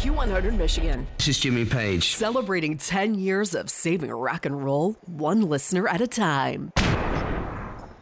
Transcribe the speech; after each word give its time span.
Q100 0.00 0.56
Michigan. 0.56 1.06
This 1.18 1.28
is 1.28 1.38
Jimmy 1.40 1.66
Page. 1.66 2.14
Celebrating 2.14 2.78
10 2.78 3.16
years 3.16 3.54
of 3.54 3.68
saving 3.68 4.10
rock 4.10 4.46
and 4.46 4.64
roll, 4.64 4.96
one 5.04 5.42
listener 5.42 5.86
at 5.86 6.00
a 6.00 6.06
time. 6.06 6.72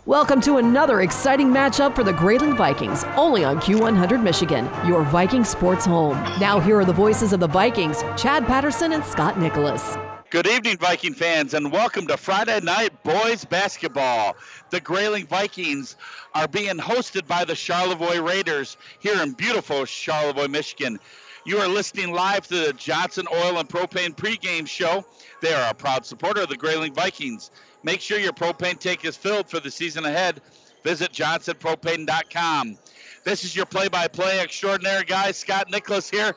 Welcome 0.06 0.40
to 0.42 0.58
another 0.58 1.00
exciting 1.00 1.48
matchup 1.48 1.96
for 1.96 2.04
the 2.04 2.12
Grayling 2.12 2.54
Vikings, 2.54 3.02
only 3.16 3.42
on 3.42 3.58
Q100 3.58 4.22
Michigan, 4.22 4.70
your 4.86 5.02
Viking 5.02 5.42
sports 5.42 5.84
home. 5.84 6.16
Now, 6.38 6.60
here 6.60 6.78
are 6.78 6.84
the 6.84 6.92
voices 6.92 7.32
of 7.32 7.40
the 7.40 7.48
Vikings 7.48 8.04
Chad 8.16 8.46
Patterson 8.46 8.92
and 8.92 9.04
Scott 9.04 9.40
Nicholas. 9.40 9.96
Good 10.30 10.46
evening, 10.46 10.76
Viking 10.76 11.14
fans, 11.14 11.52
and 11.52 11.72
welcome 11.72 12.06
to 12.06 12.16
Friday 12.16 12.60
Night 12.60 13.02
Boys 13.02 13.44
Basketball. 13.44 14.36
The 14.70 14.80
Grayling 14.80 15.26
Vikings 15.26 15.96
are 16.36 16.46
being 16.46 16.76
hosted 16.76 17.26
by 17.26 17.44
the 17.44 17.56
Charlevoix 17.56 18.20
Raiders 18.20 18.76
here 19.00 19.20
in 19.20 19.32
beautiful 19.32 19.84
Charlevoix, 19.84 20.46
Michigan. 20.46 21.00
You 21.48 21.56
are 21.60 21.66
listening 21.66 22.12
live 22.12 22.46
to 22.48 22.66
the 22.66 22.72
Johnson 22.74 23.26
Oil 23.32 23.58
and 23.58 23.66
Propane 23.66 24.14
pregame 24.14 24.68
show. 24.68 25.02
They 25.40 25.54
are 25.54 25.70
a 25.70 25.72
proud 25.72 26.04
supporter 26.04 26.42
of 26.42 26.50
the 26.50 26.58
Grayling 26.58 26.92
Vikings. 26.92 27.50
Make 27.82 28.02
sure 28.02 28.18
your 28.18 28.34
propane 28.34 28.78
tank 28.78 29.06
is 29.06 29.16
filled 29.16 29.48
for 29.48 29.58
the 29.58 29.70
season 29.70 30.04
ahead. 30.04 30.42
Visit 30.84 31.10
johnsonpropane.com. 31.10 32.76
This 33.24 33.44
is 33.44 33.56
your 33.56 33.64
play-by-play 33.64 34.42
extraordinary 34.42 35.04
guy, 35.04 35.32
Scott 35.32 35.70
Nicholas 35.70 36.10
here, 36.10 36.36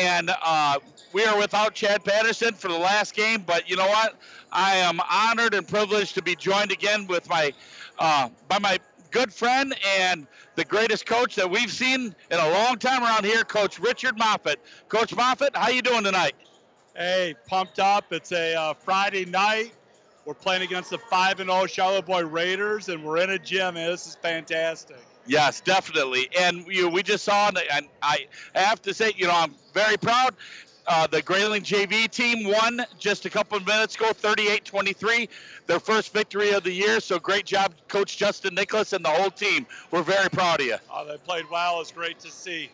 and 0.00 0.30
uh, 0.40 0.78
we 1.12 1.24
are 1.24 1.36
without 1.36 1.74
Chad 1.74 2.04
Patterson 2.04 2.54
for 2.54 2.68
the 2.68 2.78
last 2.78 3.16
game. 3.16 3.42
But 3.44 3.68
you 3.68 3.74
know 3.74 3.88
what? 3.88 4.14
I 4.52 4.76
am 4.76 5.00
honored 5.10 5.54
and 5.54 5.66
privileged 5.66 6.14
to 6.14 6.22
be 6.22 6.36
joined 6.36 6.70
again 6.70 7.08
with 7.08 7.28
my 7.28 7.52
uh, 7.98 8.28
by 8.46 8.60
my 8.60 8.78
good 9.10 9.32
friend 9.32 9.74
and 9.98 10.26
the 10.54 10.64
greatest 10.64 11.06
coach 11.06 11.36
that 11.36 11.50
we've 11.50 11.70
seen 11.70 12.14
in 12.30 12.38
a 12.38 12.50
long 12.50 12.78
time 12.78 13.02
around 13.02 13.24
here, 13.24 13.44
Coach 13.44 13.78
Richard 13.78 14.18
Moffat. 14.18 14.60
Coach 14.88 15.14
Moffat, 15.14 15.56
how 15.56 15.70
you 15.70 15.82
doing 15.82 16.04
tonight? 16.04 16.34
Hey, 16.96 17.34
pumped 17.46 17.78
up. 17.78 18.12
It's 18.12 18.32
a 18.32 18.54
uh, 18.54 18.74
Friday 18.74 19.24
night. 19.24 19.72
We're 20.24 20.34
playing 20.34 20.62
against 20.62 20.90
the 20.90 20.98
5 20.98 21.40
and 21.40 21.50
0 21.68 22.02
Boy 22.02 22.24
Raiders, 22.24 22.88
and 22.88 23.02
we're 23.02 23.18
in 23.18 23.30
a 23.30 23.38
gym, 23.38 23.76
and 23.76 23.92
this 23.92 24.06
is 24.06 24.14
fantastic. 24.16 24.98
Yes, 25.26 25.60
definitely. 25.60 26.28
And 26.38 26.66
you, 26.66 26.88
we 26.88 27.02
just 27.02 27.24
saw, 27.24 27.48
and 27.48 27.88
I 28.02 28.26
have 28.54 28.82
to 28.82 28.94
say, 28.94 29.12
you 29.16 29.26
know, 29.26 29.34
I'm 29.34 29.54
very 29.72 29.96
proud. 29.96 30.34
Uh, 30.86 31.06
the 31.06 31.22
Grayling 31.22 31.62
JV 31.62 32.10
team 32.10 32.44
won 32.50 32.84
just 32.98 33.24
a 33.24 33.30
couple 33.30 33.56
of 33.56 33.66
minutes 33.66 33.94
ago, 33.94 34.10
38-23, 34.10 35.28
their 35.66 35.78
first 35.78 36.12
victory 36.12 36.50
of 36.50 36.64
the 36.64 36.72
year. 36.72 36.98
So 37.00 37.18
great 37.18 37.46
job, 37.46 37.72
Coach 37.88 38.16
Justin 38.16 38.54
Nicholas 38.54 38.92
and 38.92 39.04
the 39.04 39.10
whole 39.10 39.30
team. 39.30 39.66
We're 39.90 40.02
very 40.02 40.28
proud 40.28 40.60
of 40.60 40.66
you. 40.66 40.76
Oh, 40.92 41.06
they 41.06 41.18
played 41.18 41.44
well. 41.50 41.80
It's 41.80 41.92
great 41.92 42.18
to 42.20 42.30
see. 42.30 42.70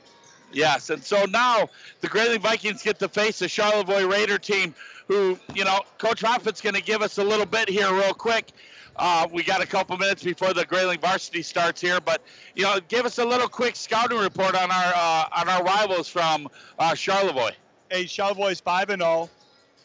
Yes, 0.50 0.88
and 0.88 1.04
so 1.04 1.26
now 1.26 1.68
the 2.00 2.08
Grayling 2.08 2.40
Vikings 2.40 2.82
get 2.82 2.98
to 3.00 3.08
face 3.08 3.38
the 3.40 3.48
Charlevoix 3.48 4.06
Raider 4.06 4.38
team, 4.38 4.74
who, 5.06 5.38
you 5.54 5.64
know, 5.64 5.80
Coach 5.98 6.22
Moffat's 6.22 6.62
going 6.62 6.74
to 6.74 6.82
give 6.82 7.02
us 7.02 7.18
a 7.18 7.24
little 7.24 7.44
bit 7.44 7.68
here, 7.68 7.92
real 7.92 8.14
quick. 8.14 8.52
Uh, 8.96 9.28
we 9.30 9.42
got 9.42 9.62
a 9.62 9.66
couple 9.66 9.96
minutes 9.96 10.24
before 10.24 10.52
the 10.54 10.64
Grayling 10.64 10.98
varsity 10.98 11.42
starts 11.42 11.80
here, 11.80 12.00
but 12.00 12.22
you 12.56 12.64
know, 12.64 12.80
give 12.88 13.06
us 13.06 13.18
a 13.18 13.24
little 13.24 13.48
quick 13.48 13.76
scouting 13.76 14.18
report 14.18 14.56
on 14.56 14.70
our 14.72 14.92
uh, 14.96 15.24
on 15.36 15.48
our 15.48 15.62
rivals 15.62 16.08
from 16.08 16.48
uh, 16.78 16.94
Charlevoix. 16.94 17.52
Hey, 17.90 18.02
is 18.02 18.60
five 18.60 18.90
and 18.90 19.00
zero. 19.00 19.10
Oh. 19.10 19.30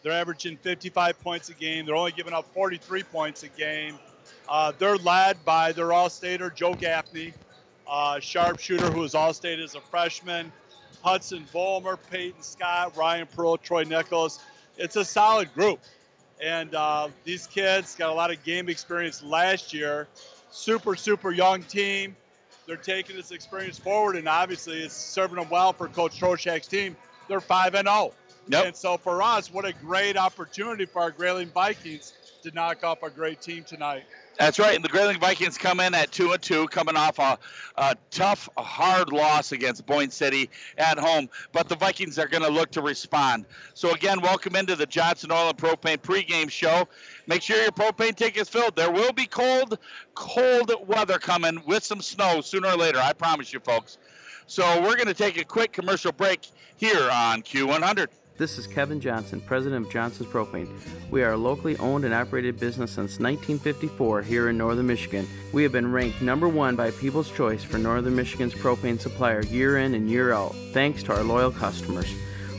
They're 0.02 0.12
averaging 0.12 0.58
55 0.58 1.18
points 1.22 1.48
a 1.48 1.54
game. 1.54 1.86
They're 1.86 1.96
only 1.96 2.12
giving 2.12 2.34
up 2.34 2.54
43 2.54 3.04
points 3.04 3.44
a 3.44 3.48
game. 3.48 3.98
Uh, 4.50 4.74
they're 4.78 4.98
led 4.98 5.44
by 5.46 5.72
their 5.72 5.94
All-Stater 5.94 6.50
Joe 6.50 6.74
Gaffney, 6.74 7.34
uh, 7.88 8.20
sharpshooter 8.20 8.92
who 8.92 9.04
is 9.04 9.16
All-State 9.16 9.60
as 9.60 9.76
a 9.76 9.80
freshman. 9.80 10.52
Hudson 11.02 11.46
Vollmer, 11.54 11.98
Peyton 12.12 12.42
Scott, 12.42 12.98
Ryan 12.98 13.28
Pearl, 13.28 13.56
Troy 13.56 13.84
Nichols. 13.86 14.40
It's 14.78 14.98
a 14.98 15.06
solid 15.06 15.54
group. 15.54 15.80
And 16.42 16.76
uh, 16.76 17.08
these 17.24 17.48
kids 17.48 17.96
got 17.96 18.10
a 18.10 18.14
lot 18.14 18.32
of 18.32 18.44
game 18.44 18.68
experience 18.68 19.24
last 19.24 19.74
year. 19.74 20.10
Super, 20.52 20.98
super 20.98 21.32
young 21.32 21.64
team. 21.64 22.18
They're 22.68 22.76
taking 22.76 23.16
this 23.16 23.32
experience 23.32 23.80
forward, 23.80 24.18
and 24.18 24.28
obviously 24.28 24.82
it's 24.84 24.94
serving 24.94 25.38
them 25.38 25.50
well 25.50 25.72
for 25.72 25.88
Coach 25.88 26.20
Troshak's 26.20 26.68
team. 26.68 26.98
They're 27.28 27.42
5 27.42 27.76
and 27.76 27.88
0. 27.88 28.14
Yep. 28.50 28.66
And 28.66 28.76
so 28.76 28.98
for 28.98 29.22
us, 29.22 29.52
what 29.52 29.66
a 29.66 29.74
great 29.74 30.18
opportunity 30.18 30.86
for 30.86 31.02
our 31.02 31.12
Grayling 31.12 31.50
Vikings 31.50 32.14
to 32.44 32.52
knock 32.52 32.84
off 32.84 33.04
a 33.04 33.10
great 33.10 33.42
team 33.42 33.64
tonight. 33.64 34.04
That's 34.38 34.58
right. 34.58 34.76
And 34.76 34.84
the 34.84 34.90
Grayling 34.90 35.20
Vikings 35.20 35.58
come 35.58 35.80
in 35.80 35.94
at 35.94 36.12
two 36.12 36.32
and 36.32 36.42
two, 36.42 36.68
coming 36.68 36.98
off 36.98 37.20
a, 37.20 37.38
a 37.78 37.96
tough, 38.10 38.50
hard 38.58 39.12
loss 39.12 39.52
against 39.52 39.86
Boyne 39.86 40.10
City 40.10 40.50
at 40.78 40.98
home. 40.98 41.30
But 41.52 41.70
the 41.70 41.76
Vikings 41.76 42.18
are 42.18 42.28
going 42.28 42.44
to 42.44 42.50
look 42.50 42.72
to 42.72 42.82
respond. 42.82 43.46
So 43.76 43.94
again, 43.94 44.22
welcome 44.22 44.56
into 44.56 44.76
the 44.76 44.88
Johnson 44.88 45.32
Oil 45.32 45.50
and 45.50 45.58
Propane 45.58 45.98
pregame 45.98 46.50
show. 46.50 46.88
Make 47.28 47.44
sure 47.44 47.62
your 47.62 47.72
propane 47.72 48.16
tank 48.16 48.38
is 48.38 48.50
filled. 48.50 48.76
There 48.76 48.92
will 48.92 49.14
be 49.14 49.28
cold, 49.28 49.78
cold 50.16 50.74
weather 50.88 51.20
coming 51.20 51.62
with 51.68 51.84
some 51.84 52.02
snow 52.02 52.42
sooner 52.42 52.70
or 52.70 52.76
later. 52.76 53.00
I 53.00 53.14
promise 53.14 53.54
you, 53.54 53.60
folks. 53.60 54.00
So 54.48 54.82
we're 54.82 54.96
going 54.96 55.08
to 55.08 55.14
take 55.14 55.38
a 55.38 55.46
quick 55.46 55.72
commercial 55.72 56.12
break 56.12 56.48
here 56.78 57.10
on 57.12 57.42
Q100. 57.42 58.08
This 58.36 58.58
is 58.58 58.66
Kevin 58.66 59.00
Johnson, 59.00 59.40
president 59.42 59.86
of 59.86 59.92
Johnson's 59.92 60.28
Propane. 60.28 60.68
We 61.12 61.24
are 61.24 61.34
a 61.34 61.38
locally 61.38 61.78
owned 61.78 62.04
and 62.04 62.14
operated 62.14 62.60
business 62.60 62.92
since 62.92 63.20
1954 63.20 64.24
here 64.24 64.50
in 64.50 64.58
Northern 64.58 64.88
Michigan. 64.88 65.28
We 65.54 65.62
have 65.64 65.72
been 65.72 65.92
ranked 65.92 66.22
number 66.22 66.48
one 66.48 66.76
by 66.76 66.90
People's 66.92 67.32
Choice 67.32 67.64
for 67.64 67.78
Northern 67.78 68.16
Michigan's 68.16 68.56
propane 68.56 69.00
supplier 69.00 69.44
year 69.44 69.78
in 69.78 69.94
and 69.94 70.10
year 70.10 70.34
out, 70.34 70.56
thanks 70.72 71.04
to 71.04 71.14
our 71.14 71.24
loyal 71.24 71.52
customers. 71.52 72.12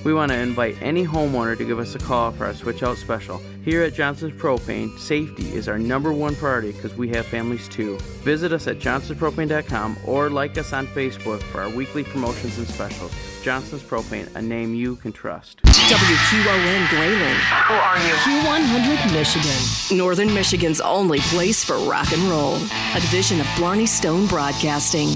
We 0.04 0.12
want 0.12 0.32
to 0.32 0.38
invite 0.38 0.76
any 0.82 1.04
homeowner 1.06 1.56
to 1.56 1.64
give 1.64 1.78
us 1.78 1.94
a 1.94 1.98
call 1.98 2.30
for 2.32 2.44
our 2.44 2.52
switch 2.54 2.82
out 2.82 2.98
special. 2.98 3.38
Here 3.64 3.82
at 3.82 3.94
Johnson's 3.94 4.34
Propane, 4.34 4.98
safety 4.98 5.54
is 5.54 5.66
our 5.66 5.78
number 5.78 6.12
one 6.12 6.36
priority 6.36 6.72
because 6.72 6.94
we 6.94 7.08
have 7.08 7.24
families 7.24 7.66
too. 7.68 7.96
Visit 8.22 8.52
us 8.52 8.66
at 8.66 8.78
johnsonspropane.com 8.78 9.96
or 10.06 10.28
like 10.28 10.58
us 10.58 10.74
on 10.74 10.86
Facebook 10.88 11.42
for 11.44 11.62
our 11.62 11.70
weekly 11.70 12.04
promotions 12.04 12.58
and 12.58 12.68
specials. 12.68 13.12
Johnson's 13.42 13.82
Propane, 13.82 14.34
a 14.36 14.42
name 14.42 14.74
you 14.74 14.96
can 14.96 15.12
trust. 15.12 15.62
WQON 15.62 16.88
Grayling. 16.90 17.34
Who 17.66 17.74
are 17.74 17.96
you? 17.96 18.12
Q100 18.24 19.12
Michigan. 19.14 19.96
Northern 19.96 20.32
Michigan's 20.34 20.80
only 20.82 21.20
place 21.20 21.64
for 21.64 21.78
rock 21.78 22.12
and 22.12 22.22
roll. 22.24 22.56
A 22.94 23.00
division 23.00 23.40
of 23.40 23.46
Blarney 23.56 23.86
Stone 23.86 24.26
Broadcasting. 24.26 25.08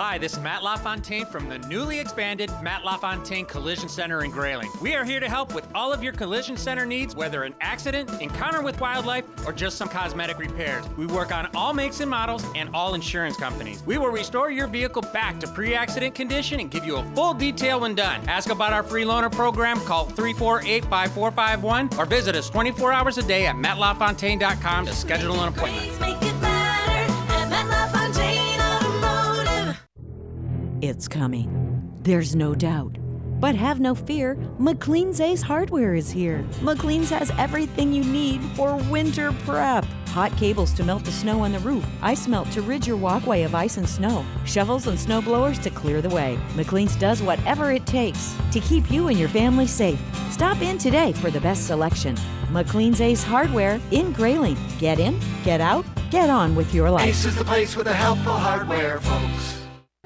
Hi, 0.00 0.16
this 0.16 0.32
is 0.32 0.40
Matt 0.40 0.62
LaFontaine 0.62 1.26
from 1.26 1.50
the 1.50 1.58
newly 1.58 2.00
expanded 2.00 2.50
Matt 2.62 2.86
LaFontaine 2.86 3.44
Collision 3.44 3.86
Center 3.86 4.24
in 4.24 4.30
Grayling. 4.30 4.70
We 4.80 4.94
are 4.94 5.04
here 5.04 5.20
to 5.20 5.28
help 5.28 5.54
with 5.54 5.68
all 5.74 5.92
of 5.92 6.02
your 6.02 6.14
collision 6.14 6.56
center 6.56 6.86
needs, 6.86 7.14
whether 7.14 7.42
an 7.42 7.54
accident, 7.60 8.10
encounter 8.18 8.62
with 8.62 8.80
wildlife, 8.80 9.26
or 9.46 9.52
just 9.52 9.76
some 9.76 9.90
cosmetic 9.90 10.38
repairs. 10.38 10.86
We 10.96 11.04
work 11.04 11.32
on 11.36 11.50
all 11.54 11.74
makes 11.74 12.00
and 12.00 12.08
models 12.08 12.42
and 12.56 12.70
all 12.72 12.94
insurance 12.94 13.36
companies. 13.36 13.82
We 13.84 13.98
will 13.98 14.08
restore 14.08 14.50
your 14.50 14.68
vehicle 14.68 15.02
back 15.02 15.38
to 15.40 15.46
pre 15.46 15.74
accident 15.74 16.14
condition 16.14 16.60
and 16.60 16.70
give 16.70 16.86
you 16.86 16.96
a 16.96 17.04
full 17.14 17.34
detail 17.34 17.80
when 17.80 17.94
done. 17.94 18.26
Ask 18.26 18.48
about 18.48 18.72
our 18.72 18.82
free 18.82 19.04
loaner 19.04 19.30
program, 19.30 19.78
call 19.80 20.06
348 20.06 20.82
5451, 20.84 21.90
or 21.98 22.06
visit 22.06 22.34
us 22.34 22.48
24 22.48 22.90
hours 22.90 23.18
a 23.18 23.22
day 23.22 23.44
at 23.46 23.54
mattlafontaine.com 23.54 24.86
to 24.86 24.94
schedule 24.94 25.42
an 25.42 25.48
appointment. 25.48 26.19
It's 30.82 31.08
coming. 31.08 31.92
There's 32.04 32.34
no 32.34 32.54
doubt. 32.54 32.96
But 33.38 33.54
have 33.54 33.80
no 33.80 33.94
fear, 33.94 34.34
McLean's 34.58 35.20
Ace 35.20 35.42
Hardware 35.42 35.94
is 35.94 36.10
here. 36.10 36.42
McLean's 36.60 37.10
has 37.10 37.30
everything 37.36 37.92
you 37.92 38.02
need 38.02 38.40
for 38.56 38.76
winter 38.88 39.32
prep. 39.44 39.84
Hot 40.08 40.34
cables 40.38 40.72
to 40.72 40.82
melt 40.82 41.04
the 41.04 41.12
snow 41.12 41.40
on 41.40 41.52
the 41.52 41.58
roof, 41.58 41.86
ice 42.00 42.26
melt 42.26 42.50
to 42.52 42.62
rid 42.62 42.86
your 42.86 42.96
walkway 42.96 43.42
of 43.42 43.54
ice 43.54 43.76
and 43.76 43.86
snow, 43.86 44.24
shovels 44.46 44.86
and 44.86 44.98
snow 44.98 45.20
blowers 45.20 45.58
to 45.58 45.68
clear 45.68 46.00
the 46.00 46.08
way. 46.08 46.38
McLean's 46.54 46.96
does 46.96 47.22
whatever 47.22 47.72
it 47.72 47.84
takes 47.84 48.34
to 48.50 48.60
keep 48.60 48.90
you 48.90 49.08
and 49.08 49.18
your 49.18 49.28
family 49.28 49.66
safe. 49.66 50.00
Stop 50.32 50.62
in 50.62 50.78
today 50.78 51.12
for 51.12 51.30
the 51.30 51.42
best 51.42 51.66
selection. 51.66 52.16
McLean's 52.50 53.02
Ace 53.02 53.22
Hardware 53.22 53.78
in 53.90 54.12
Grayling. 54.12 54.56
Get 54.78 54.98
in, 54.98 55.20
get 55.44 55.60
out, 55.60 55.84
get 56.10 56.30
on 56.30 56.56
with 56.56 56.72
your 56.72 56.90
life. 56.90 57.06
Ace 57.06 57.26
is 57.26 57.36
the 57.36 57.44
place 57.44 57.76
with 57.76 57.86
the 57.86 57.92
helpful 57.92 58.32
hardware, 58.32 58.98
folks. 59.00 59.59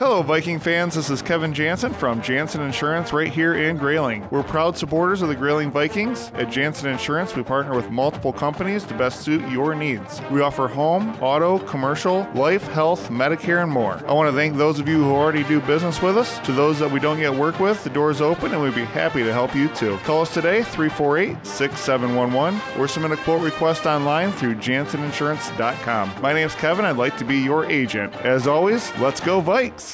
Hello, 0.06 0.21
Viking 0.21 0.59
fans. 0.59 0.97
This 0.97 1.09
is 1.09 1.23
Kevin 1.23 1.55
Jansen 1.55 1.95
from 1.95 2.21
Jansen 2.21 2.61
Insurance 2.61 3.15
right 3.15 3.33
here 3.33 3.55
in 3.55 3.79
Grayling. 3.79 4.29
We're 4.31 4.43
proud 4.43 4.77
supporters 4.77 5.23
of 5.23 5.29
the 5.29 5.35
Grayling 5.35 5.71
Vikings. 5.71 6.31
At 6.35 6.51
Jansen 6.51 6.91
Insurance, 6.91 7.35
we 7.35 7.43
partner 7.43 7.75
with 7.75 7.89
multiple 7.89 8.31
companies 8.31 8.85
to 8.85 8.95
best 8.99 9.23
suit 9.23 9.51
your 9.51 9.75
needs. 9.75 10.21
We 10.31 10.43
offer 10.43 10.69
home, 10.69 11.17
auto, 11.23 11.59
commercial, 11.61 12.29
life, 12.35 12.65
health, 12.65 13.09
Medicare, 13.09 13.62
and 13.62 13.73
more. 13.73 13.99
I 14.06 14.12
want 14.12 14.29
to 14.29 14.37
thank 14.37 14.59
those 14.59 14.79
of 14.79 14.91
you 14.91 15.03
who 15.03 15.15
already 15.15 15.43
do 15.45 15.59
business 15.62 16.03
with 16.03 16.19
us. 16.19 16.39
To 16.41 16.53
those 16.53 16.79
that 16.81 16.91
we 16.91 17.00
don't 17.00 17.19
yet 17.19 17.35
work 17.35 17.59
with, 17.59 17.83
the 17.83 17.89
door 17.89 18.11
is 18.11 18.21
open 18.21 18.53
and 18.53 18.61
we'd 18.61 18.75
be 18.75 18.85
happy 18.85 19.25
to 19.25 19.33
help 19.33 19.57
you 19.57 19.69
too. 19.69 19.97
Call 20.05 20.21
us 20.21 20.35
today, 20.35 20.65
348 20.65 21.47
6711, 21.47 22.61
or 22.79 22.87
submit 22.89 23.12
a 23.12 23.17
quote 23.25 23.41
request 23.41 23.87
online 23.87 24.33
through 24.33 24.57
janseninsurance.com. 24.57 26.12
My 26.21 26.35
name's 26.35 26.55
Kevin. 26.57 26.85
I'd 26.85 26.99
like 26.99 27.17
to 27.17 27.25
be 27.25 27.39
your 27.39 27.65
agent. 27.65 28.15
As 28.17 28.47
always, 28.47 28.95
let's 28.99 29.21
go, 29.23 29.41
Vikes! 29.41 29.94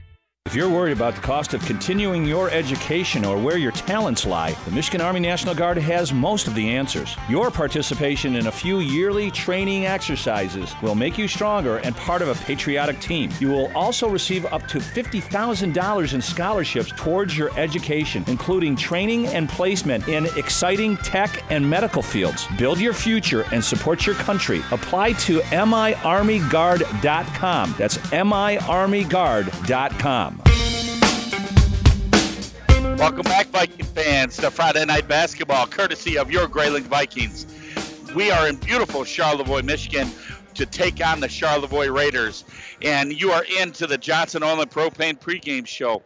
If 0.47 0.55
you're 0.57 0.67
worried 0.67 0.91
about 0.91 1.15
the 1.15 1.21
cost 1.21 1.53
of 1.53 1.63
continuing 1.65 2.25
your 2.25 2.49
education 2.49 3.23
or 3.23 3.37
where 3.37 3.57
your 3.57 3.71
talents 3.71 4.25
lie, 4.25 4.51
the 4.65 4.71
Michigan 4.71 4.99
Army 4.99 5.21
National 5.21 5.55
Guard 5.55 5.77
has 5.77 6.11
most 6.11 6.45
of 6.45 6.55
the 6.55 6.67
answers. 6.67 7.15
Your 7.29 7.49
participation 7.51 8.35
in 8.35 8.47
a 8.47 8.51
few 8.51 8.79
yearly 8.79 9.31
training 9.31 9.85
exercises 9.85 10.73
will 10.81 10.95
make 10.95 11.17
you 11.17 11.29
stronger 11.29 11.77
and 11.77 11.95
part 11.95 12.21
of 12.21 12.27
a 12.27 12.35
patriotic 12.43 12.99
team. 12.99 13.31
You 13.39 13.49
will 13.49 13.71
also 13.77 14.09
receive 14.09 14.45
up 14.47 14.67
to 14.67 14.79
$50,000 14.79 16.13
in 16.13 16.21
scholarships 16.21 16.91
towards 16.97 17.37
your 17.37 17.57
education, 17.57 18.25
including 18.27 18.75
training 18.75 19.27
and 19.27 19.47
placement 19.47 20.09
in 20.09 20.25
exciting 20.37 20.97
tech 20.97 21.45
and 21.49 21.69
medical 21.69 22.01
fields. 22.01 22.45
Build 22.57 22.81
your 22.81 22.93
future 22.93 23.45
and 23.53 23.63
support 23.63 24.05
your 24.05 24.15
country. 24.15 24.59
Apply 24.71 25.13
to 25.13 25.39
miarmyguard.com. 25.39 27.75
That's 27.77 27.97
miarmyguard.com. 27.97 30.40
Welcome 33.01 33.23
back, 33.23 33.47
Viking 33.47 33.83
fans, 33.83 34.37
to 34.37 34.51
Friday 34.51 34.85
Night 34.85 35.07
Basketball, 35.07 35.65
courtesy 35.65 36.19
of 36.19 36.29
your 36.29 36.47
Grayling 36.47 36.83
Vikings. 36.83 37.47
We 38.13 38.29
are 38.29 38.47
in 38.47 38.57
beautiful 38.57 39.05
Charlevoix, 39.05 39.63
Michigan, 39.63 40.07
to 40.53 40.67
take 40.67 41.03
on 41.03 41.19
the 41.19 41.27
Charlevoix 41.27 41.87
Raiders, 41.87 42.45
and 42.83 43.11
you 43.11 43.31
are 43.31 43.43
into 43.59 43.87
the 43.87 43.97
Johnson 43.97 44.43
Oil 44.43 44.61
and 44.61 44.69
Propane 44.69 45.19
pregame 45.19 45.65
show. 45.65 46.03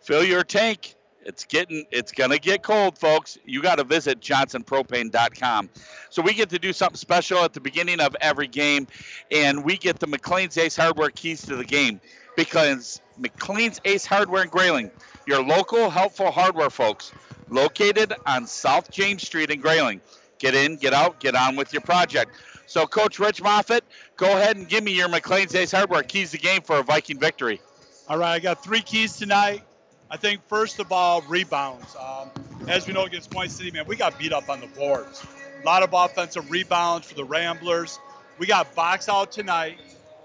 Fill 0.00 0.24
your 0.24 0.42
tank. 0.42 0.96
It's 1.24 1.44
getting, 1.44 1.84
it's 1.92 2.10
gonna 2.10 2.38
get 2.38 2.64
cold, 2.64 2.98
folks. 2.98 3.38
You 3.44 3.62
got 3.62 3.76
to 3.76 3.84
visit 3.84 4.18
johnsonpropane.com. 4.18 5.70
So 6.10 6.22
we 6.22 6.34
get 6.34 6.48
to 6.48 6.58
do 6.58 6.72
something 6.72 6.96
special 6.96 7.38
at 7.44 7.52
the 7.52 7.60
beginning 7.60 8.00
of 8.00 8.16
every 8.20 8.48
game, 8.48 8.88
and 9.30 9.64
we 9.64 9.76
get 9.76 10.00
the 10.00 10.08
McLean's 10.08 10.58
Ace 10.58 10.74
Hardware 10.74 11.10
keys 11.10 11.42
to 11.42 11.54
the 11.54 11.64
game 11.64 12.00
because 12.36 13.00
McLean's 13.20 13.80
Ace 13.84 14.04
Hardware 14.04 14.42
in 14.42 14.48
Grayling 14.48 14.90
your 15.26 15.42
local 15.42 15.90
helpful 15.90 16.30
hardware 16.30 16.70
folks 16.70 17.12
located 17.48 18.12
on 18.26 18.46
South 18.46 18.90
James 18.90 19.24
Street 19.24 19.50
in 19.50 19.60
Grayling. 19.60 20.00
Get 20.38 20.54
in, 20.54 20.76
get 20.76 20.92
out, 20.92 21.20
get 21.20 21.34
on 21.34 21.56
with 21.56 21.72
your 21.72 21.82
project. 21.82 22.32
So, 22.66 22.86
Coach 22.86 23.18
Rich 23.18 23.42
Moffitt, 23.42 23.84
go 24.16 24.26
ahead 24.26 24.56
and 24.56 24.68
give 24.68 24.82
me 24.82 24.92
your 24.92 25.08
McLean's 25.08 25.54
Ace 25.54 25.72
Hardware 25.72 26.02
keys 26.02 26.30
to 26.30 26.38
the 26.38 26.42
game 26.42 26.62
for 26.62 26.78
a 26.78 26.82
Viking 26.82 27.20
victory. 27.20 27.60
All 28.08 28.18
right, 28.18 28.32
I 28.32 28.38
got 28.38 28.64
three 28.64 28.80
keys 28.80 29.16
tonight. 29.16 29.62
I 30.10 30.16
think 30.16 30.40
first 30.48 30.78
of 30.78 30.90
all, 30.90 31.22
rebounds. 31.22 31.94
Um, 31.96 32.30
as 32.68 32.86
we 32.86 32.92
know 32.92 33.04
against 33.04 33.30
Boyne 33.30 33.48
City, 33.48 33.70
man, 33.70 33.86
we 33.86 33.96
got 33.96 34.18
beat 34.18 34.32
up 34.32 34.48
on 34.48 34.60
the 34.60 34.66
boards. 34.66 35.24
A 35.62 35.64
lot 35.64 35.82
of 35.82 35.92
offensive 35.92 36.50
rebounds 36.50 37.06
for 37.06 37.14
the 37.14 37.24
Ramblers. 37.24 37.98
We 38.38 38.46
got 38.46 38.74
box 38.74 39.08
out 39.08 39.32
tonight 39.32 39.78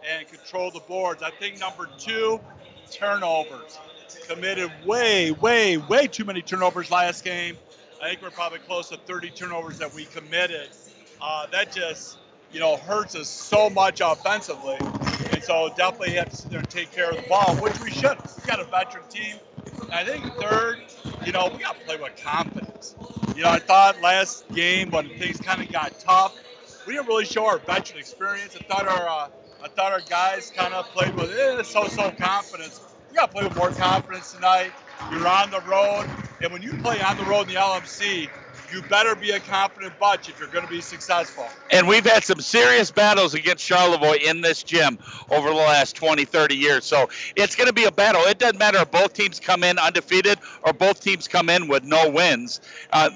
and 0.09 0.27
control 0.27 0.71
the 0.71 0.79
boards. 0.79 1.21
I 1.21 1.31
think 1.31 1.59
number 1.59 1.87
two, 1.97 2.39
turnovers 2.91 3.77
committed 4.27 4.71
way, 4.85 5.31
way, 5.31 5.77
way 5.77 6.07
too 6.07 6.25
many 6.25 6.41
turnovers 6.41 6.91
last 6.91 7.23
game. 7.23 7.57
I 8.01 8.09
think 8.09 8.21
we're 8.21 8.29
probably 8.29 8.59
close 8.59 8.89
to 8.89 8.97
30 8.97 9.31
turnovers 9.31 9.79
that 9.79 9.93
we 9.93 10.05
committed. 10.05 10.69
Uh, 11.21 11.47
that 11.47 11.71
just, 11.71 12.17
you 12.51 12.59
know, 12.59 12.77
hurts 12.77 13.15
us 13.15 13.27
so 13.27 13.69
much 13.69 14.01
offensively. 14.01 14.77
And 15.31 15.43
so 15.43 15.69
definitely 15.75 16.11
have 16.11 16.29
to 16.29 16.35
sit 16.35 16.51
there 16.51 16.59
and 16.59 16.69
take 16.69 16.91
care 16.91 17.09
of 17.09 17.15
the 17.15 17.27
ball, 17.27 17.55
which 17.55 17.79
we 17.81 17.89
should. 17.89 18.17
We've 18.37 18.47
got 18.47 18.59
a 18.59 18.65
veteran 18.65 19.03
team. 19.09 19.37
I 19.91 20.03
think 20.03 20.25
third, 20.35 20.81
you 21.25 21.31
know, 21.31 21.49
we 21.51 21.59
got 21.59 21.79
to 21.79 21.85
play 21.85 21.97
with 21.97 22.15
confidence. 22.21 22.95
You 23.35 23.43
know, 23.43 23.49
I 23.49 23.59
thought 23.59 24.01
last 24.01 24.47
game 24.53 24.91
when 24.91 25.09
things 25.09 25.37
kind 25.39 25.61
of 25.61 25.71
got 25.71 25.99
tough, 25.99 26.35
we 26.85 26.93
didn't 26.93 27.07
really 27.07 27.25
show 27.25 27.45
our 27.45 27.57
veteran 27.59 27.99
experience. 27.99 28.55
I 28.59 28.63
thought 28.63 28.87
our, 28.87 29.07
uh, 29.07 29.29
I 29.63 29.67
thought 29.69 29.91
our 29.91 30.01
guys 30.01 30.51
kind 30.55 30.73
of 30.73 30.85
played 30.87 31.15
with 31.15 31.31
eh, 31.31 31.63
so-so 31.63 32.11
confidence 32.11 32.79
got 33.17 33.31
to 33.31 33.33
play 33.33 33.43
with 33.43 33.55
more 33.55 33.71
confidence 33.71 34.31
tonight. 34.31 34.71
You're 35.11 35.27
on 35.27 35.49
the 35.49 35.61
road, 35.61 36.05
and 36.43 36.53
when 36.53 36.61
you 36.61 36.71
play 36.83 37.01
on 37.01 37.17
the 37.17 37.25
road 37.25 37.41
in 37.41 37.55
the 37.55 37.59
LMC, 37.59 38.29
you 38.71 38.81
better 38.83 39.15
be 39.15 39.31
a 39.31 39.39
confident 39.39 39.97
bunch 39.99 40.29
if 40.29 40.39
you're 40.39 40.49
going 40.49 40.63
to 40.63 40.69
be 40.69 40.81
successful. 40.81 41.49
And 41.71 41.87
we've 41.87 42.05
had 42.05 42.23
some 42.23 42.41
serious 42.41 42.91
battles 42.91 43.33
against 43.33 43.63
Charlevoix 43.63 44.17
in 44.23 44.41
this 44.41 44.61
gym 44.61 44.99
over 45.31 45.49
the 45.49 45.55
last 45.55 45.95
20, 45.95 46.25
30 46.25 46.55
years. 46.55 46.85
So 46.85 47.09
it's 47.35 47.55
going 47.55 47.67
to 47.67 47.73
be 47.73 47.85
a 47.85 47.91
battle. 47.91 48.21
It 48.23 48.37
doesn't 48.37 48.59
matter 48.59 48.77
if 48.79 48.91
both 48.91 49.13
teams 49.13 49.39
come 49.39 49.63
in 49.63 49.79
undefeated 49.79 50.37
or 50.63 50.73
both 50.73 51.01
teams 51.01 51.27
come 51.27 51.49
in 51.49 51.67
with 51.67 51.85
no 51.85 52.09
wins. 52.09 52.61
Uh, 52.91 53.09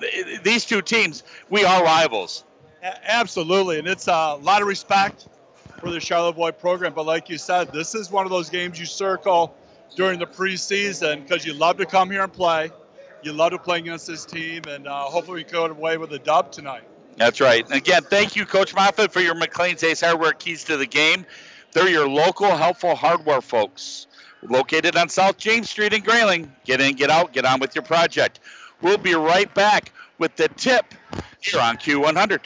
these 0.44 0.65
two 0.65 0.81
teams, 0.81 1.24
we 1.50 1.63
are 1.63 1.83
rivals. 1.83 2.44
Absolutely, 2.81 3.77
and 3.77 3.88
it's 3.88 4.07
a 4.07 4.36
lot 4.42 4.62
of 4.62 4.68
respect 4.68 5.27
for 5.80 5.92
the 5.92 6.00
Charlevoix 6.00 6.51
program. 6.51 6.94
But 6.94 7.06
like 7.06 7.30
you 7.30 7.38
said, 7.38 7.71
this 7.71 7.94
is 7.94 8.09
one 8.09 8.25
of 8.25 8.31
those 8.31 8.50
games 8.50 8.80
you 8.80 8.88
circle 8.88 9.56
during 9.95 10.19
the 10.19 10.25
preseason 10.25 11.23
because 11.27 11.45
you 11.45 11.53
love 11.53 11.77
to 11.77 11.85
come 11.85 12.09
here 12.09 12.23
and 12.23 12.33
play. 12.33 12.71
You 13.23 13.33
love 13.33 13.51
to 13.51 13.59
play 13.59 13.79
against 13.79 14.07
this 14.07 14.25
team, 14.25 14.63
and 14.67 14.88
uh, 14.88 15.03
hopefully 15.03 15.43
we 15.43 15.51
go 15.51 15.65
away 15.65 15.97
with 15.97 16.11
a 16.13 16.19
dub 16.19 16.51
tonight. 16.51 16.83
That's 17.17 17.39
right. 17.39 17.69
Again, 17.71 18.01
thank 18.03 18.35
you, 18.35 18.45
Coach 18.45 18.73
Moffitt, 18.73 19.11
for 19.11 19.19
your 19.19 19.35
McLean's 19.35 19.83
Ace 19.83 20.01
Hardware 20.01 20.31
keys 20.31 20.63
to 20.65 20.77
the 20.77 20.88
game. 20.88 21.25
They're 21.71 21.89
your 21.89 22.09
local 22.09 22.55
helpful 22.55 22.95
hardware 22.95 23.41
folks, 23.41 24.07
located 24.41 24.95
on 24.95 25.09
South 25.09 25.38
James 25.38 25.69
Street 25.69 25.93
in 25.93 26.01
Grayling. 26.01 26.51
Get 26.65 26.81
in, 26.81 26.95
get 26.95 27.09
out, 27.09 27.31
get 27.31 27.45
on 27.45 27.59
with 27.59 27.75
your 27.75 27.83
project. 27.83 28.39
We'll 28.81 28.97
be 28.97 29.13
right 29.13 29.53
back 29.53 29.91
with 30.17 30.35
the 30.35 30.47
tip 30.49 30.85
here 31.39 31.61
on 31.61 31.77
Q100. 31.77 32.39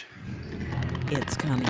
It's 1.12 1.38
coming. 1.38 1.70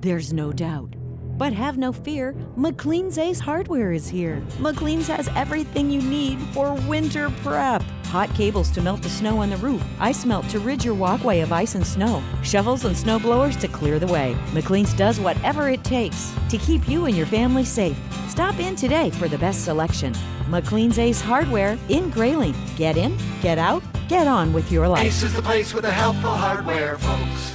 There's 0.00 0.32
no 0.32 0.52
doubt. 0.52 0.93
But 1.36 1.52
have 1.52 1.78
no 1.78 1.92
fear, 1.92 2.32
McLean's 2.56 3.18
Ace 3.18 3.40
Hardware 3.40 3.92
is 3.92 4.08
here. 4.08 4.40
McLean's 4.58 5.08
has 5.08 5.28
everything 5.34 5.90
you 5.90 6.00
need 6.00 6.38
for 6.52 6.74
winter 6.86 7.30
prep. 7.42 7.82
Hot 8.06 8.32
cables 8.34 8.70
to 8.70 8.80
melt 8.80 9.02
the 9.02 9.08
snow 9.08 9.38
on 9.38 9.50
the 9.50 9.56
roof, 9.56 9.82
ice 9.98 10.24
melt 10.24 10.48
to 10.50 10.60
rid 10.60 10.84
your 10.84 10.94
walkway 10.94 11.40
of 11.40 11.52
ice 11.52 11.74
and 11.74 11.84
snow, 11.84 12.22
shovels 12.44 12.84
and 12.84 12.96
snow 12.96 13.18
blowers 13.18 13.56
to 13.56 13.66
clear 13.66 13.98
the 13.98 14.06
way. 14.06 14.36
McLean's 14.52 14.94
does 14.94 15.18
whatever 15.18 15.68
it 15.68 15.82
takes 15.82 16.32
to 16.50 16.58
keep 16.58 16.88
you 16.88 17.06
and 17.06 17.16
your 17.16 17.26
family 17.26 17.64
safe. 17.64 17.98
Stop 18.28 18.60
in 18.60 18.76
today 18.76 19.10
for 19.10 19.26
the 19.26 19.38
best 19.38 19.64
selection. 19.64 20.14
McLean's 20.48 21.00
Ace 21.00 21.20
Hardware 21.20 21.76
in 21.88 22.10
Grayling. 22.10 22.54
Get 22.76 22.96
in, 22.96 23.18
get 23.42 23.58
out, 23.58 23.82
get 24.08 24.28
on 24.28 24.52
with 24.52 24.70
your 24.70 24.86
life. 24.86 25.06
Ace 25.06 25.24
is 25.24 25.34
the 25.34 25.42
place 25.42 25.74
with 25.74 25.82
the 25.82 25.90
helpful 25.90 26.30
hardware, 26.30 26.96
folks. 26.98 27.53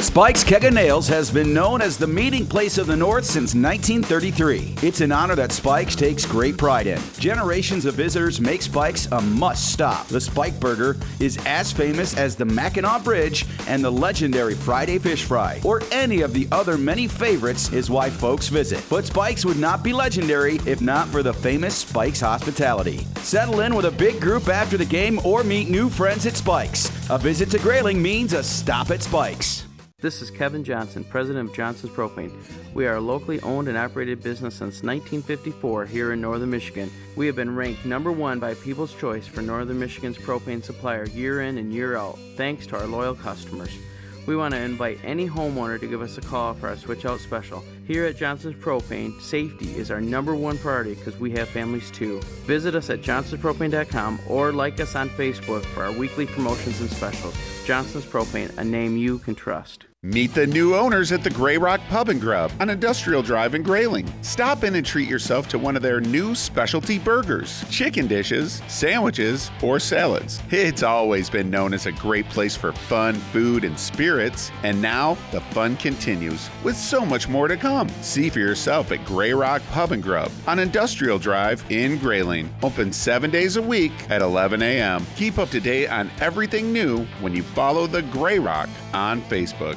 Spike's 0.00 0.44
Keg 0.44 0.64
of 0.64 0.72
Nails 0.72 1.08
has 1.08 1.28
been 1.28 1.52
known 1.52 1.82
as 1.82 1.98
the 1.98 2.06
meeting 2.06 2.46
place 2.46 2.78
of 2.78 2.86
the 2.86 2.96
North 2.96 3.24
since 3.24 3.54
1933. 3.54 4.76
It's 4.80 5.00
an 5.00 5.10
honor 5.10 5.34
that 5.34 5.50
Spike's 5.50 5.96
takes 5.96 6.24
great 6.24 6.56
pride 6.56 6.86
in. 6.86 7.00
Generations 7.18 7.84
of 7.84 7.94
visitors 7.94 8.40
make 8.40 8.62
Spike's 8.62 9.06
a 9.06 9.20
must 9.20 9.72
stop. 9.72 10.06
The 10.06 10.20
Spike 10.20 10.60
Burger 10.60 10.96
is 11.18 11.36
as 11.46 11.72
famous 11.72 12.16
as 12.16 12.36
the 12.36 12.44
Mackinac 12.44 13.02
Bridge 13.02 13.44
and 13.66 13.82
the 13.82 13.90
legendary 13.90 14.54
Friday 14.54 14.98
Fish 14.98 15.24
Fry, 15.24 15.60
or 15.64 15.82
any 15.90 16.22
of 16.22 16.32
the 16.32 16.46
other 16.52 16.78
many 16.78 17.08
favorites, 17.08 17.72
is 17.72 17.90
why 17.90 18.08
folks 18.08 18.48
visit. 18.48 18.82
But 18.88 19.04
Spike's 19.04 19.44
would 19.44 19.58
not 19.58 19.82
be 19.82 19.92
legendary 19.92 20.60
if 20.64 20.80
not 20.80 21.08
for 21.08 21.24
the 21.24 21.34
famous 21.34 21.74
Spike's 21.76 22.20
hospitality. 22.20 22.98
Settle 23.16 23.60
in 23.60 23.74
with 23.74 23.84
a 23.84 23.90
big 23.90 24.20
group 24.20 24.48
after 24.48 24.76
the 24.76 24.84
game 24.84 25.20
or 25.24 25.42
meet 25.42 25.68
new 25.68 25.88
friends 25.88 26.24
at 26.24 26.36
Spike's. 26.36 26.88
A 27.10 27.18
visit 27.18 27.50
to 27.50 27.58
Grayling 27.58 28.00
means 28.00 28.32
a 28.32 28.44
stop 28.44 28.90
at 28.90 29.02
Spike's. 29.02 29.67
This 30.00 30.22
is 30.22 30.30
Kevin 30.30 30.62
Johnson, 30.62 31.02
president 31.02 31.48
of 31.48 31.56
Johnson's 31.56 31.92
Propane. 31.92 32.30
We 32.72 32.86
are 32.86 32.94
a 32.94 33.00
locally 33.00 33.40
owned 33.40 33.66
and 33.66 33.76
operated 33.76 34.22
business 34.22 34.54
since 34.54 34.84
1954 34.84 35.86
here 35.86 36.12
in 36.12 36.20
Northern 36.20 36.50
Michigan. 36.50 36.88
We 37.16 37.26
have 37.26 37.34
been 37.34 37.56
ranked 37.56 37.84
number 37.84 38.12
one 38.12 38.38
by 38.38 38.54
People's 38.54 38.94
Choice 38.94 39.26
for 39.26 39.42
Northern 39.42 39.80
Michigan's 39.80 40.16
propane 40.16 40.62
supplier 40.62 41.06
year 41.06 41.40
in 41.40 41.58
and 41.58 41.74
year 41.74 41.96
out, 41.96 42.16
thanks 42.36 42.64
to 42.68 42.78
our 42.78 42.86
loyal 42.86 43.16
customers. 43.16 43.76
We 44.24 44.36
want 44.36 44.54
to 44.54 44.60
invite 44.60 45.00
any 45.02 45.28
homeowner 45.28 45.80
to 45.80 45.88
give 45.88 46.00
us 46.00 46.16
a 46.16 46.20
call 46.20 46.54
for 46.54 46.68
our 46.68 46.76
switch 46.76 47.04
out 47.04 47.18
special. 47.18 47.64
Here 47.84 48.04
at 48.04 48.16
Johnson's 48.16 48.54
Propane, 48.54 49.20
safety 49.20 49.76
is 49.76 49.90
our 49.90 50.00
number 50.00 50.36
one 50.36 50.58
priority 50.58 50.94
because 50.94 51.18
we 51.18 51.32
have 51.32 51.48
families 51.48 51.90
too. 51.90 52.20
Visit 52.46 52.76
us 52.76 52.88
at 52.88 53.00
johnsonspropane.com 53.00 54.20
or 54.28 54.52
like 54.52 54.78
us 54.78 54.94
on 54.94 55.10
Facebook 55.10 55.64
for 55.64 55.82
our 55.82 55.92
weekly 55.92 56.26
promotions 56.26 56.80
and 56.80 56.88
specials. 56.88 57.34
Johnson's 57.64 58.04
Propane, 58.04 58.56
a 58.58 58.62
name 58.62 58.96
you 58.96 59.18
can 59.18 59.34
trust. 59.34 59.87
Meet 60.04 60.32
the 60.32 60.46
new 60.46 60.76
owners 60.76 61.10
at 61.10 61.24
the 61.24 61.30
Grey 61.30 61.58
Rock 61.58 61.80
Pub 61.88 62.08
and 62.08 62.20
Grub 62.20 62.52
on 62.60 62.70
Industrial 62.70 63.20
Drive 63.20 63.56
in 63.56 63.64
Grayling. 63.64 64.08
Stop 64.22 64.62
in 64.62 64.76
and 64.76 64.86
treat 64.86 65.08
yourself 65.08 65.48
to 65.48 65.58
one 65.58 65.74
of 65.74 65.82
their 65.82 66.00
new 66.00 66.36
specialty 66.36 67.00
burgers, 67.00 67.64
chicken 67.68 68.06
dishes, 68.06 68.62
sandwiches, 68.68 69.50
or 69.60 69.80
salads. 69.80 70.40
It's 70.50 70.84
always 70.84 71.28
been 71.28 71.50
known 71.50 71.74
as 71.74 71.86
a 71.86 71.90
great 71.92 72.28
place 72.28 72.54
for 72.54 72.72
fun, 72.72 73.16
food, 73.16 73.64
and 73.64 73.76
spirits, 73.76 74.52
and 74.62 74.80
now 74.80 75.18
the 75.32 75.40
fun 75.40 75.76
continues 75.78 76.48
with 76.62 76.76
so 76.76 77.04
much 77.04 77.28
more 77.28 77.48
to 77.48 77.56
come. 77.56 77.88
See 78.00 78.30
for 78.30 78.38
yourself 78.38 78.92
at 78.92 79.04
Grey 79.04 79.32
Rock 79.32 79.62
Pub 79.72 79.90
and 79.90 80.00
Grub 80.00 80.30
on 80.46 80.60
Industrial 80.60 81.18
Drive 81.18 81.64
in 81.72 81.98
Grayling. 81.98 82.54
Open 82.62 82.92
seven 82.92 83.32
days 83.32 83.56
a 83.56 83.62
week 83.62 83.90
at 84.10 84.22
11 84.22 84.62
a.m. 84.62 85.04
Keep 85.16 85.38
up 85.38 85.50
to 85.50 85.58
date 85.58 85.88
on 85.88 86.08
everything 86.20 86.72
new 86.72 87.04
when 87.20 87.34
you 87.34 87.42
follow 87.42 87.88
the 87.88 88.02
Grey 88.02 88.38
Rock 88.38 88.68
on 88.94 89.20
Facebook. 89.22 89.76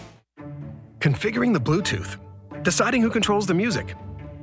Configuring 1.01 1.51
the 1.51 1.59
Bluetooth, 1.59 2.19
deciding 2.61 3.01
who 3.01 3.09
controls 3.09 3.47
the 3.47 3.55
music, 3.55 3.95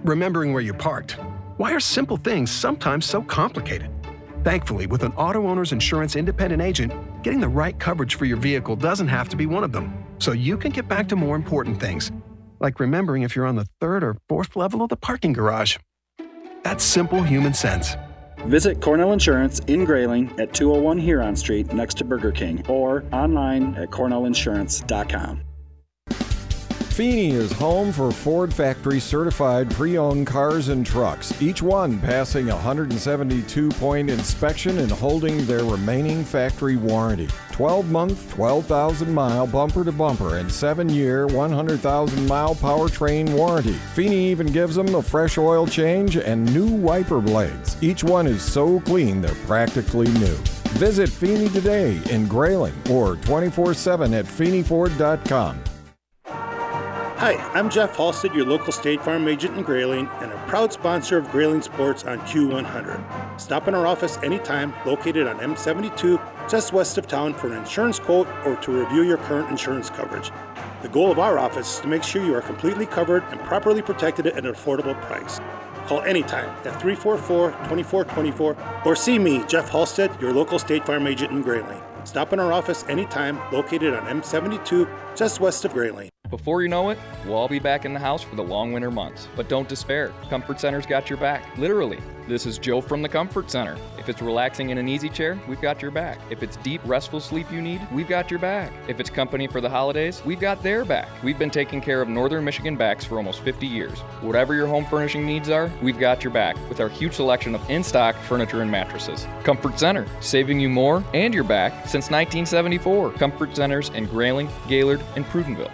remembering 0.03 0.53
where 0.53 0.61
you 0.61 0.75
parked. 0.75 1.13
Why 1.57 1.73
are 1.73 1.79
simple 1.79 2.17
things 2.17 2.51
sometimes 2.51 3.07
so 3.07 3.23
complicated? 3.23 3.91
Thankfully, 4.43 4.89
with 4.89 5.05
an 5.05 5.13
auto 5.13 5.47
owner's 5.47 5.71
insurance 5.71 6.17
independent 6.17 6.61
agent, 6.61 6.93
getting 7.23 7.39
the 7.39 7.49
right 7.49 7.79
coverage 7.79 8.17
for 8.17 8.25
your 8.25 8.39
vehicle 8.39 8.75
doesn't 8.75 9.07
have 9.07 9.29
to 9.29 9.37
be 9.37 9.47
one 9.47 9.63
of 9.63 9.71
them. 9.71 10.05
So 10.19 10.33
you 10.33 10.57
can 10.57 10.73
get 10.73 10.89
back 10.89 11.07
to 11.11 11.17
more 11.17 11.37
important 11.37 11.79
things, 11.79 12.11
like 12.59 12.81
remembering 12.81 13.23
if 13.23 13.37
you're 13.37 13.47
on 13.47 13.55
the 13.55 13.69
third 13.81 14.03
or 14.03 14.17
fourth 14.29 14.57
level 14.57 14.83
of 14.83 14.89
the 14.89 14.97
parking 14.97 15.33
garage. 15.33 15.77
That's 16.65 16.83
simple 16.83 17.23
human 17.23 17.55
sense. 17.55 17.95
Visit 18.47 18.81
Cornell 18.81 19.13
Insurance 19.13 19.61
in 19.69 19.85
Grayling 19.85 20.29
at 20.41 20.55
201 20.55 20.99
Huron 20.99 21.37
Street 21.37 21.73
next 21.73 21.99
to 21.99 22.05
Burger 22.05 22.33
King 22.33 22.67
or 22.67 23.05
online 23.13 23.77
at 23.77 23.91
cornellinsurance.com. 23.91 25.43
Feeney 26.99 27.31
is 27.31 27.53
home 27.53 27.93
for 27.93 28.11
Ford 28.11 28.53
factory 28.53 28.99
certified 28.99 29.71
pre 29.71 29.97
owned 29.97 30.27
cars 30.27 30.67
and 30.67 30.85
trucks, 30.85 31.33
each 31.41 31.63
one 31.63 32.01
passing 32.01 32.51
a 32.51 32.55
172 32.57 33.69
point 33.69 34.11
inspection 34.11 34.79
and 34.79 34.91
holding 34.91 35.47
their 35.47 35.63
remaining 35.65 36.25
factory 36.25 36.75
warranty. 36.75 37.29
12 37.53 37.89
month, 37.93 38.29
12,000 38.35 39.15
mile 39.15 39.47
bumper 39.47 39.85
to 39.85 39.93
bumper 39.93 40.39
and 40.39 40.51
7 40.51 40.89
year, 40.89 41.29
100,000 41.29 42.27
mile 42.27 42.57
powertrain 42.57 43.33
warranty. 43.33 43.75
Feeney 43.95 44.29
even 44.33 44.49
gives 44.49 44.75
them 44.75 44.93
a 44.97 45.01
fresh 45.01 45.39
oil 45.39 45.69
change 45.69 46.17
and 46.17 46.53
new 46.53 46.67
wiper 46.67 47.21
blades. 47.21 47.81
Each 47.81 48.03
one 48.03 48.27
is 48.27 48.43
so 48.43 48.81
clean 48.81 49.21
they're 49.21 49.37
practically 49.47 50.09
new. 50.15 50.37
Visit 50.75 51.11
Feeney 51.11 51.49
today 51.51 52.03
in 52.11 52.27
Grayling 52.27 52.75
or 52.91 53.15
24 53.19 53.75
7 53.75 54.15
at 54.15 54.25
FeeneyFord.com. 54.25 55.63
Hi, 57.19 57.35
I'm 57.53 57.69
Jeff 57.69 57.97
Halstead, 57.97 58.33
your 58.33 58.47
local 58.47 58.71
State 58.71 59.03
Farm 59.03 59.27
agent 59.27 59.57
in 59.57 59.65
Grayling, 59.65 60.09
and 60.21 60.31
a 60.31 60.37
proud 60.47 60.73
sponsor 60.73 61.19
of 61.19 61.29
Grayling 61.33 61.63
Sports 61.63 62.05
on 62.05 62.21
Q100. 62.21 63.41
Stop 63.41 63.67
in 63.67 63.75
our 63.75 63.89
office 63.89 64.19
anytime, 64.19 64.73
located 64.87 65.27
on 65.27 65.41
M72, 65.41 66.49
just 66.49 66.73
west 66.73 66.97
of 66.97 67.09
town, 67.09 67.35
for 67.35 67.49
an 67.49 67.59
insurance 67.59 67.99
quote 67.99 68.29
or 68.47 68.55
to 68.59 68.71
review 68.71 69.03
your 69.03 69.17
current 69.17 69.51
insurance 69.51 69.91
coverage. 69.91 70.31
The 70.83 70.91
goal 70.91 71.11
of 71.11 71.19
our 71.19 71.41
office 71.41 71.75
is 71.75 71.81
to 71.81 71.89
make 71.89 72.05
sure 72.05 72.25
you 72.25 72.37
are 72.37 72.41
completely 72.41 72.87
covered 72.87 73.25
and 73.31 73.41
properly 73.41 73.83
protected 73.83 74.29
at 74.29 74.47
an 74.47 74.55
affordable 74.55 74.95
price. 75.03 75.41
Call 75.89 76.03
anytime 76.03 76.49
at 76.51 76.81
344 76.81 77.51
2424 77.51 78.57
or 78.85 78.95
see 78.95 79.19
me, 79.19 79.43
Jeff 79.49 79.71
Halstead, 79.71 80.17
your 80.21 80.33
local 80.33 80.61
State 80.61 80.87
Farm 80.87 81.09
agent 81.09 81.33
in 81.33 81.43
Grayling. 81.43 81.83
Stop 82.05 82.33
in 82.33 82.39
our 82.39 82.53
office 82.53 82.85
anytime, 82.89 83.41
located 83.51 83.93
on 83.93 84.07
M72, 84.07 84.89
just 85.17 85.41
west 85.41 85.65
of 85.65 85.73
Grayling. 85.73 86.11
Before 86.31 86.63
you 86.63 86.69
know 86.69 86.91
it, 86.91 86.99
we'll 87.25 87.37
all 87.37 87.49
be 87.49 87.59
back 87.59 87.87
in 87.87 87.95
the 87.95 88.01
house 88.01 88.23
for 88.23 88.37
the 88.37 88.43
long 88.43 88.75
winter 88.75 88.91
months. 88.91 89.29
But 89.35 89.49
don't 89.49 89.67
despair, 89.67 90.13
Comfort 90.29 90.61
Center's 90.61 90.85
got 90.85 91.09
your 91.09 91.19
back, 91.19 91.57
literally. 91.57 92.01
This 92.27 92.45
is 92.45 92.59
Joe 92.59 92.83
from 92.83 93.01
the 93.01 93.09
Comfort 93.09 93.51
Center. 93.51 93.79
If 93.99 94.11
it's 94.11 94.21
relaxing 94.21 94.69
in 94.69 94.77
an 94.77 94.89
easy 94.89 95.09
chair, 95.09 95.41
we've 95.49 95.63
got 95.63 95.81
your 95.81 95.91
back. 95.91 96.19
If 96.29 96.43
it's 96.43 96.57
deep, 96.59 96.83
restful 96.85 97.21
sleep 97.21 97.51
you 97.51 97.63
need, 97.63 97.81
we've 97.91 98.09
got 98.09 98.31
your 98.31 98.41
back. 98.41 98.71
If 98.89 99.01
it's 99.01 99.09
company 99.09 99.47
for 99.47 99.63
the 99.63 99.71
holidays, 99.71 100.21
we've 100.27 100.39
got 100.39 100.63
their 100.63 100.85
back. 100.85 101.09
We've 101.23 101.39
been 101.39 101.49
taking 101.49 101.81
care 101.81 102.03
of 102.03 102.11
Northern 102.11 102.45
Michigan 102.45 102.77
backs 102.77 103.07
for 103.07 103.17
almost 103.17 103.41
50 103.41 103.67
years. 103.67 103.99
Whatever 104.21 104.55
your 104.55 104.67
home 104.67 104.85
furnishing 104.85 105.25
needs 105.25 105.49
are, 105.49 105.73
we've 105.83 105.99
got 105.99 106.23
your 106.23 106.33
back 106.35 106.57
with 106.69 106.81
our 106.81 106.91
huge 106.91 107.15
selection 107.15 107.55
of 107.55 107.71
in 107.71 107.83
stock 107.83 108.15
furniture 108.17 108.61
and 108.61 108.71
mattresses. 108.71 109.27
Comfort 109.45 109.79
Center, 109.79 110.07
saving 110.21 110.61
you 110.61 110.69
more 110.69 111.03
and 111.15 111.33
your 111.33 111.45
back 111.45 111.73
since 111.89 112.11
1974. 112.11 113.13
Comfort 113.13 113.57
Centers 113.57 113.89
in 113.91 114.05
Grayling, 114.05 114.51
Gaylord, 114.69 115.03
and 115.17 115.25
Prudenville. 115.25 115.73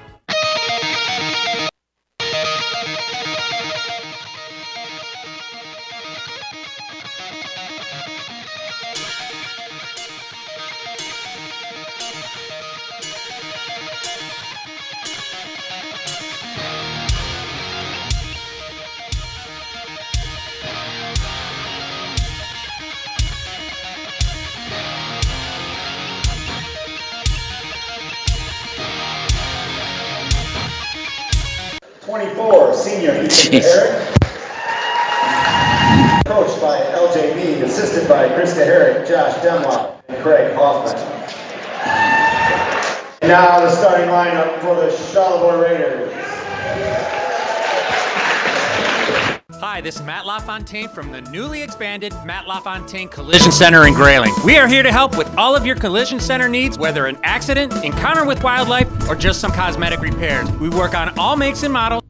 LaFontaine 50.74 50.94
from 50.94 51.12
the 51.12 51.20
newly 51.30 51.62
expanded 51.62 52.12
Matt 52.24 52.48
LaFontaine 52.48 53.08
Collision 53.08 53.52
Center 53.52 53.86
in 53.86 53.94
Grayling. 53.94 54.32
We 54.44 54.56
are 54.56 54.66
here 54.66 54.82
to 54.82 54.90
help 54.90 55.16
with 55.16 55.32
all 55.36 55.54
of 55.54 55.64
your 55.64 55.76
collision 55.76 56.18
center 56.18 56.48
needs, 56.48 56.76
whether 56.76 57.06
an 57.06 57.16
accident, 57.22 57.72
encounter 57.84 58.24
with 58.24 58.42
wildlife, 58.42 58.88
or 59.08 59.14
just 59.14 59.40
some 59.40 59.52
cosmetic 59.52 60.00
repairs. 60.00 60.50
We 60.52 60.68
work 60.70 60.94
on 60.94 61.16
all 61.16 61.36
makes 61.36 61.62
and 61.62 61.72
models. 61.72 62.02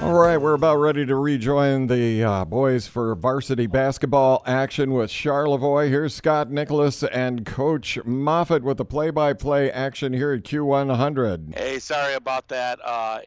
All 0.00 0.14
right, 0.14 0.38
we're 0.38 0.54
about 0.54 0.76
ready 0.76 1.04
to 1.04 1.14
rejoin 1.14 1.86
the 1.88 2.24
uh, 2.24 2.44
boys 2.46 2.86
for 2.86 3.14
varsity 3.14 3.66
basketball 3.66 4.42
action 4.46 4.94
with 4.94 5.10
Charlevoix. 5.10 5.88
Here's 5.88 6.14
Scott 6.14 6.50
Nicholas 6.50 7.02
and 7.04 7.44
Coach 7.44 7.98
Moffat 8.04 8.62
with 8.62 8.78
the 8.78 8.84
play-by-play 8.86 9.70
action 9.70 10.14
here 10.14 10.32
at 10.32 10.42
Q100. 10.42 11.58
Hey, 11.58 11.78
sorry 11.78 12.14
about 12.14 12.48
that. 12.48 12.80
Uh, 12.82 13.20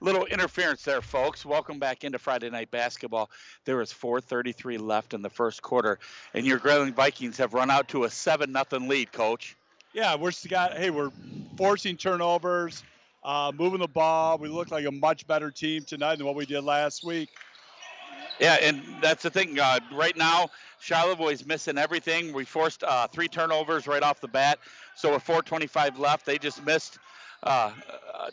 little 0.00 0.24
interference 0.26 0.82
there, 0.82 1.00
folks. 1.02 1.44
Welcome 1.44 1.78
back 1.78 2.04
into 2.04 2.18
Friday 2.18 2.50
night 2.50 2.70
basketball. 2.70 3.30
There 3.64 3.80
is 3.80 3.92
4:33 3.92 4.78
left 4.78 5.14
in 5.14 5.22
the 5.22 5.30
first 5.30 5.62
quarter, 5.62 5.98
and 6.34 6.46
your 6.46 6.58
Grayling 6.58 6.94
Vikings 6.94 7.36
have 7.38 7.54
run 7.54 7.70
out 7.70 7.88
to 7.88 8.04
a 8.04 8.10
seven 8.10 8.52
nothing 8.52 8.88
lead, 8.88 9.12
Coach. 9.12 9.56
Yeah, 9.92 10.14
we're 10.16 10.32
got. 10.48 10.76
Hey, 10.76 10.90
we're 10.90 11.10
forcing 11.56 11.96
turnovers, 11.96 12.84
uh, 13.24 13.52
moving 13.56 13.80
the 13.80 13.88
ball. 13.88 14.38
We 14.38 14.48
look 14.48 14.70
like 14.70 14.84
a 14.84 14.92
much 14.92 15.26
better 15.26 15.50
team 15.50 15.84
tonight 15.84 16.16
than 16.16 16.26
what 16.26 16.36
we 16.36 16.46
did 16.46 16.62
last 16.62 17.04
week. 17.04 17.30
Yeah, 18.38 18.58
and 18.60 18.82
that's 19.00 19.22
the 19.22 19.30
thing. 19.30 19.58
Uh, 19.58 19.80
right 19.94 20.14
now, 20.14 20.50
Charlevoix 20.80 21.32
is 21.32 21.46
missing 21.46 21.78
everything. 21.78 22.34
We 22.34 22.44
forced 22.44 22.84
uh, 22.84 23.06
three 23.06 23.28
turnovers 23.28 23.86
right 23.86 24.02
off 24.02 24.20
the 24.20 24.28
bat. 24.28 24.58
So 24.94 25.14
with 25.14 25.24
4:25 25.24 25.98
left, 25.98 26.26
they 26.26 26.36
just 26.36 26.64
missed 26.64 26.98
uh, 27.46 27.70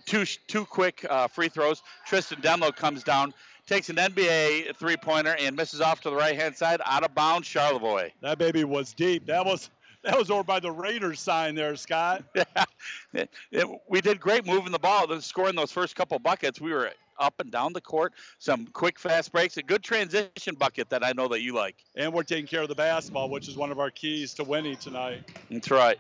two 0.05 0.25
two 0.47 0.65
quick 0.65 1.05
uh, 1.09 1.27
free 1.27 1.49
throws. 1.49 1.81
Tristan 2.05 2.41
Demlo 2.41 2.75
comes 2.75 3.03
down, 3.03 3.33
takes 3.67 3.89
an 3.89 3.97
NBA 3.97 4.75
three 4.75 4.97
pointer, 4.97 5.35
and 5.39 5.55
misses 5.55 5.81
off 5.81 6.01
to 6.01 6.09
the 6.09 6.15
right 6.15 6.35
hand 6.35 6.55
side, 6.55 6.81
out 6.85 7.03
of 7.03 7.13
bounds. 7.15 7.47
Charlevoix. 7.47 8.11
That 8.21 8.37
baby 8.37 8.63
was 8.63 8.93
deep. 8.93 9.25
That 9.27 9.45
was 9.45 9.69
that 10.03 10.17
was 10.17 10.29
over 10.29 10.43
by 10.43 10.59
the 10.59 10.71
Raiders 10.71 11.19
sign 11.19 11.55
there, 11.55 11.75
Scott. 11.75 12.23
Yeah, 12.35 12.65
it, 13.13 13.29
it, 13.51 13.67
we 13.87 14.01
did 14.01 14.19
great 14.19 14.45
moving 14.45 14.71
the 14.71 14.79
ball, 14.79 15.07
then 15.07 15.21
scoring 15.21 15.55
those 15.55 15.71
first 15.71 15.95
couple 15.95 16.17
buckets. 16.19 16.59
We 16.59 16.73
were 16.73 16.91
up 17.19 17.39
and 17.39 17.51
down 17.51 17.73
the 17.73 17.81
court, 17.81 18.13
some 18.39 18.65
quick 18.67 18.99
fast 18.99 19.31
breaks, 19.31 19.57
a 19.57 19.63
good 19.63 19.83
transition 19.83 20.55
bucket 20.55 20.89
that 20.89 21.05
I 21.05 21.13
know 21.13 21.27
that 21.29 21.41
you 21.41 21.53
like. 21.53 21.75
And 21.95 22.11
we're 22.11 22.23
taking 22.23 22.47
care 22.47 22.61
of 22.61 22.69
the 22.69 22.75
basketball, 22.75 23.29
which 23.29 23.47
is 23.47 23.55
one 23.55 23.71
of 23.71 23.79
our 23.79 23.91
keys 23.91 24.33
to 24.35 24.43
winning 24.43 24.75
tonight. 24.77 25.21
That's 25.49 25.71
right. 25.71 25.99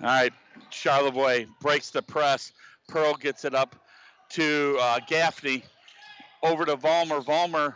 All 0.00 0.06
right, 0.06 0.32
Charlevoix 0.70 1.46
breaks 1.60 1.90
the 1.90 2.02
press. 2.02 2.52
Pearl 2.88 3.14
gets 3.14 3.44
it 3.44 3.54
up 3.54 3.76
to 4.30 4.76
uh, 4.80 4.98
Gaffney, 5.06 5.62
over 6.42 6.64
to 6.64 6.76
Vollmer. 6.76 7.24
Vollmer 7.24 7.74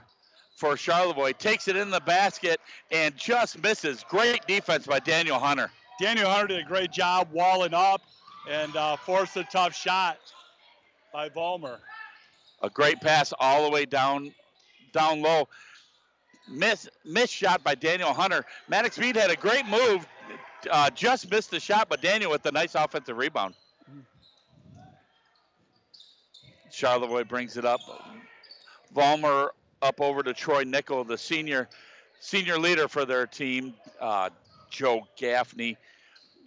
for 0.56 0.76
Charlevoix 0.76 1.32
takes 1.32 1.68
it 1.68 1.76
in 1.76 1.90
the 1.90 2.00
basket 2.00 2.60
and 2.90 3.16
just 3.16 3.62
misses. 3.62 4.04
Great 4.08 4.46
defense 4.46 4.86
by 4.86 4.98
Daniel 4.98 5.38
Hunter. 5.38 5.70
Daniel 6.00 6.30
Hunter 6.30 6.48
did 6.48 6.64
a 6.64 6.68
great 6.68 6.90
job 6.90 7.28
walling 7.32 7.74
up 7.74 8.02
and 8.50 8.74
uh, 8.76 8.96
forced 8.96 9.36
a 9.36 9.44
tough 9.44 9.74
shot. 9.74 10.18
by 11.12 11.28
Vollmer. 11.28 11.78
A 12.62 12.70
great 12.70 13.00
pass 13.00 13.32
all 13.38 13.64
the 13.64 13.70
way 13.70 13.84
down, 13.84 14.32
down 14.92 15.20
low. 15.22 15.48
Miss, 16.48 16.88
miss 17.04 17.30
shot 17.30 17.62
by 17.64 17.74
Daniel 17.74 18.14
Hunter. 18.14 18.44
Maddox 18.68 18.98
Mead 18.98 19.16
had 19.16 19.30
a 19.30 19.36
great 19.36 19.66
move, 19.66 20.06
uh, 20.70 20.90
just 20.90 21.30
missed 21.30 21.50
the 21.50 21.60
shot, 21.60 21.88
but 21.88 22.00
Daniel 22.00 22.30
with 22.30 22.44
a 22.46 22.52
nice 22.52 22.74
offensive 22.74 23.16
rebound. 23.16 23.54
Charlevoix 26.70 27.24
brings 27.24 27.56
it 27.56 27.64
up. 27.64 27.80
Vollmer 28.94 29.50
up 29.82 30.00
over 30.00 30.22
to 30.22 30.34
Troy 30.34 30.64
Nickel, 30.64 31.04
the 31.04 31.16
senior 31.18 31.68
senior 32.20 32.58
leader 32.58 32.88
for 32.88 33.04
their 33.04 33.26
team. 33.26 33.74
Uh, 34.00 34.30
Joe 34.70 35.06
Gaffney, 35.16 35.76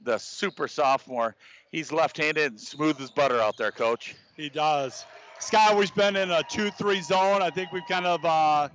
the 0.03 0.17
super 0.17 0.67
sophomore. 0.67 1.35
He's 1.71 1.91
left-handed 1.91 2.51
and 2.51 2.59
smooth 2.59 2.99
as 3.01 3.11
butter 3.11 3.39
out 3.39 3.57
there, 3.57 3.71
coach. 3.71 4.15
He 4.35 4.49
does. 4.49 5.05
Scott, 5.39 5.77
we've 5.77 5.93
been 5.95 6.15
in 6.15 6.31
a 6.31 6.43
2-3 6.43 7.03
zone. 7.03 7.41
I 7.41 7.49
think 7.49 7.71
we've 7.71 7.85
kind 7.87 8.05
of 8.05 8.23
uh, 8.25 8.69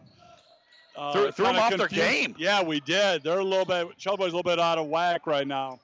uh, 0.97 1.13
threw, 1.13 1.31
threw 1.33 1.47
them 1.47 1.57
off 1.57 1.71
confused. 1.71 1.95
their 1.95 2.13
game. 2.13 2.35
Yeah, 2.39 2.63
we 2.63 2.81
did. 2.81 3.23
They're 3.23 3.39
a 3.39 3.45
little 3.45 3.65
bit. 3.65 3.99
Charlevoix's 3.99 4.33
a 4.33 4.37
little 4.37 4.43
bit 4.43 4.59
out 4.59 4.79
of 4.79 4.87
whack 4.89 5.27
right 5.27 5.47
now. 5.47 5.81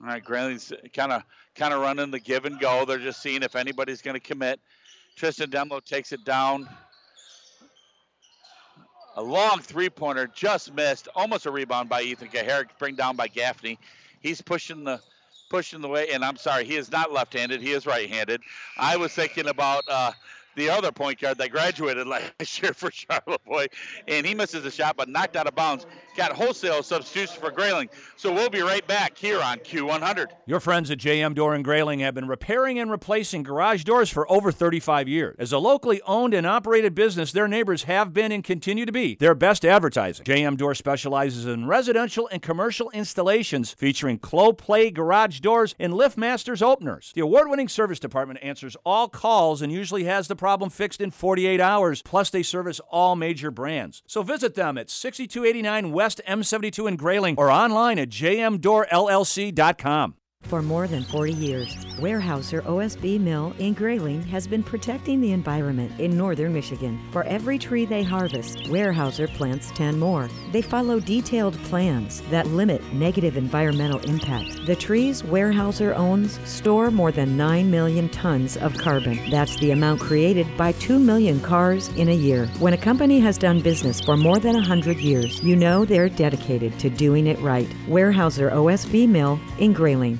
All 0.00 0.10
right, 0.10 0.22
Grayling's 0.22 0.72
kind 0.92 1.12
of 1.12 1.22
kind 1.54 1.72
of 1.72 1.80
running 1.80 2.10
the 2.10 2.20
give 2.20 2.44
and 2.44 2.58
go. 2.60 2.84
They're 2.84 2.98
just 2.98 3.22
seeing 3.22 3.42
if 3.42 3.56
anybody's 3.56 4.02
going 4.02 4.14
to 4.14 4.20
commit. 4.20 4.60
Tristan 5.16 5.50
Demlo 5.50 5.84
takes 5.84 6.12
it 6.12 6.24
down. 6.24 6.68
A 9.16 9.22
long 9.22 9.60
three-pointer 9.60 10.28
just 10.34 10.74
missed. 10.74 11.08
Almost 11.14 11.46
a 11.46 11.50
rebound 11.50 11.88
by 11.88 12.02
Ethan 12.02 12.28
Kaharick, 12.28 12.70
bring 12.78 12.96
down 12.96 13.14
by 13.14 13.28
Gaffney. 13.28 13.78
He's 14.20 14.42
pushing 14.42 14.82
the 14.82 15.00
pushing 15.50 15.80
the 15.80 15.88
way, 15.88 16.08
and 16.10 16.24
I'm 16.24 16.36
sorry, 16.36 16.64
he 16.64 16.74
is 16.74 16.90
not 16.90 17.12
left-handed. 17.12 17.62
He 17.62 17.70
is 17.70 17.86
right-handed. 17.86 18.40
I 18.76 18.96
was 18.96 19.12
thinking 19.12 19.46
about 19.46 19.84
uh, 19.88 20.10
the 20.56 20.68
other 20.70 20.92
point 20.92 21.20
guard 21.20 21.38
that 21.38 21.50
graduated 21.50 22.06
last 22.40 22.62
year 22.62 22.72
for 22.74 22.90
Charlevoix, 22.90 23.66
and 24.08 24.26
he 24.26 24.34
misses 24.34 24.64
a 24.64 24.70
shot 24.70 24.96
but 24.96 25.08
knocked 25.08 25.36
out 25.36 25.46
of 25.46 25.54
bounds. 25.54 25.86
Got 26.16 26.32
wholesale 26.32 26.82
substitution 26.82 27.40
for 27.40 27.50
Grayling. 27.50 27.88
So 28.16 28.32
we'll 28.32 28.50
be 28.50 28.60
right 28.60 28.86
back 28.86 29.18
here 29.18 29.40
on 29.40 29.58
Q100. 29.58 30.26
Your 30.46 30.60
friends 30.60 30.90
at 30.90 30.98
JM 30.98 31.34
Door 31.34 31.54
and 31.54 31.64
Grayling 31.64 31.98
have 32.00 32.14
been 32.14 32.28
repairing 32.28 32.78
and 32.78 32.88
replacing 32.90 33.42
garage 33.42 33.82
doors 33.82 34.10
for 34.10 34.30
over 34.30 34.52
35 34.52 35.08
years. 35.08 35.34
As 35.40 35.52
a 35.52 35.58
locally 35.58 36.00
owned 36.06 36.32
and 36.32 36.46
operated 36.46 36.94
business, 36.94 37.32
their 37.32 37.48
neighbors 37.48 37.84
have 37.84 38.12
been 38.12 38.30
and 38.30 38.44
continue 38.44 38.86
to 38.86 38.92
be 38.92 39.16
their 39.16 39.34
best 39.34 39.64
advertising. 39.64 40.24
JM 40.24 40.56
Door 40.56 40.76
specializes 40.76 41.46
in 41.46 41.66
residential 41.66 42.28
and 42.30 42.40
commercial 42.40 42.90
installations 42.90 43.72
featuring 43.72 44.18
Clopay 44.18 44.94
garage 44.94 45.40
doors 45.40 45.74
and 45.80 45.94
LiftMasters 45.94 46.62
openers. 46.62 47.12
The 47.14 47.22
award-winning 47.22 47.68
service 47.68 47.98
department 47.98 48.38
answers 48.42 48.76
all 48.84 49.08
calls 49.08 49.62
and 49.62 49.72
usually 49.72 50.04
has 50.04 50.28
the 50.28 50.36
problem 50.44 50.68
fixed 50.68 51.00
in 51.00 51.10
48 51.10 51.58
hours. 51.58 52.02
Plus, 52.02 52.28
they 52.28 52.42
service 52.42 52.78
all 52.90 53.16
major 53.16 53.50
brands. 53.50 54.02
So 54.06 54.22
visit 54.22 54.54
them 54.54 54.76
at 54.76 54.90
6289 54.90 55.90
West 55.90 56.20
M72 56.28 56.86
in 56.86 56.96
Grayling 56.96 57.36
or 57.38 57.50
online 57.50 57.98
at 57.98 58.10
jmdoorllc.com. 58.10 60.14
For 60.48 60.60
more 60.60 60.86
than 60.86 61.04
40 61.04 61.32
years, 61.32 61.74
Weyerhaeuser 61.98 62.62
OSB 62.62 63.18
Mill 63.18 63.54
in 63.58 63.72
Grayling 63.72 64.22
has 64.24 64.46
been 64.46 64.62
protecting 64.62 65.20
the 65.20 65.32
environment 65.32 65.98
in 65.98 66.16
northern 66.16 66.52
Michigan. 66.52 67.00
For 67.12 67.24
every 67.24 67.58
tree 67.58 67.86
they 67.86 68.02
harvest, 68.02 68.58
Weyerhaeuser 68.64 69.32
plants 69.34 69.72
10 69.74 69.98
more. 69.98 70.28
They 70.52 70.60
follow 70.60 71.00
detailed 71.00 71.54
plans 71.64 72.20
that 72.30 72.46
limit 72.48 72.82
negative 72.92 73.36
environmental 73.36 74.00
impact. 74.00 74.66
The 74.66 74.76
trees 74.76 75.22
Weyerhaeuser 75.22 75.96
owns 75.96 76.38
store 76.48 76.90
more 76.90 77.10
than 77.10 77.36
9 77.36 77.70
million 77.70 78.10
tons 78.10 78.58
of 78.58 78.76
carbon. 78.76 79.18
That's 79.30 79.56
the 79.56 79.70
amount 79.70 80.00
created 80.00 80.46
by 80.58 80.72
2 80.72 80.98
million 80.98 81.40
cars 81.40 81.88
in 81.96 82.10
a 82.10 82.14
year. 82.14 82.46
When 82.58 82.74
a 82.74 82.78
company 82.78 83.18
has 83.20 83.38
done 83.38 83.60
business 83.60 84.00
for 84.00 84.16
more 84.16 84.38
than 84.38 84.54
100 84.54 84.98
years, 84.98 85.42
you 85.42 85.56
know 85.56 85.84
they're 85.84 86.10
dedicated 86.10 86.78
to 86.80 86.90
doing 86.90 87.26
it 87.28 87.38
right. 87.40 87.68
Weyerhaeuser 87.88 88.52
OSB 88.52 89.08
Mill 89.08 89.40
in 89.58 89.72
Grayling. 89.72 90.18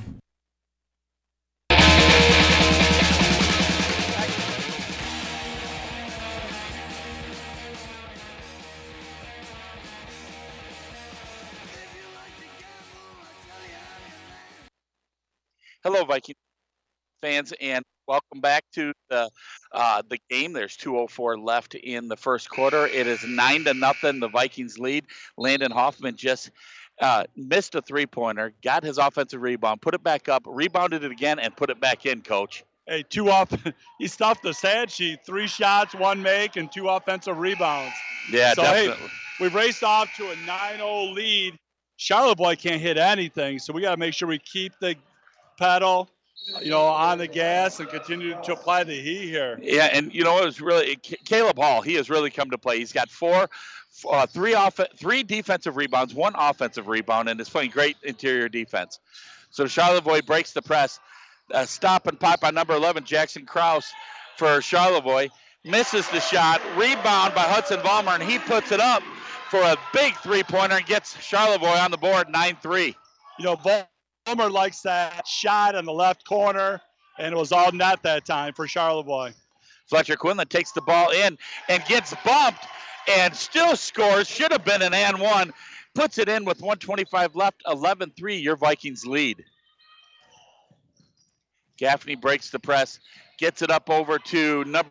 Hello, 16.05 16.17
Viking 16.17 16.35
fans, 17.23 17.55
and 17.63 17.83
welcome 18.07 18.43
back 18.43 18.65
to 18.75 18.93
the 19.09 19.31
uh, 19.73 20.03
the 20.11 20.19
game. 20.29 20.53
There's 20.53 20.77
2:04 20.77 21.43
left 21.43 21.75
in 21.75 22.09
the 22.09 22.17
first 22.17 22.51
quarter. 22.51 22.87
It 22.87 23.07
is 23.07 23.25
nine 23.27 23.65
to 23.65 23.73
nothing. 23.73 24.21
The 24.21 24.29
Vikings 24.29 24.79
lead. 24.79 25.07
Landon 25.39 25.71
Hoffman 25.71 26.17
just 26.17 26.51
uh, 27.01 27.25
missed 27.37 27.75
a 27.75 27.81
three 27.81 28.05
pointer, 28.05 28.53
got 28.63 28.85
his 28.85 28.99
offensive 28.99 29.41
rebound, 29.41 29.81
put 29.81 29.95
it 29.95 30.03
back 30.03 30.29
up, 30.29 30.43
rebounded 30.45 31.05
it 31.05 31.11
again, 31.11 31.39
and 31.39 31.57
put 31.57 31.71
it 31.71 31.81
back 31.81 32.05
in. 32.05 32.21
Coach. 32.21 32.65
Hey, 32.87 33.03
two 33.09 33.31
off. 33.31 33.51
he 33.99 34.07
stuffed 34.07 34.43
the 34.43 34.53
sad 34.53 34.91
sheet. 34.91 35.21
Three 35.25 35.47
shots, 35.47 35.95
one 35.95 36.21
make, 36.21 36.57
and 36.57 36.71
two 36.71 36.91
offensive 36.91 37.39
rebounds. 37.39 37.95
Yeah, 38.31 38.53
so, 38.53 38.61
definitely. 38.61 39.07
Hey, 39.07 39.13
we've 39.41 39.55
raced 39.55 39.83
off 39.83 40.15
to 40.17 40.31
a 40.31 40.35
9-0 40.35 41.15
lead. 41.15 41.59
boy 42.37 42.57
can't 42.57 42.83
hit 42.83 42.99
anything, 42.99 43.59
so 43.59 43.73
we 43.73 43.81
got 43.81 43.93
to 43.93 43.97
make 43.97 44.13
sure 44.13 44.29
we 44.29 44.39
keep 44.39 44.75
the 44.81 44.97
pedal, 45.57 46.09
you 46.63 46.71
know, 46.71 46.83
on 46.83 47.19
the 47.19 47.27
gas 47.27 47.81
and 47.81 47.89
continue 47.89 48.37
to 48.43 48.53
apply 48.53 48.85
the 48.85 48.95
heat 48.95 49.29
here. 49.29 49.59
Yeah, 49.63 49.89
and 49.93 50.15
you 50.15 50.25
know 50.25 50.39
it 50.39 50.45
was 50.45 50.61
really 50.61 50.97
Caleb 50.97 51.59
Hall. 51.59 51.81
He 51.81 51.95
has 51.95 52.11
really 52.11 52.31
come 52.31 52.51
to 52.51 52.59
play. 52.59 52.79
He's 52.79 52.93
got 52.93 53.11
four, 53.11 53.49
uh, 54.09 54.27
three 54.27 54.55
off, 54.55 54.79
three 54.97 55.23
defensive 55.23 55.77
rebounds, 55.77 56.15
one 56.15 56.35
offensive 56.37 56.89
rebound, 56.89 57.29
and 57.29 57.41
is 57.41 57.49
playing 57.49 57.71
great 57.71 57.97
interior 58.03 58.49
defense. 58.49 59.01
So 59.51 59.67
Charlevoix 59.67 60.23
breaks 60.23 60.53
the 60.53 60.63
press. 60.63 60.99
Uh, 61.53 61.65
stop 61.65 62.07
and 62.07 62.19
pop 62.19 62.43
on 62.43 62.55
number 62.55 62.75
11, 62.75 63.05
Jackson 63.05 63.47
Kraus 63.47 63.93
for 64.37 64.61
Charlevoix. 64.61 65.29
Misses 65.65 66.09
the 66.11 66.21
shot. 66.21 66.61
Rebound 66.77 67.35
by 67.35 67.43
Hudson 67.43 67.81
Vollmer, 67.81 68.15
and 68.15 68.23
he 68.23 68.39
puts 68.39 68.73
it 68.73 68.81
up 68.81 69.03
for 69.51 69.61
a 69.61 69.77
big 69.93 70.15
three-pointer 70.17 70.77
and 70.77 70.87
gets 70.87 71.17
Charlevoix 71.17 71.79
on 71.79 71.91
the 71.91 71.97
board 71.97 72.29
9-3. 72.29 72.95
You 73.39 73.45
know, 73.45 73.57
Vollmer 74.27 74.51
likes 74.51 74.81
that 74.83 75.27
shot 75.27 75.75
in 75.75 75.85
the 75.85 75.93
left 75.93 76.25
corner, 76.25 76.81
and 77.19 77.35
it 77.35 77.37
was 77.37 77.53
all 77.53 77.73
net 77.73 78.03
that 78.03 78.25
time 78.25 78.55
for 78.55 78.67
Charlevoix. 78.67 79.33
Fletcher 79.87 80.17
Quinlan 80.17 80.49
takes 80.49 80.73
the 80.73 80.81
ball 80.81 81.11
in 81.11 81.37
and 81.69 81.85
gets 81.85 82.15
bumped 82.25 82.67
and 83.07 83.35
still 83.35 83.77
scores. 83.77 84.27
Should 84.29 84.53
have 84.53 84.65
been 84.65 84.83
an 84.83 84.95
and 84.95 85.21
one. 85.21 85.53
Puts 85.95 86.19
it 86.19 86.29
in 86.29 86.45
with 86.45 86.61
125 86.61 87.37
left, 87.37 87.63
11 87.69 88.13
3, 88.17 88.37
your 88.37 88.57
Vikings 88.57 89.07
lead. 89.07 89.45
Gaffney 91.77 92.15
breaks 92.15 92.51
the 92.51 92.59
press, 92.59 92.99
gets 93.39 93.63
it 93.63 93.71
up 93.71 93.91
over 93.91 94.19
to 94.19 94.65
number 94.65 94.91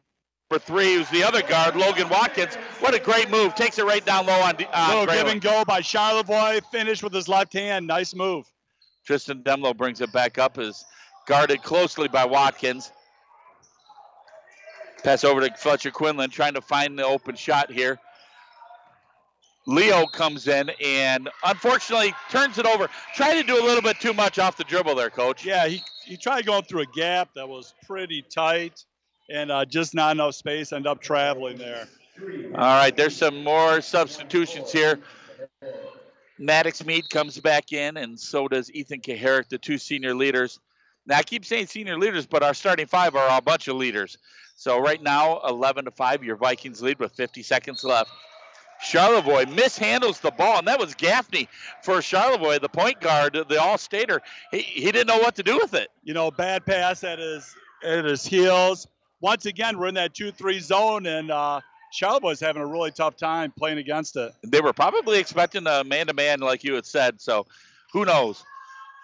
three, 0.59 0.95
who's 0.95 1.09
the 1.09 1.23
other 1.23 1.41
guard, 1.41 1.75
Logan 1.75 2.07
Watkins. 2.07 2.55
What 2.79 2.93
a 2.93 2.99
great 2.99 3.29
move. 3.29 3.55
Takes 3.55 3.79
it 3.79 3.85
right 3.85 4.05
down 4.05 4.27
low 4.27 4.39
on. 4.41 4.55
Uh, 4.71 4.95
Little 4.99 5.13
give 5.13 5.27
and 5.27 5.41
go 5.41 5.65
by 5.65 5.81
Charlevoix. 5.81 6.61
Finished 6.71 7.03
with 7.03 7.13
his 7.13 7.27
left 7.27 7.53
hand. 7.53 7.87
Nice 7.87 8.13
move. 8.13 8.52
Tristan 9.05 9.43
Demlo 9.43 9.75
brings 9.75 10.01
it 10.01 10.11
back 10.11 10.37
up, 10.37 10.57
is 10.57 10.85
guarded 11.27 11.61
closely 11.63 12.07
by 12.07 12.25
Watkins. 12.25 12.91
Pass 15.03 15.23
over 15.23 15.41
to 15.41 15.53
Fletcher 15.55 15.91
Quinlan, 15.91 16.29
trying 16.29 16.53
to 16.53 16.61
find 16.61 16.97
the 16.97 17.05
open 17.05 17.35
shot 17.35 17.71
here. 17.71 17.99
Leo 19.65 20.05
comes 20.05 20.47
in 20.47 20.69
and 20.83 21.29
unfortunately 21.45 22.13
turns 22.29 22.57
it 22.57 22.65
over. 22.65 22.89
Tried 23.15 23.35
to 23.35 23.43
do 23.43 23.61
a 23.61 23.63
little 23.63 23.81
bit 23.81 23.99
too 23.99 24.13
much 24.13 24.39
off 24.39 24.57
the 24.57 24.63
dribble 24.63 24.95
there, 24.95 25.09
coach. 25.09 25.45
Yeah, 25.45 25.67
he, 25.67 25.81
he 26.05 26.17
tried 26.17 26.45
going 26.45 26.63
through 26.63 26.81
a 26.81 26.85
gap 26.87 27.29
that 27.35 27.47
was 27.47 27.73
pretty 27.85 28.21
tight 28.21 28.83
and 29.29 29.51
uh, 29.51 29.65
just 29.65 29.93
not 29.93 30.11
enough 30.11 30.35
space. 30.35 30.73
End 30.73 30.85
up 30.85 31.01
traveling 31.01 31.57
there. 31.57 31.87
All 32.55 32.77
right, 32.77 32.95
there's 32.95 33.15
some 33.15 33.43
more 33.43 33.81
substitutions 33.81 34.71
here. 34.71 34.99
Maddox 36.43 36.85
Mead 36.85 37.09
comes 37.09 37.39
back 37.39 37.71
in, 37.71 37.95
and 37.95 38.19
so 38.19 38.49
does 38.49 38.69
Ethan 38.71 38.99
Kaharick, 38.99 39.47
the 39.47 39.57
two 39.57 39.77
senior 39.77 40.13
leaders. 40.13 40.59
Now 41.05 41.17
I 41.17 41.23
keep 41.23 41.45
saying 41.45 41.67
senior 41.67 41.97
leaders, 41.97 42.25
but 42.25 42.43
our 42.43 42.53
starting 42.53 42.85
five 42.85 43.15
are 43.15 43.37
a 43.37 43.41
bunch 43.41 43.69
of 43.69 43.77
leaders. 43.77 44.17
So 44.55 44.79
right 44.79 45.01
now, 45.01 45.39
11 45.47 45.85
to 45.85 45.91
five, 45.91 46.21
your 46.21 46.35
Vikings 46.35 46.81
lead 46.81 46.99
with 46.99 47.13
50 47.13 47.43
seconds 47.43 47.83
left. 47.83 48.11
Charlevoix 48.81 49.45
mishandles 49.45 50.19
the 50.19 50.31
ball, 50.31 50.59
and 50.59 50.67
that 50.67 50.79
was 50.79 50.93
Gaffney 50.95 51.47
for 51.81 52.01
Charlevoix, 52.01 52.59
the 52.59 52.67
point 52.67 52.99
guard, 52.99 53.33
the 53.47 53.61
all-stater. 53.61 54.21
He, 54.51 54.59
he 54.59 54.91
didn't 54.91 55.07
know 55.07 55.19
what 55.19 55.35
to 55.35 55.43
do 55.43 55.57
with 55.57 55.73
it. 55.73 55.89
You 56.03 56.13
know, 56.13 56.29
bad 56.29 56.65
pass 56.65 57.05
at 57.05 57.19
his 57.19 57.55
at 57.83 58.03
his 58.03 58.25
heels. 58.25 58.87
Once 59.21 59.45
again, 59.45 59.77
we're 59.77 59.87
in 59.87 59.95
that 59.95 60.13
two-three 60.13 60.59
zone, 60.59 61.05
and 61.05 61.31
uh, 61.31 61.61
Charlevoix 61.93 62.39
having 62.39 62.61
a 62.63 62.65
really 62.65 62.89
tough 62.89 63.15
time 63.15 63.53
playing 63.55 63.77
against 63.77 64.15
it. 64.15 64.33
They 64.43 64.61
were 64.61 64.73
probably 64.73 65.19
expecting 65.19 65.67
a 65.67 65.83
man-to-man, 65.83 66.39
like 66.39 66.63
you 66.63 66.73
had 66.73 66.87
said. 66.87 67.21
So, 67.21 67.45
who 67.91 68.03
knows? 68.03 68.43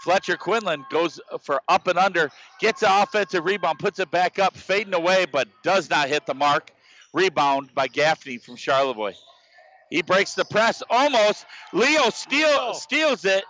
Fletcher 0.02 0.38
Quinlan 0.38 0.86
goes 0.90 1.20
for 1.42 1.62
up 1.68 1.88
and 1.88 2.00
under, 2.00 2.32
gets 2.60 2.82
an 2.82 2.90
offensive 2.92 3.46
rebound, 3.46 3.78
puts 3.78 4.00
it 4.00 4.10
back 4.10 4.40
up, 4.40 4.56
fading 4.58 4.96
away, 4.96 5.28
but 5.32 5.48
does 5.62 5.90
not 5.90 6.10
hit 6.10 6.26
the 6.26 6.34
mark. 6.34 6.72
Rebound 7.14 7.74
by 7.76 7.88
Gaffney 7.88 8.38
from 8.38 8.56
Charlevoix. 8.56 9.14
He 9.90 10.02
breaks 10.02 10.34
the 10.34 10.46
press 10.46 10.82
almost. 10.90 11.46
Leo 11.74 12.10
steal, 12.10 12.48
oh. 12.50 12.74
steals 12.74 13.26
it 13.26 13.44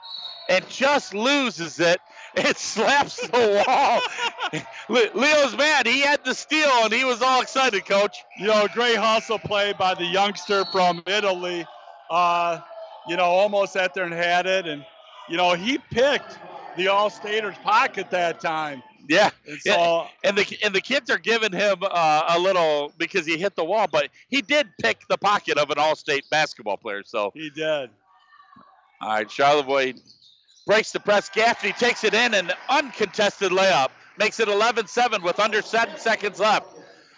and 0.50 0.68
just 0.70 1.14
loses 1.14 1.80
it. 1.80 2.00
It 2.36 2.58
slaps 2.58 3.28
the 3.28 3.64
wall. 3.68 4.62
Leo's 5.14 5.58
mad. 5.58 5.88
He 5.88 6.02
had 6.02 6.24
the 6.24 6.36
steal 6.36 6.70
and 6.84 6.94
he 6.94 7.04
was 7.04 7.22
all 7.22 7.42
excited, 7.42 7.86
coach. 7.86 8.18
You 8.38 8.48
know, 8.48 8.68
great 8.74 8.98
hustle 8.98 9.40
play 9.40 9.74
by 9.74 9.96
the 9.96 10.06
youngster 10.06 10.64
from 10.66 11.02
Italy. 11.08 11.66
Uh, 12.10 12.60
you 13.08 13.18
know, 13.18 13.26
almost 13.26 13.76
at 13.76 13.94
there 13.94 14.04
and 14.04 14.14
had 14.14 14.46
it. 14.46 14.68
And, 14.68 14.86
you 15.28 15.38
know, 15.38 15.54
he 15.54 15.80
picked 15.92 16.38
the 16.78 16.88
All 16.88 17.10
Staters 17.10 17.56
pocket 17.64 18.12
that 18.12 18.40
time. 18.40 18.84
Yeah. 19.10 19.32
And 19.48 19.60
so, 19.60 19.72
yeah. 19.72 20.08
and 20.30 20.38
the 20.38 20.58
and 20.64 20.74
the 20.74 20.82
kids 20.82 21.10
are 21.10 21.18
giving 21.18 21.52
him 21.52 21.80
uh, 21.82 22.24
a 22.30 22.40
little 22.40 22.94
because 23.00 23.26
he 23.26 23.38
hit 23.38 23.56
the 23.56 23.66
wall, 23.66 23.88
but 23.92 24.10
he 24.28 24.44
did 24.44 24.68
pick 24.80 25.08
the 25.10 25.18
pocket 25.18 25.58
of 25.58 25.72
an 25.72 25.80
all-state 25.80 26.26
basketball 26.30 26.78
player. 26.78 27.02
So 27.04 27.32
he 27.34 27.50
did. 27.50 27.90
All 29.02 29.10
right, 29.10 29.30
Charlevoix 29.30 29.94
breaks 30.70 30.92
the 30.92 31.00
press. 31.00 31.30
Gaffney 31.30 31.72
takes 31.72 32.04
it 32.04 32.14
in, 32.14 32.36
an 32.36 32.52
uncontested 32.70 33.52
layup 33.52 33.90
makes 34.20 34.40
it 34.40 34.48
11-7 34.48 35.24
with 35.24 35.40
under 35.40 35.64
seven 35.64 35.98
seconds 35.98 36.40
left. 36.40 36.68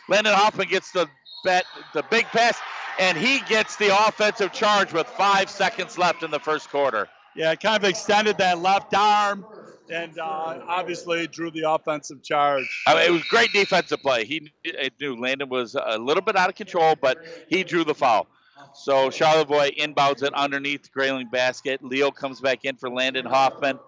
Landon 0.08 0.34
Hoffman 0.34 0.70
gets 0.70 0.92
the 0.92 1.06
bet, 1.44 1.66
the 1.94 2.02
big 2.10 2.26
pass, 2.28 2.58
and 2.98 3.18
he 3.18 3.42
gets 3.50 3.76
the 3.76 3.90
offensive 4.08 4.54
charge 4.54 4.94
with 4.94 5.06
five 5.06 5.50
seconds 5.50 5.98
left 5.98 6.24
in 6.24 6.32
the 6.32 6.40
first 6.40 6.70
quarter. 6.70 7.10
Yeah, 7.36 7.54
kind 7.56 7.84
of 7.84 7.90
extended 7.90 8.38
that 8.38 8.60
left 8.60 8.94
arm 8.94 9.46
and 9.90 10.18
uh, 10.18 10.60
obviously 10.68 11.28
drew 11.28 11.52
the 11.52 11.70
offensive 11.70 12.24
charge. 12.24 12.84
I 12.88 12.96
mean, 12.96 13.04
it 13.04 13.12
was 13.12 13.24
great 13.24 13.52
defensive 13.52 14.02
play. 14.02 14.24
He 14.24 14.50
knew 15.00 15.20
Landon 15.20 15.50
was 15.50 15.76
a 15.76 15.98
little 15.98 16.24
bit 16.24 16.38
out 16.38 16.48
of 16.48 16.56
control, 16.56 16.96
but 16.96 17.18
he 17.50 17.66
drew 17.66 17.84
the 17.84 17.96
foul. 17.96 18.28
So 18.74 19.10
Charlevoix 19.10 19.72
inbounds 19.78 20.24
it 20.24 20.34
underneath 20.34 20.84
the 20.84 20.90
Grayling 20.90 21.30
basket. 21.30 21.84
Leo 21.84 22.12
comes 22.12 22.40
back 22.40 22.66
in 22.66 22.76
for 22.76 22.90
Landon 22.90 23.26
Hoffman, 23.26 23.80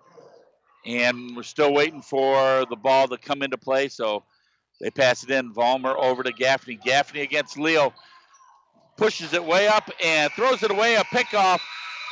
and 0.85 1.35
we're 1.35 1.43
still 1.43 1.73
waiting 1.73 2.01
for 2.01 2.65
the 2.69 2.75
ball 2.75 3.07
to 3.07 3.17
come 3.17 3.41
into 3.41 3.57
play. 3.57 3.87
So 3.87 4.23
they 4.81 4.91
pass 4.91 5.23
it 5.23 5.31
in. 5.31 5.53
Vollmer 5.53 5.95
over 5.95 6.23
to 6.23 6.31
Gaffney. 6.31 6.75
Gaffney 6.75 7.21
against 7.21 7.57
Leo 7.57 7.93
pushes 8.97 9.33
it 9.33 9.43
way 9.43 9.67
up 9.67 9.89
and 10.03 10.31
throws 10.33 10.63
it 10.63 10.71
away. 10.71 10.95
A 10.95 11.03
pickoff 11.05 11.59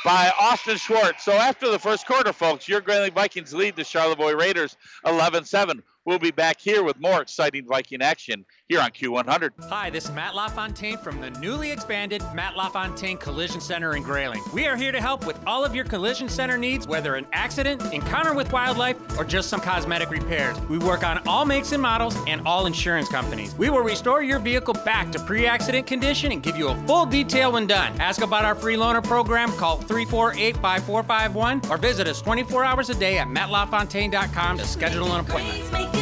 by 0.04 0.32
Austin 0.40 0.76
Schwartz. 0.76 1.24
So 1.24 1.32
after 1.32 1.70
the 1.70 1.78
first 1.78 2.06
quarter, 2.06 2.32
folks, 2.32 2.68
your 2.68 2.80
Grayling 2.80 3.12
Vikings 3.12 3.52
lead 3.54 3.76
the 3.76 3.84
Charlevoix 3.84 4.32
Raiders 4.32 4.76
11 5.06 5.44
7. 5.44 5.82
We'll 6.04 6.18
be 6.18 6.32
back 6.32 6.60
here 6.60 6.82
with 6.82 6.98
more 6.98 7.22
exciting 7.22 7.66
Viking 7.66 8.02
action 8.02 8.44
here 8.72 8.80
on 8.80 8.90
Q100. 8.90 9.50
Hi, 9.68 9.90
this 9.90 10.06
is 10.06 10.12
Matt 10.12 10.34
LaFontaine 10.34 10.96
from 10.96 11.20
the 11.20 11.28
newly 11.32 11.70
expanded 11.70 12.22
Matt 12.34 12.56
LaFontaine 12.56 13.18
Collision 13.18 13.60
Center 13.60 13.96
in 13.96 14.02
Grayling. 14.02 14.42
We 14.54 14.66
are 14.66 14.76
here 14.76 14.92
to 14.92 15.00
help 15.00 15.26
with 15.26 15.38
all 15.46 15.62
of 15.62 15.74
your 15.74 15.84
collision 15.84 16.26
center 16.26 16.56
needs, 16.56 16.86
whether 16.86 17.16
an 17.16 17.26
accident, 17.34 17.82
encounter 17.92 18.32
with 18.32 18.50
wildlife, 18.50 18.96
or 19.18 19.24
just 19.24 19.50
some 19.50 19.60
cosmetic 19.60 20.08
repairs. 20.08 20.58
We 20.70 20.78
work 20.78 21.04
on 21.04 21.18
all 21.28 21.44
makes 21.44 21.72
and 21.72 21.82
models 21.82 22.16
and 22.26 22.40
all 22.46 22.64
insurance 22.64 23.10
companies. 23.10 23.54
We 23.56 23.68
will 23.68 23.82
restore 23.82 24.22
your 24.22 24.38
vehicle 24.38 24.74
back 24.86 25.12
to 25.12 25.18
pre 25.18 25.46
accident 25.46 25.86
condition 25.86 26.32
and 26.32 26.42
give 26.42 26.56
you 26.56 26.68
a 26.68 26.86
full 26.86 27.04
detail 27.04 27.52
when 27.52 27.66
done. 27.66 27.92
Ask 28.00 28.22
about 28.22 28.46
our 28.46 28.54
free 28.54 28.76
loaner 28.76 29.04
program, 29.04 29.52
call 29.52 29.76
348 29.76 30.56
5451, 30.56 31.70
or 31.70 31.76
visit 31.76 32.08
us 32.08 32.22
24 32.22 32.64
hours 32.64 32.88
a 32.88 32.94
day 32.94 33.18
at 33.18 33.26
mattlafontaine.com 33.26 34.56
to 34.56 34.64
schedule 34.64 35.12
an 35.12 35.20
appointment. 35.20 36.01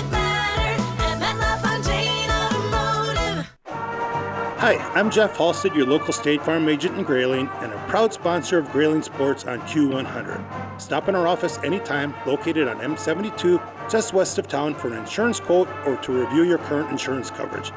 Hi, 4.61 4.77
I'm 4.93 5.11
Jeff 5.11 5.39
Halstead, 5.39 5.75
your 5.75 5.87
local 5.87 6.13
State 6.13 6.45
Farm 6.45 6.69
agent 6.69 6.99
in 6.99 7.03
Grayling, 7.03 7.49
and 7.63 7.73
a 7.73 7.79
proud 7.89 8.13
sponsor 8.13 8.59
of 8.59 8.71
Grayling 8.71 9.01
Sports 9.01 9.47
on 9.47 9.59
Q100. 9.63 10.79
Stop 10.79 11.09
in 11.09 11.15
our 11.15 11.27
office 11.27 11.59
anytime, 11.65 12.13
located 12.27 12.69
on 12.69 12.77
M72, 12.81 13.59
just 13.91 14.13
west 14.13 14.37
of 14.37 14.49
town, 14.49 14.75
for 14.75 14.89
an 14.89 14.99
insurance 14.99 15.41
quote 15.41 15.67
or 15.87 15.97
to 15.97 16.13
review 16.13 16.43
your 16.43 16.59
current 16.59 16.91
insurance 16.91 17.31
coverage. 17.31 17.73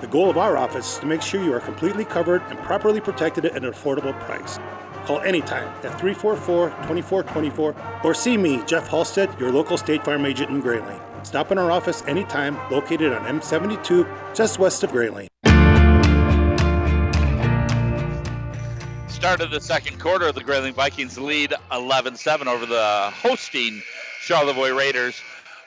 The 0.00 0.06
goal 0.06 0.30
of 0.30 0.38
our 0.38 0.56
office 0.56 0.92
is 0.92 0.98
to 1.00 1.06
make 1.06 1.22
sure 1.22 1.42
you 1.42 1.52
are 1.54 1.58
completely 1.58 2.04
covered 2.04 2.42
and 2.50 2.58
properly 2.60 3.00
protected 3.00 3.44
at 3.44 3.56
an 3.56 3.64
affordable 3.64 4.16
price. 4.20 4.60
Call 5.06 5.18
anytime 5.22 5.66
at 5.66 5.98
344 5.98 6.68
2424 6.68 7.74
or 8.04 8.14
see 8.14 8.36
me, 8.36 8.62
Jeff 8.64 8.86
Halstead, 8.86 9.28
your 9.40 9.50
local 9.50 9.76
State 9.76 10.04
Farm 10.04 10.24
agent 10.24 10.50
in 10.50 10.60
Grayling. 10.60 11.00
Stop 11.24 11.50
in 11.50 11.58
our 11.58 11.72
office 11.72 12.04
anytime, 12.06 12.56
located 12.70 13.12
on 13.12 13.24
M72, 13.40 14.06
just 14.36 14.60
west 14.60 14.84
of 14.84 14.92
Grayling. 14.92 15.28
Start 19.18 19.40
of 19.40 19.50
the 19.50 19.60
second 19.60 19.98
quarter, 19.98 20.30
the 20.30 20.44
Grayling 20.44 20.74
Vikings 20.74 21.18
lead 21.18 21.52
11 21.72 22.14
7 22.14 22.46
over 22.46 22.66
the 22.66 23.10
hosting 23.12 23.82
Charlevoix 24.20 24.70
Raiders. 24.70 25.20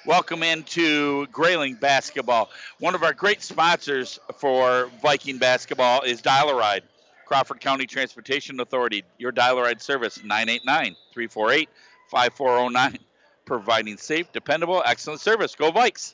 Welcome 0.05 0.41
into 0.41 1.27
Grayling 1.27 1.75
basketball. 1.75 2.49
One 2.79 2.95
of 2.95 3.03
our 3.03 3.11
great 3.11 3.41
sponsors 3.41 4.19
for 4.37 4.89
Viking 5.01 5.37
basketball 5.37 6.03
is 6.03 6.21
Dial-A-Ride. 6.21 6.83
Crawford 7.25 7.59
County 7.59 7.85
Transportation 7.85 8.57
Authority, 8.61 9.03
your 9.17 9.33
Dial-A-Ride 9.33 9.81
service, 9.81 10.23
989 10.23 10.95
348 11.11 11.67
5409. 12.07 12.99
Providing 13.43 13.97
safe, 13.97 14.31
dependable, 14.31 14.81
excellent 14.85 15.19
service. 15.19 15.55
Go 15.55 15.73
Vikes. 15.73 16.13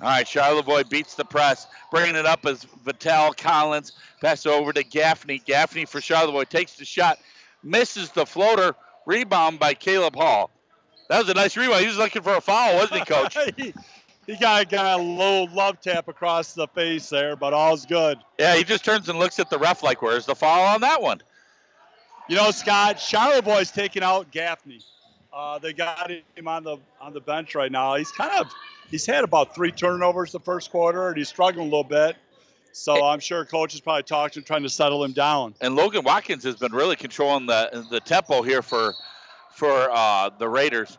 All 0.00 0.08
right, 0.08 0.26
Charlevoix 0.26 0.84
beats 0.84 1.14
the 1.14 1.24
press. 1.24 1.66
Bringing 1.90 2.16
it 2.16 2.26
up 2.26 2.46
as 2.46 2.64
Vital 2.84 3.32
Collins. 3.32 3.92
Pass 4.20 4.46
over 4.46 4.72
to 4.72 4.82
Gaffney. 4.82 5.38
Gaffney 5.44 5.84
for 5.84 6.00
Charlevoix 6.00 6.44
takes 6.44 6.74
the 6.74 6.84
shot, 6.84 7.18
misses 7.62 8.10
the 8.10 8.24
floater. 8.24 8.74
Rebound 9.06 9.58
by 9.58 9.74
Caleb 9.74 10.16
Hall. 10.16 10.50
That 11.08 11.18
was 11.18 11.28
a 11.28 11.34
nice 11.34 11.56
rebound. 11.56 11.80
He 11.80 11.86
was 11.88 11.98
looking 11.98 12.22
for 12.22 12.34
a 12.34 12.40
foul, 12.40 12.76
wasn't 12.76 13.00
he, 13.00 13.04
Coach? 13.04 13.36
he, 13.56 13.74
he 14.26 14.36
got, 14.36 14.68
got 14.70 15.00
a 15.00 15.02
little 15.02 15.48
love 15.52 15.80
tap 15.80 16.08
across 16.08 16.54
the 16.54 16.68
face 16.68 17.08
there, 17.10 17.34
but 17.34 17.52
all's 17.52 17.84
good. 17.84 18.18
Yeah, 18.38 18.54
he 18.54 18.64
just 18.64 18.84
turns 18.84 19.08
and 19.08 19.18
looks 19.18 19.38
at 19.38 19.50
the 19.50 19.58
ref 19.58 19.82
like, 19.82 20.02
where's 20.02 20.26
the 20.26 20.36
foul 20.36 20.66
on 20.74 20.82
that 20.82 21.02
one? 21.02 21.20
You 22.28 22.36
know, 22.36 22.52
Scott, 22.52 23.00
Charlevoix's 23.00 23.72
taking 23.72 24.04
out 24.04 24.30
Gaffney. 24.30 24.80
Uh, 25.32 25.58
they 25.58 25.72
got 25.72 26.10
him 26.10 26.48
on 26.48 26.62
the 26.62 26.76
on 27.00 27.12
the 27.12 27.20
bench 27.20 27.54
right 27.54 27.70
now. 27.70 27.96
He's 27.96 28.12
kind 28.12 28.30
of 28.40 28.52
he's 28.90 29.06
had 29.06 29.24
about 29.24 29.54
three 29.54 29.72
turnovers 29.72 30.32
the 30.32 30.40
first 30.40 30.70
quarter, 30.70 31.08
and 31.08 31.16
he's 31.16 31.28
struggling 31.28 31.68
a 31.68 31.70
little 31.70 31.84
bit. 31.84 32.16
So 32.72 33.04
I'm 33.04 33.20
sure 33.20 33.44
coach 33.44 33.74
is 33.74 33.80
probably 33.80 34.04
talking 34.04 34.32
to 34.34 34.38
him, 34.40 34.44
trying 34.44 34.62
to 34.62 34.68
settle 34.68 35.02
him 35.02 35.12
down. 35.12 35.54
And 35.60 35.74
Logan 35.74 36.04
Watkins 36.04 36.44
has 36.44 36.56
been 36.56 36.72
really 36.72 36.96
controlling 36.96 37.46
the 37.46 37.86
the 37.90 38.00
tempo 38.00 38.42
here 38.42 38.62
for 38.62 38.94
for 39.52 39.90
uh, 39.90 40.30
the 40.38 40.48
Raiders. 40.48 40.96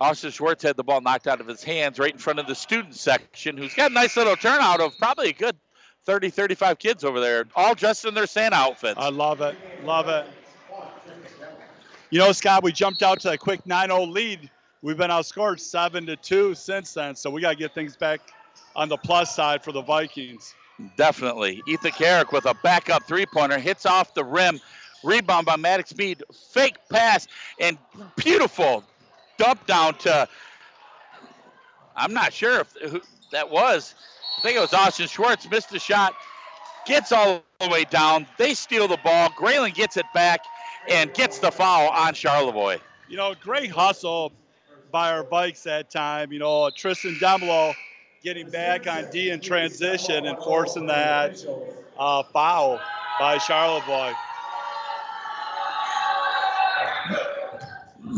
Austin 0.00 0.30
Schwartz 0.30 0.62
had 0.62 0.76
the 0.76 0.84
ball 0.84 1.00
knocked 1.00 1.26
out 1.26 1.40
of 1.40 1.48
his 1.48 1.64
hands 1.64 1.98
right 1.98 2.12
in 2.12 2.18
front 2.18 2.38
of 2.38 2.46
the 2.46 2.54
student 2.54 2.94
section, 2.94 3.56
who's 3.56 3.74
got 3.74 3.90
a 3.90 3.94
nice 3.94 4.16
little 4.16 4.36
turnout 4.36 4.80
of 4.80 4.96
probably 4.96 5.30
a 5.30 5.32
good 5.32 5.56
30, 6.04 6.30
35 6.30 6.78
kids 6.78 7.04
over 7.04 7.20
there, 7.20 7.44
all 7.56 7.74
dressed 7.74 8.04
in 8.04 8.14
their 8.14 8.26
Santa 8.26 8.56
outfits. 8.56 8.98
I 8.98 9.10
love 9.10 9.40
it. 9.40 9.56
Love 9.84 10.08
it. 10.08 10.24
You 12.10 12.20
know, 12.20 12.32
Scott, 12.32 12.62
we 12.62 12.72
jumped 12.72 13.02
out 13.02 13.20
to 13.20 13.32
a 13.32 13.36
quick 13.36 13.64
9-0 13.64 14.10
lead. 14.10 14.48
We've 14.82 14.96
been 14.96 15.10
outscored 15.10 15.58
seven 15.58 16.06
to 16.06 16.16
two 16.16 16.54
since 16.54 16.94
then, 16.94 17.16
so 17.16 17.30
we 17.30 17.40
got 17.40 17.50
to 17.50 17.56
get 17.56 17.74
things 17.74 17.96
back 17.96 18.20
on 18.76 18.88
the 18.88 18.96
plus 18.96 19.34
side 19.34 19.64
for 19.64 19.72
the 19.72 19.82
Vikings. 19.82 20.54
Definitely. 20.96 21.62
Ethan 21.66 21.90
Kaharick 21.92 22.32
with 22.32 22.46
a 22.46 22.54
backup 22.62 23.02
three-pointer 23.04 23.58
hits 23.58 23.86
off 23.86 24.14
the 24.14 24.22
rim. 24.22 24.60
Rebound 25.02 25.46
by 25.46 25.56
Maddox 25.56 25.96
Mead. 25.96 26.22
Fake 26.52 26.76
pass 26.90 27.26
and 27.58 27.76
beautiful 28.16 28.84
dump 29.36 29.66
down 29.66 29.94
to. 29.98 30.28
I'm 31.96 32.12
not 32.12 32.32
sure 32.32 32.60
if 32.60 32.72
who 32.90 33.00
that 33.32 33.50
was. 33.50 33.94
I 34.38 34.42
think 34.42 34.56
it 34.56 34.60
was 34.60 34.72
Austin 34.72 35.08
Schwartz. 35.08 35.48
Missed 35.50 35.70
the 35.70 35.78
shot. 35.80 36.14
Gets 36.86 37.10
all 37.10 37.42
the 37.60 37.68
way 37.68 37.84
down. 37.84 38.26
They 38.38 38.54
steal 38.54 38.86
the 38.86 38.98
ball. 38.98 39.30
Grayling 39.36 39.72
gets 39.72 39.96
it 39.96 40.06
back 40.14 40.40
and 40.88 41.12
gets 41.14 41.38
the 41.38 41.50
foul 41.50 41.90
on 41.90 42.14
Charlevoix. 42.14 42.78
You 43.08 43.16
know, 43.16 43.34
great 43.40 43.70
hustle 43.70 44.32
by 44.90 45.12
our 45.12 45.24
Vikes 45.24 45.62
that 45.64 45.90
time. 45.90 46.32
You 46.32 46.38
know, 46.38 46.70
Tristan 46.70 47.14
Demlo 47.16 47.74
getting 48.22 48.50
back 48.50 48.86
on 48.86 49.10
D 49.10 49.30
in 49.30 49.40
transition 49.40 50.26
and 50.26 50.38
forcing 50.38 50.86
that 50.86 51.44
uh, 51.98 52.22
foul 52.24 52.80
by 53.20 53.38
Charlevoix. 53.38 54.12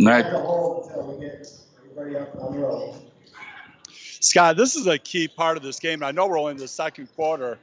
Right. 0.05 0.25
Scott, 4.21 4.57
this 4.57 4.77
is 4.77 4.87
a 4.87 4.99
key 4.99 5.29
part 5.29 5.57
of 5.57 5.63
this 5.63 5.79
game. 5.79 6.03
I 6.03 6.11
know 6.11 6.27
we're 6.27 6.39
only 6.39 6.53
in 6.53 6.59
the 6.59 6.69
second 6.69 7.09
quarter, 7.17 7.59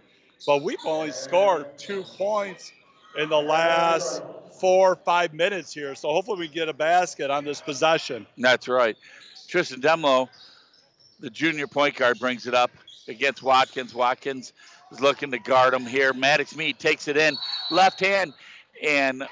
but 0.45 0.63
we've 0.63 0.77
only 0.85 1.11
scored 1.11 1.77
two 1.77 2.03
points 2.03 2.71
in 3.17 3.29
the 3.29 3.41
last 3.41 4.21
four 4.59 4.91
or 4.91 4.95
five 4.95 5.33
minutes 5.33 5.73
here. 5.73 5.95
So 5.95 6.09
hopefully 6.09 6.39
we 6.39 6.47
get 6.47 6.69
a 6.69 6.73
basket 6.73 7.29
on 7.29 7.43
this 7.43 7.61
possession. 7.61 8.25
That's 8.37 8.67
right. 8.67 8.97
Tristan 9.47 9.81
Demlo, 9.81 10.29
the 11.19 11.29
junior 11.29 11.67
point 11.67 11.95
guard, 11.95 12.19
brings 12.19 12.47
it 12.47 12.53
up 12.53 12.71
against 13.07 13.43
Watkins. 13.43 13.93
Watkins 13.93 14.53
is 14.91 15.01
looking 15.01 15.31
to 15.31 15.39
guard 15.39 15.73
him 15.73 15.85
here. 15.85 16.13
Maddox 16.13 16.55
Mead 16.55 16.79
takes 16.79 17.07
it 17.07 17.17
in, 17.17 17.37
left 17.71 17.99
hand, 17.99 18.33
and 18.83 19.23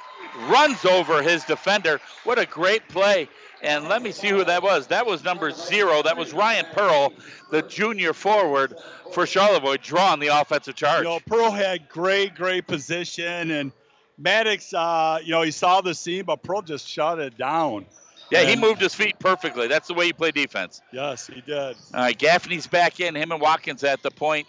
runs 0.49 0.83
over 0.85 1.21
his 1.21 1.43
defender. 1.43 1.99
What 2.23 2.39
a 2.39 2.45
great 2.45 2.87
play. 2.89 3.29
And 3.65 3.89
let 3.89 4.03
me 4.03 4.11
see 4.11 4.29
who 4.29 4.43
that 4.43 4.61
was. 4.61 4.87
That 4.87 5.07
was 5.07 5.23
number 5.23 5.49
zero. 5.49 6.03
That 6.03 6.17
was 6.17 6.33
Ryan 6.33 6.65
Pearl, 6.71 7.13
the 7.49 7.63
junior 7.63 8.13
forward 8.13 8.77
for 9.11 9.25
Charlevoix, 9.25 9.77
drawing 9.77 10.19
the 10.19 10.27
offensive 10.27 10.75
charge. 10.75 10.99
You 10.99 11.09
know, 11.09 11.19
Pearl 11.25 11.49
had 11.49 11.89
great, 11.89 12.35
great 12.35 12.67
position, 12.67 13.49
and 13.49 13.71
Maddox, 14.19 14.71
uh, 14.73 15.19
you 15.23 15.31
know, 15.31 15.41
he 15.41 15.51
saw 15.51 15.81
the 15.81 15.95
seam, 15.95 16.25
but 16.25 16.43
Pearl 16.43 16.61
just 16.61 16.87
shut 16.87 17.19
it 17.19 17.37
down. 17.37 17.87
Yeah, 18.31 18.41
and, 18.41 18.49
he 18.49 18.55
moved 18.55 18.81
his 18.81 18.93
feet 18.93 19.17
perfectly. 19.19 19.67
That's 19.67 19.87
the 19.87 19.93
way 19.93 20.05
you 20.05 20.13
play 20.13 20.31
defense. 20.31 20.81
Yes, 20.91 21.27
he 21.27 21.41
did. 21.41 21.75
All 21.93 22.01
right, 22.01 22.17
Gaffney's 22.17 22.67
back 22.67 22.99
in. 22.99 23.15
Him 23.15 23.31
and 23.31 23.41
Watkins 23.41 23.83
at 23.83 24.03
the 24.03 24.11
point, 24.11 24.47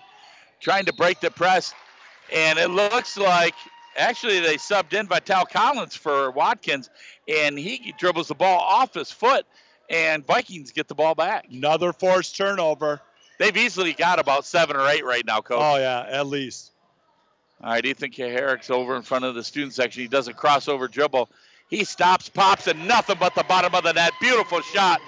trying 0.60 0.84
to 0.86 0.92
break 0.92 1.20
the 1.20 1.30
press. 1.30 1.74
And 2.32 2.58
it 2.58 2.68
looks 2.68 3.16
like 3.16 3.54
actually 3.96 4.40
they 4.40 4.56
subbed 4.56 4.92
in 4.92 5.06
Vital 5.06 5.44
Collins 5.44 5.96
for 5.96 6.30
Watkins, 6.30 6.90
and 7.28 7.58
he 7.58 7.94
dribbles 7.98 8.28
the 8.28 8.34
ball 8.34 8.60
off 8.60 8.94
his 8.94 9.10
foot, 9.10 9.46
and 9.90 10.26
Vikings 10.26 10.72
get 10.72 10.88
the 10.88 10.94
ball 10.94 11.14
back. 11.14 11.46
Another 11.50 11.92
forced 11.92 12.36
turnover. 12.36 13.00
They've 13.38 13.56
easily 13.56 13.92
got 13.92 14.18
about 14.18 14.44
seven 14.44 14.76
or 14.76 14.88
eight 14.88 15.04
right 15.04 15.24
now, 15.24 15.40
coach. 15.40 15.60
Oh 15.60 15.76
yeah, 15.76 16.06
at 16.08 16.26
least. 16.26 16.72
All 17.62 17.70
right, 17.70 17.84
Ethan 17.84 18.10
Kaharick's 18.10 18.70
over 18.70 18.96
in 18.96 19.02
front 19.02 19.24
of 19.24 19.34
the 19.34 19.42
student 19.42 19.72
section. 19.72 20.02
He 20.02 20.08
does 20.08 20.28
a 20.28 20.34
crossover 20.34 20.90
dribble. 20.90 21.28
He 21.68 21.84
stops, 21.84 22.28
pops, 22.28 22.66
and 22.66 22.86
nothing 22.86 23.16
but 23.18 23.34
the 23.34 23.44
bottom 23.44 23.74
of 23.74 23.82
the 23.82 23.92
net. 23.92 24.12
Beautiful 24.20 24.60
shot 24.60 25.00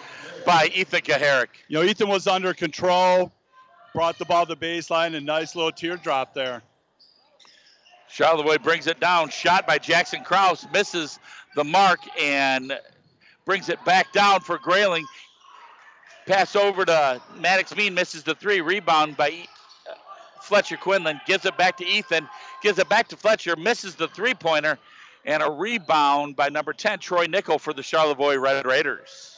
by 0.44 0.70
Ethan 0.74 1.02
Kaharick. 1.02 1.48
You 1.68 1.78
know, 1.78 1.84
Ethan 1.84 2.08
was 2.08 2.26
under 2.26 2.54
control, 2.54 3.32
brought 3.94 4.18
the 4.18 4.24
ball 4.24 4.46
to 4.46 4.54
the 4.54 4.56
baseline, 4.56 5.14
and 5.14 5.26
nice 5.26 5.54
little 5.54 5.72
teardrop 5.72 6.34
there. 6.34 6.62
Charlevoix 8.10 8.58
brings 8.58 8.86
it 8.86 9.00
down. 9.00 9.30
Shot 9.30 9.66
by 9.66 9.78
Jackson 9.78 10.24
Kraus. 10.24 10.66
Misses 10.72 11.18
the 11.54 11.64
mark 11.64 12.00
and 12.20 12.78
brings 13.44 13.68
it 13.68 13.84
back 13.84 14.12
down 14.12 14.40
for 14.40 14.58
Grayling. 14.58 15.04
Pass 16.26 16.56
over 16.56 16.84
to 16.84 17.20
Maddox 17.38 17.74
Mead. 17.76 17.92
Misses 17.92 18.22
the 18.22 18.34
three. 18.34 18.60
Rebound 18.60 19.16
by 19.16 19.46
Fletcher 20.42 20.76
Quinlan. 20.76 21.20
Gives 21.26 21.44
it 21.44 21.56
back 21.56 21.76
to 21.78 21.86
Ethan. 21.86 22.28
Gives 22.62 22.78
it 22.78 22.88
back 22.88 23.08
to 23.08 23.16
Fletcher. 23.16 23.56
Misses 23.56 23.94
the 23.94 24.08
three 24.08 24.34
pointer. 24.34 24.78
And 25.24 25.42
a 25.42 25.50
rebound 25.50 26.36
by 26.36 26.48
number 26.48 26.72
10, 26.72 27.00
Troy 27.00 27.26
Nickel 27.26 27.58
for 27.58 27.74
the 27.74 27.82
Charlevoix 27.82 28.36
Red 28.36 28.64
Raiders. 28.64 29.36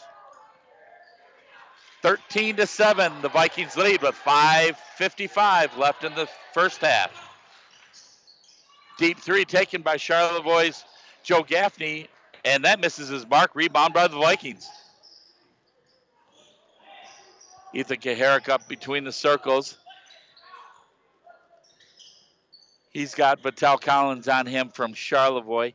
13 2.03 2.57
to 2.57 2.67
7, 2.67 3.13
the 3.23 3.29
Vikings 3.29 3.77
lead 3.77 4.01
with 4.03 4.15
5.55 4.15 5.77
left 5.77 6.05
in 6.05 6.15
the 6.15 6.29
first 6.55 6.81
half. 6.81 7.30
Deep 9.01 9.19
three 9.19 9.47
taken 9.47 9.81
by 9.81 9.97
Charlevoix's 9.97 10.85
Joe 11.23 11.43
Gaffney, 11.43 12.07
and 12.45 12.67
that 12.67 12.81
misses 12.81 13.09
his 13.09 13.27
mark. 13.27 13.51
Rebound 13.55 13.95
by 13.95 14.07
the 14.07 14.19
Vikings. 14.19 14.69
Ethan 17.73 17.97
Kaharick 17.97 18.51
up 18.51 18.69
between 18.69 19.05
the 19.05 19.13
circles. 19.13 19.79
He's 22.91 23.15
got 23.15 23.41
Vital 23.41 23.79
Collins 23.79 24.29
on 24.29 24.45
him 24.45 24.69
from 24.69 24.93
Charlevoix. 24.93 25.73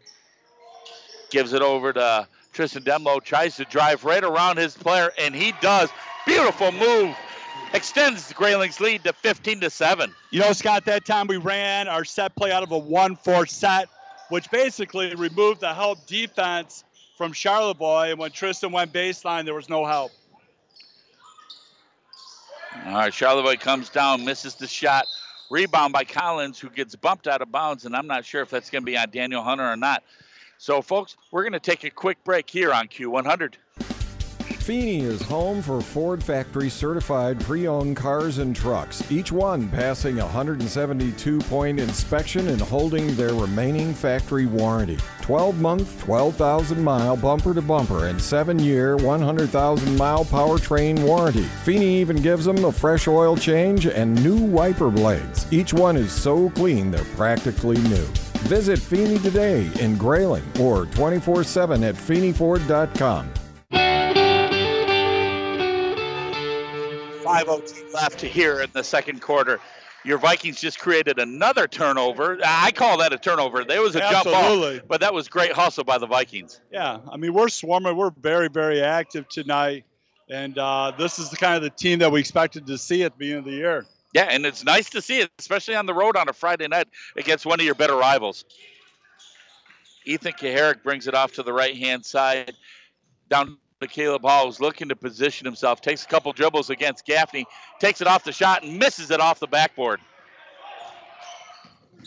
Gives 1.31 1.53
it 1.53 1.63
over 1.63 1.93
to 1.93 2.27
Tristan 2.53 2.83
Demlo. 2.83 3.23
Tries 3.23 3.55
to 3.55 3.65
drive 3.65 4.05
right 4.05 4.23
around 4.23 4.57
his 4.57 4.77
player, 4.77 5.11
and 5.17 5.33
he 5.33 5.51
does. 5.61 5.89
Beautiful 6.27 6.71
move. 6.73 7.15
Extends 7.75 8.29
the 8.29 8.33
Grayling's 8.33 8.79
lead 8.79 9.03
to 9.03 9.11
15 9.11 9.59
to 9.59 9.69
7. 9.69 10.09
You 10.31 10.39
know, 10.39 10.53
Scott, 10.53 10.85
that 10.85 11.05
time 11.05 11.27
we 11.27 11.35
ran 11.35 11.89
our 11.89 12.05
set 12.05 12.33
play 12.33 12.49
out 12.53 12.63
of 12.63 12.71
a 12.71 12.77
1 12.77 13.17
4 13.17 13.45
set, 13.47 13.89
which 14.29 14.49
basically 14.49 15.13
removed 15.13 15.59
the 15.59 15.73
help 15.73 16.07
defense 16.07 16.85
from 17.17 17.33
Charlevoix. 17.33 18.11
And 18.11 18.17
when 18.17 18.31
Tristan 18.31 18.71
went 18.71 18.93
baseline, 18.93 19.43
there 19.43 19.53
was 19.53 19.67
no 19.67 19.85
help. 19.85 20.13
All 22.85 22.93
right, 22.93 23.13
Charlevoix 23.13 23.57
comes 23.57 23.89
down, 23.89 24.23
misses 24.23 24.55
the 24.55 24.67
shot. 24.67 25.05
Rebound 25.49 25.91
by 25.91 26.05
Collins, 26.05 26.57
who 26.57 26.69
gets 26.69 26.95
bumped 26.95 27.27
out 27.27 27.41
of 27.41 27.51
bounds, 27.51 27.83
and 27.83 27.93
I'm 27.93 28.07
not 28.07 28.23
sure 28.23 28.41
if 28.41 28.49
that's 28.49 28.69
going 28.69 28.83
to 28.83 28.85
be 28.85 28.97
on 28.97 29.09
Daniel 29.09 29.43
Hunter 29.43 29.69
or 29.69 29.75
not. 29.75 30.01
So, 30.59 30.81
folks, 30.81 31.17
we're 31.29 31.43
going 31.43 31.51
to 31.51 31.59
take 31.59 31.83
a 31.83 31.89
quick 31.89 32.23
break 32.23 32.49
here 32.49 32.71
on 32.71 32.87
Q100. 32.87 33.55
Feeney 34.65 35.01
is 35.01 35.21
home 35.21 35.61
for 35.61 35.79
Ford 35.79 36.23
factory 36.23 36.71
certified 36.71 37.39
pre 37.39 37.67
owned 37.67 37.95
cars 37.95 38.39
and 38.39 38.55
trucks, 38.55 39.11
each 39.11 39.31
one 39.31 39.69
passing 39.69 40.17
a 40.17 40.23
172 40.23 41.37
point 41.41 41.79
inspection 41.79 42.47
and 42.47 42.59
holding 42.59 43.13
their 43.13 43.35
remaining 43.35 43.93
factory 43.93 44.47
warranty. 44.47 44.97
12 45.21 45.61
month, 45.61 46.01
12,000 46.01 46.83
mile 46.83 47.15
bumper 47.15 47.53
to 47.53 47.61
bumper, 47.61 48.07
and 48.07 48.19
7 48.19 48.57
year, 48.57 48.97
100,000 48.97 49.97
mile 49.97 50.25
powertrain 50.25 50.99
warranty. 51.05 51.43
Feeney 51.63 51.99
even 51.99 52.15
gives 52.15 52.45
them 52.45 52.65
a 52.65 52.71
fresh 52.71 53.07
oil 53.07 53.37
change 53.37 53.85
and 53.85 54.15
new 54.23 54.37
wiper 54.37 54.89
blades. 54.89 55.45
Each 55.53 55.75
one 55.75 55.95
is 55.95 56.11
so 56.11 56.49
clean 56.49 56.89
they're 56.89 57.05
practically 57.15 57.77
new. 57.77 58.07
Visit 58.49 58.79
Feeney 58.79 59.19
today 59.19 59.69
in 59.79 59.95
Grayling 59.95 60.43
or 60.59 60.87
24 60.87 61.43
7 61.43 61.83
at 61.83 61.93
FeeneyFord.com. 61.93 63.31
5.02 67.35 67.93
left 67.93 68.19
to 68.19 68.27
here 68.27 68.61
in 68.61 68.69
the 68.71 68.83
second 68.83 69.21
quarter. 69.21 69.59
Your 70.05 70.17
Vikings 70.17 70.61
just 70.61 70.79
created 70.79 71.19
another 71.19 71.67
turnover. 71.67 72.39
I 72.45 72.71
call 72.71 72.97
that 72.99 73.11
a 73.11 73.17
turnover. 73.17 73.65
There 73.65 73.81
was 73.81 73.95
a 73.95 74.03
Absolutely. 74.03 74.31
jump 74.77 74.81
ball, 74.81 74.87
but 74.87 75.01
that 75.01 75.13
was 75.13 75.27
great 75.27 75.51
hustle 75.51 75.83
by 75.83 75.97
the 75.97 76.07
Vikings. 76.07 76.61
Yeah, 76.71 76.99
I 77.11 77.17
mean 77.17 77.33
we're 77.33 77.49
swarming. 77.49 77.97
We're 77.97 78.11
very, 78.11 78.47
very 78.47 78.81
active 78.81 79.27
tonight, 79.27 79.83
and 80.29 80.57
uh, 80.57 80.93
this 80.97 81.19
is 81.19 81.29
the 81.29 81.35
kind 81.35 81.55
of 81.57 81.63
the 81.63 81.71
team 81.71 81.99
that 81.99 82.11
we 82.11 82.19
expected 82.21 82.67
to 82.67 82.77
see 82.77 83.03
at 83.03 83.13
the 83.13 83.17
beginning 83.17 83.39
of 83.39 83.45
the 83.45 83.51
year. 83.51 83.85
Yeah, 84.13 84.27
and 84.29 84.45
it's 84.45 84.63
nice 84.63 84.89
to 84.91 85.01
see 85.01 85.19
it, 85.19 85.31
especially 85.37 85.75
on 85.75 85.87
the 85.87 85.93
road 85.93 86.15
on 86.15 86.29
a 86.29 86.33
Friday 86.33 86.67
night 86.69 86.87
against 87.17 87.45
one 87.45 87.59
of 87.59 87.65
your 87.65 87.75
better 87.75 87.95
rivals. 87.95 88.45
Ethan 90.05 90.33
Kaharick 90.33 90.83
brings 90.83 91.07
it 91.07 91.15
off 91.15 91.33
to 91.33 91.43
the 91.43 91.51
right 91.51 91.75
hand 91.75 92.05
side, 92.05 92.53
down 93.29 93.57
to 93.81 93.87
Caleb 93.87 94.21
Hall, 94.21 94.45
who's 94.45 94.61
looking 94.61 94.87
to 94.89 94.95
position 94.95 95.45
himself. 95.45 95.81
Takes 95.81 96.03
a 96.03 96.07
couple 96.07 96.31
dribbles 96.31 96.69
against 96.69 97.05
Gaffney, 97.05 97.45
takes 97.79 97.99
it 98.01 98.07
off 98.07 98.23
the 98.23 98.31
shot 98.31 98.63
and 98.63 98.79
misses 98.79 99.11
it 99.11 99.19
off 99.19 99.39
the 99.39 99.47
backboard. 99.47 99.99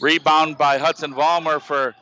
Rebound 0.00 0.56
by 0.56 0.78
Hudson 0.78 1.12
Vollmer 1.12 1.60
for 1.60 1.94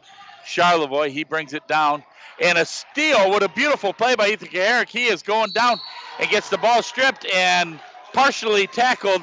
Charlevoix. 0.46 1.10
He 1.10 1.24
brings 1.24 1.52
it 1.52 1.66
down. 1.66 2.04
And 2.40 2.58
a 2.58 2.66
steal. 2.66 3.30
What 3.30 3.42
a 3.42 3.48
beautiful 3.48 3.94
play 3.94 4.14
by 4.14 4.28
Ethan 4.28 4.48
Kaharick. 4.48 4.90
He 4.90 5.06
is 5.06 5.22
going 5.22 5.52
down 5.52 5.78
and 6.20 6.28
gets 6.28 6.50
the 6.50 6.58
ball 6.58 6.82
stripped 6.82 7.26
and 7.34 7.80
partially 8.12 8.66
tackled 8.66 9.22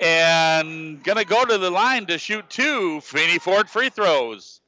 and 0.00 1.02
going 1.04 1.18
to 1.18 1.26
go 1.26 1.44
to 1.44 1.58
the 1.58 1.70
line 1.70 2.06
to 2.06 2.16
shoot 2.16 2.48
two 2.48 3.02
Feeney 3.02 3.38
Ford 3.38 3.68
free 3.68 3.90
throws. 3.90 4.60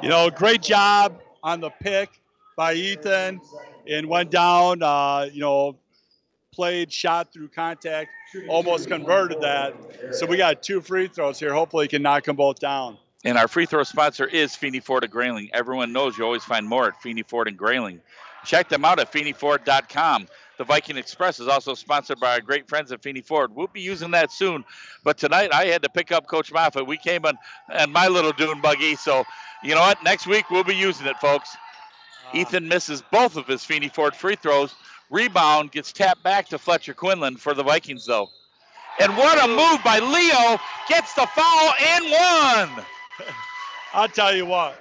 You 0.00 0.08
know, 0.08 0.30
great 0.30 0.62
job 0.62 1.20
on 1.42 1.60
the 1.60 1.70
pick 1.70 2.20
by 2.56 2.74
Ethan 2.74 3.40
and 3.90 4.06
went 4.06 4.30
down, 4.30 4.82
uh, 4.82 5.28
you 5.30 5.40
know, 5.40 5.76
played, 6.54 6.92
shot 6.92 7.32
through 7.32 7.48
contact, 7.48 8.10
almost 8.48 8.88
converted 8.88 9.40
that. 9.40 9.74
So 10.12 10.26
we 10.26 10.36
got 10.36 10.62
two 10.62 10.80
free 10.80 11.08
throws 11.08 11.38
here. 11.38 11.52
Hopefully, 11.52 11.88
can 11.88 12.02
knock 12.02 12.24
them 12.24 12.36
both 12.36 12.60
down. 12.60 12.96
And 13.24 13.36
our 13.36 13.48
free 13.48 13.66
throw 13.66 13.82
sponsor 13.82 14.26
is 14.26 14.56
Feeney 14.56 14.80
Ford 14.80 15.04
of 15.04 15.10
Grayling. 15.10 15.50
Everyone 15.52 15.92
knows 15.92 16.16
you 16.16 16.24
always 16.24 16.44
find 16.44 16.66
more 16.66 16.86
at 16.88 17.02
Feeney 17.02 17.22
Ford 17.22 17.48
and 17.48 17.58
Grayling. 17.58 18.00
Check 18.46 18.70
them 18.70 18.84
out 18.84 18.98
at 18.98 19.12
FeeneyFord.com. 19.12 20.28
The 20.56 20.64
Viking 20.64 20.96
Express 20.96 21.40
is 21.40 21.48
also 21.48 21.74
sponsored 21.74 22.20
by 22.20 22.32
our 22.32 22.40
great 22.40 22.68
friends 22.68 22.92
at 22.92 23.02
Feeney 23.02 23.20
Ford. 23.20 23.54
We'll 23.54 23.66
be 23.66 23.82
using 23.82 24.10
that 24.12 24.32
soon. 24.32 24.64
But 25.04 25.18
tonight 25.18 25.52
I 25.52 25.66
had 25.66 25.82
to 25.82 25.90
pick 25.90 26.12
up 26.12 26.26
Coach 26.26 26.52
Moffat. 26.52 26.86
We 26.86 26.96
came 26.96 27.24
on, 27.24 27.36
on 27.74 27.92
my 27.92 28.08
little 28.08 28.32
dune 28.32 28.60
buggy. 28.60 28.96
So, 28.96 29.24
you 29.62 29.74
know 29.74 29.80
what? 29.80 30.02
Next 30.02 30.26
week 30.26 30.50
we'll 30.50 30.64
be 30.64 30.74
using 30.74 31.06
it, 31.06 31.16
folks. 31.18 31.56
Um, 32.32 32.40
Ethan 32.40 32.68
misses 32.68 33.02
both 33.10 33.36
of 33.36 33.46
his 33.46 33.64
Feeney 33.64 33.88
Ford 33.88 34.14
free 34.14 34.36
throws. 34.36 34.74
Rebound 35.10 35.72
gets 35.72 35.92
tapped 35.92 36.22
back 36.22 36.48
to 36.48 36.58
Fletcher 36.58 36.94
Quinlan 36.94 37.36
for 37.36 37.54
the 37.54 37.62
Vikings, 37.62 38.06
though. 38.06 38.28
And 39.00 39.16
what 39.16 39.42
a 39.42 39.48
move 39.48 39.82
by 39.82 39.98
Leo. 39.98 40.60
Gets 40.88 41.14
the 41.14 41.26
foul 41.26 41.72
and 41.80 42.04
one. 42.04 42.84
I'll 43.92 44.08
tell 44.08 44.34
you 44.34 44.46
what, 44.46 44.80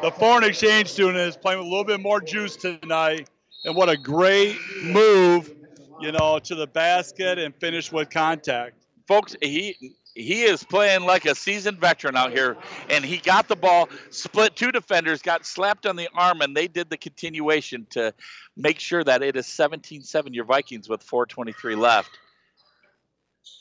the 0.00 0.10
foreign 0.10 0.44
exchange 0.44 0.88
student 0.88 1.18
is 1.18 1.36
playing 1.36 1.58
with 1.58 1.66
a 1.66 1.70
little 1.70 1.84
bit 1.84 2.00
more 2.00 2.20
juice 2.20 2.56
tonight. 2.56 3.28
And 3.64 3.76
what 3.76 3.88
a 3.90 3.96
great 3.96 4.56
move, 4.82 5.52
you 6.00 6.12
know, 6.12 6.38
to 6.38 6.54
the 6.54 6.66
basket 6.66 7.38
and 7.38 7.54
finish 7.54 7.92
with 7.92 8.08
contact. 8.08 8.76
Folks, 9.06 9.36
he 9.42 9.76
he 10.16 10.44
is 10.44 10.64
playing 10.64 11.04
like 11.04 11.26
a 11.26 11.34
seasoned 11.34 11.78
veteran 11.78 12.16
out 12.16 12.32
here, 12.32 12.56
and 12.88 13.04
he 13.04 13.18
got 13.18 13.48
the 13.48 13.56
ball, 13.56 13.90
split 14.08 14.56
two 14.56 14.72
defenders, 14.72 15.20
got 15.20 15.44
slapped 15.44 15.84
on 15.84 15.94
the 15.96 16.08
arm, 16.14 16.40
and 16.40 16.56
they 16.56 16.68
did 16.68 16.88
the 16.88 16.96
continuation 16.96 17.86
to 17.90 18.14
make 18.56 18.80
sure 18.80 19.04
that 19.04 19.22
it 19.22 19.36
is 19.36 19.46
17-7 19.46 20.34
your 20.34 20.46
Vikings 20.46 20.88
with 20.88 21.04
4:23 21.04 21.76
left. 21.76 22.18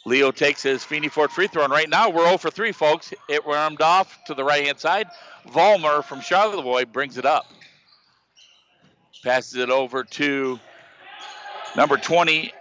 Leo 0.06 0.32
takes 0.32 0.64
his 0.64 0.84
Feeney 0.84 1.10
Ford 1.10 1.30
free 1.30 1.48
throw, 1.48 1.64
and 1.64 1.74
right 1.74 1.90
now 1.90 2.10
we're 2.10 2.26
0 2.26 2.38
for 2.38 2.50
3, 2.50 2.72
folks. 2.72 3.14
It 3.28 3.46
warmed 3.46 3.82
off 3.82 4.18
to 4.26 4.34
the 4.34 4.44
right 4.44 4.66
hand 4.66 4.80
side. 4.80 5.08
Vollmer 5.48 6.04
from 6.04 6.22
Charlevoix 6.22 6.86
brings 6.86 7.18
it 7.18 7.26
up. 7.26 7.52
Passes 9.24 9.56
it 9.56 9.70
over 9.70 10.04
to 10.04 10.60
number 11.76 11.98
20, 11.98 12.54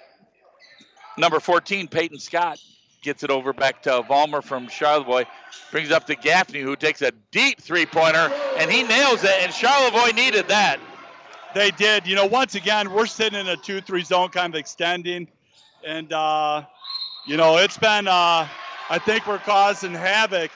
number 1.16 1.38
14, 1.38 1.86
Peyton 1.86 2.18
Scott. 2.18 2.58
Gets 3.04 3.22
it 3.22 3.30
over 3.30 3.52
back 3.52 3.82
to 3.82 3.90
Vollmer 4.00 4.42
from 4.42 4.66
Charlevoix. 4.66 5.26
Brings 5.70 5.90
up 5.90 6.06
to 6.06 6.14
Gaffney, 6.14 6.60
who 6.60 6.74
takes 6.74 7.02
a 7.02 7.12
deep 7.32 7.60
three 7.60 7.84
pointer, 7.84 8.32
and 8.56 8.70
he 8.70 8.82
nails 8.82 9.22
it. 9.22 9.42
And 9.42 9.52
Charlevoix 9.52 10.12
needed 10.12 10.48
that. 10.48 10.80
They 11.54 11.70
did. 11.70 12.06
You 12.06 12.16
know, 12.16 12.24
once 12.24 12.54
again, 12.54 12.90
we're 12.90 13.04
sitting 13.04 13.38
in 13.38 13.46
a 13.46 13.58
2 13.58 13.82
3 13.82 14.02
zone, 14.04 14.30
kind 14.30 14.54
of 14.54 14.58
extending. 14.58 15.28
And, 15.86 16.14
uh, 16.14 16.62
you 17.26 17.36
know, 17.36 17.58
it's 17.58 17.76
been, 17.76 18.08
uh, 18.08 18.48
I 18.88 18.98
think 19.04 19.26
we're 19.26 19.36
causing 19.36 19.92
havoc 19.92 20.50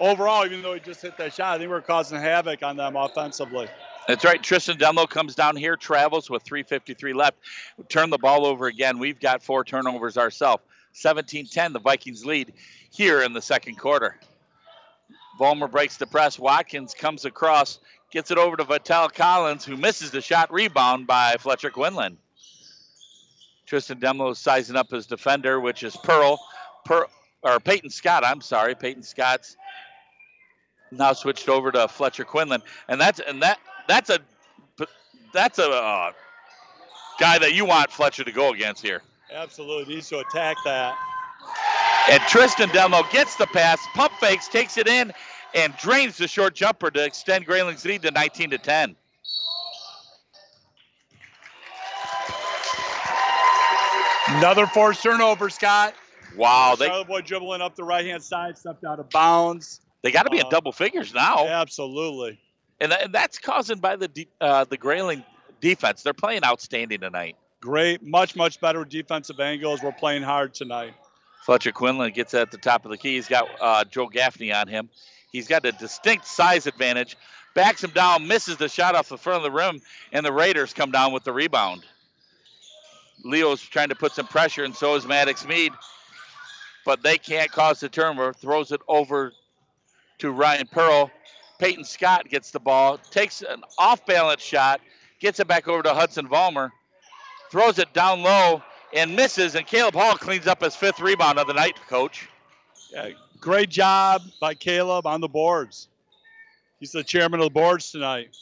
overall, 0.00 0.46
even 0.46 0.62
though 0.62 0.72
he 0.72 0.80
just 0.80 1.02
hit 1.02 1.18
that 1.18 1.34
shot. 1.34 1.56
I 1.56 1.58
think 1.58 1.68
we're 1.68 1.82
causing 1.82 2.18
havoc 2.18 2.62
on 2.62 2.78
them 2.78 2.96
offensively. 2.96 3.68
That's 4.08 4.24
right. 4.24 4.42
Tristan 4.42 4.78
Demlo 4.78 5.06
comes 5.06 5.34
down 5.34 5.54
here, 5.54 5.76
travels 5.76 6.30
with 6.30 6.44
3.53 6.44 7.14
left. 7.14 7.36
Turn 7.90 8.08
the 8.08 8.16
ball 8.16 8.46
over 8.46 8.68
again. 8.68 8.98
We've 8.98 9.20
got 9.20 9.42
four 9.42 9.64
turnovers 9.64 10.16
ourselves. 10.16 10.62
17 10.92 11.46
10, 11.46 11.72
the 11.72 11.80
Vikings 11.80 12.24
lead 12.24 12.52
here 12.90 13.22
in 13.22 13.32
the 13.32 13.42
second 13.42 13.76
quarter. 13.76 14.16
Vollmer 15.38 15.70
breaks 15.70 15.96
the 15.96 16.06
press. 16.06 16.38
Watkins 16.38 16.92
comes 16.94 17.24
across, 17.24 17.78
gets 18.10 18.30
it 18.30 18.38
over 18.38 18.56
to 18.56 18.64
Vittel 18.64 19.12
Collins, 19.12 19.64
who 19.64 19.76
misses 19.76 20.10
the 20.10 20.20
shot 20.20 20.52
rebound 20.52 21.06
by 21.06 21.36
Fletcher 21.38 21.70
Quinlan. 21.70 22.18
Tristan 23.66 24.00
Demlo 24.00 24.36
sizing 24.36 24.76
up 24.76 24.90
his 24.90 25.06
defender, 25.06 25.60
which 25.60 25.82
is 25.82 25.96
Pearl, 25.96 26.38
Pearl 26.84 27.06
or 27.42 27.60
Peyton 27.60 27.88
Scott. 27.88 28.24
I'm 28.24 28.40
sorry, 28.40 28.74
Peyton 28.74 29.02
Scott's 29.02 29.56
now 30.90 31.12
switched 31.12 31.48
over 31.48 31.70
to 31.70 31.88
Fletcher 31.88 32.24
Quinlan, 32.24 32.62
and 32.88 33.00
that's 33.00 33.20
and 33.20 33.42
that 33.42 33.60
that's 33.86 34.10
a 34.10 34.18
that's 35.32 35.58
a 35.58 35.70
uh, 35.70 36.12
guy 37.18 37.38
that 37.38 37.54
you 37.54 37.64
want 37.64 37.90
Fletcher 37.90 38.24
to 38.24 38.32
go 38.32 38.52
against 38.52 38.84
here. 38.84 39.02
Absolutely 39.32 39.94
needs 39.94 40.08
to 40.08 40.18
attack 40.18 40.56
that. 40.64 40.96
And 42.10 42.20
Tristan 42.22 42.68
Demlo 42.70 43.08
gets 43.12 43.36
the 43.36 43.46
pass, 43.46 43.78
pump 43.94 44.12
fakes, 44.14 44.48
takes 44.48 44.76
it 44.76 44.88
in, 44.88 45.12
and 45.54 45.76
drains 45.76 46.16
the 46.16 46.26
short 46.26 46.54
jumper 46.54 46.90
to 46.90 47.04
extend 47.04 47.46
Grayling's 47.46 47.84
lead 47.84 48.02
to 48.02 48.10
19 48.10 48.50
to 48.50 48.58
10. 48.58 48.96
Another 54.28 54.66
forced 54.66 55.02
turnover, 55.02 55.50
Scott. 55.50 55.94
Wow, 56.36 56.76
they 56.78 56.86
Charlotte 56.86 57.26
dribbling 57.26 57.60
up 57.60 57.74
the 57.74 57.82
right 57.82 58.06
hand 58.06 58.22
side, 58.22 58.56
stepped 58.56 58.84
out 58.84 59.00
of 59.00 59.10
bounds. 59.10 59.80
They 60.02 60.12
got 60.12 60.22
to 60.24 60.30
be 60.30 60.40
uh, 60.40 60.44
in 60.44 60.50
double 60.50 60.72
figures 60.72 61.12
now. 61.12 61.46
Absolutely. 61.46 62.38
And, 62.80 62.92
and 62.92 63.12
that's 63.12 63.38
caused 63.38 63.80
by 63.80 63.96
the 63.96 64.08
de- 64.08 64.28
uh, 64.40 64.64
the 64.64 64.76
Grayling 64.76 65.24
defense. 65.60 66.02
They're 66.02 66.14
playing 66.14 66.44
outstanding 66.44 67.00
tonight. 67.00 67.36
Great, 67.60 68.02
much 68.02 68.36
much 68.36 68.60
better 68.60 68.84
defensive 68.84 69.38
angles. 69.38 69.82
We're 69.82 69.92
playing 69.92 70.22
hard 70.22 70.54
tonight. 70.54 70.94
Fletcher 71.42 71.72
Quinlan 71.72 72.12
gets 72.12 72.32
at 72.32 72.50
the 72.50 72.58
top 72.58 72.84
of 72.84 72.90
the 72.90 72.96
key. 72.96 73.16
He's 73.16 73.28
got 73.28 73.48
uh, 73.60 73.84
Joe 73.84 74.08
Gaffney 74.08 74.52
on 74.52 74.68
him. 74.68 74.88
He's 75.30 75.46
got 75.46 75.64
a 75.66 75.72
distinct 75.72 76.26
size 76.26 76.66
advantage. 76.66 77.16
Backs 77.54 77.82
him 77.82 77.90
down, 77.90 78.26
misses 78.28 78.56
the 78.56 78.68
shot 78.68 78.94
off 78.94 79.08
the 79.08 79.18
front 79.18 79.38
of 79.38 79.42
the 79.42 79.50
rim, 79.50 79.80
and 80.12 80.24
the 80.24 80.32
Raiders 80.32 80.72
come 80.72 80.90
down 80.90 81.12
with 81.12 81.24
the 81.24 81.32
rebound. 81.32 81.84
Leo's 83.24 83.60
trying 83.60 83.88
to 83.88 83.94
put 83.94 84.12
some 84.12 84.26
pressure, 84.26 84.64
and 84.64 84.74
so 84.74 84.94
is 84.94 85.06
Maddox 85.06 85.46
Mead. 85.46 85.72
But 86.86 87.02
they 87.02 87.18
can't 87.18 87.50
cause 87.50 87.80
the 87.80 87.88
turnover. 87.88 88.32
Throws 88.32 88.72
it 88.72 88.80
over 88.88 89.32
to 90.18 90.30
Ryan 90.30 90.68
Pearl. 90.70 91.10
Peyton 91.58 91.84
Scott 91.84 92.28
gets 92.28 92.52
the 92.52 92.60
ball, 92.60 92.98
takes 93.10 93.42
an 93.42 93.62
off 93.78 94.06
balance 94.06 94.42
shot, 94.42 94.80
gets 95.18 95.40
it 95.40 95.46
back 95.48 95.68
over 95.68 95.82
to 95.82 95.92
Hudson 95.92 96.26
Vollmer, 96.26 96.70
throws 97.50 97.78
it 97.78 97.92
down 97.92 98.22
low 98.22 98.62
and 98.94 99.14
misses, 99.14 99.54
and 99.54 99.66
Caleb 99.66 99.94
Hall 99.94 100.16
cleans 100.16 100.46
up 100.46 100.62
his 100.62 100.74
fifth 100.74 101.00
rebound 101.00 101.38
of 101.38 101.46
the 101.46 101.52
night, 101.52 101.76
coach. 101.88 102.28
Yeah, 102.92 103.10
great 103.40 103.70
job 103.70 104.22
by 104.40 104.54
Caleb 104.54 105.06
on 105.06 105.20
the 105.20 105.28
boards. 105.28 105.88
He's 106.80 106.92
the 106.92 107.04
chairman 107.04 107.40
of 107.40 107.44
the 107.44 107.50
boards 107.50 107.92
tonight. 107.92 108.36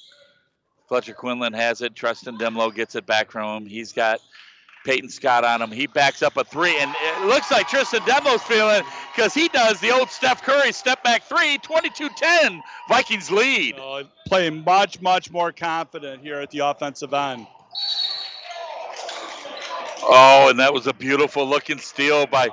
Fletcher 0.88 1.12
Quinlan 1.12 1.53
has 1.53 1.83
it. 1.83 1.94
Tristan 1.94 2.38
Demlo 2.38 2.75
gets 2.75 2.94
it 2.94 3.05
back 3.05 3.31
from 3.31 3.64
him. 3.64 3.68
He's 3.68 3.92
got 3.92 4.21
Peyton 4.85 5.11
Scott 5.11 5.44
on 5.44 5.61
him. 5.61 5.71
He 5.71 5.87
backs 5.87 6.23
up 6.23 6.37
a 6.38 6.44
three, 6.44 6.75
and 6.79 6.94
it 6.99 7.27
looks 7.27 7.51
like 7.51 7.68
Tristan 7.68 8.01
Demlo's 8.01 8.42
feeling 8.42 8.83
because 9.14 9.35
he 9.35 9.49
does 9.49 9.81
the 9.81 9.90
old 9.90 10.09
Steph 10.09 10.42
Curry 10.42 10.73
step 10.73 11.05
back 11.05 11.25
three, 11.25 11.59
22 11.59 12.09
10. 12.09 12.62
Vikings 12.88 13.31
lead. 13.31 13.79
Uh, 13.79 14.05
playing 14.27 14.64
much, 14.64 15.03
much 15.03 15.31
more 15.31 15.53
confident 15.53 16.23
here 16.23 16.40
at 16.40 16.51
the 16.51 16.61
offensive 16.61 17.12
end. 17.12 17.47
Oh, 20.03 20.49
and 20.51 20.59
that 20.59 20.73
was 20.73 20.87
a 20.87 20.93
beautiful 20.93 21.47
looking 21.47 21.79
steal 21.79 22.27
by 22.27 22.49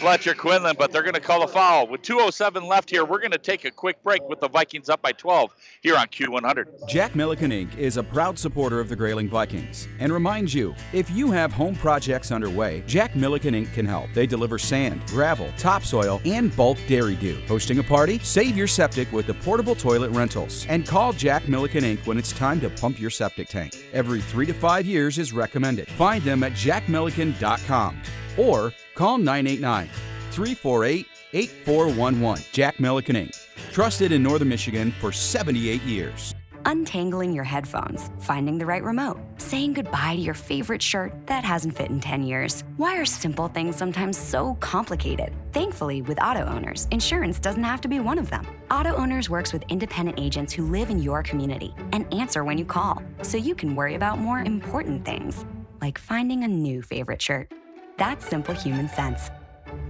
Fletcher 0.00 0.34
Quinlan, 0.34 0.76
but 0.78 0.92
they're 0.92 1.02
going 1.02 1.14
to 1.14 1.20
call 1.20 1.42
a 1.42 1.48
foul. 1.48 1.86
With 1.86 2.02
2.07 2.02 2.66
left 2.66 2.88
here, 2.88 3.04
we're 3.04 3.18
going 3.18 3.30
to 3.32 3.38
take 3.38 3.64
a 3.64 3.70
quick 3.70 4.02
break 4.02 4.26
with 4.28 4.40
the 4.40 4.48
Vikings 4.48 4.88
up 4.88 5.02
by 5.02 5.12
12 5.12 5.54
here 5.82 5.96
on 5.96 6.06
Q100. 6.06 6.88
Jack 6.88 7.14
Milliken 7.14 7.50
Inc. 7.50 7.76
is 7.76 7.96
a 7.96 8.02
proud 8.02 8.38
supporter 8.38 8.80
of 8.80 8.88
the 8.88 8.96
Grayling 8.96 9.28
Vikings 9.28 9.88
and 9.98 10.12
reminds 10.12 10.54
you 10.54 10.74
if 10.92 11.10
you 11.10 11.30
have 11.30 11.52
home 11.52 11.74
projects 11.74 12.32
underway, 12.32 12.82
Jack 12.86 13.14
Milliken 13.14 13.54
Inc. 13.54 13.72
can 13.74 13.84
help. 13.84 14.08
They 14.14 14.26
deliver 14.26 14.58
sand, 14.58 15.04
gravel, 15.06 15.50
topsoil, 15.58 16.20
and 16.24 16.54
bulk 16.56 16.78
Dairy 16.88 17.16
Doo. 17.16 17.38
Hosting 17.46 17.78
a 17.78 17.82
party? 17.82 18.18
Save 18.20 18.56
your 18.56 18.66
septic 18.66 19.12
with 19.12 19.26
the 19.26 19.34
portable 19.34 19.74
toilet 19.74 20.10
rentals 20.10 20.66
and 20.68 20.86
call 20.86 21.12
Jack 21.12 21.48
Milliken 21.48 21.84
Inc. 21.84 22.06
when 22.06 22.18
it's 22.18 22.32
time 22.32 22.60
to 22.60 22.70
pump 22.70 22.98
your 22.98 23.10
septic 23.10 23.48
tank. 23.48 23.76
Every 23.92 24.20
three 24.20 24.46
to 24.46 24.54
five 24.54 24.86
years 24.86 25.18
is 25.18 25.32
recommended. 25.32 25.88
Find 25.88 26.22
them 26.22 26.42
at 26.42 26.54
jackmilliken.com 26.90 28.00
or 28.36 28.72
call 28.94 29.18
989 29.18 29.88
348 30.30 31.06
8411. 31.32 32.44
Jack 32.52 32.80
Milliken 32.80 33.16
Inc. 33.16 33.36
Trusted 33.72 34.12
in 34.12 34.22
Northern 34.22 34.48
Michigan 34.48 34.92
for 35.00 35.12
78 35.12 35.82
years. 35.82 36.34
Untangling 36.66 37.32
your 37.32 37.44
headphones, 37.44 38.10
finding 38.20 38.58
the 38.58 38.66
right 38.66 38.82
remote, 38.82 39.18
saying 39.38 39.72
goodbye 39.72 40.16
to 40.16 40.20
your 40.20 40.34
favorite 40.34 40.82
shirt 40.82 41.12
that 41.26 41.42
hasn't 41.42 41.74
fit 41.74 41.88
in 41.88 42.00
10 42.00 42.22
years. 42.22 42.64
Why 42.76 42.98
are 42.98 43.06
simple 43.06 43.48
things 43.48 43.76
sometimes 43.76 44.18
so 44.18 44.56
complicated? 44.60 45.32
Thankfully, 45.52 46.02
with 46.02 46.22
auto 46.22 46.44
owners, 46.44 46.86
insurance 46.90 47.38
doesn't 47.38 47.64
have 47.64 47.80
to 47.80 47.88
be 47.88 47.98
one 47.98 48.18
of 48.18 48.28
them. 48.28 48.46
Auto 48.70 48.94
Owners 48.94 49.30
works 49.30 49.54
with 49.54 49.64
independent 49.68 50.20
agents 50.20 50.52
who 50.52 50.66
live 50.66 50.90
in 50.90 50.98
your 50.98 51.22
community 51.22 51.74
and 51.92 52.12
answer 52.12 52.44
when 52.44 52.58
you 52.58 52.64
call, 52.66 53.02
so 53.22 53.38
you 53.38 53.54
can 53.54 53.74
worry 53.74 53.94
about 53.94 54.18
more 54.18 54.40
important 54.40 55.04
things, 55.04 55.46
like 55.80 55.98
finding 55.98 56.44
a 56.44 56.48
new 56.48 56.82
favorite 56.82 57.22
shirt. 57.22 57.52
That's 57.96 58.26
simple 58.26 58.54
human 58.54 58.88
sense. 58.88 59.30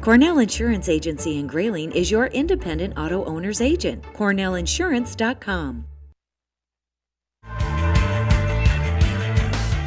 Cornell 0.00 0.38
Insurance 0.38 0.88
Agency 0.88 1.38
in 1.38 1.46
Grayling 1.46 1.92
is 1.92 2.10
your 2.10 2.26
independent 2.26 2.98
auto 2.98 3.24
owner's 3.24 3.60
agent. 3.60 4.02
CornellInsurance.com. 4.14 5.84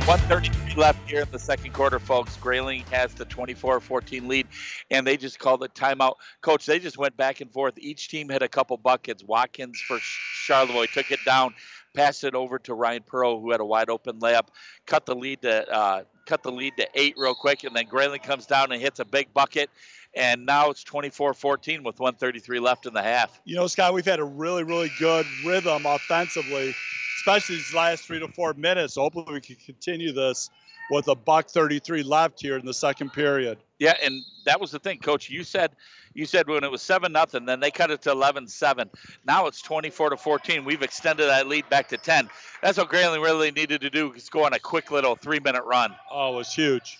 133 0.06 0.76
left 0.76 1.10
here 1.10 1.22
in 1.22 1.32
the 1.32 1.40
second 1.40 1.72
quarter, 1.72 1.98
folks. 1.98 2.36
Grayling 2.36 2.84
has 2.92 3.14
the 3.14 3.24
24 3.24 3.80
14 3.80 4.28
lead, 4.28 4.48
and 4.92 5.08
they 5.08 5.16
just 5.16 5.40
called 5.40 5.64
it 5.64 5.74
timeout. 5.74 6.16
Coach, 6.42 6.66
they 6.66 6.78
just 6.78 6.98
went 6.98 7.16
back 7.16 7.40
and 7.40 7.50
forth. 7.50 7.76
Each 7.78 8.10
team 8.10 8.28
had 8.28 8.44
a 8.44 8.50
couple 8.50 8.76
buckets. 8.76 9.24
Watkins 9.24 9.80
for 9.80 9.98
Charlevoix 10.02 10.88
took 10.88 11.10
it 11.10 11.20
down, 11.26 11.54
passed 11.94 12.24
it 12.24 12.36
over 12.36 12.60
to 12.60 12.74
Ryan 12.74 13.04
Pearl, 13.06 13.40
who 13.40 13.52
had 13.52 13.60
a 13.60 13.66
wide 13.66 13.90
open 13.90 14.20
layup, 14.20 14.48
cut 14.86 15.06
the 15.06 15.16
lead 15.16 15.42
to 15.42 15.72
uh, 15.72 16.04
cut 16.26 16.44
the 16.44 16.52
lead 16.52 16.74
to 16.78 16.88
eight 16.96 17.16
real 17.18 17.36
quick, 17.36 17.64
and 17.64 17.76
then 17.76 17.86
Grayling 17.86 18.22
comes 18.22 18.46
down 18.46 18.72
and 18.72 18.82
hits 18.82 19.00
a 19.00 19.06
big 19.06 19.34
bucket. 19.34 19.70
And 20.16 20.46
now 20.46 20.70
it's 20.70 20.84
24 20.84 21.34
14 21.34 21.84
with 21.84 22.00
133 22.00 22.60
left 22.60 22.86
in 22.86 22.94
the 22.94 23.02
half. 23.02 23.42
You 23.46 23.56
know, 23.56 23.66
Scott, 23.68 23.94
we've 23.94 24.06
had 24.06 24.20
a 24.20 24.24
really, 24.24 24.64
really 24.64 24.92
good 25.00 25.26
rhythm 25.44 25.86
offensively, 25.86 26.76
especially 27.18 27.56
these 27.56 27.74
last 27.74 28.06
three 28.06 28.20
to 28.20 28.28
four 28.28 28.54
minutes. 28.54 28.96
Hopefully, 28.96 29.26
we 29.34 29.42
can 29.42 29.56
continue 29.56 30.12
this 30.12 30.52
with 30.92 31.08
a 31.08 31.16
buck 31.16 31.50
33 31.50 32.04
left 32.04 32.40
here 32.40 32.58
in 32.58 32.66
the 32.66 32.74
second 32.74 33.12
period. 33.12 33.58
Yeah, 33.80 33.96
and 34.04 34.22
that 34.46 34.62
was 34.62 34.72
the 34.72 34.80
thing, 34.80 35.00
Coach. 35.00 35.30
You 35.30 35.44
said 35.44 35.72
you 36.14 36.26
said 36.26 36.48
when 36.48 36.64
it 36.64 36.72
was 36.72 36.82
seven 36.82 37.12
nothing, 37.12 37.46
then 37.46 37.60
they 37.60 37.72
cut 37.72 37.92
it 37.92 38.02
to 38.04 38.10
11-7. 38.10 38.90
Now 39.26 39.48
it's 39.48 39.62
24 39.62 40.12
to 40.12 40.18
14. 40.18 40.66
We've 40.66 40.82
extended 40.82 41.28
that 41.28 41.48
lead 41.48 41.70
back 41.70 41.90
to 41.90 41.98
10. 41.98 42.30
That's 42.62 42.78
what 42.78 42.90
Grayling 42.90 43.22
really 43.22 43.52
needed 43.52 43.82
to 43.82 43.90
do 43.90 44.14
is 44.14 44.30
go 44.30 44.46
on 44.46 44.54
a 44.54 44.60
quick 44.60 44.92
little 44.92 45.16
three 45.16 45.40
minute 45.40 45.64
run. 45.64 45.96
Oh, 46.12 46.34
it 46.34 46.38
was 46.38 46.54
huge. 46.54 47.00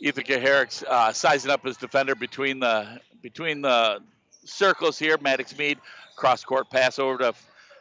Ethan 0.00 0.24
Kaharick's 0.24 0.82
uh, 0.82 1.12
sizing 1.12 1.50
up 1.50 1.64
his 1.64 1.76
defender 1.76 2.14
between 2.14 2.60
the 2.60 3.00
between 3.22 3.62
the 3.62 4.00
circles 4.44 4.98
here. 4.98 5.16
Maddox 5.18 5.56
Mead 5.56 5.78
cross 6.16 6.44
court 6.44 6.68
pass 6.68 6.98
over 6.98 7.18
to 7.18 7.34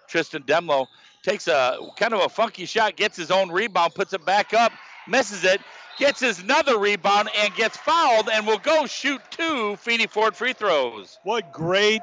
Tristan 0.08 0.44
Demlo 0.44 0.88
takes 1.24 1.48
a 1.48 1.78
kind 1.98 2.14
of 2.14 2.22
a 2.22 2.30
funky 2.30 2.66
shot, 2.66 2.96
gets 2.96 3.18
his 3.18 3.32
own 3.32 3.50
rebound, 3.50 3.96
puts 3.96 4.14
it 4.14 4.24
back 4.26 4.54
up, 4.54 4.72
misses 5.08 5.44
it, 5.44 5.62
gets 5.98 6.20
his 6.20 6.40
another 6.40 6.78
rebound 6.78 7.30
and 7.38 7.54
gets 7.56 7.78
fouled 7.78 8.30
and 8.30 8.46
will 8.46 8.60
go 8.60 8.86
shoot 8.86 9.22
two 9.30 9.76
Feeney 9.78 10.08
Ford 10.08 10.36
free 10.36 10.54
throws. 10.54 11.20
What 11.24 11.52
great 11.52 12.02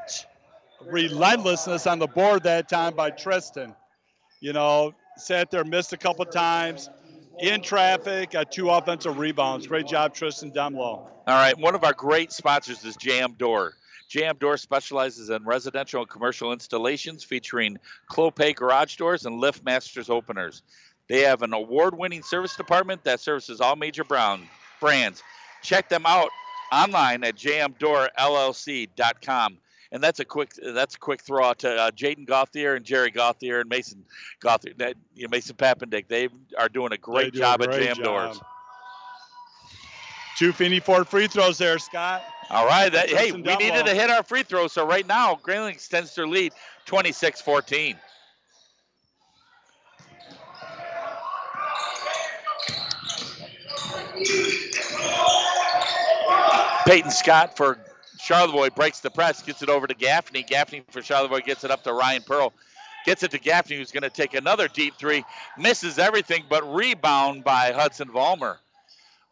relentlessness 0.86 1.86
on 1.86 1.98
the 1.98 2.06
board 2.06 2.44
that 2.44 2.68
time 2.68 2.94
by 2.94 3.10
Tristan. 3.10 3.74
You 4.40 4.52
know, 4.52 4.94
sat 5.16 5.50
there, 5.50 5.64
missed 5.64 5.92
a 5.92 5.96
couple 5.96 6.24
times, 6.24 6.88
in 7.38 7.62
traffic, 7.62 8.30
got 8.30 8.52
two 8.52 8.70
offensive 8.70 9.18
rebounds. 9.18 9.66
Great 9.66 9.86
job, 9.86 10.14
Tristan 10.14 10.50
Demlo. 10.50 10.80
All 10.80 11.10
right, 11.26 11.56
one 11.58 11.74
of 11.74 11.84
our 11.84 11.92
great 11.92 12.32
sponsors 12.32 12.84
is 12.84 12.96
Jam 12.96 13.34
Door. 13.38 13.74
Jam 14.08 14.36
Door 14.38 14.56
specializes 14.56 15.30
in 15.30 15.44
residential 15.44 16.00
and 16.00 16.10
commercial 16.10 16.52
installations 16.52 17.22
featuring 17.22 17.78
Clopay 18.10 18.54
garage 18.54 18.96
doors 18.96 19.24
and 19.24 19.36
Lift 19.36 19.64
Masters 19.64 20.10
openers. 20.10 20.62
They 21.10 21.20
have 21.22 21.42
an 21.42 21.52
award-winning 21.52 22.22
service 22.22 22.54
department 22.54 23.02
that 23.02 23.18
services 23.18 23.60
all 23.60 23.74
major 23.74 24.04
brown 24.04 24.46
brands. 24.80 25.24
Check 25.60 25.88
them 25.88 26.04
out 26.06 26.28
online 26.72 27.24
at 27.24 27.34
jamdoorllc.com. 27.34 29.58
And 29.90 30.00
that's 30.00 30.20
a 30.20 30.24
quick 30.24 30.52
that's 30.62 30.94
a 30.94 30.98
quick 31.00 31.20
throw 31.20 31.44
out 31.44 31.58
to 31.58 31.68
uh, 31.68 31.90
Jaden 31.90 32.26
Gauthier 32.26 32.76
and 32.76 32.84
Jerry 32.84 33.10
Gauthier 33.10 33.58
and 33.58 33.68
Mason 33.68 34.04
Gauthier, 34.38 34.74
that, 34.76 34.94
you 35.16 35.24
know, 35.24 35.30
Mason 35.30 35.56
Pappendick. 35.56 36.06
They 36.06 36.28
are 36.56 36.68
doing 36.68 36.92
a 36.92 36.96
great 36.96 37.32
do 37.32 37.40
job 37.40 37.60
a 37.60 37.66
great 37.66 37.80
at 37.80 37.86
Jam 37.86 37.96
job. 37.96 38.04
Doors. 38.04 38.40
Two 40.38 40.52
Feeney 40.52 40.78
Ford 40.78 41.08
free 41.08 41.26
throws 41.26 41.58
there, 41.58 41.80
Scott. 41.80 42.22
All 42.50 42.66
right. 42.66 42.92
That, 42.92 43.10
hey, 43.10 43.32
we 43.32 43.42
needed 43.42 43.86
to 43.86 43.94
hit 43.96 44.10
our 44.10 44.22
free 44.22 44.44
throw. 44.44 44.68
So 44.68 44.86
right 44.86 45.08
now, 45.08 45.40
Grayling 45.42 45.74
extends 45.74 46.14
their 46.14 46.28
lead 46.28 46.52
26 46.86 47.40
14. 47.40 47.98
Peyton 56.86 57.10
Scott 57.10 57.56
for 57.56 57.78
Charlevoix 58.18 58.70
breaks 58.70 59.00
the 59.00 59.10
press, 59.10 59.42
gets 59.42 59.62
it 59.62 59.68
over 59.68 59.86
to 59.86 59.94
Gaffney. 59.94 60.42
Gaffney 60.42 60.84
for 60.90 61.02
Charlevoix 61.02 61.40
gets 61.40 61.64
it 61.64 61.70
up 61.70 61.84
to 61.84 61.92
Ryan 61.92 62.22
Pearl. 62.22 62.52
Gets 63.06 63.22
it 63.22 63.30
to 63.30 63.38
Gaffney, 63.38 63.76
who's 63.76 63.92
going 63.92 64.02
to 64.02 64.10
take 64.10 64.34
another 64.34 64.68
deep 64.68 64.94
three. 64.98 65.24
Misses 65.56 65.98
everything, 65.98 66.44
but 66.50 66.74
rebound 66.74 67.44
by 67.44 67.72
Hudson 67.72 68.08
Vollmer. 68.08 68.58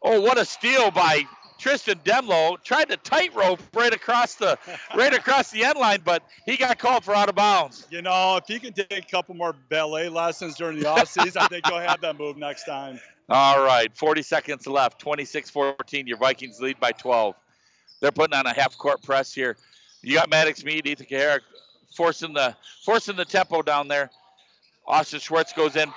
Oh, 0.01 0.21
what 0.21 0.39
a 0.39 0.45
steal 0.45 0.89
by 0.89 1.23
Tristan 1.59 1.99
Demlo. 1.99 2.61
Tried 2.63 2.89
to 2.89 2.97
tightrope 2.97 3.59
right 3.75 3.93
across 3.93 4.35
the 4.35 4.57
right 4.95 5.13
across 5.13 5.51
the 5.51 5.65
end 5.65 5.77
line, 5.77 6.01
but 6.03 6.23
he 6.45 6.57
got 6.57 6.79
called 6.79 7.03
for 7.03 7.13
out 7.13 7.29
of 7.29 7.35
bounds. 7.35 7.85
You 7.91 8.01
know, 8.01 8.37
if 8.37 8.49
you 8.49 8.59
can 8.59 8.73
take 8.73 8.91
a 8.91 9.01
couple 9.01 9.35
more 9.35 9.53
ballet 9.69 10.09
lessons 10.09 10.55
during 10.55 10.79
the 10.79 10.85
offseason, 10.85 11.37
I 11.37 11.47
think 11.47 11.67
you'll 11.67 11.79
have 11.79 12.01
that 12.01 12.17
move 12.17 12.37
next 12.37 12.63
time. 12.63 12.99
All 13.29 13.63
right, 13.63 13.95
40 13.95 14.23
seconds 14.23 14.65
left. 14.67 14.99
26 14.99 15.49
14. 15.49 16.07
Your 16.07 16.17
Vikings 16.17 16.59
lead 16.59 16.79
by 16.79 16.91
12. 16.91 17.35
They're 18.01 18.11
putting 18.11 18.37
on 18.37 18.45
a 18.45 18.53
half 18.53 18.77
court 18.77 19.03
press 19.03 19.33
here. 19.33 19.57
You 20.01 20.15
got 20.15 20.29
Maddox 20.29 20.63
Mead, 20.63 20.87
Ethan 20.87 21.05
Kaharick 21.05 21.41
forcing 21.95 22.33
the 22.33 22.55
forcing 22.83 23.15
the 23.15 23.25
tempo 23.25 23.61
down 23.61 23.87
there. 23.87 24.09
Austin 24.87 25.19
Schwartz 25.19 25.53
goes 25.53 25.75
in, 25.75 25.91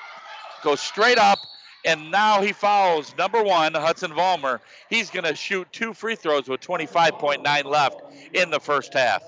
goes 0.63 0.81
straight 0.81 1.19
up, 1.19 1.39
and 1.87 2.11
now 2.11 2.43
he 2.43 2.53
fouls 2.53 3.15
number 3.17 3.43
one, 3.43 3.73
Hudson 3.75 4.13
Vollmer. 4.13 4.61
He's 4.91 5.11
going 5.11 5.25
to 5.25 5.35
shoot 5.35 5.67
two 5.73 5.95
free 5.95 6.17
throws 6.17 6.49
with 6.49 6.61
25.9 6.61 7.65
left 7.65 8.03
in 8.35 8.51
the 8.51 8.61
first 8.61 8.93
half. 8.93 9.23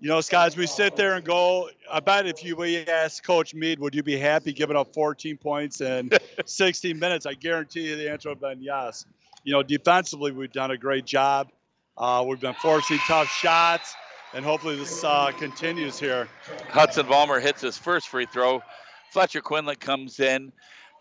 You 0.00 0.08
know, 0.08 0.20
Scott, 0.20 0.46
as 0.46 0.56
we 0.56 0.68
sit 0.68 0.94
there 0.94 1.14
and 1.14 1.24
go, 1.24 1.70
I 1.90 1.98
bet 1.98 2.24
if 2.26 2.44
you 2.44 2.54
we 2.54 2.86
asked 2.86 3.24
Coach 3.24 3.52
Mead, 3.52 3.80
would 3.80 3.96
you 3.96 4.04
be 4.04 4.16
happy 4.16 4.52
giving 4.52 4.76
up 4.76 4.94
14 4.94 5.36
points 5.38 5.80
in 5.80 6.10
16 6.44 6.96
minutes? 6.96 7.26
I 7.26 7.34
guarantee 7.34 7.88
you 7.88 7.96
the 7.96 8.08
answer 8.08 8.28
would 8.28 8.38
have 8.40 8.58
been 8.58 8.62
yes. 8.62 9.06
You 9.42 9.54
know, 9.54 9.64
defensively, 9.64 10.30
we've 10.30 10.52
done 10.52 10.70
a 10.70 10.78
great 10.78 11.04
job. 11.04 11.48
Uh, 11.96 12.24
we've 12.24 12.38
been 12.38 12.54
forcing 12.54 12.98
tough 13.08 13.26
shots, 13.26 13.96
and 14.34 14.44
hopefully 14.44 14.76
this 14.76 15.02
uh, 15.02 15.32
continues 15.36 15.98
here. 15.98 16.28
Hudson 16.68 17.06
Vollmer 17.06 17.42
hits 17.42 17.62
his 17.62 17.76
first 17.76 18.08
free 18.08 18.26
throw. 18.26 18.62
Fletcher 19.10 19.40
Quinlan 19.40 19.76
comes 19.76 20.20
in, 20.20 20.52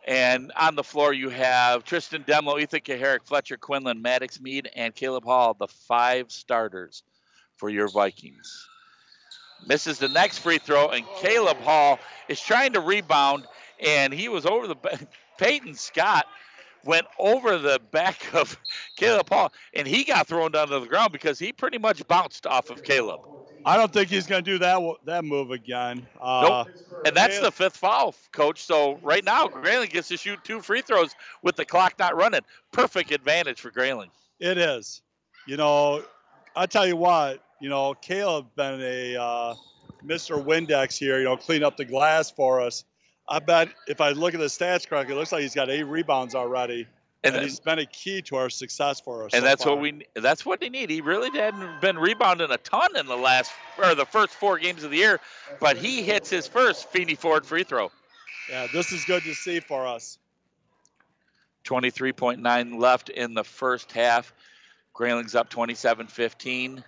and 0.07 0.51
on 0.59 0.73
the 0.73 0.83
floor 0.83 1.13
you 1.13 1.29
have 1.29 1.83
Tristan 1.83 2.23
Demlo, 2.23 2.59
Ethan 2.59 2.79
Kaharick, 2.79 3.25
Fletcher 3.25 3.57
Quinlan, 3.57 4.01
Maddox 4.01 4.41
Mead, 4.41 4.71
and 4.75 4.95
Caleb 4.95 5.23
Hall, 5.23 5.53
the 5.53 5.67
five 5.67 6.31
starters 6.31 7.03
for 7.57 7.69
your 7.69 7.89
Vikings. 7.89 8.67
Misses 9.65 9.99
the 9.99 10.07
next 10.09 10.39
free 10.39 10.57
throw, 10.59 10.89
and 10.89 11.05
Caleb 11.17 11.57
Hall 11.59 11.99
is 12.27 12.39
trying 12.39 12.73
to 12.73 12.79
rebound, 12.79 13.45
and 13.79 14.13
he 14.13 14.29
was 14.29 14.45
over 14.45 14.67
the 14.67 14.75
Peyton 15.37 15.75
Scott 15.75 16.25
went 16.83 17.05
over 17.19 17.57
the 17.57 17.79
back 17.91 18.33
of 18.33 18.57
Caleb 18.95 19.29
Hall, 19.29 19.51
and 19.73 19.87
he 19.87 20.03
got 20.03 20.27
thrown 20.27 20.51
down 20.51 20.69
to 20.69 20.79
the 20.79 20.87
ground 20.87 21.11
because 21.11 21.37
he 21.37 21.51
pretty 21.51 21.77
much 21.77 22.07
bounced 22.07 22.47
off 22.47 22.69
of 22.69 22.83
Caleb. 22.83 23.19
I 23.65 23.75
don't 23.75 23.91
think 23.91 24.09
he's 24.09 24.27
going 24.27 24.43
to 24.43 24.51
do 24.51 24.57
that 24.59 24.81
that 25.05 25.25
move 25.25 25.51
again. 25.51 26.07
Uh, 26.19 26.65
Nope. 26.65 26.67
And 27.05 27.15
that's 27.15 27.39
the 27.39 27.51
fifth 27.51 27.77
foul, 27.77 28.15
coach. 28.31 28.61
So 28.63 28.97
right 29.03 29.23
now, 29.23 29.47
Grayling 29.47 29.89
gets 29.89 30.07
to 30.07 30.17
shoot 30.17 30.39
two 30.43 30.61
free 30.61 30.81
throws 30.81 31.13
with 31.41 31.55
the 31.55 31.65
clock 31.65 31.95
not 31.99 32.15
running. 32.15 32.41
Perfect 32.71 33.11
advantage 33.11 33.59
for 33.59 33.69
Grayling. 33.69 34.09
It 34.39 34.57
is. 34.57 35.01
You 35.45 35.57
know, 35.57 36.03
I 36.55 36.65
tell 36.65 36.87
you 36.87 36.95
what, 36.95 37.43
you 37.59 37.69
know, 37.69 37.93
Caleb 37.93 38.47
been 38.55 38.81
a 38.81 39.15
uh, 39.15 39.55
Mr. 40.05 40.43
Windex 40.43 40.97
here, 40.97 41.17
you 41.17 41.25
know, 41.25 41.37
clean 41.37 41.63
up 41.63 41.77
the 41.77 41.85
glass 41.85 42.31
for 42.31 42.61
us. 42.61 42.83
I 43.27 43.39
bet 43.39 43.69
if 43.87 43.99
I 43.99 44.11
look 44.11 44.33
at 44.33 44.39
the 44.39 44.45
stats 44.45 44.87
correctly, 44.87 45.15
it 45.15 45.17
looks 45.17 45.31
like 45.31 45.41
he's 45.41 45.55
got 45.55 45.69
eight 45.69 45.83
rebounds 45.83 46.33
already. 46.35 46.87
And 47.23 47.33
And, 47.33 47.35
then- 47.35 47.43
he's 47.43 47.59
been 47.59 47.79
a 47.79 47.85
key 47.85 48.21
to 48.23 48.35
our 48.37 48.49
success 48.49 49.01
for 49.01 49.25
us. 49.25 49.33
And 49.33 49.41
so 49.41 49.47
that's 49.47 49.63
far. 49.63 49.73
what 49.73 49.81
we 49.81 50.05
that's 50.15 50.45
what 50.45 50.59
they 50.59 50.69
need. 50.69 50.89
He 50.89 51.01
really 51.01 51.31
hadn't 51.37 51.81
been 51.81 51.97
rebounding 51.97 52.51
a 52.51 52.57
ton 52.57 52.95
in 52.95 53.07
the 53.07 53.17
last 53.17 53.51
or 53.77 53.95
the 53.95 54.05
first 54.05 54.33
four 54.33 54.59
games 54.59 54.83
of 54.83 54.91
the 54.91 54.97
year, 54.97 55.19
but 55.59 55.77
he 55.77 56.03
hits 56.03 56.29
his 56.29 56.47
first 56.47 56.89
Feeney 56.89 57.15
Ford 57.15 57.45
free 57.45 57.63
throw. 57.63 57.91
Yeah, 58.49 58.67
this 58.71 58.91
is 58.93 59.03
good 59.03 59.23
to 59.23 59.33
see 59.33 59.59
for 59.59 59.87
us. 59.87 60.19
23.9 61.65 62.79
left 62.79 63.09
in 63.09 63.33
the 63.33 63.43
first 63.43 63.91
half. 63.91 64.33
Grayling's 64.95 65.35
up 65.35 65.49
27-15. 65.49 66.81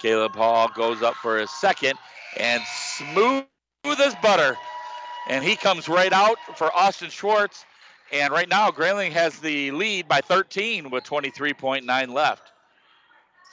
Caleb 0.00 0.34
Hall 0.34 0.68
goes 0.74 1.02
up 1.02 1.14
for 1.14 1.38
his 1.38 1.50
second 1.50 1.94
and 2.38 2.62
smooth 2.64 3.44
as 3.84 4.14
butter. 4.16 4.56
And 5.28 5.44
he 5.44 5.56
comes 5.56 5.88
right 5.88 6.12
out 6.12 6.38
for 6.56 6.74
Austin 6.74 7.10
Schwartz. 7.10 7.64
And 8.12 8.32
right 8.32 8.48
now, 8.48 8.70
Grayling 8.70 9.12
has 9.12 9.38
the 9.40 9.72
lead 9.72 10.06
by 10.06 10.20
13 10.20 10.90
with 10.90 11.04
23.9 11.04 12.08
left. 12.12 12.52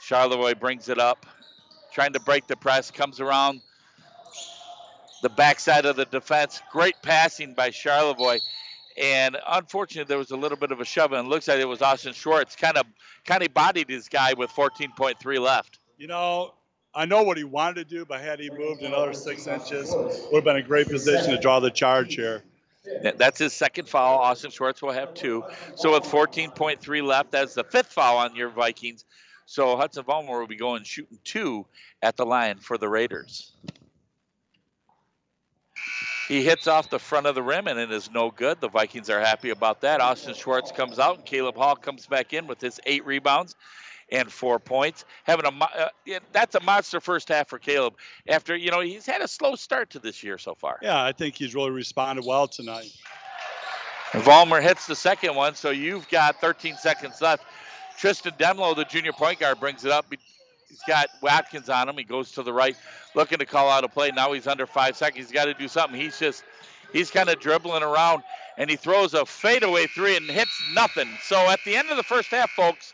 Charlevoix 0.02 0.54
brings 0.54 0.88
it 0.88 0.98
up, 0.98 1.26
trying 1.92 2.12
to 2.12 2.20
break 2.20 2.46
the 2.46 2.56
press, 2.56 2.90
comes 2.90 3.20
around 3.20 3.60
the 5.22 5.30
backside 5.30 5.86
of 5.86 5.96
the 5.96 6.04
defense. 6.04 6.60
Great 6.70 6.94
passing 7.02 7.54
by 7.54 7.70
Charlevoix. 7.70 8.38
And 8.96 9.36
unfortunately, 9.48 10.08
there 10.08 10.18
was 10.18 10.30
a 10.30 10.36
little 10.36 10.58
bit 10.58 10.70
of 10.70 10.80
a 10.80 10.84
shove, 10.84 11.12
and 11.12 11.28
looks 11.28 11.48
like 11.48 11.58
it 11.58 11.66
was 11.66 11.82
Austin 11.82 12.12
Schwartz 12.12 12.54
kind 12.54 12.76
of 12.76 12.86
kind 13.24 13.42
of 13.42 13.52
bodied 13.52 13.88
his 13.88 14.08
guy 14.08 14.34
with 14.34 14.50
14.3 14.50 15.40
left. 15.40 15.78
You 15.96 16.08
know, 16.08 16.54
I 16.94 17.04
know 17.04 17.22
what 17.22 17.36
he 17.36 17.44
wanted 17.44 17.74
to 17.76 17.84
do, 17.84 18.04
but 18.04 18.20
had 18.20 18.40
he 18.40 18.50
moved 18.50 18.82
another 18.82 19.12
six 19.12 19.46
inches, 19.46 19.92
would 19.94 20.34
have 20.34 20.44
been 20.44 20.56
a 20.56 20.62
great 20.62 20.88
position 20.88 21.30
to 21.30 21.38
draw 21.38 21.60
the 21.60 21.70
charge 21.70 22.14
here. 22.14 22.42
That's 23.02 23.38
his 23.38 23.52
second 23.52 23.88
foul. 23.88 24.18
Austin 24.18 24.50
Schwartz 24.50 24.82
will 24.82 24.92
have 24.92 25.14
two. 25.14 25.44
So 25.76 25.92
with 25.92 26.04
14.3 26.04 27.02
left, 27.02 27.32
that's 27.32 27.54
the 27.54 27.64
fifth 27.64 27.92
foul 27.92 28.18
on 28.18 28.36
your 28.36 28.50
Vikings. 28.50 29.04
So 29.46 29.76
Hudson 29.76 30.04
Vollmer 30.04 30.40
will 30.40 30.46
be 30.46 30.56
going 30.56 30.84
shooting 30.84 31.18
two 31.24 31.66
at 32.02 32.16
the 32.16 32.26
line 32.26 32.58
for 32.58 32.76
the 32.76 32.88
Raiders. 32.88 33.52
He 36.28 36.42
hits 36.42 36.66
off 36.66 36.88
the 36.88 36.98
front 36.98 37.26
of 37.26 37.34
the 37.34 37.42
rim 37.42 37.66
and 37.66 37.78
it 37.78 37.92
is 37.92 38.10
no 38.10 38.30
good. 38.30 38.60
The 38.60 38.68
Vikings 38.68 39.10
are 39.10 39.20
happy 39.20 39.50
about 39.50 39.82
that. 39.82 40.00
Austin 40.00 40.34
Schwartz 40.34 40.72
comes 40.72 40.98
out 40.98 41.16
and 41.16 41.24
Caleb 41.26 41.56
Hall 41.56 41.76
comes 41.76 42.06
back 42.06 42.32
in 42.32 42.46
with 42.46 42.60
his 42.60 42.80
eight 42.86 43.04
rebounds 43.04 43.54
and 44.14 44.30
four 44.30 44.58
points. 44.58 45.04
Having 45.24 45.46
a 45.46 45.64
uh, 45.64 45.88
that's 46.32 46.54
a 46.54 46.60
monster 46.60 47.00
first 47.00 47.28
half 47.28 47.48
for 47.48 47.58
Caleb. 47.58 47.94
After 48.28 48.56
you 48.56 48.70
know 48.70 48.80
he's 48.80 49.06
had 49.06 49.20
a 49.20 49.28
slow 49.28 49.56
start 49.56 49.90
to 49.90 49.98
this 49.98 50.22
year 50.22 50.38
so 50.38 50.54
far. 50.54 50.78
Yeah, 50.82 51.02
I 51.02 51.12
think 51.12 51.34
he's 51.34 51.54
really 51.54 51.70
responded 51.70 52.24
well 52.24 52.46
tonight. 52.46 52.92
Vollmer 54.12 54.62
hits 54.62 54.86
the 54.86 54.94
second 54.94 55.34
one, 55.34 55.56
so 55.56 55.70
you've 55.70 56.08
got 56.08 56.40
13 56.40 56.76
seconds 56.76 57.20
left. 57.20 57.44
Tristan 57.98 58.32
Demlo, 58.38 58.76
the 58.76 58.84
junior 58.84 59.12
point 59.12 59.40
guard, 59.40 59.58
brings 59.58 59.84
it 59.84 59.90
up. 59.90 60.06
He's 60.68 60.82
got 60.86 61.08
Watkins 61.20 61.68
on 61.68 61.88
him. 61.88 61.96
He 61.96 62.04
goes 62.04 62.30
to 62.32 62.44
the 62.44 62.52
right, 62.52 62.76
looking 63.16 63.38
to 63.38 63.46
call 63.46 63.68
out 63.68 63.82
a 63.82 63.88
play. 63.88 64.12
Now 64.12 64.32
he's 64.32 64.46
under 64.46 64.66
five 64.66 64.96
seconds. 64.96 65.26
He's 65.26 65.34
got 65.34 65.46
to 65.46 65.54
do 65.54 65.66
something. 65.66 66.00
He's 66.00 66.18
just 66.18 66.44
He's 66.94 67.10
kind 67.10 67.28
of 67.28 67.40
dribbling 67.40 67.82
around 67.82 68.22
and 68.56 68.70
he 68.70 68.76
throws 68.76 69.14
a 69.14 69.26
fadeaway 69.26 69.88
three 69.88 70.16
and 70.16 70.30
hits 70.30 70.62
nothing. 70.72 71.08
So 71.24 71.36
at 71.50 71.58
the 71.66 71.74
end 71.74 71.90
of 71.90 71.96
the 71.96 72.04
first 72.04 72.30
half, 72.30 72.50
folks, 72.52 72.93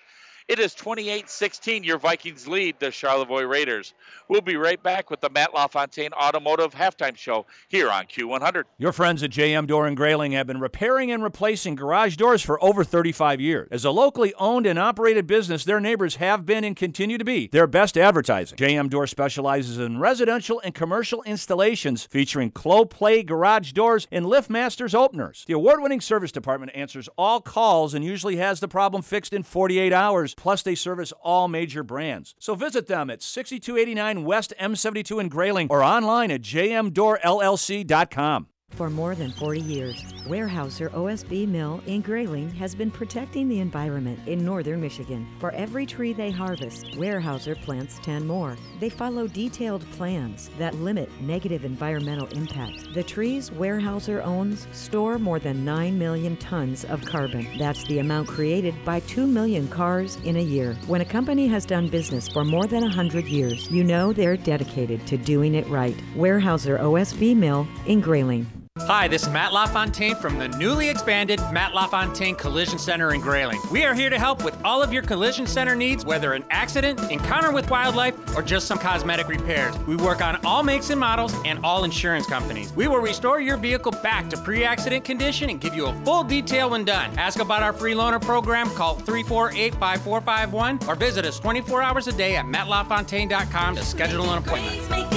it 0.51 0.59
is 0.59 0.75
28 0.75 1.31
16. 1.31 1.85
Your 1.85 1.97
Vikings 1.97 2.49
lead 2.49 2.75
the 2.81 2.91
Charlevoix 2.91 3.45
Raiders. 3.45 3.95
We'll 4.27 4.41
be 4.41 4.57
right 4.57 4.83
back 4.83 5.09
with 5.09 5.21
the 5.21 5.31
Matt 5.31 5.55
LaFontaine 5.55 6.13
Automotive 6.13 6.75
Halftime 6.75 7.17
Show 7.17 7.47
here 7.69 7.89
on 7.89 8.07
Q100. 8.07 8.65
Your 8.77 8.91
friends 8.91 9.23
at 9.23 9.31
JM 9.31 9.69
Door 9.69 9.87
and 9.87 9.97
Grayling 9.97 10.33
have 10.33 10.49
been 10.49 10.59
repairing 10.59 11.13
and 11.13 11.23
replacing 11.23 11.77
garage 11.77 12.17
doors 12.17 12.43
for 12.43 12.63
over 12.65 12.83
35 12.83 13.41
years. 13.41 13.69
As 13.71 13.85
a 13.85 13.93
locally 13.93 14.35
owned 14.41 14.67
and 14.67 14.77
operated 14.77 15.29
business, 15.29 15.65
their 15.65 15.79
neighbors 15.79 16.17
have 16.17 16.45
been 16.45 16.65
and 16.65 16.75
continue 16.75 17.17
to 17.17 17.25
be 17.25 17.47
their 17.47 17.69
best 17.69 17.97
advertising. 17.97 18.59
JM 18.59 18.91
Door 18.91 19.07
specializes 19.07 19.79
in 19.79 20.01
residential 20.01 20.61
and 20.65 20.75
commercial 20.75 21.23
installations 21.23 22.07
featuring 22.07 22.51
Clopay 22.51 23.25
garage 23.25 23.71
doors 23.71 24.09
and 24.11 24.27
LiftMasters 24.27 24.97
openers. 24.97 25.45
The 25.47 25.55
award 25.55 25.81
winning 25.81 26.01
service 26.01 26.33
department 26.33 26.73
answers 26.75 27.09
all 27.17 27.41
calls 27.41 27.95
and 27.95 28.05
usually 28.05 28.35
has 28.37 28.59
the 28.59 28.67
problem 28.67 29.03
fixed 29.03 29.33
in 29.33 29.45
48 29.45 29.93
hours. 29.93 30.35
Plus, 30.41 30.63
they 30.63 30.75
service 30.75 31.13
all 31.23 31.49
major 31.49 31.83
brands. 31.83 32.35
So 32.39 32.55
visit 32.55 32.87
them 32.87 33.11
at 33.11 33.23
6289 33.23 34.25
West 34.25 34.55
M72 34.59 35.21
in 35.21 35.29
Grayling 35.29 35.69
or 35.71 35.83
online 35.83 36.31
at 36.31 36.41
jmdoorllc.com. 36.41 38.47
For 38.81 38.89
more 38.89 39.15
than 39.15 39.31
40 39.33 39.61
years, 39.61 40.03
Weyerhaeuser 40.27 40.91
OSB 40.93 41.47
Mill 41.47 41.83
in 41.85 42.01
Grayling 42.01 42.49
has 42.53 42.75
been 42.75 42.91
protecting 42.91 43.47
the 43.47 43.61
environment 43.61 44.19
in 44.27 44.43
northern 44.43 44.81
Michigan. 44.81 45.29
For 45.39 45.51
every 45.51 45.85
tree 45.85 46.15
they 46.15 46.31
harvest, 46.31 46.87
Weyerhaeuser 46.93 47.61
plants 47.61 47.99
10 48.03 48.27
more. 48.27 48.57
They 48.79 48.89
follow 48.89 49.27
detailed 49.27 49.85
plans 49.91 50.49
that 50.59 50.75
limit 50.77 51.11
negative 51.21 51.67
environmental 51.67 52.27
impact. 52.29 52.95
The 52.95 53.03
trees 53.03 53.51
Weyerhaeuser 53.51 54.25
owns 54.25 54.67
store 54.73 55.19
more 55.19 55.39
than 55.39 55.63
9 55.63 55.99
million 55.99 56.39
tons 56.39 56.87
of 56.87 57.05
carbon. 57.05 57.47
That's 57.59 57.85
the 57.85 57.99
amount 57.99 58.29
created 58.29 58.75
by 58.85 59.01
2 59.01 59.27
million 59.27 59.69
cars 59.69 60.17
in 60.25 60.37
a 60.37 60.43
year. 60.43 60.75
When 60.87 61.03
a 61.03 61.05
company 61.05 61.49
has 61.49 61.67
done 61.67 61.89
business 61.89 62.29
for 62.29 62.45
more 62.45 62.67
than 62.67 62.81
100 62.81 63.27
years, 63.27 63.71
you 63.71 63.85
know 63.85 64.15
they're 64.15 64.39
dedicated 64.39 65.07
to 65.09 65.19
doing 65.19 65.55
it 65.55 65.67
right. 65.69 65.97
Weyerhaeuser 66.15 66.81
OSB 66.81 67.37
Mill 67.37 67.69
in 67.85 68.01
Grayling. 68.01 68.47
Hi, 68.87 69.07
this 69.07 69.23
is 69.23 69.29
Matt 69.29 69.53
LaFontaine 69.53 70.17
from 70.17 70.39
the 70.39 70.49
newly 70.49 70.89
expanded 70.89 71.39
Matt 71.53 71.75
LaFontaine 71.75 72.35
Collision 72.35 72.79
Center 72.79 73.15
in 73.15 73.21
Grayling. 73.21 73.61
We 73.71 73.85
are 73.85 73.95
here 73.95 74.11
to 74.11 74.19
help 74.19 74.45
with 74.45 74.57
all 74.65 74.83
of 74.83 74.93
your 74.93 75.03
collision 75.03 75.47
center 75.47 75.77
needs, 75.77 76.05
whether 76.05 76.33
an 76.33 76.45
accident, 76.51 77.01
encounter 77.11 77.53
with 77.53 77.71
wildlife, 77.71 78.15
or 78.37 78.43
just 78.43 78.67
some 78.67 78.79
cosmetic 78.79 79.29
repairs. 79.29 79.79
We 79.81 79.97
work 79.97 80.21
on 80.23 80.45
all 80.45 80.63
makes 80.63 80.91
and 80.91 80.99
models 80.99 81.35
and 81.45 81.65
all 81.65 81.85
insurance 81.85 82.27
companies. 82.27 82.73
We 82.73 82.89
will 82.89 82.99
restore 82.99 83.41
your 83.41 83.57
vehicle 83.57 83.93
back 83.93 84.29
to 84.31 84.37
pre 84.37 84.65
accident 84.65 85.05
condition 85.05 85.51
and 85.51 85.61
give 85.61 85.75
you 85.75 85.87
a 85.87 86.05
full 86.05 86.25
detail 86.25 86.71
when 86.71 86.85
done. 86.85 87.17
Ask 87.19 87.41
about 87.41 87.63
our 87.63 87.73
free 87.73 87.95
loaner 87.95 88.21
program, 88.21 88.71
call 88.71 88.95
348 88.97 89.75
5451, 89.75 90.89
or 90.89 90.95
visit 90.95 91.25
us 91.25 91.39
24 91.39 91.83
hours 91.83 92.09
a 92.09 92.13
day 92.13 92.37
at 92.37 92.45
mattlafontaine.com 92.45 93.77
to 93.77 93.85
schedule 93.85 94.31
an 94.31 94.39
appointment. 94.39 95.10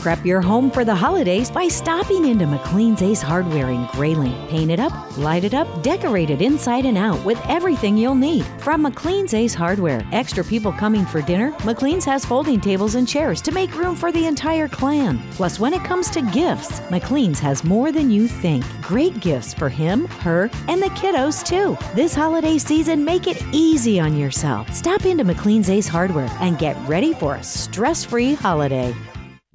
Prep 0.00 0.24
your 0.24 0.40
home 0.40 0.70
for 0.70 0.82
the 0.82 0.94
holidays 0.94 1.50
by 1.50 1.68
stopping 1.68 2.24
into 2.24 2.46
McLean's 2.46 3.02
Ace 3.02 3.20
Hardware 3.20 3.68
in 3.68 3.86
Grayling. 3.92 4.48
Paint 4.48 4.70
it 4.70 4.80
up, 4.80 5.18
light 5.18 5.44
it 5.44 5.52
up, 5.52 5.82
decorate 5.82 6.30
it 6.30 6.40
inside 6.40 6.86
and 6.86 6.96
out 6.96 7.22
with 7.22 7.38
everything 7.50 7.98
you'll 7.98 8.14
need. 8.14 8.46
From 8.60 8.82
McLean's 8.82 9.34
Ace 9.34 9.52
Hardware, 9.52 10.02
extra 10.10 10.42
people 10.42 10.72
coming 10.72 11.04
for 11.04 11.20
dinner, 11.20 11.52
McLean's 11.64 12.06
has 12.06 12.24
folding 12.24 12.62
tables 12.62 12.94
and 12.94 13.06
chairs 13.06 13.42
to 13.42 13.52
make 13.52 13.76
room 13.76 13.94
for 13.94 14.10
the 14.10 14.26
entire 14.26 14.68
clan. 14.68 15.20
Plus, 15.32 15.60
when 15.60 15.74
it 15.74 15.84
comes 15.84 16.08
to 16.10 16.22
gifts, 16.22 16.80
McLean's 16.88 17.38
has 17.38 17.62
more 17.62 17.92
than 17.92 18.10
you 18.10 18.26
think. 18.26 18.64
Great 18.80 19.20
gifts 19.20 19.52
for 19.52 19.68
him, 19.68 20.06
her, 20.22 20.48
and 20.66 20.80
the 20.80 20.90
kiddos 20.96 21.44
too. 21.44 21.76
This 21.94 22.14
holiday 22.14 22.56
season, 22.56 23.04
make 23.04 23.26
it 23.26 23.44
easy 23.52 24.00
on 24.00 24.16
yourself. 24.16 24.74
Stop 24.74 25.04
into 25.04 25.24
McLean's 25.24 25.68
Ace 25.68 25.88
Hardware 25.88 26.34
and 26.40 26.58
get 26.58 26.74
ready 26.88 27.12
for 27.12 27.34
a 27.34 27.42
stress-free 27.42 28.32
holiday. 28.32 28.94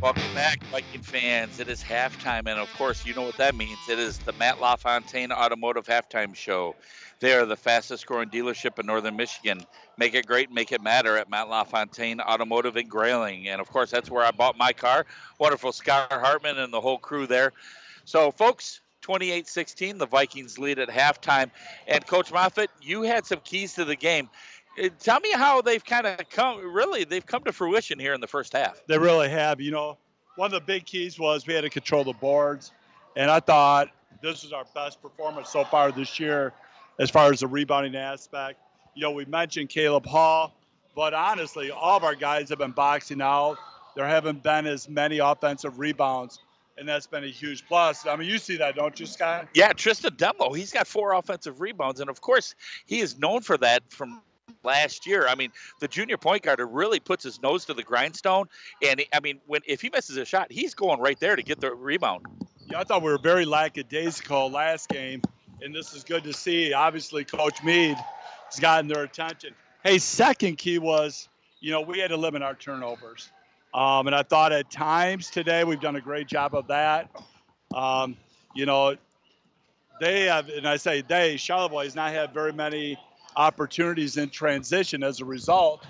Welcome 0.00 0.34
back, 0.34 0.64
Viking 0.68 1.02
fans. 1.02 1.60
It 1.60 1.68
is 1.68 1.82
halftime, 1.82 2.46
and 2.46 2.58
of 2.58 2.72
course, 2.78 3.04
you 3.04 3.12
know 3.12 3.20
what 3.20 3.36
that 3.36 3.54
means. 3.54 3.78
It 3.86 3.98
is 3.98 4.16
the 4.16 4.32
Matt 4.32 4.58
LaFontaine 4.58 5.30
Automotive 5.30 5.84
Halftime 5.84 6.34
Show. 6.34 6.74
They 7.18 7.34
are 7.34 7.44
the 7.44 7.54
fastest 7.54 8.06
growing 8.06 8.30
dealership 8.30 8.78
in 8.78 8.86
Northern 8.86 9.14
Michigan. 9.14 9.60
Make 9.98 10.14
it 10.14 10.24
great, 10.24 10.50
make 10.50 10.72
it 10.72 10.80
matter 10.80 11.18
at 11.18 11.28
Matt 11.28 11.50
LaFontaine 11.50 12.18
Automotive 12.22 12.78
in 12.78 12.88
Grayling. 12.88 13.48
And 13.50 13.60
of 13.60 13.68
course, 13.68 13.90
that's 13.90 14.10
where 14.10 14.24
I 14.24 14.30
bought 14.30 14.56
my 14.56 14.72
car. 14.72 15.04
Wonderful 15.38 15.70
Scott 15.70 16.10
Hartman 16.10 16.58
and 16.58 16.72
the 16.72 16.80
whole 16.80 16.98
crew 16.98 17.26
there. 17.26 17.52
So, 18.06 18.30
folks, 18.30 18.80
28 19.02 19.46
16, 19.46 19.98
the 19.98 20.06
Vikings 20.06 20.58
lead 20.58 20.78
at 20.78 20.88
halftime. 20.88 21.50
And 21.86 22.06
Coach 22.06 22.32
Moffitt, 22.32 22.70
you 22.80 23.02
had 23.02 23.26
some 23.26 23.40
keys 23.40 23.74
to 23.74 23.84
the 23.84 23.96
game. 23.96 24.30
Tell 24.98 25.20
me 25.20 25.32
how 25.32 25.60
they've 25.62 25.84
kind 25.84 26.06
of 26.06 26.18
come 26.30 26.72
really 26.72 27.04
they've 27.04 27.24
come 27.24 27.44
to 27.44 27.52
fruition 27.52 27.98
here 27.98 28.14
in 28.14 28.20
the 28.20 28.26
first 28.26 28.52
half 28.52 28.82
they 28.86 28.98
really 28.98 29.28
have 29.28 29.60
you 29.60 29.70
know 29.70 29.98
one 30.36 30.46
of 30.46 30.52
the 30.52 30.60
big 30.60 30.86
keys 30.86 31.18
was 31.18 31.46
we 31.46 31.54
had 31.54 31.62
to 31.62 31.70
control 31.70 32.04
the 32.04 32.12
boards 32.12 32.72
and 33.16 33.30
i 33.30 33.40
thought 33.40 33.88
this 34.22 34.42
was 34.42 34.52
our 34.52 34.64
best 34.74 35.02
performance 35.02 35.50
so 35.50 35.64
far 35.64 35.92
this 35.92 36.18
year 36.20 36.52
as 36.98 37.10
far 37.10 37.32
as 37.32 37.40
the 37.40 37.46
rebounding 37.46 37.96
aspect 37.96 38.58
you 38.94 39.02
know 39.02 39.10
we 39.10 39.24
mentioned 39.26 39.68
caleb 39.68 40.06
hall 40.06 40.54
but 40.94 41.12
honestly 41.14 41.70
all 41.70 41.96
of 41.96 42.04
our 42.04 42.14
guys 42.14 42.48
have 42.48 42.58
been 42.58 42.70
boxing 42.70 43.20
out 43.20 43.58
there 43.96 44.06
haven't 44.06 44.42
been 44.42 44.66
as 44.66 44.88
many 44.88 45.18
offensive 45.18 45.78
rebounds 45.78 46.38
and 46.78 46.88
that's 46.88 47.06
been 47.06 47.24
a 47.24 47.28
huge 47.28 47.66
plus. 47.68 48.06
I 48.06 48.16
mean, 48.16 48.26
you 48.26 48.38
see 48.38 48.56
that, 48.56 48.74
don't 48.74 48.98
you, 48.98 49.04
Scott? 49.04 49.48
Yeah, 49.52 49.74
Tristan 49.74 50.12
Demlo, 50.14 50.56
he's 50.56 50.72
got 50.72 50.86
four 50.86 51.12
offensive 51.12 51.60
rebounds, 51.60 52.00
and 52.00 52.08
of 52.08 52.22
course, 52.22 52.54
he 52.86 53.00
is 53.00 53.18
known 53.18 53.42
for 53.42 53.58
that 53.58 53.82
from 53.90 54.22
last 54.62 55.06
year. 55.06 55.26
I 55.28 55.34
mean, 55.34 55.50
the 55.80 55.88
junior 55.88 56.16
point 56.16 56.42
guard 56.42 56.60
really 56.60 57.00
puts 57.00 57.24
his 57.24 57.40
nose 57.42 57.64
to 57.66 57.74
the 57.74 57.82
grindstone, 57.82 58.48
and 58.86 59.02
I 59.12 59.20
mean, 59.20 59.40
when 59.46 59.62
if 59.66 59.80
he 59.80 59.90
misses 59.90 60.16
a 60.16 60.24
shot, 60.24 60.50
he's 60.50 60.74
going 60.74 61.00
right 61.00 61.18
there 61.20 61.36
to 61.36 61.42
get 61.42 61.60
the 61.60 61.74
rebound. 61.74 62.26
Yeah, 62.70 62.80
I 62.80 62.84
thought 62.84 63.02
we 63.02 63.10
were 63.10 63.18
very 63.18 63.44
lackadaisical 63.44 64.50
last 64.50 64.88
game, 64.88 65.22
and 65.62 65.74
this 65.74 65.94
is 65.94 66.04
good 66.04 66.24
to 66.24 66.32
see. 66.32 66.72
Obviously, 66.72 67.24
Coach 67.24 67.62
Mead 67.62 67.96
has 68.46 68.60
gotten 68.60 68.88
their 68.88 69.02
attention. 69.02 69.54
Hey, 69.82 69.98
second 69.98 70.58
key 70.58 70.78
was, 70.78 71.28
you 71.60 71.70
know, 71.72 71.80
we 71.80 71.98
had 71.98 72.08
to 72.08 72.16
limit 72.16 72.42
our 72.42 72.54
turnovers. 72.54 73.30
Um, 73.72 74.06
and 74.08 74.16
I 74.16 74.22
thought 74.22 74.52
at 74.52 74.70
times 74.70 75.30
today 75.30 75.64
we've 75.64 75.80
done 75.80 75.96
a 75.96 76.00
great 76.00 76.26
job 76.26 76.54
of 76.54 76.66
that. 76.68 77.08
Um, 77.74 78.16
you 78.54 78.66
know, 78.66 78.96
they 80.00 80.24
have, 80.24 80.48
and 80.48 80.66
I 80.66 80.76
say 80.76 81.02
they, 81.02 81.36
Charlevoix 81.36 81.84
has 81.84 81.94
not 81.94 82.12
had 82.12 82.34
very 82.34 82.52
many 82.52 82.98
opportunities 83.36 84.16
in 84.16 84.30
transition 84.30 85.02
as 85.02 85.20
a 85.20 85.24
result. 85.24 85.84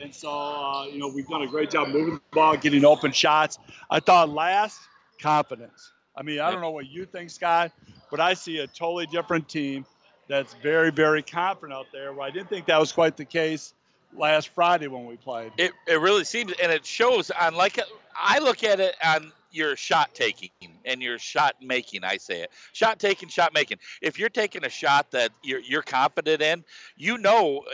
And 0.00 0.14
so, 0.14 0.30
uh, 0.30 0.86
you 0.86 0.98
know, 0.98 1.08
we've 1.08 1.26
done 1.26 1.42
a 1.42 1.46
great 1.46 1.70
job 1.70 1.88
moving 1.88 2.14
the 2.14 2.20
ball, 2.32 2.56
getting 2.56 2.84
open 2.84 3.12
shots. 3.12 3.58
I 3.90 4.00
thought 4.00 4.28
last, 4.28 4.78
confidence. 5.20 5.92
I 6.16 6.22
mean, 6.22 6.40
I 6.40 6.50
don't 6.50 6.60
know 6.60 6.70
what 6.70 6.86
you 6.86 7.06
think, 7.06 7.30
Scott, 7.30 7.72
but 8.10 8.20
I 8.20 8.34
see 8.34 8.58
a 8.58 8.66
totally 8.66 9.06
different 9.06 9.48
team 9.48 9.84
that's 10.28 10.54
very, 10.62 10.90
very 10.90 11.22
confident 11.22 11.72
out 11.72 11.86
there. 11.92 12.12
Well, 12.12 12.26
I 12.26 12.30
didn't 12.30 12.48
think 12.48 12.66
that 12.66 12.78
was 12.78 12.92
quite 12.92 13.16
the 13.16 13.24
case 13.24 13.74
last 14.16 14.48
Friday 14.48 14.86
when 14.86 15.04
we 15.04 15.16
played. 15.16 15.52
It, 15.58 15.72
it 15.86 16.00
really 16.00 16.24
seems, 16.24 16.52
and 16.62 16.72
it 16.72 16.84
shows 16.86 17.30
on 17.30 17.54
like 17.54 17.78
I 18.18 18.38
look 18.38 18.64
at 18.64 18.80
it 18.80 18.96
on 19.04 19.32
your 19.56 19.74
shot 19.74 20.14
taking 20.14 20.50
and 20.84 21.02
your 21.02 21.18
shot 21.18 21.56
making. 21.60 22.04
I 22.04 22.18
say 22.18 22.42
it, 22.42 22.50
shot 22.72 22.98
taking, 22.98 23.28
shot 23.28 23.54
making. 23.54 23.78
If 24.02 24.18
you're 24.18 24.28
taking 24.28 24.64
a 24.64 24.68
shot 24.68 25.10
that 25.12 25.32
you're 25.42 25.60
you're 25.60 25.82
confident 25.82 26.42
in, 26.42 26.64
you 26.96 27.18
know, 27.18 27.64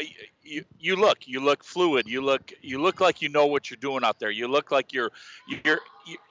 you 0.44 0.64
you 0.78 0.96
look, 0.96 1.26
you 1.26 1.40
look 1.40 1.64
fluid. 1.64 2.06
You 2.06 2.22
look 2.22 2.52
you 2.62 2.80
look 2.80 3.00
like 3.00 3.20
you 3.20 3.28
know 3.28 3.46
what 3.46 3.70
you're 3.70 3.76
doing 3.78 4.04
out 4.04 4.20
there. 4.20 4.30
You 4.30 4.48
look 4.48 4.70
like 4.70 4.92
you're 4.92 5.10
you're 5.46 5.80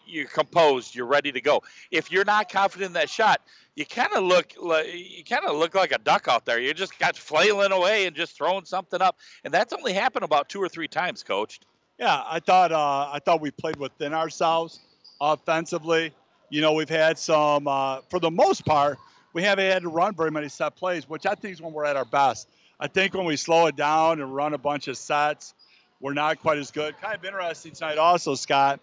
you're 0.08 0.28
composed. 0.28 0.96
You're 0.96 1.06
ready 1.06 1.32
to 1.32 1.42
go. 1.42 1.62
If 1.92 2.12
you're 2.12 2.26
not 2.26 2.50
confident 2.50 2.88
in 2.88 2.94
that 2.94 3.10
shot, 3.10 3.42
you 3.76 3.86
kind 3.86 4.14
of 4.14 4.24
look 4.24 4.54
like 4.60 4.88
you 4.94 5.24
kind 5.24 5.46
of 5.46 5.58
look 5.58 5.76
like 5.76 5.92
a 5.92 6.00
duck 6.00 6.28
out 6.28 6.46
there. 6.46 6.60
You 6.60 6.74
just 6.74 6.98
got 6.98 7.18
flailing 7.18 7.72
away 7.72 8.06
and 8.06 8.16
just 8.16 8.38
throwing 8.38 8.66
something 8.66 9.02
up, 9.02 9.18
and 9.44 9.54
that's 9.54 9.74
only 9.74 9.94
happened 9.94 10.24
about 10.24 10.50
two 10.50 10.62
or 10.62 10.70
three 10.70 10.88
times, 10.88 11.24
coached. 11.24 11.66
Yeah, 12.00 12.24
I 12.26 12.40
thought 12.40 12.72
uh, 12.72 13.10
I 13.12 13.20
thought 13.20 13.42
we 13.42 13.52
played 13.52 13.76
within 13.76 14.14
ourselves 14.14 14.80
offensively. 15.22 16.12
You 16.50 16.60
know, 16.60 16.74
we've 16.74 16.90
had 16.90 17.18
some, 17.18 17.68
uh, 17.68 18.02
for 18.10 18.20
the 18.20 18.32
most 18.32 18.66
part, 18.66 18.98
we 19.34 19.44
haven't 19.44 19.72
had 19.72 19.84
to 19.84 19.90
run 19.90 20.16
very 20.16 20.32
many 20.32 20.50
set 20.50 20.76
plays, 20.76 21.08
which 21.08 21.26
I 21.26 21.36
think 21.36 21.54
is 21.54 21.62
when 21.62 21.72
we're 21.72 21.86
at 21.86 21.96
our 21.96 22.04
best. 22.04 22.50
I 22.80 22.88
think 22.88 23.14
when 23.14 23.26
we 23.26 23.38
slow 23.38 23.68
it 23.68 23.76
down 23.76 24.20
and 24.20 24.36
run 24.36 24.54
a 24.54 24.58
bunch 24.58 24.88
of 24.88 24.98
sets, 24.98 25.54
we're 26.02 26.14
not 26.14 26.42
quite 26.42 26.58
as 26.58 26.72
good. 26.72 27.00
Kind 27.00 27.16
of 27.16 27.24
interesting 27.24 27.72
tonight, 27.72 27.98
also, 28.00 28.36
Scott. 28.36 28.82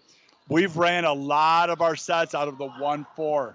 We've 0.48 0.74
ran 0.76 1.04
a 1.04 1.12
lot 1.12 1.68
of 1.68 1.82
our 1.82 1.96
sets 1.96 2.34
out 2.34 2.48
of 2.48 2.56
the 2.56 2.68
1 2.68 3.06
4 3.16 3.54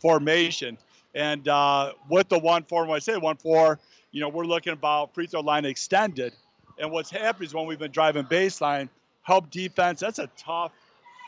formation. 0.00 0.78
And 1.14 1.46
uh, 1.46 1.92
with 2.08 2.28
the 2.28 2.38
1 2.38 2.64
4, 2.64 2.86
when 2.86 2.96
I 2.96 2.98
say 2.98 3.16
1 3.16 3.36
4, 3.36 3.78
you 4.10 4.20
know, 4.20 4.28
we're 4.28 4.46
looking 4.46 4.72
about 4.72 5.14
free 5.14 5.26
throw 5.26 5.40
line 5.40 5.64
extended. 5.64 6.32
And 6.78 6.90
what's 6.90 7.10
happened 7.10 7.46
is 7.46 7.54
when 7.54 7.66
we've 7.66 7.78
been 7.78 7.92
driving 7.92 8.24
baseline, 8.24 8.88
help 9.22 9.50
defense, 9.50 10.00
that's 10.00 10.18
a 10.18 10.28
tough 10.36 10.72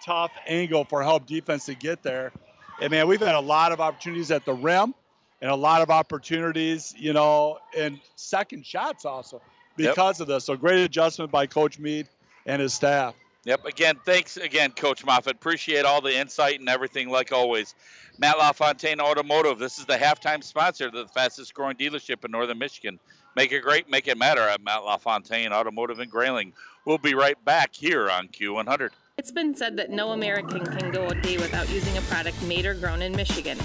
tough 0.05 0.33
angle 0.47 0.85
for 0.85 1.03
help 1.03 1.27
defense 1.27 1.67
to 1.67 1.75
get 1.75 2.03
there. 2.03 2.33
And 2.81 2.91
man, 2.91 3.07
we've 3.07 3.21
had 3.21 3.35
a 3.35 3.41
lot 3.41 3.73
of 3.73 3.81
opportunities 3.81 4.31
at 4.31 4.45
the 4.45 4.55
rim 4.55 4.95
and 5.41 5.51
a 5.51 5.57
lot 5.57 5.83
of 5.83 5.91
opportunities, 5.91 6.95
you 6.97 7.13
know, 7.13 7.59
and 7.77 8.01
second 8.17 8.67
shots 8.67 9.05
also 9.05 9.41
because 9.77 10.19
yep. 10.19 10.25
of 10.25 10.27
this. 10.29 10.45
So 10.45 10.57
great 10.57 10.83
adjustment 10.85 11.31
by 11.31 11.47
Coach 11.47 11.79
Mead 11.79 12.09
and 12.47 12.61
his 12.61 12.75
staff. 12.75 13.15
Yep. 13.45 13.67
Again, 13.67 13.97
thanks 14.07 14.39
again, 14.39 14.71
Coach 14.71 15.05
Moffat. 15.05 15.35
Appreciate 15.35 15.85
all 15.85 16.01
the 16.01 16.17
insight 16.17 16.61
and 16.61 16.69
everything, 16.69 17.11
like 17.11 17.31
always. 17.31 17.75
Matt 18.19 18.39
LaFontaine 18.39 19.01
Automotive. 19.01 19.59
This 19.59 19.79
is 19.79 19.85
the 19.85 19.97
halftime 19.97 20.43
sponsor 20.43 20.87
of 20.87 20.93
the 20.93 21.07
fastest 21.09 21.53
growing 21.53 21.77
dealership 21.77 22.25
in 22.25 22.31
Northern 22.31 22.59
Michigan. 22.59 22.99
Make 23.37 23.53
it 23.53 23.61
great, 23.61 23.91
make 23.91 24.09
it 24.09 24.17
matter 24.17 24.41
at 24.41 24.63
Matt 24.63 24.85
LaFontaine 24.85 25.53
Automotive 25.53 26.01
in 26.01 26.09
Grayling. 26.09 26.53
We'll 26.87 26.99
be 26.99 27.15
right 27.15 27.43
back 27.45 27.75
here 27.75 28.09
on 28.09 28.29
Q100. 28.29 28.91
It's 29.17 29.31
been 29.31 29.55
said 29.55 29.77
that 29.77 29.91
no 29.91 30.11
American 30.11 30.67
can 30.67 30.91
go 30.91 31.07
a 31.07 31.15
day 31.15 31.37
without 31.37 31.71
using 31.71 31.97
a 31.97 32.01
product 32.03 32.43
made 32.43 32.67
or 32.67 32.75
grown 32.75 33.01
in 33.01 33.15
Michigan. 33.15 33.57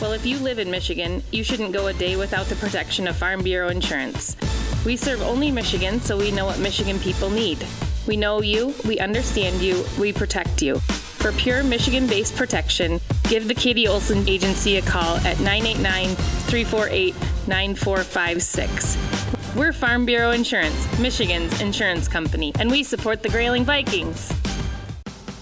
Well, 0.00 0.10
if 0.10 0.26
you 0.26 0.38
live 0.38 0.58
in 0.58 0.72
Michigan, 0.72 1.22
you 1.30 1.44
shouldn't 1.44 1.72
go 1.72 1.86
a 1.86 1.92
day 1.92 2.16
without 2.16 2.46
the 2.46 2.56
protection 2.56 3.06
of 3.06 3.16
Farm 3.16 3.44
Bureau 3.44 3.68
insurance. 3.68 4.36
We 4.84 4.96
serve 4.96 5.22
only 5.22 5.52
Michigan, 5.52 6.00
so 6.00 6.18
we 6.18 6.32
know 6.32 6.46
what 6.46 6.58
Michigan 6.58 6.98
people 6.98 7.30
need. 7.30 7.64
We 8.08 8.16
know 8.16 8.42
you, 8.42 8.74
we 8.84 8.98
understand 8.98 9.62
you, 9.62 9.84
we 10.00 10.12
protect 10.12 10.62
you. 10.62 10.80
For 10.80 11.30
pure 11.30 11.62
Michigan 11.62 12.08
based 12.08 12.34
protection, 12.34 13.00
give 13.28 13.46
the 13.46 13.54
Katie 13.54 13.86
Olson 13.86 14.28
Agency 14.28 14.78
a 14.78 14.82
call 14.82 15.18
at 15.18 15.38
989 15.38 16.16
348 16.16 17.14
9456. 17.46 19.54
We're 19.54 19.72
Farm 19.72 20.04
Bureau 20.04 20.32
Insurance, 20.32 20.98
Michigan's 20.98 21.60
insurance 21.60 22.08
company, 22.08 22.52
and 22.58 22.68
we 22.68 22.82
support 22.82 23.22
the 23.22 23.28
Grayling 23.28 23.64
Vikings. 23.64 24.32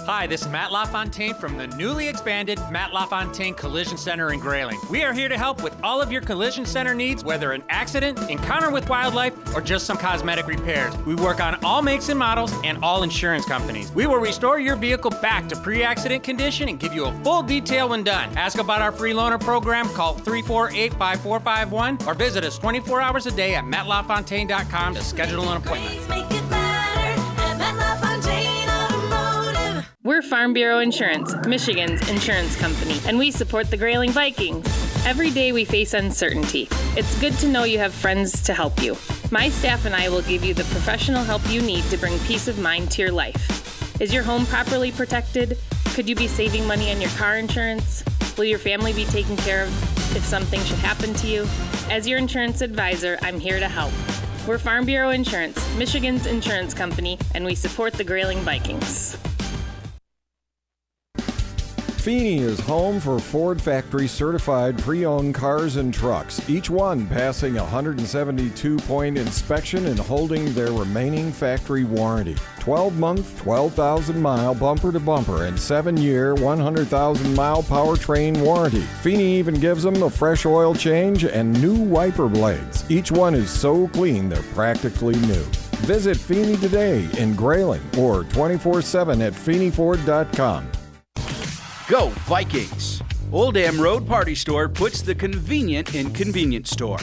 Hi, 0.00 0.26
this 0.26 0.42
is 0.42 0.48
Matt 0.48 0.72
LaFontaine 0.72 1.34
from 1.34 1.56
the 1.56 1.68
newly 1.68 2.08
expanded 2.08 2.58
Matt 2.68 2.92
LaFontaine 2.92 3.54
Collision 3.54 3.96
Center 3.96 4.32
in 4.32 4.40
Grayling. 4.40 4.80
We 4.90 5.04
are 5.04 5.12
here 5.12 5.28
to 5.28 5.38
help 5.38 5.62
with 5.62 5.72
all 5.84 6.02
of 6.02 6.10
your 6.10 6.20
collision 6.20 6.66
center 6.66 6.94
needs, 6.94 7.22
whether 7.22 7.52
an 7.52 7.62
accident, 7.68 8.18
encounter 8.28 8.72
with 8.72 8.88
wildlife, 8.88 9.32
or 9.54 9.60
just 9.60 9.86
some 9.86 9.96
cosmetic 9.96 10.48
repairs. 10.48 10.96
We 11.06 11.14
work 11.14 11.40
on 11.40 11.64
all 11.64 11.80
makes 11.80 12.08
and 12.08 12.18
models 12.18 12.52
and 12.64 12.82
all 12.82 13.04
insurance 13.04 13.46
companies. 13.46 13.92
We 13.92 14.08
will 14.08 14.18
restore 14.18 14.58
your 14.58 14.74
vehicle 14.74 15.12
back 15.12 15.48
to 15.50 15.56
pre 15.56 15.84
accident 15.84 16.24
condition 16.24 16.68
and 16.68 16.80
give 16.80 16.92
you 16.92 17.06
a 17.06 17.12
full 17.22 17.44
detail 17.44 17.90
when 17.90 18.02
done. 18.02 18.36
Ask 18.36 18.58
about 18.58 18.82
our 18.82 18.90
free 18.90 19.12
loaner 19.12 19.40
program, 19.40 19.88
call 19.90 20.14
348 20.14 20.92
5451, 20.94 22.08
or 22.08 22.14
visit 22.14 22.42
us 22.42 22.58
24 22.58 23.00
hours 23.00 23.26
a 23.26 23.30
day 23.30 23.54
at 23.54 23.62
mattlafontaine.com 23.62 24.96
to 24.96 25.04
schedule 25.04 25.48
an 25.50 25.58
appointment. 25.58 26.33
We're 30.06 30.20
Farm 30.20 30.52
Bureau 30.52 30.80
Insurance, 30.80 31.34
Michigan's 31.46 32.10
insurance 32.10 32.56
company, 32.56 33.00
and 33.06 33.18
we 33.18 33.30
support 33.30 33.70
the 33.70 33.78
Grayling 33.78 34.10
Vikings. 34.10 34.66
Every 35.06 35.30
day 35.30 35.50
we 35.50 35.64
face 35.64 35.94
uncertainty. 35.94 36.68
It's 36.94 37.18
good 37.20 37.32
to 37.38 37.48
know 37.48 37.64
you 37.64 37.78
have 37.78 37.94
friends 37.94 38.42
to 38.42 38.52
help 38.52 38.82
you. 38.82 38.98
My 39.30 39.48
staff 39.48 39.86
and 39.86 39.96
I 39.96 40.10
will 40.10 40.20
give 40.20 40.44
you 40.44 40.52
the 40.52 40.64
professional 40.64 41.24
help 41.24 41.40
you 41.48 41.62
need 41.62 41.84
to 41.84 41.96
bring 41.96 42.18
peace 42.18 42.48
of 42.48 42.58
mind 42.58 42.90
to 42.90 43.00
your 43.00 43.12
life. 43.12 43.98
Is 43.98 44.12
your 44.12 44.22
home 44.22 44.44
properly 44.44 44.92
protected? 44.92 45.56
Could 45.94 46.06
you 46.06 46.14
be 46.14 46.28
saving 46.28 46.66
money 46.66 46.92
on 46.92 47.00
your 47.00 47.10
car 47.12 47.38
insurance? 47.38 48.04
Will 48.36 48.44
your 48.44 48.58
family 48.58 48.92
be 48.92 49.06
taken 49.06 49.38
care 49.38 49.62
of 49.62 50.14
if 50.14 50.22
something 50.22 50.60
should 50.64 50.80
happen 50.80 51.14
to 51.14 51.26
you? 51.26 51.48
As 51.90 52.06
your 52.06 52.18
insurance 52.18 52.60
advisor, 52.60 53.18
I'm 53.22 53.40
here 53.40 53.58
to 53.58 53.68
help. 53.68 53.94
We're 54.46 54.58
Farm 54.58 54.84
Bureau 54.84 55.08
Insurance, 55.08 55.66
Michigan's 55.76 56.26
insurance 56.26 56.74
company, 56.74 57.18
and 57.34 57.42
we 57.42 57.54
support 57.54 57.94
the 57.94 58.04
Grayling 58.04 58.40
Vikings. 58.40 59.16
Feeney 62.04 62.40
is 62.40 62.60
home 62.60 63.00
for 63.00 63.18
Ford 63.18 63.58
factory 63.58 64.06
certified 64.06 64.78
pre 64.78 65.06
owned 65.06 65.34
cars 65.34 65.76
and 65.76 65.94
trucks, 65.94 66.50
each 66.50 66.68
one 66.68 67.06
passing 67.06 67.56
a 67.56 67.62
172 67.62 68.76
point 68.80 69.16
inspection 69.16 69.86
and 69.86 69.98
holding 69.98 70.52
their 70.52 70.70
remaining 70.70 71.32
factory 71.32 71.84
warranty. 71.84 72.36
12 72.60 72.98
month, 72.98 73.38
12,000 73.40 74.20
mile 74.20 74.54
bumper 74.54 74.92
to 74.92 75.00
bumper 75.00 75.44
and 75.46 75.58
7 75.58 75.96
year, 75.96 76.34
100,000 76.34 77.34
mile 77.34 77.62
powertrain 77.62 78.38
warranty. 78.44 78.82
Feeney 79.02 79.38
even 79.38 79.54
gives 79.54 79.82
them 79.82 80.02
a 80.02 80.10
fresh 80.10 80.44
oil 80.44 80.74
change 80.74 81.24
and 81.24 81.58
new 81.62 81.74
wiper 81.74 82.28
blades. 82.28 82.84
Each 82.90 83.10
one 83.10 83.34
is 83.34 83.48
so 83.48 83.88
clean 83.88 84.28
they're 84.28 84.42
practically 84.52 85.16
new. 85.20 85.44
Visit 85.86 86.18
Feeney 86.18 86.58
today 86.58 87.08
in 87.16 87.34
Grayling 87.34 87.80
or 87.96 88.24
24 88.24 88.82
7 88.82 89.22
at 89.22 89.32
FeeneyFord.com. 89.32 90.70
Go 91.86 92.08
Vikings! 92.24 93.02
Old 93.30 93.54
Dam 93.54 93.78
Road 93.78 94.08
Party 94.08 94.34
Store 94.34 94.70
puts 94.70 95.02
the 95.02 95.14
convenient 95.14 95.94
in 95.94 96.14
convenience 96.14 96.70
store. 96.70 97.00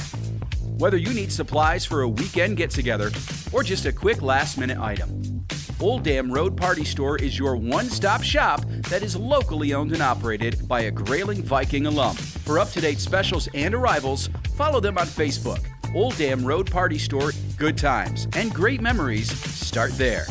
Whether 0.80 0.98
you 0.98 1.14
need 1.14 1.32
supplies 1.32 1.86
for 1.86 2.02
a 2.02 2.08
weekend 2.08 2.58
get 2.58 2.72
together 2.72 3.12
or 3.52 3.62
just 3.62 3.86
a 3.86 3.94
quick 3.94 4.24
last 4.24 4.58
minute 4.58 4.80
item, 4.80 5.46
Old 5.80 6.02
Dam 6.02 6.32
Road 6.32 6.58
Party 6.58 6.84
Store 6.84 7.16
is 7.18 7.38
your 7.38 7.56
one 7.56 7.92
stop 7.92 8.24
shop 8.24 8.66
that 8.90 9.04
is 9.04 9.16
locally 9.16 9.76
owned 9.76 9.92
and 9.92 10.02
operated 10.02 10.68
by 10.68 10.82
a 10.82 10.92
Grayling 10.92 11.44
Viking 11.44 11.86
alum. 11.86 12.16
For 12.16 12.58
up 12.58 12.72
to 12.72 12.82
date 12.82 13.00
specials 13.00 13.48
and 13.54 13.76
arrivals, 13.76 14.32
follow 14.56 14.80
them 14.80 14.98
on 14.98 15.06
Facebook. 15.06 15.64
Old 15.94 16.18
Dam 16.18 16.44
Road 16.44 16.72
Party 16.72 16.98
Store, 16.98 17.34
good 17.56 17.78
times 17.78 18.28
and 18.36 18.52
great 18.52 18.82
memories 18.82 19.32
start 19.32 19.92
there. 20.00 20.26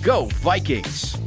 Go 0.00 0.24
Vikings! 0.36 1.18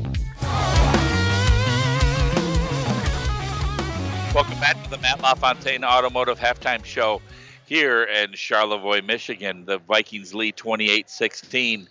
Welcome 4.33 4.59
back 4.59 4.83
to 4.83 4.89
the 4.89 4.97
Matt 4.97 5.21
LaFontaine 5.21 5.83
Automotive 5.83 6.39
Halftime 6.39 6.83
Show 6.83 7.21
here 7.67 8.03
in 8.03 8.33
Charlevoix, 8.33 9.01
Michigan. 9.01 9.63
The 9.63 9.77
Vikings 9.77 10.33
lead 10.33 10.57
28 10.57 11.07
16. 11.07 11.87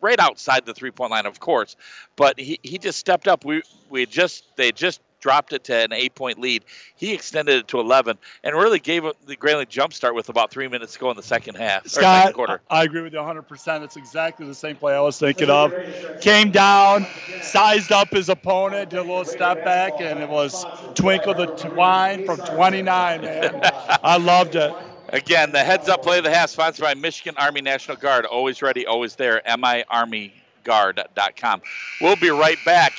right 0.01 0.19
outside 0.19 0.65
the 0.65 0.73
three 0.73 0.91
point 0.91 1.11
line, 1.11 1.25
of 1.25 1.39
course. 1.39 1.75
But 2.15 2.39
he, 2.39 2.59
he 2.63 2.77
just 2.77 2.99
stepped 2.99 3.27
up. 3.27 3.43
We 3.43 3.61
we 3.89 4.05
just 4.05 4.45
they 4.55 4.71
just 4.71 5.01
dropped 5.25 5.53
it 5.53 5.63
to 5.63 5.73
an 5.73 5.91
eight 5.91 6.13
point 6.13 6.39
lead. 6.39 6.63
He 6.95 7.11
extended 7.11 7.55
it 7.55 7.67
to 7.69 7.79
11 7.79 8.15
and 8.43 8.55
really 8.55 8.77
gave 8.77 9.05
the 9.25 9.35
Grayling 9.35 9.65
jump 9.67 9.91
start 9.91 10.13
with 10.13 10.29
about 10.29 10.51
three 10.51 10.67
minutes 10.67 10.93
to 10.93 10.99
go 10.99 11.09
in 11.09 11.17
the 11.17 11.23
second 11.23 11.55
half, 11.55 11.87
Scott, 11.87 12.25
second 12.25 12.33
quarter. 12.33 12.61
I 12.69 12.83
agree 12.83 13.01
with 13.01 13.11
you 13.11 13.17
100%. 13.17 13.83
It's 13.83 13.97
exactly 13.97 14.45
the 14.45 14.53
same 14.53 14.75
play 14.75 14.93
I 14.93 14.99
was 14.99 15.17
thinking 15.17 15.49
of. 15.49 15.73
Came 16.21 16.51
down, 16.51 17.07
sized 17.41 17.91
up 17.91 18.11
his 18.11 18.29
opponent, 18.29 18.91
did 18.91 18.99
a 18.99 19.01
little 19.01 19.25
step 19.25 19.65
back, 19.65 19.93
and 19.99 20.19
it 20.19 20.29
was 20.29 20.63
Twinkle 20.93 21.33
the 21.33 21.47
Twine 21.47 22.27
from 22.27 22.37
29, 22.37 23.21
man. 23.21 23.61
I 24.03 24.17
loved 24.17 24.55
it. 24.55 24.71
Again, 25.09 25.51
the 25.51 25.63
heads 25.63 25.89
up 25.89 26.03
play 26.03 26.19
of 26.19 26.23
the 26.23 26.29
half 26.29 26.51
sponsored 26.51 26.83
by 26.83 26.93
Michigan 26.93 27.33
Army 27.39 27.61
National 27.61 27.97
Guard. 27.97 28.25
Always 28.25 28.61
ready, 28.61 28.85
always 28.85 29.15
there. 29.15 29.41
MIArmyGuard.com. 29.47 31.61
We'll 31.99 32.15
be 32.15 32.29
right 32.29 32.59
back 32.63 32.93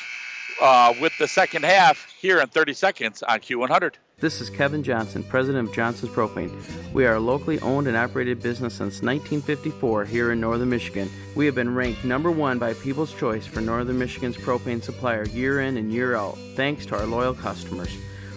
uh, 0.60 0.94
with 1.00 1.12
the 1.18 1.28
second 1.28 1.64
half 1.64 2.12
here 2.20 2.40
in 2.40 2.48
30 2.48 2.72
seconds 2.74 3.22
on 3.22 3.40
Q100. 3.40 3.94
This 4.18 4.40
is 4.40 4.48
Kevin 4.48 4.82
Johnson, 4.82 5.22
president 5.22 5.68
of 5.68 5.74
Johnson's 5.74 6.10
Propane. 6.10 6.50
We 6.94 7.04
are 7.04 7.16
a 7.16 7.20
locally 7.20 7.60
owned 7.60 7.86
and 7.86 7.96
operated 7.96 8.42
business 8.42 8.72
since 8.72 9.02
1954 9.02 10.06
here 10.06 10.32
in 10.32 10.40
northern 10.40 10.70
Michigan. 10.70 11.10
We 11.34 11.44
have 11.44 11.54
been 11.54 11.74
ranked 11.74 12.02
number 12.02 12.30
one 12.30 12.58
by 12.58 12.72
People's 12.72 13.12
Choice 13.12 13.46
for 13.46 13.60
northern 13.60 13.98
Michigan's 13.98 14.38
propane 14.38 14.82
supplier 14.82 15.26
year 15.26 15.60
in 15.60 15.76
and 15.76 15.92
year 15.92 16.16
out, 16.16 16.38
thanks 16.54 16.86
to 16.86 16.96
our 16.96 17.04
loyal 17.04 17.34
customers. 17.34 17.94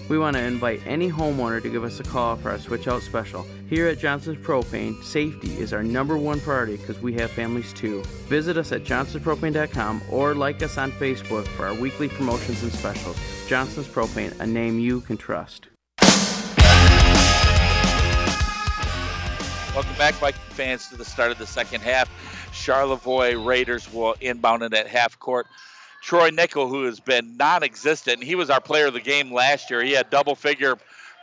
We 0.10 0.18
want 0.18 0.36
to 0.38 0.44
invite 0.44 0.82
any 0.88 1.08
homeowner 1.12 1.62
to 1.62 1.70
give 1.70 1.84
us 1.84 2.00
a 2.00 2.04
call 2.04 2.36
for 2.36 2.50
our 2.50 2.58
switch 2.58 2.88
out 2.88 3.04
special. 3.04 3.46
Here 3.70 3.88
at 3.88 4.00
Johnson's 4.00 4.44
Propane, 4.44 5.04
safety 5.04 5.52
is 5.60 5.72
our 5.72 5.84
number 5.84 6.18
one 6.18 6.40
priority 6.40 6.78
because 6.78 7.00
we 7.00 7.14
have 7.14 7.30
families 7.30 7.72
too. 7.74 8.02
Visit 8.28 8.58
us 8.58 8.72
at 8.72 8.84
johnsonspropane.com 8.84 10.02
or 10.10 10.34
like 10.34 10.64
us 10.64 10.80
on 10.80 10.92
Facebook 10.94 11.48
for 11.50 11.68
our 11.68 11.76
weekly 11.76 12.10
promotions 12.10 12.64
and 12.64 12.72
specials. 12.72 13.18
Johnson's 13.48 13.88
Propane, 13.88 14.38
a 14.40 14.48
name 14.48 14.80
you 14.80 15.02
can 15.02 15.16
trust. 15.16 15.68
Welcome 19.76 19.96
back, 20.00 20.16
Viking 20.16 20.42
fans, 20.50 20.88
to 20.90 20.98
the 20.98 21.06
start 21.06 21.32
of 21.32 21.38
the 21.38 21.46
second 21.46 21.82
half. 21.82 22.10
Charlevoix 22.52 23.36
Raiders 23.36 23.94
will 23.94 24.16
inbound 24.20 24.64
it 24.64 24.74
at 24.74 24.88
half 24.88 25.20
court. 25.20 25.46
Troy 26.02 26.30
Nickel, 26.30 26.68
who 26.68 26.86
has 26.86 27.00
been 27.00 27.38
non 27.38 27.64
existent. 27.64 28.24
He 28.24 28.36
was 28.36 28.50
our 28.50 28.62
player 28.62 28.88
of 28.88 28.94
the 28.94 29.02
game 29.02 29.34
last 29.34 29.70
year. 29.70 29.82
He 29.82 29.92
had 29.92 30.10
double 30.10 30.36
figure 30.36 30.78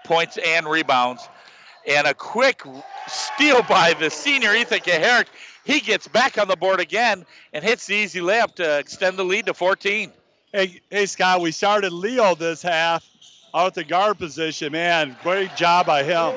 points 0.04 0.38
and 0.44 0.66
rebounds. 0.66 1.28
And 1.86 2.06
a 2.06 2.14
quick 2.14 2.62
steal 3.06 3.62
by 3.62 3.94
the 3.94 4.10
senior 4.10 4.54
Ethan 4.54 4.80
Kaharick. 4.80 5.26
He 5.64 5.80
gets 5.80 6.08
back 6.08 6.38
on 6.38 6.48
the 6.48 6.56
board 6.56 6.80
again 6.80 7.24
and 7.52 7.64
hits 7.64 7.86
the 7.86 7.94
easy 7.94 8.20
layup 8.20 8.54
to 8.56 8.78
extend 8.78 9.18
the 9.18 9.24
lead 9.24 9.46
to 9.46 9.54
14. 9.54 10.12
Hey, 10.52 10.80
hey 10.90 11.06
Scott, 11.06 11.40
we 11.40 11.52
started 11.52 11.92
Leo 11.92 12.34
this 12.34 12.62
half 12.62 13.04
out 13.54 13.74
the 13.74 13.84
guard 13.84 14.18
position. 14.18 14.72
Man, 14.72 15.16
great 15.22 15.54
job 15.56 15.86
by 15.86 16.02
him. 16.02 16.34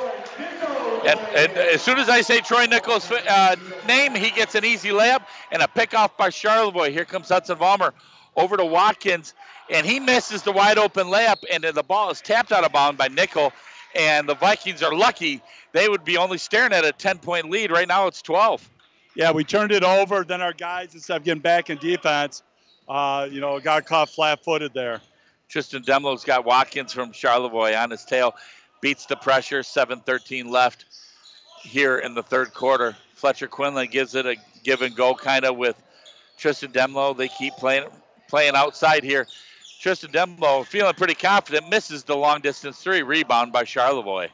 And, 1.06 1.20
and 1.36 1.52
as 1.54 1.82
soon 1.82 1.98
as 1.98 2.10
I 2.10 2.22
say 2.22 2.42
Troy 2.42 2.66
Nichols' 2.66 3.10
uh, 3.12 3.56
name, 3.88 4.16
he 4.16 4.32
gets 4.32 4.56
an 4.56 4.66
easy 4.66 4.90
layup 4.90 5.24
and 5.52 5.62
a 5.62 5.68
pick 5.68 5.94
off 5.94 6.18
by 6.18 6.30
Charlevoix. 6.30 6.92
Here 6.92 7.06
comes 7.06 7.30
Hudson 7.30 7.58
Vollmer 7.58 7.94
over 8.36 8.58
to 8.58 8.66
Watkins, 8.66 9.34
and 9.70 9.86
he 9.86 10.00
misses 10.00 10.42
the 10.44 10.52
wide 10.52 10.78
open 10.78 11.08
layup, 11.08 11.44
and 11.52 11.64
the 11.64 11.84
ball 11.84 12.10
is 12.10 12.22
tapped 12.22 12.52
out 12.52 12.64
of 12.64 12.72
bounds 12.72 12.98
by 12.98 13.08
Nickel. 13.08 13.54
And 13.96 14.30
the 14.30 14.36
Vikings 14.36 14.84
are 14.84 14.94
lucky; 14.94 15.42
they 15.72 15.90
would 15.90 16.04
be 16.04 16.18
only 16.18 16.38
staring 16.38 16.74
at 16.74 16.86
a 16.86 16.94
10-point 16.94 17.50
lead. 17.50 17.72
Right 17.72 17.88
now, 17.88 18.08
it's 18.08 18.22
12. 18.22 18.70
Yeah, 19.16 19.32
we 19.32 19.44
turned 19.44 19.72
it 19.72 19.84
over. 19.84 20.24
Then 20.24 20.42
our 20.42 20.54
guys, 20.54 20.94
instead 20.94 21.18
of 21.18 21.24
getting 21.24 21.42
back 21.42 21.70
in 21.70 21.78
defense, 21.80 22.44
uh, 22.88 23.28
you 23.30 23.42
know, 23.42 23.60
got 23.60 23.86
caught 23.86 24.10
flat-footed 24.10 24.74
there. 24.74 25.02
Tristan 25.50 25.82
Demlo's 25.82 26.24
got 26.24 26.46
Watkins 26.46 26.94
from 26.94 27.12
Charlevoix 27.12 27.76
on 27.76 27.90
his 27.90 28.06
tail, 28.06 28.36
beats 28.82 29.08
the 29.08 29.16
pressure. 29.16 29.62
7:13 29.64 30.50
left 30.50 30.86
here 31.64 31.98
in 31.98 32.14
the 32.14 32.24
third 32.24 32.54
quarter. 32.54 32.96
Fletcher 33.16 33.48
Quinlan 33.48 33.88
gives 33.88 34.16
it 34.16 34.26
a 34.26 34.36
give 34.64 34.82
and 34.82 34.96
go 34.96 35.16
kind 35.16 35.46
of 35.46 35.58
with 35.58 35.76
Tristan 36.38 36.72
Demlo. 36.72 37.18
They 37.18 37.28
keep 37.28 37.54
playing 37.56 37.86
playing 38.30 38.56
outside 38.56 39.04
here. 39.04 39.28
Tristan 39.82 40.12
Demlo 40.12 40.66
feeling 40.66 40.94
pretty 40.94 41.16
confident, 41.16 41.70
misses 41.70 42.04
the 42.04 42.16
long 42.16 42.42
distance 42.42 42.82
three. 42.82 43.02
Rebound 43.02 43.52
by 43.52 43.64
Charlevoix. 43.64 44.30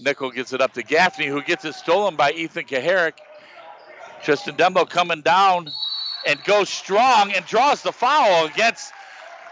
Nickel 0.00 0.30
gets 0.30 0.52
it 0.52 0.60
up 0.60 0.72
to 0.74 0.82
Gaffney, 0.82 1.26
who 1.26 1.42
gets 1.42 1.64
it 1.64 1.74
stolen 1.74 2.16
by 2.16 2.30
Ethan 2.32 2.64
Kaharick. 2.64 3.14
Tristan 4.22 4.54
Demlo 4.54 4.88
coming 4.88 5.22
down 5.22 5.68
and 6.26 6.42
goes 6.44 6.68
strong 6.68 7.32
and 7.32 7.44
draws 7.46 7.82
the 7.82 7.92
foul 7.92 8.46
against 8.46 8.92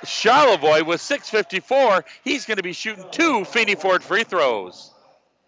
Charlevoix 0.04 0.84
with 0.84 1.00
6.54. 1.00 2.04
He's 2.22 2.44
going 2.44 2.56
to 2.56 2.62
be 2.62 2.72
shooting 2.72 3.04
two 3.10 3.44
Feeney 3.44 3.74
Ford 3.74 4.02
free 4.02 4.24
throws. 4.24 4.92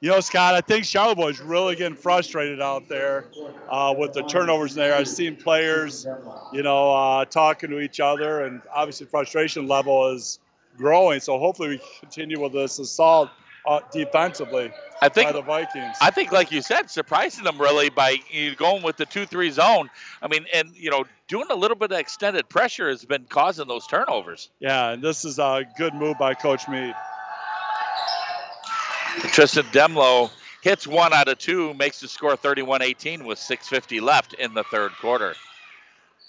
You 0.00 0.10
know, 0.10 0.20
Scott, 0.20 0.54
I 0.54 0.60
think 0.60 0.84
Charlevoix 0.84 1.28
is 1.30 1.40
really 1.40 1.74
getting 1.74 1.96
frustrated 1.96 2.60
out 2.60 2.88
there 2.88 3.24
uh, 3.68 3.92
with 3.98 4.12
the 4.12 4.22
turnovers 4.22 4.72
there. 4.74 4.94
I've 4.94 5.08
seen 5.08 5.34
players, 5.34 6.06
you 6.52 6.62
know, 6.62 6.92
uh, 6.92 7.24
talking 7.24 7.70
to 7.70 7.80
each 7.80 7.98
other, 7.98 8.44
and 8.44 8.62
obviously 8.72 9.06
frustration 9.06 9.66
level 9.66 10.12
is 10.12 10.38
growing. 10.76 11.18
So 11.18 11.36
hopefully 11.38 11.68
we 11.68 11.80
continue 11.98 12.40
with 12.40 12.52
this 12.52 12.78
assault 12.78 13.30
uh, 13.66 13.80
defensively 13.90 14.72
I 15.02 15.08
think 15.08 15.28
by 15.28 15.32
the 15.32 15.42
Vikings. 15.42 15.96
I 16.00 16.10
think, 16.10 16.32
like 16.32 16.52
you 16.52 16.62
said, 16.62 16.90
surprising 16.90 17.44
them 17.44 17.60
really 17.60 17.90
by 17.90 18.16
going 18.56 18.82
with 18.82 18.96
the 18.96 19.06
two-three 19.06 19.50
zone. 19.50 19.90
I 20.22 20.28
mean, 20.28 20.46
and 20.54 20.74
you 20.76 20.90
know, 20.90 21.04
doing 21.26 21.46
a 21.50 21.54
little 21.54 21.76
bit 21.76 21.92
of 21.92 21.98
extended 21.98 22.48
pressure 22.48 22.88
has 22.88 23.04
been 23.04 23.24
causing 23.28 23.68
those 23.68 23.86
turnovers. 23.86 24.50
Yeah, 24.60 24.90
and 24.90 25.02
this 25.02 25.24
is 25.24 25.38
a 25.38 25.66
good 25.76 25.94
move 25.94 26.18
by 26.18 26.34
Coach 26.34 26.68
Mead. 26.68 26.94
Tristan 29.20 29.64
Demlo 29.66 30.30
hits 30.62 30.86
one 30.86 31.12
out 31.12 31.28
of 31.28 31.38
two, 31.38 31.74
makes 31.74 32.00
the 32.00 32.08
score 32.08 32.36
31-18 32.36 33.24
with 33.24 33.38
6:50 33.38 34.00
left 34.00 34.34
in 34.34 34.54
the 34.54 34.64
third 34.64 34.92
quarter. 35.00 35.34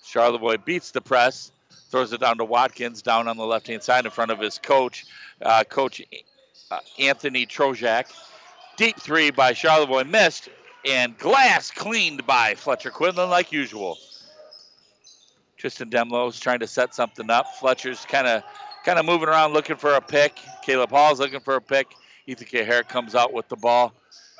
Charlevoix 0.03 0.57
beats 0.57 0.91
the 0.91 1.01
press, 1.01 1.51
throws 1.89 2.13
it 2.13 2.19
down 2.19 2.37
to 2.37 2.45
Watkins 2.45 3.01
down 3.01 3.27
on 3.27 3.37
the 3.37 3.45
left-hand 3.45 3.83
side 3.83 4.05
in 4.05 4.11
front 4.11 4.31
of 4.31 4.39
his 4.39 4.57
coach, 4.57 5.05
uh, 5.41 5.63
Coach 5.63 6.01
uh, 6.71 6.79
Anthony 6.97 7.45
Trojak. 7.45 8.05
Deep 8.77 8.99
three 8.99 9.29
by 9.29 9.53
Charlevoix 9.53 10.03
missed, 10.03 10.49
and 10.85 11.17
glass 11.17 11.69
cleaned 11.69 12.25
by 12.25 12.55
Fletcher 12.55 12.91
Quinlan 12.91 13.29
like 13.29 13.51
usual. 13.51 13.97
Tristan 15.57 15.89
Demlo's 15.89 16.39
trying 16.39 16.59
to 16.59 16.67
set 16.67 16.95
something 16.95 17.29
up. 17.29 17.45
Fletcher's 17.59 18.05
kind 18.05 18.25
of 18.25 18.43
kind 18.85 18.97
of 18.97 19.05
moving 19.05 19.27
around 19.27 19.53
looking 19.53 19.75
for 19.75 19.95
a 19.95 20.01
pick. 20.01 20.39
Caleb 20.63 20.89
Hall's 20.89 21.19
looking 21.19 21.41
for 21.41 21.55
a 21.55 21.61
pick. 21.61 21.87
Ethan 22.29 22.45
Kaharick 22.45 22.87
comes 22.87 23.15
out 23.15 23.33
with 23.33 23.47
the 23.47 23.55
ball. 23.55 23.91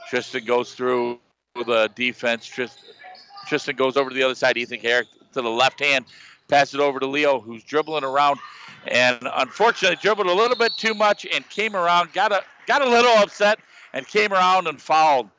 Tristan 0.09 0.45
goes 0.45 0.75
through 0.75 1.19
the 1.55 1.89
defense. 1.95 2.45
Tristan, 2.45 3.75
goes 3.75 3.97
over 3.97 4.11
to 4.11 4.15
the 4.15 4.21
other 4.21 4.35
side. 4.35 4.57
Ethan 4.57 4.79
Kaharick 4.79 5.07
to 5.33 5.41
the 5.41 5.49
left 5.49 5.79
hand. 5.79 6.05
Pass 6.47 6.75
it 6.75 6.79
over 6.79 6.99
to 6.99 7.07
Leo, 7.07 7.39
who's 7.39 7.63
dribbling 7.63 8.03
around, 8.03 8.39
and 8.87 9.19
unfortunately 9.35 9.97
dribbled 10.01 10.27
a 10.27 10.33
little 10.33 10.55
bit 10.55 10.71
too 10.77 10.93
much 10.93 11.25
and 11.33 11.47
came 11.49 11.75
around, 11.75 12.13
got 12.13 12.31
a 12.31 12.43
got 12.67 12.81
a 12.81 12.89
little 12.89 13.11
upset, 13.17 13.59
and 13.93 14.07
came 14.07 14.33
around 14.33 14.67
and 14.67 14.79
fouled. 14.81 15.29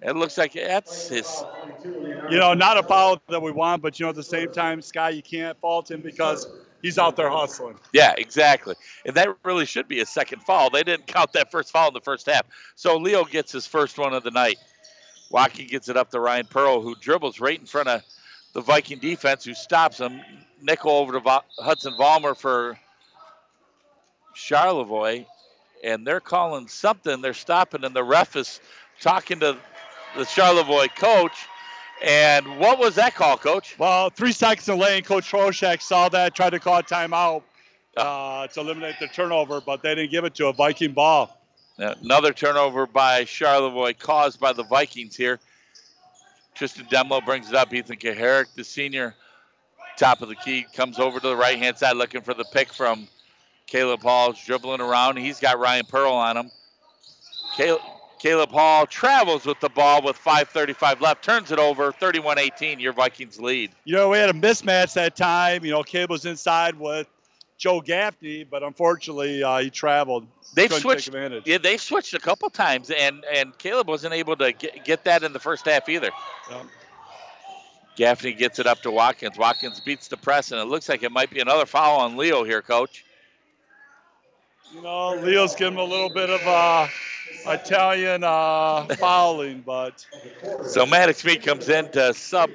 It 0.00 0.16
looks 0.16 0.38
like 0.38 0.52
that's 0.54 1.08
his. 1.08 1.44
You 1.84 2.38
know, 2.38 2.54
not 2.54 2.78
a 2.78 2.82
foul 2.82 3.20
that 3.28 3.42
we 3.42 3.52
want, 3.52 3.82
but 3.82 3.98
you 3.98 4.06
know, 4.06 4.10
at 4.10 4.16
the 4.16 4.22
same 4.22 4.52
time, 4.52 4.82
Sky, 4.82 5.10
you 5.10 5.22
can't 5.22 5.58
fault 5.60 5.90
him 5.90 6.00
because 6.00 6.48
he's 6.82 6.98
out 6.98 7.16
there 7.16 7.30
hustling. 7.30 7.76
Yeah, 7.92 8.14
exactly. 8.18 8.74
And 9.06 9.16
that 9.16 9.28
really 9.44 9.64
should 9.64 9.88
be 9.88 10.00
a 10.00 10.06
second 10.06 10.42
foul. 10.42 10.68
They 10.68 10.82
didn't 10.82 11.06
count 11.06 11.32
that 11.32 11.50
first 11.50 11.70
foul 11.70 11.88
in 11.88 11.94
the 11.94 12.00
first 12.00 12.26
half. 12.26 12.44
So 12.74 12.98
Leo 12.98 13.24
gets 13.24 13.52
his 13.52 13.66
first 13.66 13.98
one 13.98 14.12
of 14.12 14.22
the 14.22 14.30
night. 14.30 14.58
Watkins 15.30 15.70
gets 15.70 15.88
it 15.88 15.96
up 15.96 16.10
to 16.10 16.20
Ryan 16.20 16.46
Pearl, 16.46 16.82
who 16.82 16.94
dribbles 16.94 17.40
right 17.40 17.58
in 17.58 17.64
front 17.64 17.88
of 17.88 18.02
the 18.52 18.60
Viking 18.60 18.98
defense, 18.98 19.44
who 19.44 19.54
stops 19.54 19.98
him. 19.98 20.20
Nickel 20.60 20.92
over 20.92 21.18
to 21.18 21.42
Hudson 21.58 21.94
Vollmer 21.98 22.36
for 22.36 22.78
Charlevoix, 24.34 25.24
and 25.82 26.06
they're 26.06 26.20
calling 26.20 26.68
something. 26.68 27.20
They're 27.20 27.34
stopping, 27.34 27.84
and 27.84 27.96
the 27.96 28.04
ref 28.04 28.36
is 28.36 28.60
talking 29.00 29.40
to 29.40 29.56
the 30.16 30.24
Charlevoix 30.24 30.88
coach, 30.88 31.46
And 32.02 32.58
what 32.58 32.78
was 32.78 32.96
that 32.96 33.14
call, 33.14 33.38
Coach? 33.38 33.78
Well, 33.78 34.10
three 34.10 34.32
seconds 34.32 34.68
in 34.68 34.78
lane, 34.78 35.04
Coach. 35.04 35.32
Well, 35.32 35.46
three 35.46 35.52
seconds 35.52 35.68
in 35.68 35.68
lane. 35.68 35.72
Coach 35.72 35.78
Troshak 35.78 35.82
saw 35.82 36.08
that, 36.08 36.34
tried 36.34 36.50
to 36.50 36.58
call 36.58 36.78
a 36.78 36.82
timeout 36.82 37.42
uh, 37.96 38.48
to 38.48 38.60
eliminate 38.60 38.96
the 38.98 39.06
turnover, 39.08 39.60
but 39.60 39.82
they 39.82 39.94
didn't 39.94 40.10
give 40.10 40.24
it 40.24 40.34
to 40.36 40.48
a 40.48 40.52
Viking 40.52 40.92
ball. 40.92 41.38
Another 41.78 42.32
turnover 42.32 42.86
by 42.86 43.24
Charlevoix 43.24 43.94
caused 43.94 44.38
by 44.38 44.52
the 44.52 44.64
Vikings 44.64 45.16
here. 45.16 45.40
Tristan 46.54 46.86
Demlo 46.86 47.24
brings 47.24 47.48
it 47.48 47.54
up. 47.54 47.72
Ethan 47.72 47.96
Kaharick, 47.96 48.54
the 48.54 48.64
senior, 48.64 49.14
top 49.96 50.22
of 50.22 50.28
the 50.28 50.36
key, 50.36 50.66
comes 50.74 50.98
over 50.98 51.18
to 51.18 51.28
the 51.28 51.36
right 51.36 51.58
hand 51.58 51.78
side 51.78 51.96
looking 51.96 52.20
for 52.20 52.34
the 52.34 52.44
pick 52.52 52.72
from 52.72 53.08
Caleb 53.66 54.02
Hall. 54.02 54.32
Dribbling 54.32 54.80
around. 54.80 55.16
He's 55.16 55.40
got 55.40 55.58
Ryan 55.58 55.86
Pearl 55.86 56.12
on 56.12 56.36
him. 56.36 56.50
Caleb, 57.56 57.80
Caleb 58.22 58.52
Hall 58.52 58.86
travels 58.86 59.44
with 59.44 59.58
the 59.58 59.68
ball 59.68 60.00
with 60.00 60.16
5.35 60.16 61.00
left, 61.00 61.24
turns 61.24 61.50
it 61.50 61.58
over, 61.58 61.90
31 61.90 62.38
18. 62.38 62.78
Your 62.78 62.92
Vikings 62.92 63.40
lead. 63.40 63.72
You 63.84 63.96
know, 63.96 64.10
we 64.10 64.18
had 64.18 64.30
a 64.30 64.32
mismatch 64.32 64.94
that 64.94 65.16
time. 65.16 65.64
You 65.64 65.72
know, 65.72 65.82
Caleb 65.82 66.10
was 66.10 66.24
inside 66.24 66.78
with 66.78 67.08
Joe 67.58 67.80
Gaffney, 67.80 68.44
but 68.44 68.62
unfortunately 68.62 69.42
uh, 69.42 69.58
he 69.58 69.70
traveled. 69.70 70.28
They've 70.54 70.70
Couldn't 70.70 71.00
switched. 71.00 71.46
Yeah, 71.46 71.58
they 71.58 71.76
switched 71.76 72.14
a 72.14 72.20
couple 72.20 72.48
times, 72.48 72.92
and 72.96 73.24
and 73.24 73.58
Caleb 73.58 73.88
wasn't 73.88 74.14
able 74.14 74.36
to 74.36 74.52
get, 74.52 74.84
get 74.84 75.04
that 75.04 75.24
in 75.24 75.32
the 75.32 75.40
first 75.40 75.66
half 75.66 75.88
either. 75.88 76.10
Gaffney 77.96 78.34
gets 78.34 78.60
it 78.60 78.68
up 78.68 78.82
to 78.82 78.92
Watkins. 78.92 79.36
Watkins 79.36 79.80
beats 79.80 80.06
the 80.06 80.16
press, 80.16 80.52
and 80.52 80.60
it 80.60 80.66
looks 80.66 80.88
like 80.88 81.02
it 81.02 81.10
might 81.10 81.30
be 81.30 81.40
another 81.40 81.66
foul 81.66 81.98
on 81.98 82.16
Leo 82.16 82.44
here, 82.44 82.62
Coach. 82.62 83.04
You 84.72 84.80
know, 84.80 85.16
Leo's 85.16 85.56
giving 85.56 85.74
him 85.74 85.80
a 85.80 85.84
little 85.84 86.08
bit 86.08 86.30
of 86.30 86.40
uh, 86.46 86.86
Italian 87.46 88.24
uh, 88.24 88.86
fouling, 88.98 89.62
but 89.64 90.06
So 90.66 90.86
Maddox 90.86 91.24
Mead 91.24 91.42
comes 91.42 91.68
in 91.68 91.90
to 91.92 92.14
sub 92.14 92.50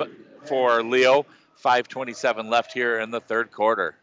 for 0.45 0.83
Leo. 0.83 1.25
5:27 1.63 2.49
left 2.49 2.71
here 2.71 2.99
in 2.99 3.11
the 3.11 3.19
third 3.19 3.51
quarter. 3.51 3.95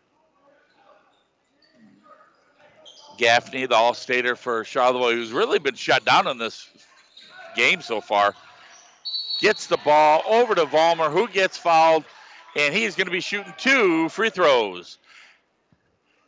Gaffney, 3.17 3.67
the 3.67 3.77
All-Stater 3.77 4.35
for 4.35 4.65
Charlevoix, 4.65 5.13
who's 5.13 5.33
really 5.33 5.61
been 5.61 5.77
shut 5.77 6.05
down 6.05 6.27
in 6.27 6.37
this 6.37 6.69
game 7.55 7.81
so 7.81 8.01
far, 8.01 8.35
gets 9.41 9.69
the 9.69 9.77
ball 9.79 10.23
over 10.29 10.55
to 10.55 10.67
Vollmer, 10.67 11.13
who 11.13 11.29
gets 11.29 11.57
fouled, 11.57 12.05
and 12.57 12.75
he's 12.75 12.97
going 12.97 13.07
to 13.07 13.13
be 13.13 13.21
shooting 13.21 13.55
two 13.57 14.09
free 14.09 14.31
throws. 14.31 14.99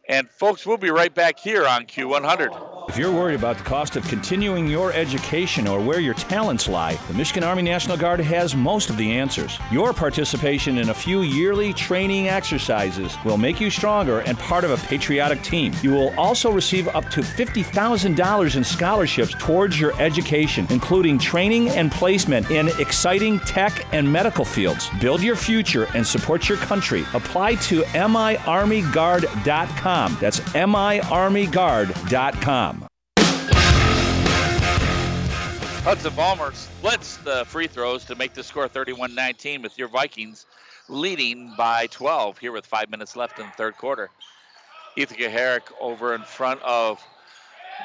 And 0.09 0.31
folks, 0.31 0.65
we'll 0.65 0.77
be 0.77 0.91
right 0.91 1.13
back 1.13 1.41
here 1.41 1.67
on 1.67 1.87
Q100. 1.87 2.76
If 2.89 2.97
you're 2.97 3.13
worried 3.13 3.35
about 3.35 3.59
the 3.59 3.65
cost 3.65 3.97
of 3.97 4.07
continuing 4.07 4.69
your 4.69 4.93
education 4.93 5.67
or 5.67 5.81
where 5.81 5.99
your 5.99 6.15
talents 6.15 6.69
lie, 6.69 6.95
the 7.09 7.15
Michigan 7.15 7.43
Army 7.43 7.63
National 7.63 7.97
Guard 7.97 8.21
has 8.21 8.55
most 8.55 8.91
of 8.91 8.97
the 8.97 9.11
answers. 9.11 9.59
Your 9.73 9.93
participation 9.93 10.79
in 10.79 10.91
a 10.91 10.95
few 10.95 11.23
yearly 11.23 11.73
training 11.73 12.29
exercises 12.29 13.17
will 13.25 13.39
make 13.39 13.61
you 13.61 13.71
stronger 13.71 14.21
and 14.21 14.39
part 14.39 14.63
of 14.63 14.71
a 14.71 14.77
patriotic 14.87 15.43
team. 15.43 15.73
You 15.83 15.91
will 15.91 16.17
also 16.19 16.49
receive 16.51 16.87
up 16.89 17.11
to 17.11 17.23
$50,000 17.23 18.57
in 18.57 18.65
scholarships 18.65 19.35
towards 19.39 19.81
your 19.81 20.01
education, 20.01 20.67
including 20.71 21.19
training 21.19 21.71
and 21.71 21.91
placement 21.91 22.53
in 22.53 22.69
exciting 22.79 23.41
tech 23.41 23.85
and 23.93 24.09
medical 24.11 24.45
fields. 24.45 24.89
Build 25.01 25.23
your 25.23 25.37
future 25.37 25.89
and 25.95 26.07
support 26.07 26.49
your 26.49 26.59
country. 26.59 27.03
Apply 27.15 27.57
to 27.57 27.83
miarmyguard.com. 27.83 30.19
That's 30.21 30.39
miarmyguard.com. 30.41 32.76
Hudson 35.87 36.11
Vollmer 36.15 36.53
splits 36.53 37.17
the 37.19 37.45
free 37.45 37.69
throws 37.69 38.05
to 38.07 38.17
make 38.17 38.35
the 38.35 38.43
score 38.43 38.67
31 38.67 39.15
19 39.15 39.63
with 39.63 39.79
your 39.79 39.87
Vikings 39.87 40.45
leading 40.89 41.55
by 41.57 41.87
12 41.87 42.39
here 42.39 42.51
with 42.51 42.67
five 42.67 42.91
minutes 42.91 43.15
left 43.15 43.39
in 43.39 43.47
the 43.47 43.53
third 43.53 43.77
quarter. 43.77 44.11
Ethan 44.97 45.17
Kaharick 45.17 45.71
over 45.81 46.13
in 46.17 46.23
front 46.23 46.61
of 46.63 47.01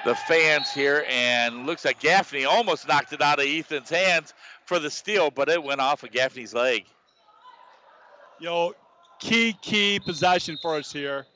the 0.03 0.15
fans 0.15 0.71
here, 0.73 1.05
and 1.07 1.67
looks 1.67 1.85
like 1.85 1.99
Gaffney 1.99 2.43
almost 2.43 2.87
knocked 2.87 3.13
it 3.13 3.21
out 3.21 3.37
of 3.37 3.45
Ethan's 3.45 3.91
hands 3.91 4.33
for 4.65 4.79
the 4.79 4.89
steal, 4.89 5.29
but 5.29 5.47
it 5.47 5.61
went 5.61 5.79
off 5.79 6.01
of 6.01 6.09
Gaffney's 6.09 6.55
leg. 6.55 6.85
know, 8.47 8.73
key, 9.19 9.55
key 9.61 9.99
possession 9.99 10.57
for 10.59 10.73
us 10.73 10.91
here. 10.91 11.27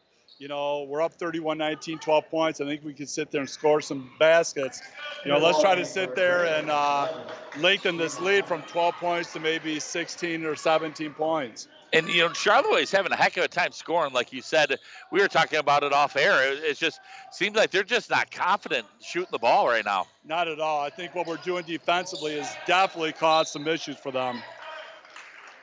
You 0.45 0.49
know, 0.49 0.83
we're 0.87 1.01
up 1.01 1.15
31 1.15 1.57
19, 1.57 1.97
12 1.97 2.29
points. 2.29 2.61
I 2.61 2.65
think 2.65 2.85
we 2.85 2.93
can 2.93 3.07
sit 3.07 3.31
there 3.31 3.41
and 3.41 3.49
score 3.49 3.81
some 3.81 4.11
baskets. 4.19 4.79
You 5.25 5.31
know, 5.31 5.39
let's 5.39 5.59
try 5.59 5.73
to 5.73 5.83
sit 5.83 6.13
there 6.13 6.45
and 6.45 6.69
uh, 6.69 7.11
lengthen 7.57 7.97
this 7.97 8.19
lead 8.19 8.45
from 8.45 8.61
12 8.61 8.93
points 8.97 9.33
to 9.33 9.39
maybe 9.39 9.79
16 9.79 10.45
or 10.45 10.55
17 10.55 11.15
points. 11.15 11.67
And 11.93 12.07
you 12.07 12.21
know, 12.21 12.31
Charlevoix 12.31 12.81
is 12.81 12.91
having 12.91 13.11
a 13.11 13.15
heck 13.15 13.37
of 13.37 13.43
a 13.43 13.47
time 13.47 13.71
scoring, 13.71 14.13
like 14.13 14.31
you 14.31 14.43
said. 14.43 14.77
We 15.11 15.19
were 15.19 15.27
talking 15.27 15.57
about 15.57 15.81
it 15.81 15.93
off 15.93 16.15
air. 16.15 16.53
It, 16.53 16.63
it 16.63 16.77
just 16.77 16.99
seems 17.31 17.55
like 17.55 17.71
they're 17.71 17.81
just 17.81 18.11
not 18.11 18.29
confident 18.29 18.85
shooting 19.01 19.29
the 19.31 19.39
ball 19.39 19.67
right 19.67 19.83
now. 19.83 20.05
Not 20.23 20.47
at 20.47 20.59
all. 20.59 20.79
I 20.79 20.91
think 20.91 21.15
what 21.15 21.25
we're 21.25 21.37
doing 21.37 21.63
defensively 21.65 22.37
has 22.37 22.55
definitely 22.67 23.13
caused 23.13 23.51
some 23.51 23.67
issues 23.67 23.97
for 23.97 24.11
them. 24.11 24.43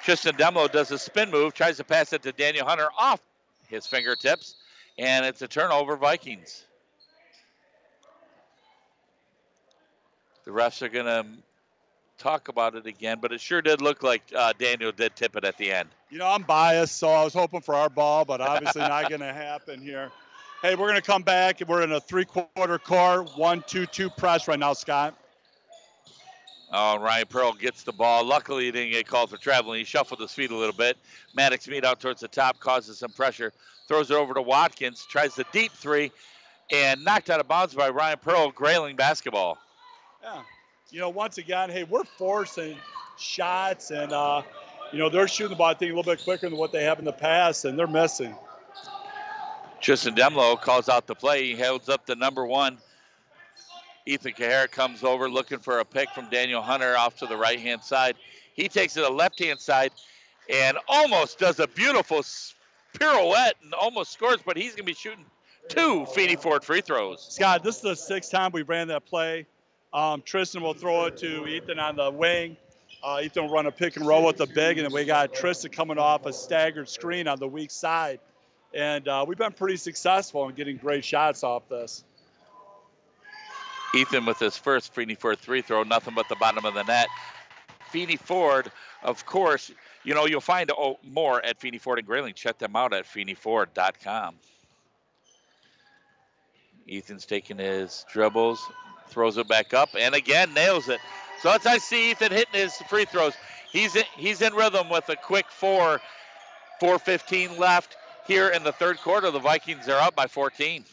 Tristan 0.02 0.34
Demlo 0.34 0.68
does 0.68 0.90
a 0.90 0.98
spin 0.98 1.30
move, 1.30 1.54
tries 1.54 1.76
to 1.76 1.84
pass 1.84 2.12
it 2.12 2.24
to 2.24 2.32
Daniel 2.32 2.66
Hunter 2.66 2.88
off 2.98 3.20
his 3.72 3.86
fingertips, 3.86 4.56
and 4.98 5.24
it's 5.26 5.42
a 5.42 5.48
turnover, 5.48 5.96
Vikings. 5.96 6.64
The 10.44 10.50
refs 10.50 10.82
are 10.82 10.88
going 10.88 11.06
to 11.06 11.26
talk 12.18 12.48
about 12.48 12.74
it 12.74 12.86
again, 12.86 13.18
but 13.20 13.32
it 13.32 13.40
sure 13.40 13.62
did 13.62 13.80
look 13.80 14.02
like 14.02 14.22
uh, 14.36 14.52
Daniel 14.58 14.92
did 14.92 15.14
tip 15.16 15.36
it 15.36 15.44
at 15.44 15.56
the 15.56 15.72
end. 15.72 15.88
You 16.10 16.18
know, 16.18 16.28
I'm 16.28 16.42
biased, 16.42 16.96
so 16.96 17.08
I 17.08 17.24
was 17.24 17.32
hoping 17.32 17.60
for 17.60 17.74
our 17.74 17.88
ball, 17.88 18.24
but 18.24 18.40
obviously 18.40 18.82
not 18.82 19.08
going 19.08 19.20
to 19.20 19.32
happen 19.32 19.80
here. 19.80 20.10
Hey, 20.62 20.74
we're 20.74 20.88
going 20.88 21.00
to 21.00 21.06
come 21.06 21.22
back. 21.22 21.60
We're 21.66 21.82
in 21.82 21.92
a 21.92 22.00
three-quarter 22.00 22.78
core, 22.78 23.24
one-two-two 23.36 24.10
press 24.10 24.46
right 24.46 24.58
now, 24.58 24.72
Scott. 24.72 25.16
Oh, 26.74 26.98
Ryan 26.98 27.26
Pearl 27.28 27.52
gets 27.52 27.82
the 27.82 27.92
ball. 27.92 28.24
Luckily, 28.24 28.64
he 28.64 28.72
didn't 28.72 28.92
get 28.92 29.06
called 29.06 29.28
for 29.28 29.36
traveling. 29.36 29.80
He 29.80 29.84
shuffled 29.84 30.20
his 30.20 30.32
feet 30.32 30.50
a 30.50 30.56
little 30.56 30.74
bit. 30.74 30.96
Maddox 31.34 31.68
Mead 31.68 31.84
out 31.84 32.00
towards 32.00 32.22
the 32.22 32.28
top, 32.28 32.58
causes 32.60 32.98
some 32.98 33.10
pressure. 33.10 33.52
Throws 33.88 34.10
it 34.10 34.14
over 34.14 34.32
to 34.32 34.40
Watkins, 34.40 35.04
tries 35.06 35.34
the 35.34 35.44
deep 35.52 35.72
three, 35.72 36.10
and 36.72 37.04
knocked 37.04 37.28
out 37.28 37.40
of 37.40 37.48
bounds 37.48 37.74
by 37.74 37.90
Ryan 37.90 38.18
Pearl, 38.22 38.50
Grayling 38.50 38.96
basketball. 38.96 39.58
Yeah. 40.22 40.42
You 40.90 41.00
know, 41.00 41.10
once 41.10 41.36
again, 41.36 41.68
hey, 41.68 41.84
we're 41.84 42.04
forcing 42.04 42.76
shots, 43.18 43.90
and, 43.90 44.12
uh, 44.12 44.42
you 44.92 44.98
know, 44.98 45.10
they're 45.10 45.28
shooting 45.28 45.50
the 45.50 45.56
ball, 45.56 45.68
I 45.68 45.74
think, 45.74 45.92
a 45.92 45.94
little 45.94 46.10
bit 46.10 46.24
quicker 46.24 46.48
than 46.48 46.58
what 46.58 46.72
they 46.72 46.84
have 46.84 46.98
in 46.98 47.04
the 47.04 47.12
past, 47.12 47.66
and 47.66 47.78
they're 47.78 47.86
missing. 47.86 48.34
Tristan 49.80 50.14
Demlo 50.14 50.58
calls 50.58 50.88
out 50.88 51.06
the 51.06 51.14
play. 51.14 51.54
He 51.54 51.60
holds 51.60 51.88
up 51.88 52.06
the 52.06 52.14
number 52.14 52.46
one. 52.46 52.78
Ethan 54.06 54.32
Kaharick 54.32 54.70
comes 54.70 55.04
over 55.04 55.28
looking 55.28 55.58
for 55.58 55.78
a 55.78 55.84
pick 55.84 56.10
from 56.10 56.28
Daniel 56.28 56.62
Hunter 56.62 56.96
off 56.96 57.16
to 57.18 57.26
the 57.26 57.36
right 57.36 57.60
hand 57.60 57.82
side. 57.82 58.16
He 58.54 58.68
takes 58.68 58.96
it 58.96 59.00
to 59.00 59.06
the 59.06 59.12
left 59.12 59.38
hand 59.38 59.60
side 59.60 59.92
and 60.50 60.76
almost 60.88 61.38
does 61.38 61.60
a 61.60 61.68
beautiful 61.68 62.22
pirouette 62.98 63.54
and 63.62 63.74
almost 63.74 64.12
scores, 64.12 64.38
but 64.44 64.56
he's 64.56 64.70
going 64.70 64.78
to 64.78 64.84
be 64.84 64.94
shooting 64.94 65.24
two 65.68 66.06
Feeney 66.06 66.36
Ford 66.36 66.64
free 66.64 66.80
throws. 66.80 67.26
Scott, 67.30 67.62
this 67.62 67.76
is 67.76 67.82
the 67.82 67.96
sixth 67.96 68.30
time 68.30 68.50
we 68.52 68.62
ran 68.62 68.88
that 68.88 69.06
play. 69.06 69.46
Um, 69.92 70.22
Tristan 70.22 70.62
will 70.62 70.74
throw 70.74 71.06
it 71.06 71.18
to 71.18 71.46
Ethan 71.46 71.78
on 71.78 71.96
the 71.96 72.10
wing. 72.10 72.56
Uh, 73.02 73.20
Ethan 73.22 73.44
will 73.44 73.50
run 73.50 73.66
a 73.66 73.72
pick 73.72 73.96
and 73.96 74.06
roll 74.06 74.24
with 74.24 74.36
the 74.36 74.46
big, 74.46 74.78
and 74.78 74.86
then 74.86 74.92
we 74.92 75.04
got 75.04 75.34
Tristan 75.34 75.70
coming 75.70 75.98
off 75.98 76.24
a 76.26 76.32
staggered 76.32 76.88
screen 76.88 77.28
on 77.28 77.38
the 77.38 77.48
weak 77.48 77.70
side. 77.70 78.20
And 78.74 79.06
uh, 79.06 79.24
we've 79.28 79.38
been 79.38 79.52
pretty 79.52 79.76
successful 79.76 80.48
in 80.48 80.54
getting 80.54 80.76
great 80.78 81.04
shots 81.04 81.44
off 81.44 81.68
this. 81.68 82.04
Ethan 83.94 84.24
with 84.24 84.38
his 84.38 84.56
first 84.56 84.94
Feeney 84.94 85.14
Ford 85.14 85.38
three 85.38 85.62
throw, 85.62 85.82
nothing 85.82 86.14
but 86.14 86.28
the 86.28 86.36
bottom 86.36 86.64
of 86.64 86.74
the 86.74 86.82
net. 86.84 87.08
Feeney 87.90 88.16
Ford, 88.16 88.70
of 89.02 89.26
course, 89.26 89.70
you 90.02 90.14
know, 90.14 90.26
you'll 90.26 90.40
find 90.40 90.70
oh, 90.70 90.98
more 91.02 91.44
at 91.44 91.60
Feeney 91.60 91.78
Ford 91.78 91.98
and 91.98 92.06
Grayling. 92.06 92.34
Check 92.34 92.58
them 92.58 92.74
out 92.74 92.92
at 92.94 93.04
feeneyford.com. 93.04 94.34
Ethan's 96.88 97.26
taking 97.26 97.58
his 97.58 98.04
dribbles, 98.12 98.60
throws 99.08 99.36
it 99.36 99.46
back 99.46 99.74
up, 99.74 99.90
and 99.98 100.14
again 100.14 100.52
nails 100.54 100.88
it. 100.88 101.00
So 101.42 101.50
as 101.50 101.66
I 101.66 101.78
see 101.78 102.10
Ethan 102.12 102.32
hitting 102.32 102.60
his 102.60 102.74
free 102.88 103.04
throws, 103.04 103.34
he's 103.70 103.94
in, 103.94 104.04
he's 104.16 104.42
in 104.42 104.54
rhythm 104.54 104.88
with 104.88 105.08
a 105.08 105.16
quick 105.16 105.46
four, 105.50 106.00
4:15 106.80 107.58
left 107.58 107.96
here 108.26 108.48
in 108.48 108.64
the 108.64 108.72
third 108.72 108.98
quarter. 108.98 109.30
The 109.30 109.38
Vikings 109.38 109.88
are 109.88 110.00
up 110.00 110.14
by 110.14 110.26
14. 110.26 110.84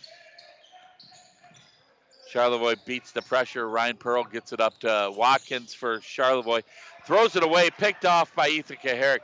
Charlevoix 2.30 2.76
beats 2.86 3.12
the 3.12 3.22
pressure. 3.22 3.68
Ryan 3.68 3.98
Pearl 3.98 4.24
gets 4.24 4.54
it 4.54 4.62
up 4.62 4.80
to 4.80 5.12
Watkins 5.16 5.74
for 5.74 6.00
Charlevoix. 6.02 6.62
Throws 7.06 7.36
it 7.36 7.44
away, 7.44 7.70
picked 7.72 8.06
off 8.06 8.34
by 8.36 8.50
Ethan 8.50 8.78
Kaharick. 8.84 9.20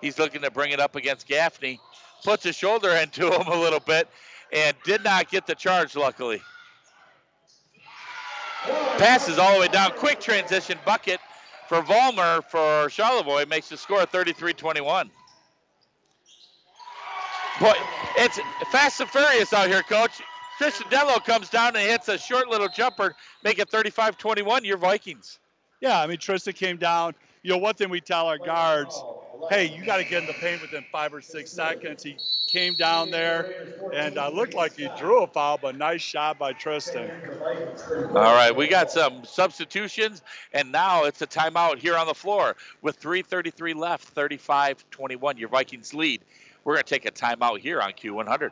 He's 0.00 0.18
looking 0.18 0.42
to 0.42 0.50
bring 0.50 0.72
it 0.72 0.80
up 0.80 0.94
against 0.94 1.26
Gaffney. 1.26 1.80
Puts 2.22 2.44
a 2.46 2.52
shoulder 2.52 2.90
into 3.02 3.30
him 3.30 3.46
a 3.46 3.56
little 3.58 3.80
bit 3.80 4.08
and 4.52 4.76
did 4.84 5.02
not 5.04 5.30
get 5.30 5.46
the 5.46 5.54
charge, 5.54 5.96
luckily. 5.96 6.42
Passes 8.98 9.38
all 9.38 9.54
the 9.54 9.60
way 9.60 9.68
down. 9.68 9.92
Quick 9.92 10.20
transition 10.20 10.78
bucket 10.84 11.20
for 11.68 11.80
Vollmer 11.82 12.44
for 12.44 12.90
Charlevoix 12.90 13.46
makes 13.46 13.70
the 13.70 13.76
score 13.76 14.04
33-21. 14.04 15.08
Boy, 17.60 17.72
it's 18.16 18.38
fast 18.70 19.00
and 19.00 19.08
furious 19.08 19.52
out 19.52 19.68
here, 19.68 19.82
Coach. 19.82 20.20
Tristan 20.60 20.88
Demlo 20.90 21.24
comes 21.24 21.48
down 21.48 21.74
and 21.74 21.88
hits 21.88 22.08
a 22.08 22.18
short 22.18 22.48
little 22.48 22.68
jumper, 22.68 23.16
make 23.42 23.58
it 23.58 23.70
35-21. 23.70 24.62
Your 24.62 24.76
Vikings. 24.76 25.38
Yeah, 25.80 25.98
I 25.98 26.06
mean 26.06 26.18
Tristan 26.18 26.52
came 26.52 26.76
down. 26.76 27.14
You 27.42 27.52
know, 27.52 27.56
one 27.56 27.72
thing 27.72 27.88
we 27.88 28.02
tell 28.02 28.26
our 28.26 28.36
guards, 28.36 29.02
hey, 29.48 29.74
you 29.74 29.82
got 29.86 29.96
to 29.96 30.04
get 30.04 30.20
in 30.20 30.26
the 30.26 30.34
paint 30.34 30.60
within 30.60 30.84
five 30.92 31.14
or 31.14 31.22
six 31.22 31.50
seconds. 31.50 32.02
He 32.02 32.18
came 32.46 32.74
down 32.74 33.10
there 33.10 33.50
and 33.94 34.18
uh, 34.18 34.28
looked 34.28 34.52
like 34.52 34.76
he 34.76 34.90
drew 34.98 35.22
a 35.22 35.26
foul, 35.26 35.56
but 35.56 35.78
nice 35.78 36.02
shot 36.02 36.38
by 36.38 36.52
Tristan. 36.52 37.10
All 38.10 38.34
right, 38.34 38.54
we 38.54 38.68
got 38.68 38.90
some 38.90 39.24
substitutions, 39.24 40.20
and 40.52 40.70
now 40.70 41.04
it's 41.04 41.22
a 41.22 41.26
timeout 41.26 41.78
here 41.78 41.96
on 41.96 42.06
the 42.06 42.12
floor 42.12 42.54
with 42.82 43.00
3:33 43.00 43.74
left, 43.74 44.14
35-21. 44.14 45.38
Your 45.38 45.48
Vikings 45.48 45.94
lead. 45.94 46.20
We're 46.64 46.74
going 46.74 46.84
to 46.84 46.90
take 46.90 47.06
a 47.06 47.10
timeout 47.10 47.60
here 47.60 47.80
on 47.80 47.92
Q100. 47.92 48.50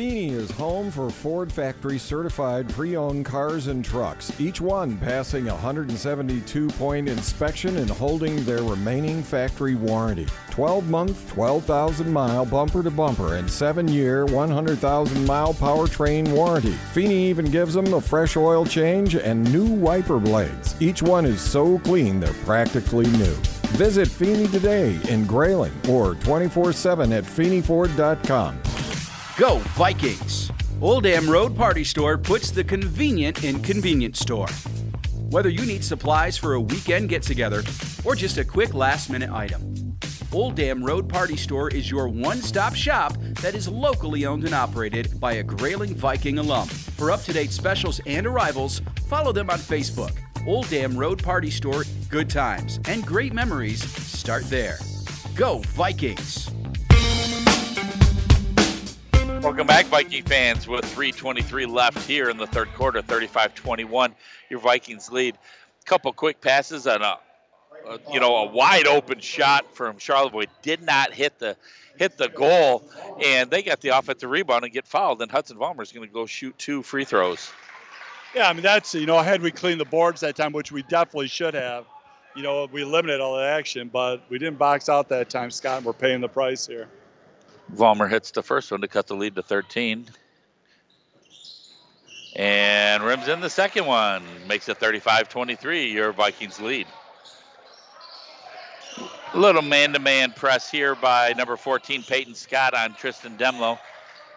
Feeney 0.00 0.30
is 0.30 0.50
home 0.52 0.90
for 0.90 1.10
Ford 1.10 1.52
factory 1.52 1.98
certified 1.98 2.66
pre 2.70 2.96
owned 2.96 3.26
cars 3.26 3.66
and 3.66 3.84
trucks, 3.84 4.32
each 4.40 4.58
one 4.58 4.96
passing 4.96 5.48
a 5.48 5.52
172 5.52 6.68
point 6.68 7.06
inspection 7.06 7.76
and 7.76 7.90
holding 7.90 8.42
their 8.44 8.62
remaining 8.62 9.22
factory 9.22 9.74
warranty. 9.74 10.26
12 10.52 10.88
month, 10.88 11.30
12,000 11.32 12.10
mile 12.10 12.46
bumper 12.46 12.82
to 12.82 12.90
bumper, 12.90 13.36
and 13.36 13.50
7 13.50 13.88
year, 13.88 14.24
100,000 14.24 15.26
mile 15.26 15.52
powertrain 15.52 16.26
warranty. 16.32 16.72
Feeney 16.94 17.28
even 17.28 17.44
gives 17.44 17.74
them 17.74 17.92
a 17.92 18.00
fresh 18.00 18.38
oil 18.38 18.64
change 18.64 19.16
and 19.16 19.52
new 19.52 19.66
wiper 19.66 20.18
blades. 20.18 20.80
Each 20.80 21.02
one 21.02 21.26
is 21.26 21.42
so 21.42 21.78
clean 21.80 22.20
they're 22.20 22.32
practically 22.46 23.06
new. 23.18 23.36
Visit 23.76 24.08
Feeney 24.08 24.48
today 24.48 24.98
in 25.10 25.26
Grayling 25.26 25.78
or 25.90 26.14
24 26.14 26.72
7 26.72 27.12
at 27.12 27.24
FeeneyFord.com. 27.24 28.69
Go 29.40 29.56
Vikings! 29.72 30.52
Old 30.82 31.04
Dam 31.04 31.26
Road 31.26 31.56
Party 31.56 31.82
Store 31.82 32.18
puts 32.18 32.50
the 32.50 32.62
convenient 32.62 33.42
in 33.42 33.62
convenience 33.62 34.20
store. 34.20 34.50
Whether 35.30 35.48
you 35.48 35.64
need 35.64 35.82
supplies 35.82 36.36
for 36.36 36.52
a 36.52 36.60
weekend 36.60 37.08
get 37.08 37.22
together 37.22 37.62
or 38.04 38.14
just 38.14 38.36
a 38.36 38.44
quick 38.44 38.74
last 38.74 39.08
minute 39.08 39.30
item, 39.30 39.96
Old 40.30 40.56
Dam 40.56 40.84
Road 40.84 41.08
Party 41.08 41.38
Store 41.38 41.70
is 41.70 41.90
your 41.90 42.06
one 42.06 42.42
stop 42.42 42.74
shop 42.74 43.16
that 43.40 43.54
is 43.54 43.66
locally 43.66 44.26
owned 44.26 44.44
and 44.44 44.52
operated 44.52 45.18
by 45.18 45.32
a 45.32 45.42
Grayling 45.42 45.94
Viking 45.94 46.36
alum. 46.36 46.68
For 46.68 47.10
up 47.10 47.22
to 47.22 47.32
date 47.32 47.50
specials 47.50 47.98
and 48.04 48.26
arrivals, 48.26 48.82
follow 49.08 49.32
them 49.32 49.48
on 49.48 49.58
Facebook. 49.58 50.12
Old 50.46 50.68
Dam 50.68 50.94
Road 50.94 51.22
Party 51.22 51.48
Store, 51.48 51.84
good 52.10 52.28
times 52.28 52.78
and 52.88 53.06
great 53.06 53.32
memories 53.32 53.82
start 54.06 54.44
there. 54.50 54.76
Go 55.34 55.60
Vikings! 55.68 56.50
Welcome 59.42 59.66
back, 59.66 59.86
Viking 59.86 60.22
fans, 60.24 60.68
with 60.68 60.84
3.23 60.84 61.66
left 61.66 62.06
here 62.06 62.28
in 62.28 62.36
the 62.36 62.46
third 62.46 62.68
quarter, 62.74 63.00
35 63.00 63.54
21. 63.54 64.14
Your 64.50 64.60
Vikings 64.60 65.10
lead. 65.10 65.34
A 65.34 65.84
Couple 65.86 66.12
quick 66.12 66.42
passes 66.42 66.86
and 66.86 67.02
a, 67.02 67.18
you 68.12 68.20
know, 68.20 68.36
a 68.36 68.46
wide 68.46 68.86
open 68.86 69.18
shot 69.18 69.74
from 69.74 69.96
Charlevoix 69.96 70.44
did 70.60 70.82
not 70.82 71.14
hit 71.14 71.38
the 71.38 71.56
hit 71.96 72.18
the 72.18 72.28
goal, 72.28 72.84
and 73.24 73.50
they 73.50 73.62
got 73.62 73.80
the 73.80 73.88
offensive 73.88 74.28
rebound 74.28 74.64
and 74.64 74.74
get 74.74 74.86
fouled. 74.86 75.22
And 75.22 75.30
Hudson 75.30 75.56
Vollmer 75.56 75.82
is 75.82 75.90
going 75.90 76.06
to 76.06 76.12
go 76.12 76.26
shoot 76.26 76.56
two 76.58 76.82
free 76.82 77.04
throws. 77.04 77.50
Yeah, 78.34 78.46
I 78.46 78.52
mean, 78.52 78.62
that's, 78.62 78.94
you 78.94 79.06
know, 79.06 79.18
had 79.20 79.40
we 79.40 79.50
cleaned 79.50 79.80
the 79.80 79.86
boards 79.86 80.20
that 80.20 80.36
time, 80.36 80.52
which 80.52 80.70
we 80.70 80.82
definitely 80.82 81.28
should 81.28 81.54
have, 81.54 81.86
you 82.36 82.42
know, 82.42 82.68
we 82.70 82.82
eliminated 82.82 83.22
all 83.22 83.38
the 83.38 83.44
action, 83.44 83.88
but 83.88 84.22
we 84.28 84.38
didn't 84.38 84.58
box 84.58 84.90
out 84.90 85.08
that 85.08 85.30
time, 85.30 85.50
Scott, 85.50 85.78
and 85.78 85.86
we're 85.86 85.94
paying 85.94 86.20
the 86.20 86.28
price 86.28 86.66
here. 86.66 86.88
Vollmer 87.74 88.08
hits 88.10 88.30
the 88.30 88.42
first 88.42 88.70
one 88.70 88.80
to 88.80 88.88
cut 88.88 89.06
the 89.06 89.14
lead 89.14 89.36
to 89.36 89.42
13. 89.42 90.06
And 92.36 93.02
rims 93.02 93.28
in 93.28 93.40
the 93.40 93.50
second 93.50 93.86
one, 93.86 94.22
makes 94.46 94.68
it 94.68 94.78
35 94.78 95.28
23, 95.28 95.90
your 95.90 96.12
Vikings 96.12 96.60
lead. 96.60 96.86
A 99.32 99.38
little 99.38 99.62
man 99.62 99.92
to 99.92 99.98
man 99.98 100.32
press 100.32 100.70
here 100.70 100.94
by 100.94 101.32
number 101.36 101.56
14, 101.56 102.02
Peyton 102.02 102.34
Scott, 102.34 102.74
on 102.74 102.94
Tristan 102.94 103.36
Demlo. 103.36 103.78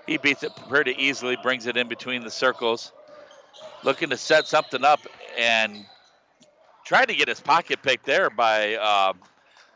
He 0.05 0.17
beats 0.17 0.43
it 0.43 0.51
pretty 0.69 0.95
easily, 0.97 1.37
brings 1.41 1.65
it 1.65 1.77
in 1.77 1.87
between 1.87 2.23
the 2.23 2.31
circles. 2.31 2.91
Looking 3.83 4.09
to 4.09 4.17
set 4.17 4.47
something 4.47 4.83
up 4.83 4.99
and 5.37 5.85
tried 6.85 7.07
to 7.07 7.15
get 7.15 7.27
his 7.27 7.39
pocket 7.39 7.81
picked 7.81 8.05
there 8.05 8.29
by 8.29 8.75
uh, 8.75 9.13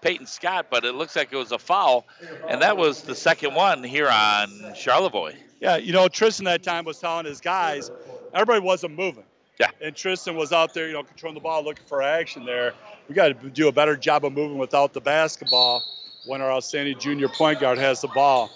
Peyton 0.02 0.28
Scott, 0.28 0.68
but 0.70 0.86
it 0.86 0.96
looks 0.96 1.16
like 1.16 1.30
it 1.32 1.38
was 1.38 1.52
a 1.52 1.58
foul, 1.58 2.06
and 2.48 2.62
that 2.62 2.78
was 2.78 3.02
the 3.02 3.16
second 3.16 3.56
one 3.56 3.84
here 3.84 4.10
on 4.10 4.74
Charlevoix. 4.76 5.36
Yeah, 5.60 5.78
you 5.78 5.92
know, 5.92 6.08
Tristan 6.08 6.46
that 6.46 6.64
time 6.64 6.86
was 6.86 7.00
telling 7.00 7.26
his 7.26 7.42
guys, 7.42 7.90
everybody 8.34 8.60
wasn't 8.60 8.96
moving. 8.96 9.24
Yeah. 9.60 9.72
And 9.82 9.96
Tristan 9.96 10.36
was 10.36 10.54
out 10.54 10.76
there, 10.76 10.88
you 10.88 10.94
know, 10.94 11.02
controlling 11.02 11.34
the 11.34 11.42
ball, 11.42 11.64
looking 11.64 11.86
for 11.88 12.04
action 12.04 12.46
there. 12.46 12.74
We 13.10 13.16
got 13.16 13.42
to 13.42 13.50
do 13.50 13.68
a 13.68 13.72
better 13.72 13.98
job 13.98 14.24
of 14.24 14.34
moving 14.34 14.60
without 14.60 14.94
the 14.94 15.02
basketball 15.02 15.84
when 16.28 16.42
our 16.42 16.52
outstanding 16.52 17.00
junior 17.00 17.28
point 17.28 17.60
guard 17.60 17.80
has 17.80 18.02
the 18.02 18.08
ball. 18.10 18.52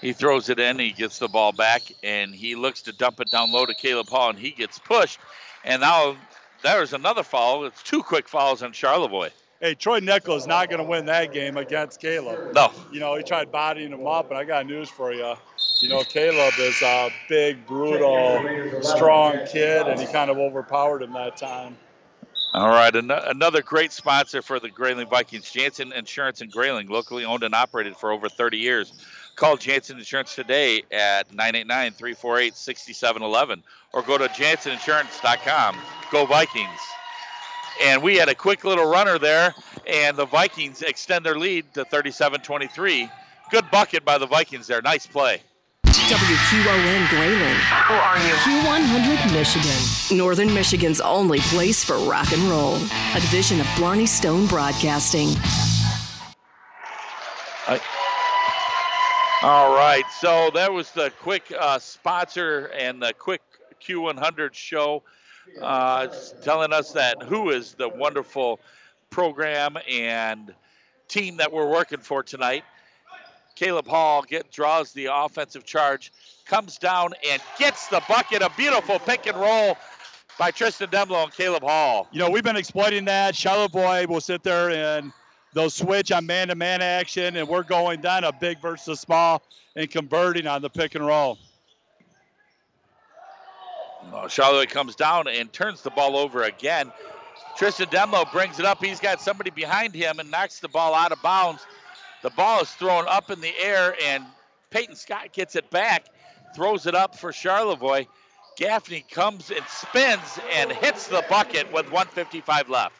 He 0.00 0.14
throws 0.14 0.48
it 0.48 0.58
in, 0.58 0.78
he 0.78 0.92
gets 0.92 1.18
the 1.18 1.28
ball 1.28 1.52
back, 1.52 1.82
and 2.02 2.34
he 2.34 2.54
looks 2.54 2.82
to 2.82 2.92
dump 2.92 3.20
it 3.20 3.30
down 3.30 3.52
low 3.52 3.66
to 3.66 3.74
Caleb 3.74 4.08
Hall, 4.08 4.30
and 4.30 4.38
he 4.38 4.52
gets 4.52 4.78
pushed. 4.78 5.18
And 5.64 5.82
now 5.82 6.16
there's 6.62 6.94
another 6.94 7.24
foul. 7.24 7.66
It's 7.66 7.82
two 7.82 8.02
quick 8.02 8.28
fouls 8.28 8.62
on 8.62 8.72
Charlevoix 8.72 9.30
hey, 9.60 9.74
Troy 9.74 10.00
Nickel 10.00 10.36
is 10.36 10.46
not 10.46 10.68
going 10.68 10.82
to 10.82 10.88
win 10.88 11.06
that 11.06 11.32
game 11.32 11.56
against 11.56 12.00
Caleb. 12.00 12.54
No. 12.54 12.70
You 12.92 13.00
know, 13.00 13.16
he 13.16 13.22
tried 13.22 13.50
bodying 13.50 13.92
him 13.92 14.06
up, 14.06 14.30
and 14.30 14.38
I 14.38 14.44
got 14.44 14.66
news 14.66 14.88
for 14.88 15.12
you. 15.12 15.34
You 15.80 15.88
know, 15.88 16.02
Caleb 16.02 16.54
is 16.58 16.82
a 16.82 17.10
big, 17.28 17.66
brutal, 17.66 18.82
strong 18.82 19.38
kid, 19.46 19.86
and 19.86 20.00
he 20.00 20.06
kind 20.06 20.30
of 20.30 20.38
overpowered 20.38 21.02
him 21.02 21.12
that 21.12 21.36
time. 21.36 21.76
All 22.54 22.70
right, 22.70 22.94
an- 22.96 23.10
another 23.10 23.62
great 23.62 23.92
sponsor 23.92 24.40
for 24.40 24.58
the 24.58 24.70
Grayling 24.70 25.06
Vikings, 25.06 25.50
Jansen 25.50 25.92
Insurance 25.92 26.40
in 26.40 26.48
Grayling, 26.48 26.88
locally 26.88 27.24
owned 27.24 27.44
and 27.44 27.54
operated 27.54 27.96
for 27.96 28.10
over 28.10 28.28
30 28.28 28.56
years. 28.56 28.92
Call 29.36 29.56
Jansen 29.56 29.98
Insurance 29.98 30.34
today 30.34 30.82
at 30.90 31.30
989 31.30 31.92
348 31.92 32.56
6711 32.56 33.62
or 33.92 34.02
go 34.02 34.18
to 34.18 34.28
janseninsurance.com. 34.28 35.76
Go 36.10 36.26
Vikings. 36.26 36.80
And 37.82 38.02
we 38.02 38.16
had 38.16 38.28
a 38.28 38.34
quick 38.34 38.64
little 38.64 38.86
runner 38.86 39.18
there, 39.18 39.54
and 39.86 40.16
the 40.16 40.26
Vikings 40.26 40.82
extend 40.82 41.24
their 41.24 41.38
lead 41.38 41.72
to 41.74 41.84
37 41.84 42.40
23. 42.40 43.08
Good 43.50 43.70
bucket 43.70 44.04
by 44.04 44.18
the 44.18 44.26
Vikings 44.26 44.66
there. 44.66 44.82
Nice 44.82 45.06
play. 45.06 45.40
WQON 45.86 47.08
Grayling. 47.08 47.54
Who 47.86 47.94
are 47.94 48.18
you? 48.18 48.34
Q100 48.44 49.32
Michigan. 49.32 50.16
Northern 50.16 50.52
Michigan's 50.52 51.00
only 51.00 51.40
place 51.40 51.84
for 51.84 51.96
rock 51.98 52.32
and 52.32 52.42
roll. 52.42 52.76
A 53.14 53.20
division 53.20 53.60
of 53.60 53.66
Blarney 53.76 54.06
Stone 54.06 54.46
Broadcasting. 54.46 55.28
I, 57.66 57.80
all 59.42 59.74
right, 59.74 60.04
so 60.18 60.50
that 60.54 60.72
was 60.72 60.90
the 60.90 61.12
quick 61.20 61.52
uh, 61.58 61.78
sponsor 61.78 62.72
and 62.76 63.00
the 63.00 63.12
quick 63.12 63.42
Q100 63.80 64.52
show 64.52 65.02
uh, 65.60 66.08
telling 66.42 66.72
us 66.72 66.92
that 66.92 67.22
who 67.22 67.50
is 67.50 67.74
the 67.74 67.88
wonderful 67.88 68.60
program 69.10 69.76
and 69.88 70.54
team 71.08 71.36
that 71.38 71.52
we're 71.52 71.68
working 71.68 72.00
for 72.00 72.22
tonight. 72.22 72.64
Caleb 73.54 73.88
Hall 73.88 74.22
get 74.22 74.50
draws 74.52 74.92
the 74.92 75.08
offensive 75.12 75.64
charge, 75.64 76.12
comes 76.44 76.78
down 76.78 77.12
and 77.28 77.42
gets 77.58 77.88
the 77.88 78.00
bucket. 78.08 78.42
A 78.42 78.50
beautiful 78.56 78.98
pick 79.00 79.26
and 79.26 79.36
roll 79.36 79.76
by 80.38 80.52
Tristan 80.52 80.88
Demlo 80.88 81.24
and 81.24 81.32
Caleb 81.32 81.64
Hall. 81.64 82.06
You 82.12 82.20
know, 82.20 82.30
we've 82.30 82.44
been 82.44 82.56
exploiting 82.56 83.04
that. 83.06 83.34
Charlevoix 83.34 84.06
will 84.06 84.20
sit 84.20 84.44
there 84.44 84.70
and 84.70 85.12
they'll 85.54 85.70
switch 85.70 86.12
on 86.12 86.26
man-to-man 86.26 86.80
action, 86.82 87.36
and 87.36 87.48
we're 87.48 87.64
going 87.64 88.00
down 88.00 88.22
a 88.22 88.32
big 88.32 88.60
versus 88.60 89.00
small 89.00 89.42
and 89.74 89.90
converting 89.90 90.46
on 90.46 90.62
the 90.62 90.70
pick 90.70 90.94
and 90.94 91.04
roll. 91.04 91.38
Uh, 94.12 94.28
Charlevoix 94.28 94.66
comes 94.66 94.94
down 94.94 95.28
and 95.28 95.52
turns 95.52 95.82
the 95.82 95.90
ball 95.90 96.16
over 96.16 96.42
again. 96.42 96.92
Tristan 97.56 97.86
Demlo 97.86 98.30
brings 98.32 98.58
it 98.58 98.64
up. 98.64 98.82
He's 98.82 99.00
got 99.00 99.20
somebody 99.20 99.50
behind 99.50 99.94
him 99.94 100.18
and 100.18 100.30
knocks 100.30 100.60
the 100.60 100.68
ball 100.68 100.94
out 100.94 101.12
of 101.12 101.20
bounds. 101.22 101.66
The 102.22 102.30
ball 102.30 102.62
is 102.62 102.70
thrown 102.70 103.06
up 103.08 103.30
in 103.30 103.40
the 103.40 103.52
air, 103.60 103.96
and 104.04 104.24
Peyton 104.70 104.96
Scott 104.96 105.32
gets 105.32 105.56
it 105.56 105.70
back, 105.70 106.06
throws 106.54 106.86
it 106.86 106.94
up 106.94 107.16
for 107.16 107.32
Charlevoix. 107.32 108.06
Gaffney 108.56 109.04
comes 109.10 109.50
and 109.50 109.64
spins 109.68 110.38
and 110.52 110.72
hits 110.72 111.06
the 111.06 111.24
bucket 111.28 111.72
with 111.72 111.86
155 111.86 112.68
left. 112.68 112.94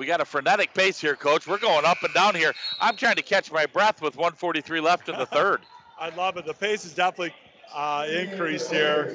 We 0.00 0.06
got 0.06 0.22
a 0.22 0.24
frenetic 0.24 0.72
pace 0.72 0.98
here, 0.98 1.14
Coach. 1.14 1.46
We're 1.46 1.58
going 1.58 1.84
up 1.84 2.02
and 2.02 2.14
down 2.14 2.34
here. 2.34 2.54
I'm 2.80 2.96
trying 2.96 3.16
to 3.16 3.22
catch 3.22 3.52
my 3.52 3.66
breath 3.66 4.00
with 4.00 4.16
143 4.16 4.80
left 4.80 5.10
in 5.10 5.18
the 5.18 5.26
third. 5.26 5.60
I 6.00 6.08
love 6.08 6.38
it. 6.38 6.46
The 6.46 6.54
pace 6.54 6.86
is 6.86 6.94
definitely 6.94 7.34
uh, 7.74 8.06
increased 8.10 8.70
here. 8.70 9.14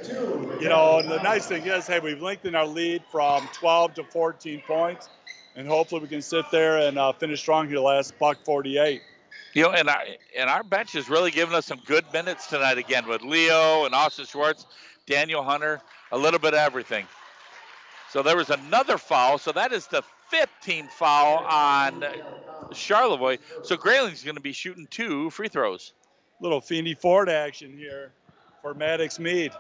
You 0.61 0.69
know, 0.69 0.99
and 0.99 1.09
the 1.09 1.17
nice 1.23 1.47
thing 1.47 1.65
is, 1.65 1.87
hey, 1.87 1.99
we've 1.99 2.21
lengthened 2.21 2.55
our 2.55 2.67
lead 2.67 3.01
from 3.11 3.49
12 3.53 3.95
to 3.95 4.03
14 4.03 4.61
points, 4.67 5.09
and 5.55 5.67
hopefully 5.67 6.01
we 6.01 6.07
can 6.07 6.21
sit 6.21 6.45
there 6.51 6.77
and 6.77 6.99
uh, 6.99 7.13
finish 7.13 7.39
strong 7.39 7.67
here 7.67 7.79
last 7.79 8.19
buck 8.19 8.37
48. 8.45 9.01
You 9.55 9.63
know, 9.63 9.71
and 9.71 9.89
our 9.89 10.03
and 10.37 10.51
our 10.51 10.63
bench 10.63 10.93
has 10.93 11.09
really 11.09 11.31
given 11.31 11.55
us 11.55 11.65
some 11.65 11.81
good 11.87 12.05
minutes 12.13 12.45
tonight 12.45 12.77
again 12.77 13.07
with 13.07 13.23
Leo 13.23 13.85
and 13.85 13.95
Austin 13.95 14.27
Schwartz, 14.27 14.67
Daniel 15.07 15.41
Hunter, 15.41 15.81
a 16.11 16.17
little 16.19 16.39
bit 16.39 16.53
of 16.53 16.59
everything. 16.59 17.07
So 18.11 18.21
there 18.21 18.37
was 18.37 18.51
another 18.51 18.99
foul. 18.99 19.39
So 19.39 19.51
that 19.51 19.73
is 19.73 19.87
the 19.87 20.03
15th 20.31 20.89
foul 20.89 21.45
on 21.45 22.03
Charlevoix. 22.73 23.37
So 23.63 23.77
Grayling's 23.77 24.23
going 24.23 24.35
to 24.35 24.41
be 24.41 24.53
shooting 24.53 24.87
two 24.89 25.29
free 25.29 25.47
throws. 25.47 25.93
Little 26.41 26.61
Feeney 26.61 26.93
Ford 26.93 27.29
action 27.29 27.77
here 27.77 28.11
for 28.61 28.73
Maddox 28.73 29.19
Mead. 29.19 29.51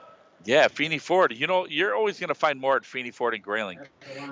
Yeah, 0.43 0.67
Feeney 0.67 0.99
Ford. 0.99 1.33
You 1.35 1.47
know, 1.47 1.65
you're 1.65 1.95
always 1.95 2.19
going 2.19 2.27
to 2.27 2.35
find 2.35 2.59
more 2.59 2.75
at 2.75 2.85
Feeney 2.85 3.11
Ford 3.11 3.33
and 3.33 3.41
Grayling. 3.41 3.79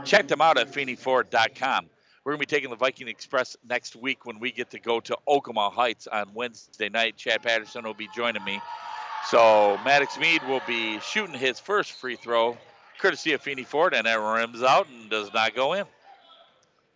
Check 0.04 0.28
them 0.28 0.42
out 0.42 0.58
at 0.58 0.72
FeeneyFord.com. 0.72 1.90
We're 2.24 2.32
going 2.32 2.40
to 2.40 2.48
be 2.48 2.56
taking 2.56 2.70
the 2.70 2.76
Viking 2.76 3.08
Express 3.08 3.58
next 3.68 3.96
week 3.96 4.26
when 4.26 4.40
we 4.40 4.52
get 4.52 4.70
to 4.72 4.80
go 4.80 5.00
to 5.02 5.18
Ogemaw 5.28 5.74
Heights 5.74 6.08
on 6.08 6.30
Wednesday 6.34 6.90
night. 6.90 7.18
Chad 7.18 7.42
Patterson 7.42 7.84
will 7.84 7.94
be 7.94 8.08
joining 8.16 8.44
me. 8.44 8.62
So 9.28 9.80
Maddox 9.84 10.18
Mead 10.20 10.42
will 10.48 10.62
be 10.68 11.00
shooting 11.00 11.36
his 11.36 11.60
first 11.60 11.94
free 11.94 12.16
throw, 12.16 12.58
courtesy 13.00 13.34
of 13.34 13.42
Feeney 13.42 13.64
Ford, 13.64 13.94
and 13.94 14.08
it 14.08 14.16
rims 14.16 14.62
out 14.62 14.88
and 14.88 15.10
does 15.10 15.34
not 15.34 15.56
go 15.56 15.74
in. 15.74 15.86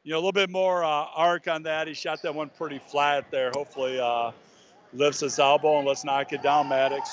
You 0.07 0.13
know, 0.13 0.19
a 0.19 0.23
little 0.23 0.31
bit 0.31 0.49
more 0.49 0.85
uh, 0.85 1.07
arc 1.17 1.49
on 1.49 1.63
that. 1.63 1.85
He 1.85 1.93
shot 1.93 2.21
that 2.21 2.33
one 2.33 2.49
pretty 2.49 2.79
flat 2.79 3.29
there. 3.29 3.51
Hopefully, 3.53 3.99
uh, 3.99 4.31
lifts 4.93 5.19
his 5.19 5.37
elbow 5.37 5.79
and 5.79 5.85
let's 5.85 6.05
knock 6.05 6.31
it 6.31 6.41
down, 6.41 6.69
Maddox. 6.69 7.09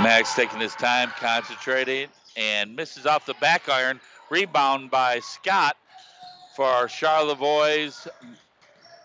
Maddox 0.00 0.34
taking 0.34 0.58
his 0.58 0.74
time, 0.74 1.12
concentrating, 1.20 2.08
and 2.36 2.74
misses 2.74 3.06
off 3.06 3.26
the 3.26 3.34
back 3.34 3.68
iron. 3.68 4.00
Rebound 4.28 4.90
by 4.90 5.20
Scott 5.20 5.76
for 6.56 6.64
our 6.64 6.88
Charlevoix's 6.88 8.08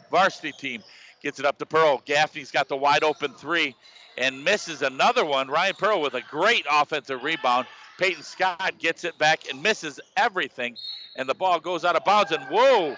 varsity 0.09 0.53
team. 0.53 0.82
Gets 1.22 1.38
it 1.39 1.45
up 1.45 1.59
to 1.59 1.68
Pearl. 1.68 2.01
Gaffney's 2.05 2.49
got 2.49 2.70
the 2.70 2.76
wide 2.76 3.03
open 3.03 3.34
three 3.34 3.76
and 4.18 4.43
misses 4.43 4.82
another 4.82 5.24
one. 5.24 5.47
Ryan 5.47 5.76
Pearl 5.78 6.01
with 6.01 6.16
a 6.16 6.22
great 6.22 6.66
offensive 6.72 7.24
rebound. 7.24 7.68
Peyton 8.02 8.24
Scott 8.24 8.74
gets 8.80 9.04
it 9.04 9.16
back 9.20 9.47
and 9.47 9.62
misses 9.62 9.99
everything. 10.18 10.76
And 11.16 11.30
the 11.30 11.36
ball 11.36 11.60
goes 11.60 11.86
out 11.86 11.95
of 11.95 12.04
bounds. 12.04 12.32
And 12.32 12.43
whoa, 12.45 12.95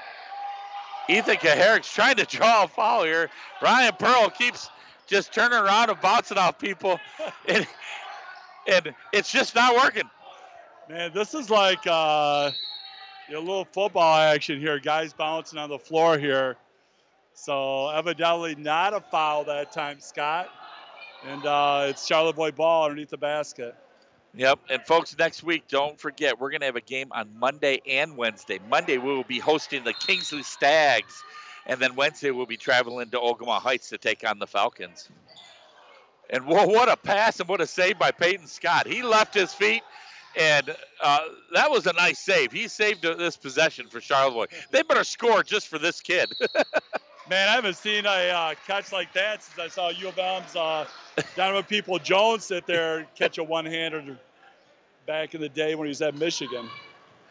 Ethan 1.09 1.35
Kaharick's 1.35 1.91
trying 1.91 2.15
to 2.15 2.23
draw 2.23 2.63
a 2.63 2.67
foul 2.69 3.03
here. 3.03 3.29
Ryan 3.61 3.91
Pearl 3.99 4.29
keeps 4.29 4.69
just 5.05 5.33
turning 5.33 5.59
around 5.59 5.89
and 5.89 5.99
bouncing 5.99 6.37
off 6.37 6.57
people. 6.57 6.99
And, 7.49 7.67
and 8.65 8.95
it's 9.11 9.29
just 9.29 9.53
not 9.55 9.75
working. 9.75 10.09
Man, 10.87 11.11
this 11.13 11.33
is 11.33 11.49
like 11.49 11.85
uh, 11.85 12.51
a 13.29 13.37
little 13.37 13.65
football 13.65 14.15
action 14.15 14.61
here. 14.61 14.79
Guys 14.79 15.11
bouncing 15.11 15.59
on 15.59 15.67
the 15.69 15.77
floor 15.77 16.17
here. 16.17 16.55
So 17.33 17.89
evidently 17.89 18.55
not 18.55 18.93
a 18.93 19.01
foul 19.01 19.43
that 19.43 19.73
time, 19.73 19.99
Scott. 19.99 20.49
And 21.27 21.45
uh, 21.45 21.87
it's 21.89 22.07
Charlevoix 22.07 22.51
ball 22.51 22.85
underneath 22.85 23.09
the 23.09 23.17
basket. 23.17 23.75
Yep. 24.35 24.59
And 24.69 24.81
folks, 24.83 25.15
next 25.17 25.43
week, 25.43 25.67
don't 25.67 25.99
forget, 25.99 26.39
we're 26.39 26.49
going 26.49 26.61
to 26.61 26.65
have 26.65 26.75
a 26.75 26.81
game 26.81 27.09
on 27.11 27.29
Monday 27.37 27.81
and 27.87 28.17
Wednesday. 28.17 28.59
Monday, 28.69 28.97
we 28.97 29.13
will 29.13 29.23
be 29.23 29.39
hosting 29.39 29.83
the 29.83 29.93
Kingsley 29.93 30.41
Stags. 30.41 31.23
And 31.67 31.79
then 31.79 31.95
Wednesday, 31.95 32.31
we'll 32.31 32.47
be 32.47 32.57
traveling 32.57 33.09
to 33.11 33.19
Ogemaw 33.19 33.59
Heights 33.59 33.89
to 33.89 33.97
take 33.97 34.27
on 34.27 34.39
the 34.39 34.47
Falcons. 34.47 35.09
And 36.29 36.47
what 36.47 36.89
a 36.89 36.97
pass 36.97 37.39
and 37.39 37.47
what 37.47 37.61
a 37.61 37.67
save 37.67 37.99
by 37.99 38.11
Peyton 38.11 38.47
Scott. 38.47 38.87
He 38.87 39.03
left 39.03 39.35
his 39.35 39.53
feet, 39.53 39.83
and 40.35 40.75
uh, 41.01 41.19
that 41.53 41.69
was 41.69 41.85
a 41.85 41.93
nice 41.93 42.17
save. 42.17 42.51
He 42.51 42.67
saved 42.67 43.03
this 43.03 43.37
possession 43.37 43.87
for 43.87 44.01
Charlevoix. 44.01 44.47
They 44.71 44.81
better 44.81 45.03
score 45.03 45.43
just 45.43 45.67
for 45.67 45.77
this 45.77 46.01
kid. 46.01 46.33
Man, 47.29 47.47
I 47.47 47.53
haven't 47.53 47.77
seen 47.77 48.05
a 48.05 48.29
uh, 48.29 48.53
catch 48.67 48.91
like 48.91 49.13
that 49.13 49.41
since 49.43 49.57
I 49.57 49.69
saw 49.69 49.89
U 49.89 50.09
of 50.09 50.17
M's 50.17 50.55
uh, 50.57 50.85
Donovan 51.37 51.63
Peoples-Jones 51.63 52.43
sit 52.43 52.67
there 52.67 53.07
catch 53.15 53.37
a 53.37 53.43
one-hander 53.43 54.17
back 55.05 55.33
in 55.33 55.39
the 55.39 55.47
day 55.47 55.75
when 55.75 55.85
he 55.85 55.89
was 55.89 56.01
at 56.01 56.15
Michigan. 56.15 56.67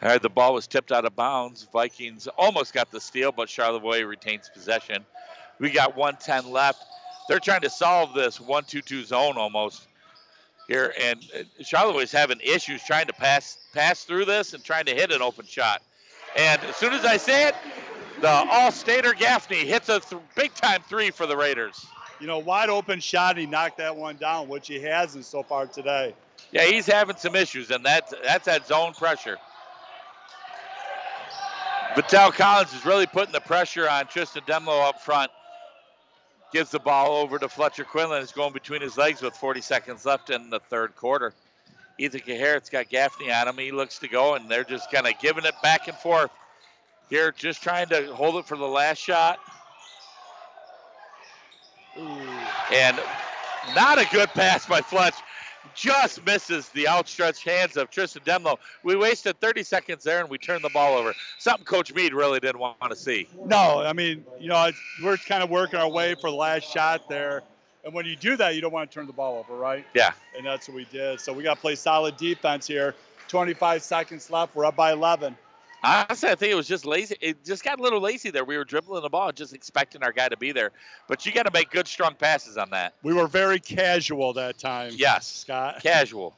All 0.01 0.09
right, 0.09 0.21
the 0.21 0.29
ball 0.29 0.55
was 0.55 0.65
tipped 0.65 0.91
out 0.91 1.05
of 1.05 1.15
bounds. 1.15 1.67
Vikings 1.71 2.27
almost 2.37 2.73
got 2.73 2.89
the 2.89 2.99
steal, 2.99 3.31
but 3.31 3.47
Charlevoix 3.47 4.01
retains 4.01 4.49
possession. 4.49 5.05
We 5.59 5.69
got 5.69 5.95
110 5.95 6.51
left. 6.51 6.83
They're 7.29 7.39
trying 7.39 7.61
to 7.61 7.69
solve 7.69 8.15
this 8.15 8.41
1 8.41 8.63
2 8.63 8.81
2 8.81 9.03
zone 9.03 9.37
almost 9.37 9.87
here, 10.67 10.93
and 10.99 11.23
uh, 11.37 11.43
Charlevoix 11.63 12.01
is 12.01 12.11
having 12.11 12.39
issues 12.41 12.83
trying 12.83 13.05
to 13.05 13.13
pass 13.13 13.59
pass 13.73 14.03
through 14.03 14.25
this 14.25 14.53
and 14.53 14.63
trying 14.63 14.85
to 14.85 14.95
hit 14.95 15.11
an 15.11 15.21
open 15.21 15.45
shot. 15.45 15.83
And 16.35 16.61
as 16.63 16.75
soon 16.77 16.93
as 16.93 17.05
I 17.05 17.17
say 17.17 17.47
it, 17.47 17.55
the 18.23 18.29
All-Stater 18.29 19.15
Gaffney 19.15 19.65
hits 19.65 19.89
a 19.89 19.99
th- 19.99 20.21
big-time 20.33 20.81
three 20.87 21.11
for 21.11 21.25
the 21.25 21.35
Raiders. 21.35 21.85
You 22.21 22.27
know, 22.27 22.39
wide 22.39 22.69
open 22.69 23.01
shot. 23.01 23.35
He 23.35 23.45
knocked 23.45 23.79
that 23.79 23.97
one 23.97 24.15
down, 24.15 24.47
which 24.47 24.69
he 24.69 24.79
hasn't 24.79 25.25
so 25.25 25.43
far 25.43 25.67
today. 25.67 26.15
Yeah, 26.53 26.63
he's 26.63 26.85
having 26.85 27.17
some 27.17 27.35
issues, 27.35 27.69
and 27.69 27.85
that's 27.85 28.13
that's 28.23 28.45
that 28.45 28.65
zone 28.65 28.93
pressure. 28.93 29.37
Vittel 31.95 32.31
Collins 32.31 32.73
is 32.73 32.85
really 32.85 33.07
putting 33.07 33.33
the 33.33 33.41
pressure 33.41 33.89
on 33.89 34.07
Tristan 34.07 34.43
Demlo 34.47 34.87
up 34.87 35.01
front. 35.01 35.29
Gives 36.53 36.71
the 36.71 36.79
ball 36.79 37.17
over 37.17 37.37
to 37.39 37.49
Fletcher 37.49 37.83
Quinlan. 37.83 38.23
It's 38.23 38.31
going 38.31 38.53
between 38.53 38.81
his 38.81 38.97
legs 38.97 39.21
with 39.21 39.35
40 39.35 39.59
seconds 39.59 40.05
left 40.05 40.29
in 40.29 40.49
the 40.49 40.61
third 40.69 40.95
quarter. 40.95 41.33
Ethan 41.99 42.21
Kaharick's 42.21 42.69
got 42.69 42.87
Gaffney 42.87 43.33
on 43.33 43.49
him. 43.49 43.57
He 43.57 43.71
looks 43.71 43.99
to 43.99 44.07
go, 44.07 44.35
and 44.35 44.49
they're 44.49 44.63
just 44.63 44.89
kind 44.91 45.07
of 45.07 45.13
giving 45.19 45.43
it 45.43 45.55
back 45.61 45.89
and 45.89 45.97
forth. 45.97 46.31
Here, 47.09 47.31
just 47.31 47.61
trying 47.61 47.87
to 47.89 48.13
hold 48.13 48.35
it 48.35 48.45
for 48.45 48.57
the 48.57 48.67
last 48.67 48.97
shot. 48.97 49.39
Ooh. 51.97 52.01
And 52.73 52.99
not 53.75 53.99
a 53.99 54.07
good 54.11 54.29
pass 54.29 54.65
by 54.65 54.81
Fletch 54.81 55.15
just 55.75 56.25
misses 56.25 56.69
the 56.69 56.87
outstretched 56.87 57.43
hands 57.43 57.77
of 57.77 57.89
Tristan 57.89 58.21
Demlo. 58.23 58.57
We 58.83 58.95
wasted 58.95 59.39
30 59.39 59.63
seconds 59.63 60.03
there 60.03 60.19
and 60.19 60.29
we 60.29 60.37
turned 60.37 60.63
the 60.63 60.69
ball 60.69 60.97
over. 60.97 61.13
Something 61.39 61.65
Coach 61.65 61.93
Mead 61.93 62.13
really 62.13 62.39
didn't 62.39 62.59
want 62.59 62.77
to 62.89 62.95
see. 62.95 63.27
No, 63.45 63.81
I 63.81 63.93
mean, 63.93 64.25
you 64.39 64.49
know, 64.49 64.71
we're 65.03 65.17
kind 65.17 65.43
of 65.43 65.49
working 65.49 65.79
our 65.79 65.89
way 65.89 66.15
for 66.15 66.29
the 66.29 66.35
last 66.35 66.69
shot 66.71 67.07
there. 67.09 67.43
And 67.85 67.93
when 67.93 68.05
you 68.05 68.15
do 68.15 68.37
that, 68.37 68.55
you 68.55 68.61
don't 68.61 68.71
want 68.71 68.89
to 68.89 68.93
turn 68.93 69.07
the 69.07 69.13
ball 69.13 69.37
over, 69.37 69.59
right? 69.59 69.85
Yeah. 69.93 70.11
And 70.37 70.45
that's 70.45 70.67
what 70.67 70.75
we 70.75 70.85
did. 70.85 71.19
So 71.19 71.33
we 71.33 71.43
got 71.43 71.55
to 71.55 71.61
play 71.61 71.75
solid 71.75 72.17
defense 72.17 72.65
here. 72.65 72.95
25 73.27 73.81
seconds 73.83 74.29
left. 74.29 74.55
We're 74.55 74.65
up 74.65 74.75
by 74.75 74.91
11. 74.93 75.35
Honestly, 75.83 76.29
I 76.29 76.35
think 76.35 76.51
it 76.51 76.55
was 76.55 76.67
just 76.67 76.85
lazy. 76.85 77.15
It 77.19 77.43
just 77.43 77.63
got 77.63 77.79
a 77.79 77.83
little 77.83 77.99
lazy 77.99 78.31
there. 78.31 78.45
We 78.45 78.57
were 78.57 78.63
dribbling 78.63 79.01
the 79.01 79.09
ball, 79.09 79.33
just 79.33 79.53
expecting 79.53 80.01
our 80.01 80.13
guy 80.13 80.29
to 80.29 80.37
be 80.37 80.53
there. 80.53 80.71
But 81.09 81.25
you 81.25 81.33
got 81.33 81.43
to 81.43 81.51
make 81.51 81.71
good, 81.71 81.87
strong 81.87 82.15
passes 82.15 82.57
on 82.57 82.69
that. 82.69 82.93
We 83.03 83.13
were 83.13 83.27
very 83.27 83.59
casual 83.59 84.31
that 84.33 84.57
time. 84.57 84.93
Yes, 84.95 85.27
Scott. 85.27 85.81
Casual. 85.83 86.35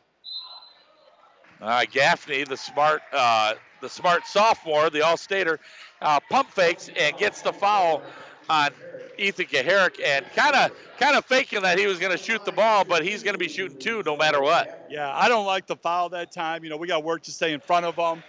All 1.62 1.68
right, 1.70 1.90
Gaffney, 1.90 2.44
the 2.44 2.58
smart, 2.58 3.02
uh, 3.14 3.54
the 3.82 3.90
smart 3.90 4.26
sophomore, 4.26 4.90
the 4.90 5.06
All-Stater, 5.06 5.60
uh, 6.02 6.20
pump 6.30 6.50
fakes 6.50 6.90
and 7.00 7.16
gets 7.18 7.42
the 7.42 7.54
foul 7.54 8.02
on 8.50 8.72
Ethan 9.18 9.46
Kaharik 9.46 10.00
and 10.04 10.26
kind 10.36 10.56
of 10.56 10.72
kind 11.00 11.16
of 11.16 11.24
faking 11.26 11.62
that 11.62 11.78
he 11.80 11.88
was 11.88 12.00
going 12.00 12.12
to 12.12 12.18
shoot 12.18 12.44
the 12.46 12.52
ball, 12.52 12.84
but 12.84 13.04
he's 13.06 13.24
going 13.24 13.36
to 13.36 13.40
be 13.40 13.48
shooting 13.48 13.78
two 13.78 14.04
no 14.06 14.18
matter 14.18 14.42
what. 14.42 14.70
Yeah, 14.90 15.12
I 15.16 15.30
don't 15.30 15.46
like 15.46 15.68
the 15.68 15.76
foul 15.76 16.10
that 16.10 16.32
time. 16.32 16.64
You 16.64 16.70
know, 16.70 16.78
we 16.78 16.88
got 16.88 17.04
work 17.04 17.24
to 17.24 17.32
stay 17.32 17.54
in 17.54 17.60
front 17.62 17.86
of 17.86 17.96
them 17.96 18.24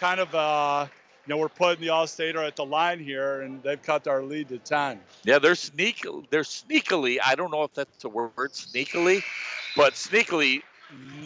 kind 0.00 0.18
of, 0.18 0.34
uh, 0.34 0.86
you 1.26 1.30
know, 1.30 1.36
we're 1.36 1.48
putting 1.48 1.82
the 1.82 1.90
All-Stater 1.90 2.42
at 2.42 2.56
the 2.56 2.64
line 2.64 2.98
here, 2.98 3.42
and 3.42 3.62
they've 3.62 3.80
cut 3.80 4.08
our 4.08 4.22
lead 4.22 4.48
to 4.48 4.58
10. 4.58 4.98
Yeah, 5.24 5.38
they're 5.38 5.54
sneak, 5.54 6.04
they're 6.30 6.42
sneakily. 6.42 7.18
I 7.24 7.34
don't 7.34 7.52
know 7.52 7.62
if 7.62 7.74
that's 7.74 8.04
a 8.04 8.08
word, 8.08 8.32
sneakily, 8.52 9.22
but 9.76 9.92
sneakily 9.92 10.62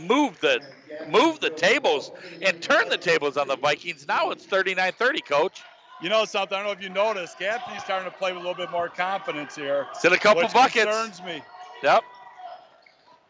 move 0.06 0.38
the 0.40 0.60
move 1.08 1.40
the 1.40 1.50
tables 1.50 2.12
and 2.42 2.60
turn 2.60 2.88
the 2.90 2.98
tables 2.98 3.36
on 3.36 3.48
the 3.48 3.56
Vikings. 3.56 4.06
Now 4.06 4.30
it's 4.30 4.44
39-30, 4.46 5.24
coach. 5.24 5.62
You 6.02 6.08
know 6.10 6.24
something? 6.24 6.56
I 6.56 6.62
don't 6.62 6.66
know 6.66 6.72
if 6.72 6.82
you 6.82 6.90
noticed. 6.90 7.38
Gaffney's 7.38 7.82
starting 7.82 8.10
to 8.10 8.16
play 8.16 8.32
with 8.32 8.42
a 8.42 8.46
little 8.46 8.62
bit 8.62 8.70
more 8.70 8.88
confidence 8.88 9.54
here. 9.54 9.86
It's 9.92 10.04
in 10.04 10.12
a 10.12 10.18
couple 10.18 10.42
which 10.42 10.52
buckets. 10.52 10.84
concerns 10.84 11.22
me. 11.22 11.42
Yep. 11.82 12.04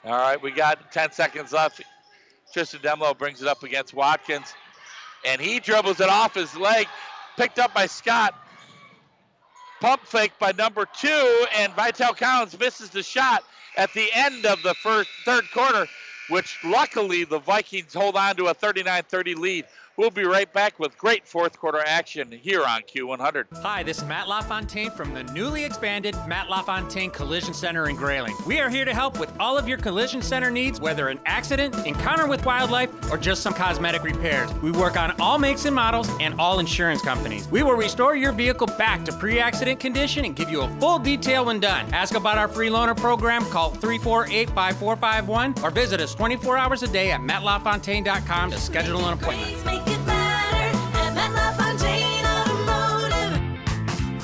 All 0.05 0.13
right, 0.13 0.41
we 0.43 0.51
got 0.51 0.93
10 0.93 1.13
seconds 1.13 1.53
left. 1.53 1.83
Tristan 2.53 2.81
Demlo 2.81 3.17
brings 3.17 3.43
it 3.43 3.49
up 3.49 3.63
against 3.63 3.95
Watkins 3.95 4.55
and 5.25 5.41
he 5.41 5.61
dribbles 5.61 6.01
it 6.01 6.09
off 6.09 6.35
his 6.35 6.57
leg, 6.57 6.87
picked 7.37 7.59
up 7.59 7.75
by 7.75 7.87
Scott. 7.87 8.35
Pump 9.81 10.07
fake 10.07 10.33
by 10.39 10.53
number 10.53 10.87
two, 10.99 11.47
and 11.57 11.73
Vital 11.75 12.15
Collins 12.15 12.59
misses 12.59 12.91
the 12.91 13.03
shot 13.03 13.45
at 13.77 13.93
the 13.93 14.09
end 14.15 14.47
of 14.47 14.63
the 14.63 14.75
first 14.75 15.11
third 15.25 15.51
quarter, 15.53 15.87
which 16.31 16.59
luckily 16.65 17.25
the 17.25 17.39
Vikings 17.39 17.93
hold 17.93 18.17
on 18.17 18.37
to 18.37 18.47
a 18.47 18.55
39-30 18.55 19.37
lead. 19.37 19.65
We'll 19.97 20.11
be 20.11 20.25
right 20.25 20.53
back 20.53 20.81
with 20.81 20.99
great 20.99 21.25
fourth 21.25 21.57
quarter 21.57 21.81
action 21.87 22.33
here 22.33 22.65
on 22.65 22.83
Q100. 22.83 23.45
Hi, 23.63 23.85
this 23.85 23.99
is 23.99 24.05
Matt 24.05 24.27
LaFontaine 24.27 24.91
from 24.91 25.15
the 25.15 25.23
newly 25.23 25.65
expanded 25.65 26.17
Matt 26.27 26.51
LaFontaine 26.51 27.13
Collision 27.13 27.55
Center 27.55 27.89
in 27.89 27.95
Grayling. 27.95 28.35
We 28.45 28.59
are 28.59 28.69
here 28.69 28.85
to 28.85 28.93
help 28.93 29.21
with 29.21 29.33
all 29.39 29.57
of 29.57 29.69
your 29.69 29.79
collision 29.79 30.21
center 30.21 30.51
needs, 30.51 30.81
whether 30.81 31.11
an 31.11 31.21
accident, 31.27 31.77
encounter 31.87 32.27
with 32.27 32.45
wildlife, 32.45 32.91
or 33.13 33.17
just 33.17 33.41
some 33.41 33.55
cosmetic 33.55 34.03
repairs. 34.03 34.53
We 34.55 34.73
work 34.73 34.97
on 34.97 35.13
all 35.21 35.39
makes 35.39 35.65
and 35.65 35.77
models 35.77 36.11
and 36.21 36.35
all 36.41 36.59
insurance 36.59 37.01
companies. 37.01 37.47
We 37.47 37.63
will 37.63 37.75
restore 37.75 38.17
your 38.17 38.33
vehicle 38.33 38.67
back 38.67 39.05
to 39.05 39.13
pre 39.13 39.39
accident 39.39 39.79
condition 39.79 40.25
and 40.25 40.35
give 40.35 40.51
you 40.51 40.63
a 40.63 40.81
full 40.81 40.99
detail 40.99 41.45
when 41.45 41.61
done. 41.61 41.87
Ask 41.95 42.17
about 42.17 42.37
our 42.37 42.49
free 42.49 42.69
loaner 42.69 42.97
program, 42.97 43.45
call 43.45 43.71
348 43.71 44.51
5451, 44.51 45.55
or 45.63 45.71
visit 45.71 46.01
us 46.01 46.17
24 46.17 46.59
hours 46.59 46.83
a 46.83 46.89
day 46.89 47.13
at 47.13 47.21
mattlafontaine.com 47.21 48.51
to 48.51 48.59
schedule 48.59 49.07
an 49.07 49.13
appointment. 49.13 49.84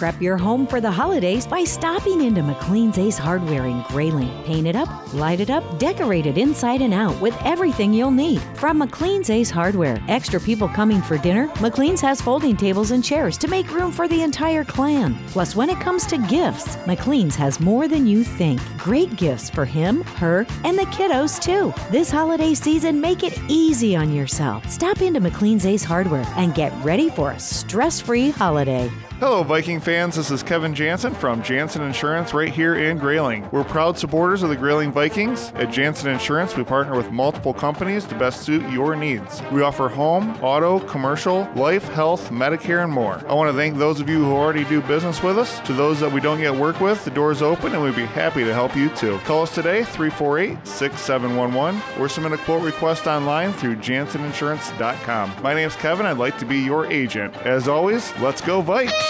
Prep 0.00 0.22
your 0.22 0.38
home 0.38 0.66
for 0.66 0.80
the 0.80 0.90
holidays 0.90 1.46
by 1.46 1.62
stopping 1.62 2.22
into 2.22 2.42
McLean's 2.42 2.96
Ace 2.96 3.18
Hardware 3.18 3.66
in 3.66 3.82
Grayling. 3.82 4.32
Paint 4.44 4.66
it 4.66 4.74
up, 4.74 4.88
light 5.12 5.40
it 5.40 5.50
up, 5.50 5.78
decorate 5.78 6.24
it 6.24 6.38
inside 6.38 6.80
and 6.80 6.94
out 6.94 7.20
with 7.20 7.36
everything 7.44 7.92
you'll 7.92 8.10
need. 8.10 8.40
From 8.54 8.78
McLean's 8.78 9.28
Ace 9.28 9.50
Hardware, 9.50 10.02
extra 10.08 10.40
people 10.40 10.68
coming 10.68 11.02
for 11.02 11.18
dinner, 11.18 11.48
McLean's 11.60 12.00
has 12.00 12.22
folding 12.22 12.56
tables 12.56 12.92
and 12.92 13.04
chairs 13.04 13.36
to 13.36 13.48
make 13.48 13.70
room 13.74 13.92
for 13.92 14.08
the 14.08 14.22
entire 14.22 14.64
clan. 14.64 15.18
Plus, 15.26 15.54
when 15.54 15.68
it 15.68 15.80
comes 15.80 16.06
to 16.06 16.16
gifts, 16.16 16.76
McLean's 16.86 17.36
has 17.36 17.60
more 17.60 17.86
than 17.86 18.06
you 18.06 18.24
think. 18.24 18.58
Great 18.78 19.14
gifts 19.16 19.50
for 19.50 19.66
him, 19.66 20.02
her, 20.16 20.46
and 20.64 20.78
the 20.78 20.86
kiddos 20.86 21.38
too. 21.38 21.74
This 21.92 22.10
holiday 22.10 22.54
season, 22.54 23.02
make 23.02 23.22
it 23.22 23.38
easy 23.48 23.94
on 23.96 24.14
yourself. 24.14 24.66
Stop 24.66 25.02
into 25.02 25.20
McLean's 25.20 25.66
Ace 25.66 25.84
Hardware 25.84 26.24
and 26.38 26.54
get 26.54 26.72
ready 26.82 27.10
for 27.10 27.32
a 27.32 27.38
stress-free 27.38 28.30
holiday. 28.30 28.90
Hello, 29.20 29.42
Viking 29.42 29.80
fans. 29.80 30.16
This 30.16 30.30
is 30.30 30.42
Kevin 30.42 30.74
Jansen 30.74 31.12
from 31.12 31.42
Jansen 31.42 31.82
Insurance 31.82 32.32
right 32.32 32.48
here 32.50 32.76
in 32.76 32.96
Grayling. 32.96 33.46
We're 33.52 33.64
proud 33.64 33.98
supporters 33.98 34.42
of 34.42 34.48
the 34.48 34.56
Grayling 34.56 34.92
Vikings. 34.92 35.52
At 35.56 35.70
Jansen 35.70 36.10
Insurance, 36.10 36.56
we 36.56 36.64
partner 36.64 36.96
with 36.96 37.10
multiple 37.10 37.52
companies 37.52 38.06
to 38.06 38.14
best 38.14 38.40
suit 38.40 38.66
your 38.70 38.96
needs. 38.96 39.42
We 39.52 39.60
offer 39.60 39.90
home, 39.90 40.42
auto, 40.42 40.80
commercial, 40.80 41.46
life, 41.54 41.86
health, 41.88 42.30
Medicare, 42.30 42.82
and 42.82 42.90
more. 42.90 43.22
I 43.28 43.34
want 43.34 43.50
to 43.50 43.56
thank 43.58 43.76
those 43.76 44.00
of 44.00 44.08
you 44.08 44.24
who 44.24 44.32
already 44.32 44.64
do 44.64 44.80
business 44.80 45.22
with 45.22 45.38
us. 45.38 45.60
To 45.66 45.74
those 45.74 46.00
that 46.00 46.10
we 46.10 46.22
don't 46.22 46.40
yet 46.40 46.54
work 46.54 46.80
with, 46.80 47.04
the 47.04 47.10
door 47.10 47.30
is 47.30 47.42
open 47.42 47.74
and 47.74 47.82
we'd 47.82 47.94
be 47.94 48.06
happy 48.06 48.42
to 48.42 48.54
help 48.54 48.74
you 48.74 48.88
too. 48.96 49.18
Call 49.26 49.42
us 49.42 49.54
today, 49.54 49.84
348 49.84 50.66
6711, 50.66 52.00
or 52.00 52.08
submit 52.08 52.32
a 52.32 52.38
quote 52.38 52.62
request 52.62 53.06
online 53.06 53.52
through 53.52 53.76
janseninsurance.com. 53.76 55.42
My 55.42 55.52
name's 55.52 55.76
Kevin. 55.76 56.06
I'd 56.06 56.16
like 56.16 56.38
to 56.38 56.46
be 56.46 56.60
your 56.60 56.90
agent. 56.90 57.36
As 57.44 57.68
always, 57.68 58.16
let's 58.16 58.40
go, 58.40 58.62
Vikes! 58.62 59.09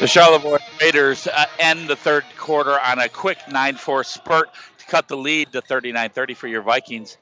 The 0.00 0.06
Charlevoix 0.06 0.60
Raiders 0.80 1.26
uh, 1.26 1.44
end 1.58 1.86
the 1.86 1.94
third 1.94 2.24
quarter 2.38 2.80
on 2.80 2.98
a 2.98 3.10
quick 3.10 3.36
9 3.50 3.74
4 3.74 4.02
spurt 4.02 4.48
to 4.78 4.86
cut 4.86 5.08
the 5.08 5.16
lead 5.16 5.52
to 5.52 5.60
39 5.60 6.08
30 6.08 6.32
for 6.32 6.48
your 6.48 6.62
Vikings 6.62 7.18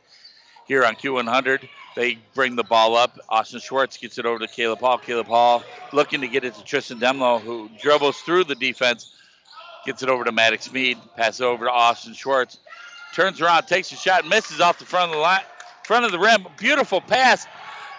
here 0.64 0.84
on 0.84 0.94
Q100. 0.94 1.68
They 1.96 2.18
bring 2.34 2.55
the 2.55 2.62
ball 2.62 2.94
up. 2.94 3.18
Austin 3.28 3.59
Schwartz 3.59 3.96
gets 3.96 4.16
it 4.18 4.26
over 4.26 4.38
to 4.38 4.46
Caleb 4.46 4.78
Hall. 4.78 4.96
Caleb 4.96 5.26
Hall 5.26 5.64
looking 5.92 6.20
to 6.20 6.28
get 6.28 6.44
it 6.44 6.55
to 6.55 6.62
Tristan 6.62 7.00
Demlo, 7.00 7.40
who 7.40 7.68
dribbles 7.82 8.18
through 8.20 8.44
the 8.44 8.55
defense, 8.55 9.12
gets 9.84 10.05
it 10.05 10.09
over 10.09 10.22
to 10.22 10.30
Maddox 10.30 10.72
Mead, 10.72 10.98
passes 11.16 11.40
over 11.40 11.64
to 11.64 11.72
Austin 11.72 12.14
Schwartz, 12.14 12.59
turns 13.12 13.40
around, 13.40 13.66
takes 13.66 13.90
a 13.90 13.96
shot, 13.96 14.24
misses 14.24 14.60
off 14.60 14.78
the 14.78 14.84
front 14.84 15.10
of 15.10 15.16
the 15.16 15.20
line, 15.20 15.42
front 15.82 16.05
of 16.05 16.12
the 16.12 16.18
rim. 16.20 16.46
Beautiful 16.56 17.00
pass 17.00 17.44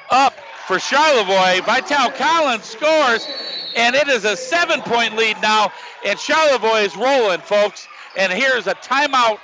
up 0.10 0.34
for 0.68 0.80
Charlevoix. 0.80 1.60
Vital 1.66 2.12
Collins 2.12 2.64
scores, 2.64 3.28
and 3.76 3.96
it 3.96 4.08
is 4.08 4.26
a 4.26 4.36
seven 4.36 4.82
point 4.82 5.16
lead 5.16 5.38
now. 5.42 5.72
And 6.06 6.18
Charlevoix 6.20 6.82
is 6.82 6.96
rolling, 6.96 7.40
folks. 7.42 7.88
And 8.18 8.32
here's 8.32 8.68
a 8.68 8.76
timeout 8.76 9.40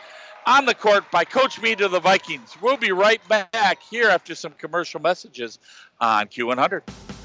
on 0.46 0.66
the 0.66 0.76
court 0.76 1.10
by 1.12 1.26
Coach 1.26 1.62
Mead 1.62 1.82
of 1.82 1.92
the 1.92 2.00
Vikings. 2.00 2.56
We'll 2.62 2.78
be 2.78 2.92
right 2.92 3.22
back 3.28 3.82
here 3.82 4.10
after 4.10 4.36
some 4.36 4.54
commercial 4.54 5.00
messages 5.00 5.60
on 6.00 6.28
Q100. 6.28 7.15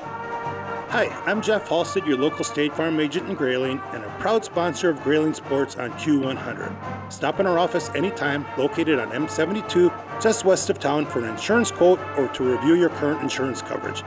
Hi, 0.00 1.04
I'm 1.26 1.42
Jeff 1.42 1.68
Halstead, 1.68 2.06
your 2.06 2.16
local 2.16 2.44
State 2.44 2.74
Farm 2.74 2.98
agent 2.98 3.28
in 3.28 3.34
Grayling, 3.34 3.78
and 3.92 4.02
a 4.02 4.08
proud 4.18 4.42
sponsor 4.42 4.88
of 4.88 5.02
Grayling 5.02 5.34
Sports 5.34 5.76
on 5.76 5.92
Q100. 5.92 7.12
Stop 7.12 7.40
in 7.40 7.46
our 7.46 7.58
office 7.58 7.90
anytime, 7.90 8.46
located 8.56 8.98
on 8.98 9.10
M72, 9.10 9.92
just 10.18 10.46
west 10.46 10.70
of 10.70 10.78
town, 10.78 11.04
for 11.04 11.18
an 11.18 11.28
insurance 11.28 11.70
quote 11.70 12.00
or 12.16 12.26
to 12.28 12.42
review 12.42 12.74
your 12.74 12.88
current 12.88 13.20
insurance 13.20 13.60
coverage. 13.60 14.02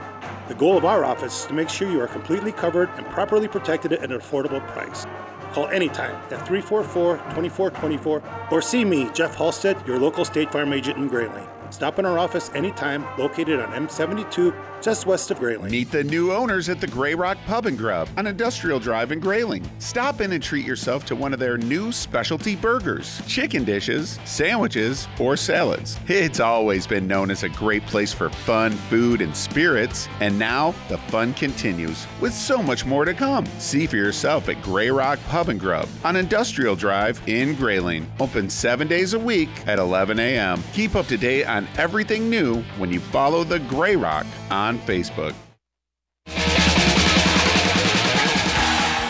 The 0.48 0.54
goal 0.54 0.76
of 0.76 0.84
our 0.84 1.04
office 1.04 1.42
is 1.42 1.46
to 1.46 1.54
make 1.54 1.68
sure 1.68 1.88
you 1.88 2.00
are 2.00 2.08
completely 2.08 2.50
covered 2.50 2.90
and 2.96 3.06
properly 3.06 3.46
protected 3.46 3.92
at 3.92 4.10
an 4.10 4.18
affordable 4.18 4.66
price. 4.72 5.06
Call 5.52 5.68
anytime 5.68 6.16
at 6.32 6.44
344 6.48 7.18
2424 7.18 8.22
or 8.50 8.60
see 8.60 8.84
me, 8.84 9.08
Jeff 9.14 9.36
Halstead, 9.36 9.86
your 9.86 10.00
local 10.00 10.24
State 10.24 10.50
Farm 10.50 10.72
agent 10.72 10.98
in 10.98 11.06
Grayling. 11.06 11.46
Stop 11.72 11.98
in 11.98 12.04
our 12.04 12.18
office 12.18 12.50
anytime, 12.54 13.06
located 13.18 13.58
on 13.58 13.72
M72, 13.72 14.54
just 14.82 15.06
west 15.06 15.30
of 15.30 15.38
Grayling. 15.38 15.70
Meet 15.70 15.90
the 15.90 16.04
new 16.04 16.30
owners 16.30 16.68
at 16.68 16.82
the 16.82 16.86
Grey 16.86 17.14
Rock 17.14 17.38
Pub 17.46 17.64
and 17.64 17.78
Grub 17.78 18.10
on 18.18 18.26
Industrial 18.26 18.78
Drive 18.78 19.10
in 19.10 19.20
Grayling. 19.20 19.68
Stop 19.78 20.20
in 20.20 20.32
and 20.32 20.42
treat 20.42 20.66
yourself 20.66 21.06
to 21.06 21.16
one 21.16 21.32
of 21.32 21.38
their 21.38 21.56
new 21.56 21.90
specialty 21.90 22.56
burgers, 22.56 23.22
chicken 23.26 23.64
dishes, 23.64 24.20
sandwiches, 24.26 25.08
or 25.18 25.34
salads. 25.34 25.98
It's 26.08 26.40
always 26.40 26.86
been 26.86 27.06
known 27.06 27.30
as 27.30 27.42
a 27.42 27.48
great 27.48 27.86
place 27.86 28.12
for 28.12 28.28
fun, 28.28 28.72
food, 28.90 29.22
and 29.22 29.34
spirits, 29.34 30.08
and 30.20 30.38
now 30.38 30.74
the 30.90 30.98
fun 30.98 31.32
continues 31.32 32.06
with 32.20 32.34
so 32.34 32.62
much 32.62 32.84
more 32.84 33.06
to 33.06 33.14
come. 33.14 33.46
See 33.58 33.86
for 33.86 33.96
yourself 33.96 34.50
at 34.50 34.60
Grey 34.62 34.90
Rock 34.90 35.18
Pub 35.28 35.48
and 35.48 35.58
Grub 35.58 35.88
on 36.04 36.16
Industrial 36.16 36.76
Drive 36.76 37.22
in 37.26 37.54
Grayling. 37.54 38.06
Open 38.20 38.50
seven 38.50 38.88
days 38.88 39.14
a 39.14 39.18
week 39.18 39.48
at 39.66 39.78
11 39.78 40.18
a.m. 40.18 40.62
Keep 40.74 40.96
up 40.96 41.06
to 41.06 41.16
date 41.16 41.46
on 41.46 41.61
everything 41.76 42.30
new 42.30 42.62
when 42.78 42.92
you 42.92 43.00
follow 43.00 43.44
the 43.44 43.58
Grey 43.60 43.96
Rock 43.96 44.26
on 44.50 44.78
Facebook. 44.80 45.34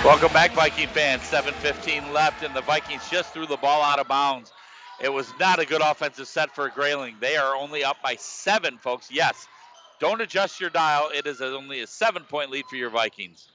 Welcome 0.04 0.32
back, 0.32 0.50
Viking 0.52 0.88
fans. 0.88 1.22
7.15 1.22 2.12
left, 2.12 2.42
and 2.42 2.54
the 2.56 2.60
Vikings 2.62 3.08
just 3.08 3.32
threw 3.32 3.46
the 3.46 3.56
ball 3.58 3.82
out 3.82 4.00
of 4.00 4.08
bounds. 4.08 4.52
It 5.00 5.12
was 5.12 5.32
not 5.38 5.60
a 5.60 5.64
good 5.64 5.80
offensive 5.80 6.26
set 6.26 6.52
for 6.54 6.68
Grayling. 6.70 7.16
They 7.20 7.36
are 7.36 7.54
only 7.54 7.84
up 7.84 7.96
by 8.02 8.16
seven, 8.16 8.78
folks. 8.78 9.10
Yes, 9.12 9.46
don't 10.00 10.20
adjust 10.20 10.60
your 10.60 10.70
dial. 10.70 11.10
It 11.14 11.28
is 11.28 11.40
only 11.40 11.80
a 11.80 11.86
seven 11.86 12.24
point 12.24 12.50
lead 12.50 12.64
for 12.66 12.74
your 12.74 12.90
Vikings. 12.90 13.48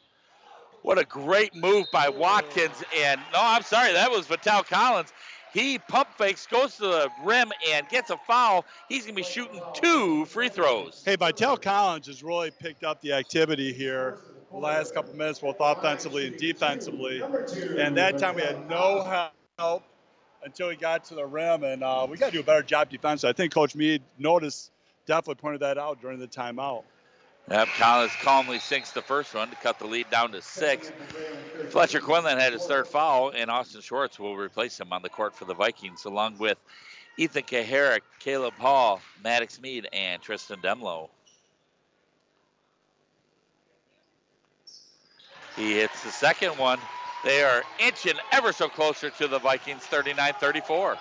What 0.83 0.97
a 0.97 1.03
great 1.03 1.53
move 1.53 1.85
by 1.91 2.07
Watkins. 2.07 2.81
And 2.95 3.19
no, 3.33 3.39
I'm 3.41 3.63
sorry, 3.63 3.91
that 3.91 4.09
was 4.09 4.27
Vital 4.27 4.63
Collins. 4.63 5.11
He 5.57 5.79
pump 5.79 6.07
fakes, 6.19 6.45
goes 6.45 6.75
to 6.75 6.83
the 6.83 7.09
rim, 7.23 7.51
and 7.71 7.89
gets 7.89 8.11
a 8.11 8.17
foul. 8.27 8.63
He's 8.89 9.05
going 9.05 9.15
to 9.15 9.19
be 9.21 9.23
shooting 9.23 9.59
two 9.73 10.25
free 10.25 10.49
throws. 10.49 11.01
Hey, 11.03 11.15
Vital 11.15 11.57
Collins 11.57 12.05
has 12.05 12.21
really 12.21 12.51
picked 12.51 12.83
up 12.83 13.01
the 13.01 13.13
activity 13.13 13.73
here 13.73 14.19
the 14.51 14.59
last 14.59 14.93
couple 14.93 15.17
minutes, 15.17 15.39
both 15.39 15.55
offensively 15.59 16.27
and 16.27 16.37
defensively. 16.37 17.23
And 17.75 17.97
that 17.97 18.19
time 18.19 18.35
we 18.35 18.43
had 18.43 18.69
no 18.69 19.25
help 19.57 19.81
until 20.43 20.69
he 20.69 20.75
got 20.75 21.05
to 21.05 21.15
the 21.15 21.25
rim, 21.25 21.63
and 21.63 21.83
uh, 21.83 22.05
we 22.07 22.17
got 22.17 22.27
to 22.27 22.33
do 22.33 22.41
a 22.41 22.43
better 22.43 22.61
job 22.61 22.91
defensively. 22.91 23.31
I 23.31 23.33
think 23.33 23.51
Coach 23.51 23.73
Mead 23.73 24.03
noticed, 24.19 24.69
definitely 25.07 25.41
pointed 25.41 25.61
that 25.61 25.79
out 25.79 25.99
during 26.03 26.19
the 26.19 26.27
timeout. 26.27 26.83
Yep, 27.49 27.67
Collins 27.79 28.11
calmly 28.21 28.59
sinks 28.59 28.91
the 28.91 29.01
first 29.01 29.33
one 29.33 29.49
to 29.49 29.55
cut 29.55 29.79
the 29.79 29.87
lead 29.87 30.07
down 30.11 30.33
to 30.33 30.41
six. 30.43 30.91
Fletcher 31.69 31.99
Quinlan 31.99 32.39
had 32.39 32.53
his 32.53 32.65
third 32.65 32.87
foul, 32.87 33.31
and 33.35 33.51
Austin 33.51 33.81
Schwartz 33.81 34.19
will 34.19 34.35
replace 34.35 34.79
him 34.79 34.93
on 34.93 35.01
the 35.01 35.09
court 35.09 35.35
for 35.35 35.45
the 35.45 35.53
Vikings, 35.53 36.05
along 36.05 36.37
with 36.37 36.57
Ethan 37.17 37.43
Kaharick, 37.43 38.01
Caleb 38.19 38.53
Hall, 38.55 39.01
Maddox 39.23 39.59
Mead, 39.59 39.87
and 39.91 40.21
Tristan 40.21 40.59
Demlo. 40.61 41.09
He 45.55 45.73
hits 45.73 46.03
the 46.03 46.11
second 46.11 46.57
one. 46.57 46.79
They 47.25 47.43
are 47.43 47.63
inching 47.79 48.13
ever 48.31 48.53
so 48.53 48.69
closer 48.69 49.09
to 49.09 49.27
the 49.27 49.39
Vikings, 49.39 49.81
39 49.83 50.33
34. 50.39 50.97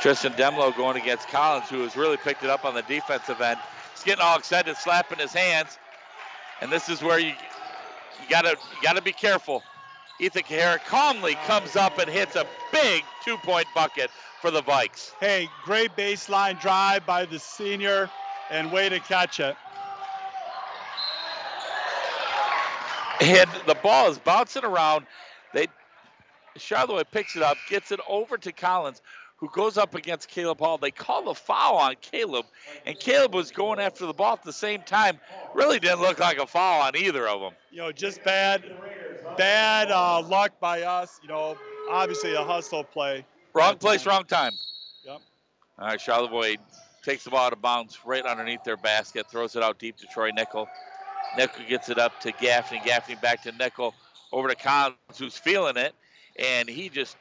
Tristan 0.00 0.32
Demlo 0.32 0.76
going 0.76 1.00
against 1.00 1.28
Collins, 1.28 1.68
who 1.68 1.82
has 1.82 1.96
really 1.96 2.16
picked 2.16 2.42
it 2.42 2.50
up 2.50 2.64
on 2.64 2.74
the 2.74 2.82
defensive 2.82 3.40
end. 3.40 3.60
He's 3.94 4.02
getting 4.02 4.22
all 4.22 4.36
excited, 4.36 4.76
slapping 4.76 5.18
his 5.18 5.32
hands. 5.32 5.78
And 6.60 6.72
this 6.72 6.88
is 6.88 7.02
where 7.02 7.20
you 7.20 7.32
you 8.22 8.28
gotta 8.30 8.50
you 8.50 8.82
gotta 8.82 9.02
be 9.02 9.12
careful. 9.12 9.62
Ethan 10.20 10.42
Kaharick 10.42 10.84
calmly 10.84 11.34
comes 11.46 11.74
up 11.74 11.98
and 11.98 12.08
hits 12.08 12.36
a 12.36 12.46
big 12.70 13.02
two-point 13.24 13.66
bucket 13.74 14.10
for 14.40 14.50
the 14.50 14.62
Vikes. 14.62 15.12
Hey, 15.20 15.48
great 15.64 15.96
baseline 15.96 16.60
drive 16.60 17.04
by 17.06 17.24
the 17.24 17.38
senior, 17.38 18.08
and 18.50 18.70
way 18.70 18.88
to 18.88 19.00
catch 19.00 19.40
it. 19.40 19.56
And 23.20 23.50
the 23.66 23.74
ball 23.76 24.10
is 24.10 24.18
bouncing 24.18 24.64
around. 24.64 25.06
They 25.54 25.68
Charlotte 26.56 27.10
picks 27.10 27.36
it 27.36 27.42
up, 27.42 27.56
gets 27.68 27.92
it 27.92 28.00
over 28.08 28.36
to 28.36 28.52
Collins, 28.52 29.00
who 29.42 29.48
goes 29.48 29.76
up 29.76 29.96
against 29.96 30.28
Caleb 30.28 30.60
Hall. 30.60 30.78
They 30.78 30.92
call 30.92 31.24
the 31.24 31.34
foul 31.34 31.74
on 31.74 31.96
Caleb, 32.00 32.46
and 32.86 32.96
Caleb 32.96 33.34
was 33.34 33.50
going 33.50 33.80
after 33.80 34.06
the 34.06 34.12
ball 34.12 34.34
at 34.34 34.44
the 34.44 34.52
same 34.52 34.82
time. 34.82 35.18
Really 35.52 35.80
didn't 35.80 36.00
look 36.00 36.20
like 36.20 36.38
a 36.38 36.46
foul 36.46 36.82
on 36.82 36.94
either 36.94 37.26
of 37.26 37.40
them. 37.40 37.52
You 37.72 37.78
know, 37.78 37.90
just 37.90 38.22
bad, 38.22 38.62
bad 39.36 39.90
uh, 39.90 40.22
luck 40.22 40.52
by 40.60 40.82
us. 40.82 41.18
You 41.24 41.28
know, 41.28 41.56
obviously 41.90 42.34
a 42.34 42.44
hustle 42.44 42.84
play. 42.84 43.26
Wrong 43.52 43.76
place, 43.78 44.06
wrong 44.06 44.22
time. 44.26 44.52
Yep. 45.04 45.20
All 45.80 45.86
right, 45.88 46.00
Charlevoix 46.00 46.54
takes 47.02 47.24
the 47.24 47.30
ball 47.30 47.46
out 47.46 47.52
of 47.52 47.60
bounds 47.60 47.98
right 48.04 48.24
underneath 48.24 48.62
their 48.62 48.76
basket, 48.76 49.26
throws 49.28 49.56
it 49.56 49.62
out 49.64 49.80
deep 49.80 49.96
to 49.96 50.06
Troy 50.06 50.30
Nickel. 50.30 50.68
Nickel 51.36 51.64
gets 51.68 51.88
it 51.88 51.98
up 51.98 52.20
to 52.20 52.30
Gaffney. 52.30 52.80
Gaffney 52.84 53.16
back 53.16 53.42
to 53.42 53.50
Nickel. 53.50 53.92
Over 54.30 54.46
to 54.46 54.54
Collins, 54.54 54.96
who's 55.18 55.36
feeling 55.36 55.76
it. 55.76 55.94
And 56.38 56.68
he 56.68 56.88
just 56.88 57.16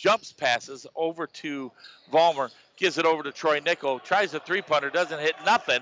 jumps 0.00 0.32
passes 0.32 0.86
over 0.96 1.26
to 1.26 1.70
Vollmer, 2.10 2.50
gives 2.76 2.96
it 2.96 3.04
over 3.04 3.22
to 3.22 3.30
Troy 3.30 3.60
Nickel, 3.60 3.98
tries 3.98 4.32
a 4.32 4.40
three 4.40 4.62
punter, 4.62 4.88
doesn't 4.88 5.20
hit 5.20 5.34
nothing. 5.44 5.80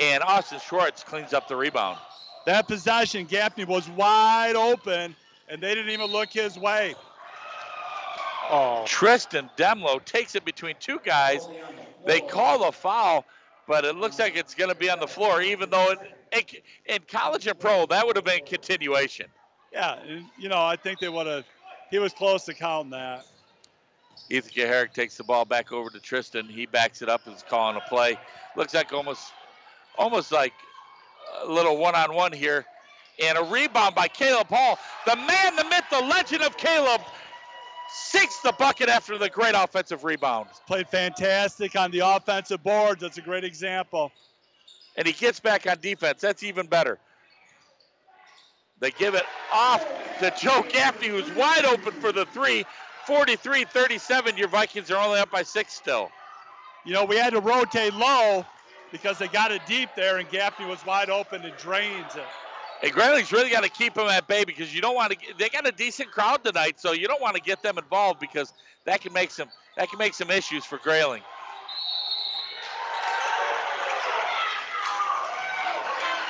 And 0.00 0.22
Austin 0.22 0.60
Schwartz 0.60 1.02
cleans 1.02 1.32
up 1.34 1.48
the 1.48 1.56
rebound. 1.56 1.98
That 2.46 2.68
possession, 2.68 3.26
Gaffney 3.26 3.64
was 3.64 3.90
wide 3.90 4.54
open, 4.54 5.16
and 5.48 5.60
they 5.60 5.74
didn't 5.74 5.90
even 5.90 6.06
look 6.06 6.30
his 6.30 6.56
way. 6.56 6.94
Oh. 8.48 8.84
Tristan 8.86 9.50
Demlo 9.56 10.02
takes 10.04 10.36
it 10.36 10.44
between 10.44 10.76
two 10.78 11.00
guys. 11.04 11.48
They 12.06 12.20
call 12.20 12.66
a 12.68 12.72
foul, 12.72 13.24
but 13.66 13.84
it 13.84 13.96
looks 13.96 14.18
like 14.20 14.36
it's 14.36 14.54
going 14.54 14.70
to 14.70 14.76
be 14.76 14.88
on 14.88 15.00
the 15.00 15.08
floor, 15.08 15.42
even 15.42 15.68
though 15.68 15.94
it, 16.32 16.62
in 16.86 17.00
college 17.08 17.46
and 17.48 17.58
pro, 17.58 17.86
that 17.86 18.06
would 18.06 18.14
have 18.14 18.24
been 18.24 18.44
continuation. 18.46 19.26
Yeah, 19.72 19.98
you 20.38 20.48
know, 20.48 20.64
I 20.64 20.76
think 20.76 21.00
they 21.00 21.08
would 21.08 21.26
have. 21.26 21.44
He 21.90 21.98
was 21.98 22.12
close 22.12 22.44
to 22.44 22.54
counting 22.54 22.90
that. 22.92 23.24
Ethan 24.30 24.50
Kaharick 24.50 24.92
takes 24.92 25.16
the 25.16 25.24
ball 25.24 25.44
back 25.44 25.72
over 25.72 25.90
to 25.90 26.00
Tristan. 26.00 26.46
He 26.46 26.66
backs 26.66 27.02
it 27.02 27.08
up 27.08 27.26
and 27.26 27.34
is 27.34 27.44
calling 27.48 27.76
a 27.76 27.88
play. 27.88 28.18
Looks 28.56 28.74
like 28.74 28.92
almost, 28.92 29.32
almost 29.96 30.32
like 30.32 30.52
a 31.42 31.50
little 31.50 31.78
one-on-one 31.78 32.32
here, 32.32 32.66
and 33.22 33.38
a 33.38 33.42
rebound 33.42 33.94
by 33.94 34.08
Caleb 34.08 34.48
Hall, 34.48 34.78
the 35.06 35.16
man, 35.16 35.56
the 35.56 35.64
myth, 35.64 35.84
the 35.90 36.00
legend 36.00 36.42
of 36.42 36.56
Caleb, 36.56 37.00
sinks 37.90 38.40
the 38.40 38.52
bucket 38.58 38.88
after 38.88 39.16
the 39.18 39.30
great 39.30 39.54
offensive 39.54 40.04
rebound. 40.04 40.48
Played 40.66 40.88
fantastic 40.88 41.74
on 41.74 41.90
the 41.90 42.00
offensive 42.00 42.62
boards. 42.62 43.00
That's 43.00 43.18
a 43.18 43.22
great 43.22 43.44
example. 43.44 44.12
And 44.96 45.06
he 45.06 45.12
gets 45.12 45.40
back 45.40 45.66
on 45.66 45.78
defense. 45.80 46.20
That's 46.20 46.42
even 46.42 46.66
better. 46.66 46.98
They 48.80 48.90
give 48.92 49.14
it 49.14 49.24
off 49.52 49.84
to 50.20 50.32
Joe 50.40 50.64
Gaffney, 50.68 51.08
who's 51.08 51.28
wide 51.32 51.64
open 51.64 51.92
for 51.94 52.12
the 52.12 52.26
three. 52.26 52.64
43 53.08 53.64
37. 53.64 54.36
Your 54.36 54.48
Vikings 54.48 54.90
are 54.90 55.02
only 55.02 55.18
up 55.18 55.30
by 55.30 55.42
six 55.42 55.72
still. 55.72 56.10
You 56.84 56.92
know, 56.92 57.06
we 57.06 57.16
had 57.16 57.30
to 57.30 57.40
rotate 57.40 57.94
low 57.94 58.44
because 58.92 59.18
they 59.18 59.28
got 59.28 59.50
it 59.50 59.62
deep 59.66 59.88
there, 59.96 60.18
and 60.18 60.28
Gaffney 60.28 60.66
was 60.66 60.84
wide 60.84 61.08
open 61.08 61.42
and 61.42 61.56
drains 61.56 62.16
it. 62.16 62.24
Hey, 62.82 62.90
Grayling's 62.90 63.32
really 63.32 63.48
got 63.48 63.64
to 63.64 63.70
keep 63.70 63.94
them 63.94 64.08
at 64.08 64.28
bay 64.28 64.44
because 64.44 64.74
you 64.74 64.82
don't 64.82 64.94
want 64.94 65.12
to. 65.12 65.18
They 65.38 65.48
got 65.48 65.66
a 65.66 65.72
decent 65.72 66.10
crowd 66.10 66.44
tonight, 66.44 66.78
so 66.78 66.92
you 66.92 67.08
don't 67.08 67.20
want 67.20 67.34
to 67.34 67.40
get 67.40 67.62
them 67.62 67.78
involved 67.78 68.20
because 68.20 68.52
that 68.84 69.00
can 69.00 69.14
make 69.14 69.30
some 69.30 69.48
that 69.78 69.88
can 69.88 69.98
make 69.98 70.12
some 70.12 70.30
issues 70.30 70.66
for 70.66 70.76
Grayling. 70.76 71.22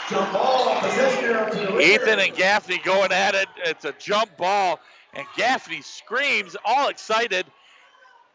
Jump 0.08 0.32
ball, 0.32 0.80
possession 0.80 1.80
Ethan 1.80 2.20
and 2.20 2.34
Gaffney 2.34 2.78
going 2.78 3.12
at 3.12 3.34
it. 3.34 3.48
It's 3.64 3.84
a 3.84 3.92
jump 3.98 4.34
ball, 4.38 4.80
and 5.14 5.26
Gaffney 5.36 5.82
screams, 5.82 6.56
all 6.64 6.88
excited. 6.88 7.46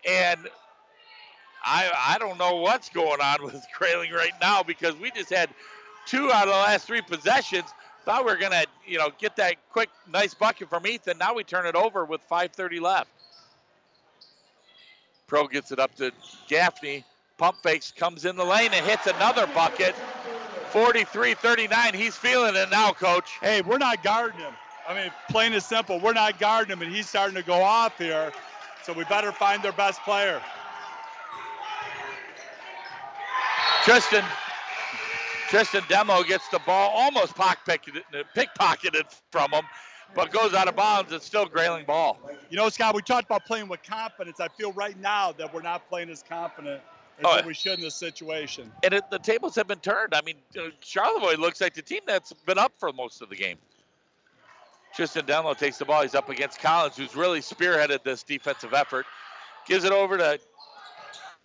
And 0.07 0.39
I 1.63 1.91
I 1.95 2.17
don't 2.19 2.37
know 2.37 2.57
what's 2.57 2.89
going 2.89 3.21
on 3.21 3.43
with 3.43 3.65
Grayling 3.77 4.11
right 4.11 4.33
now 4.41 4.63
because 4.63 4.95
we 4.97 5.11
just 5.11 5.29
had 5.29 5.49
two 6.05 6.31
out 6.31 6.47
of 6.47 6.53
the 6.53 6.59
last 6.59 6.85
three 6.85 7.01
possessions. 7.01 7.65
Thought 8.05 8.25
we 8.25 8.31
were 8.31 8.37
gonna, 8.37 8.65
you 8.85 8.97
know, 8.97 9.09
get 9.17 9.37
that 9.37 9.55
quick, 9.71 9.89
nice 10.11 10.33
bucket 10.33 10.69
from 10.69 10.85
Ethan. 10.85 11.17
Now 11.17 11.33
we 11.33 11.43
turn 11.43 11.65
it 11.65 11.75
over 11.75 12.03
with 12.03 12.21
5:30 12.29 12.81
left. 12.81 13.09
Pro 15.27 15.47
gets 15.47 15.71
it 15.71 15.79
up 15.79 15.95
to 15.95 16.11
Gaffney. 16.47 17.05
Pump 17.37 17.57
fakes, 17.63 17.91
comes 17.91 18.25
in 18.25 18.35
the 18.35 18.43
lane 18.43 18.71
and 18.73 18.85
hits 18.85 19.07
another 19.07 19.47
bucket. 19.47 19.95
43-39. 20.71 21.93
He's 21.93 22.15
feeling 22.15 22.55
it 22.55 22.69
now, 22.71 22.91
coach. 22.91 23.37
Hey, 23.41 23.61
we're 23.61 23.77
not 23.77 24.03
guarding 24.03 24.39
him. 24.39 24.53
I 24.87 24.93
mean, 24.93 25.11
plain 25.29 25.53
and 25.53 25.63
simple, 25.63 25.99
we're 25.99 26.13
not 26.13 26.39
guarding 26.39 26.73
him, 26.73 26.81
and 26.81 26.93
he's 26.93 27.07
starting 27.07 27.35
to 27.35 27.43
go 27.43 27.61
off 27.61 27.97
here. 27.97 28.31
So 28.83 28.91
we 28.93 29.05
better 29.05 29.31
find 29.31 29.63
their 29.63 29.71
best 29.71 30.01
player. 30.01 30.41
Tristan 33.83 34.23
Tristan 35.49 35.81
Demlo 35.81 36.25
gets 36.25 36.47
the 36.49 36.59
ball 36.65 36.91
almost 36.95 37.35
pickpocketed 37.35 39.03
from 39.31 39.51
him, 39.51 39.63
but 40.15 40.31
goes 40.31 40.53
out 40.53 40.67
of 40.67 40.75
bounds. 40.75 41.11
It's 41.13 41.25
still 41.25 41.45
Grayling 41.45 41.85
ball. 41.85 42.19
You 42.49 42.57
know, 42.57 42.69
Scott, 42.69 42.95
we 42.95 43.01
talked 43.01 43.25
about 43.25 43.45
playing 43.45 43.67
with 43.67 43.83
confidence. 43.83 44.39
I 44.39 44.47
feel 44.47 44.73
right 44.73 44.97
now 44.99 45.31
that 45.33 45.53
we're 45.53 45.61
not 45.61 45.87
playing 45.89 46.09
as 46.09 46.23
confident 46.23 46.81
as 47.19 47.25
Oh, 47.25 47.41
we 47.45 47.53
should 47.53 47.77
in 47.77 47.81
this 47.81 47.95
situation. 47.95 48.71
And 48.83 48.93
it, 48.93 49.03
the 49.11 49.19
tables 49.19 49.55
have 49.55 49.67
been 49.67 49.79
turned. 49.79 50.15
I 50.15 50.21
mean, 50.21 50.37
uh, 50.57 50.69
Charlevoix 50.81 51.35
looks 51.35 51.61
like 51.61 51.75
the 51.75 51.81
team 51.81 52.01
that's 52.07 52.33
been 52.45 52.57
up 52.57 52.73
for 52.79 52.91
most 52.91 53.21
of 53.21 53.29
the 53.29 53.35
game. 53.35 53.57
Tristan 54.95 55.25
Demlo 55.25 55.57
takes 55.57 55.77
the 55.77 55.85
ball. 55.85 56.03
He's 56.03 56.15
up 56.15 56.29
against 56.29 56.59
Collins, 56.59 56.97
who's 56.97 57.15
really 57.15 57.39
spearheaded 57.39 58.03
this 58.03 58.23
defensive 58.23 58.73
effort. 58.73 59.05
Gives 59.67 59.83
it 59.85 59.91
over 59.91 60.17
to 60.17 60.39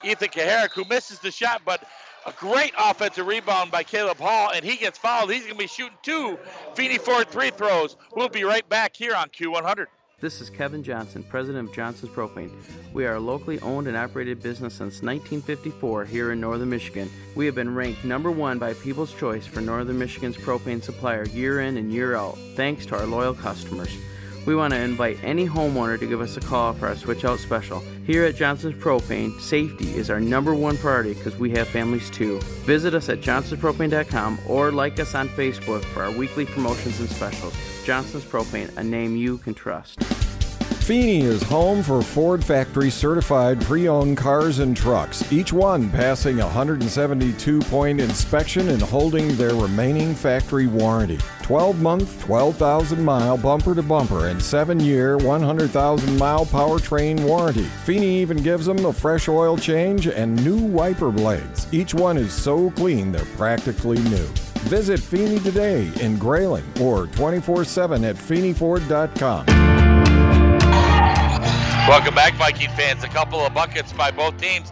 Ethan 0.04 0.28
Kaharick, 0.28 0.72
who 0.72 0.84
misses 0.84 1.18
the 1.20 1.30
shot, 1.30 1.62
but 1.64 1.82
a 2.26 2.32
great 2.32 2.72
offensive 2.78 3.26
rebound 3.26 3.70
by 3.70 3.82
Caleb 3.82 4.18
Hall, 4.18 4.50
and 4.54 4.64
he 4.64 4.76
gets 4.76 4.98
fouled. 4.98 5.30
He's 5.30 5.42
going 5.42 5.54
to 5.54 5.58
be 5.58 5.66
shooting 5.66 5.96
two 6.02 6.38
Feeney 6.74 6.98
Ford 6.98 7.28
three 7.28 7.50
throws. 7.50 7.96
We'll 8.14 8.28
be 8.28 8.44
right 8.44 8.68
back 8.68 8.96
here 8.96 9.14
on 9.14 9.28
Q100. 9.28 9.86
This 10.20 10.40
is 10.40 10.50
Kevin 10.50 10.82
Johnson, 10.82 11.22
president 11.22 11.68
of 11.68 11.72
Johnson's 11.72 12.10
Propane. 12.10 12.50
We 12.92 13.06
are 13.06 13.14
a 13.14 13.20
locally 13.20 13.60
owned 13.60 13.86
and 13.86 13.96
operated 13.96 14.42
business 14.42 14.74
since 14.74 15.00
1954 15.00 16.06
here 16.06 16.32
in 16.32 16.40
northern 16.40 16.70
Michigan. 16.70 17.08
We 17.36 17.46
have 17.46 17.54
been 17.54 17.72
ranked 17.72 18.04
number 18.04 18.32
one 18.32 18.58
by 18.58 18.74
People's 18.74 19.14
Choice 19.14 19.46
for 19.46 19.60
northern 19.60 19.96
Michigan's 19.96 20.36
propane 20.36 20.82
supplier 20.82 21.26
year 21.26 21.60
in 21.60 21.76
and 21.76 21.92
year 21.92 22.16
out, 22.16 22.36
thanks 22.56 22.84
to 22.86 22.98
our 22.98 23.06
loyal 23.06 23.32
customers. 23.32 23.96
We 24.48 24.56
want 24.56 24.72
to 24.72 24.80
invite 24.80 25.18
any 25.22 25.46
homeowner 25.46 26.00
to 26.00 26.06
give 26.06 26.22
us 26.22 26.38
a 26.38 26.40
call 26.40 26.72
for 26.72 26.86
our 26.86 26.96
switch 26.96 27.22
out 27.22 27.38
special. 27.38 27.80
Here 28.06 28.24
at 28.24 28.34
Johnson's 28.34 28.82
Propane, 28.82 29.38
safety 29.38 29.94
is 29.94 30.08
our 30.08 30.20
number 30.20 30.54
one 30.54 30.78
priority 30.78 31.12
because 31.12 31.36
we 31.36 31.50
have 31.50 31.68
families 31.68 32.08
too. 32.08 32.40
Visit 32.64 32.94
us 32.94 33.10
at 33.10 33.20
johnsonspropane.com 33.20 34.38
or 34.48 34.72
like 34.72 34.98
us 35.00 35.14
on 35.14 35.28
Facebook 35.28 35.84
for 35.84 36.02
our 36.02 36.10
weekly 36.12 36.46
promotions 36.46 36.98
and 36.98 37.10
specials. 37.10 37.54
Johnson's 37.84 38.24
Propane, 38.24 38.74
a 38.78 38.82
name 38.82 39.16
you 39.16 39.36
can 39.36 39.52
trust. 39.52 40.02
Feeney 40.88 41.20
is 41.20 41.42
home 41.42 41.82
for 41.82 42.00
Ford 42.00 42.42
factory 42.42 42.88
certified 42.88 43.60
pre 43.60 43.88
owned 43.88 44.16
cars 44.16 44.60
and 44.60 44.74
trucks, 44.74 45.30
each 45.30 45.52
one 45.52 45.90
passing 45.90 46.40
a 46.40 46.44
172 46.44 47.60
point 47.60 48.00
inspection 48.00 48.70
and 48.70 48.80
holding 48.80 49.36
their 49.36 49.54
remaining 49.54 50.14
factory 50.14 50.66
warranty. 50.66 51.18
12 51.42 51.82
month, 51.82 52.18
12,000 52.22 53.04
mile 53.04 53.36
bumper 53.36 53.74
to 53.74 53.82
bumper 53.82 54.28
and 54.28 54.42
7 54.42 54.80
year, 54.80 55.18
100,000 55.18 56.16
mile 56.16 56.46
powertrain 56.46 57.22
warranty. 57.22 57.64
Feeney 57.84 58.22
even 58.22 58.38
gives 58.38 58.64
them 58.64 58.86
a 58.86 58.92
fresh 58.92 59.28
oil 59.28 59.58
change 59.58 60.06
and 60.06 60.42
new 60.42 60.56
wiper 60.56 61.10
blades. 61.10 61.66
Each 61.70 61.92
one 61.92 62.16
is 62.16 62.32
so 62.32 62.70
clean 62.70 63.12
they're 63.12 63.26
practically 63.36 63.98
new. 64.04 64.26
Visit 64.64 65.00
Feeney 65.00 65.38
today 65.40 65.92
in 66.00 66.16
Grayling 66.16 66.64
or 66.80 67.08
24 67.08 67.64
7 67.64 68.04
at 68.06 68.16
FeeneyFord.com. 68.16 69.87
Welcome 71.88 72.14
back, 72.14 72.34
Viking 72.34 72.68
fans. 72.72 73.02
A 73.02 73.08
couple 73.08 73.40
of 73.40 73.54
buckets 73.54 73.94
by 73.94 74.10
both 74.10 74.36
teams 74.36 74.70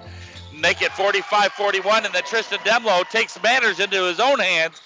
make 0.55 0.83
it 0.83 0.93
45 0.93 1.51
41, 1.51 2.05
and 2.05 2.15
then 2.15 2.23
Tristan 2.25 2.59
Demlo 2.59 3.09
takes 3.09 3.43
matters 3.43 3.81
into 3.81 4.05
his 4.05 4.21
own 4.21 4.39
hands 4.39 4.83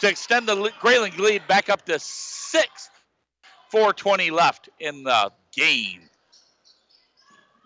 to 0.00 0.08
extend 0.08 0.48
the 0.48 0.72
Grayling 0.80 1.16
lead 1.18 1.46
back 1.46 1.68
up 1.68 1.86
to 1.86 2.00
six. 2.00 2.90
420 3.70 4.32
left 4.32 4.68
in 4.80 5.04
the 5.04 5.30
game. 5.52 6.00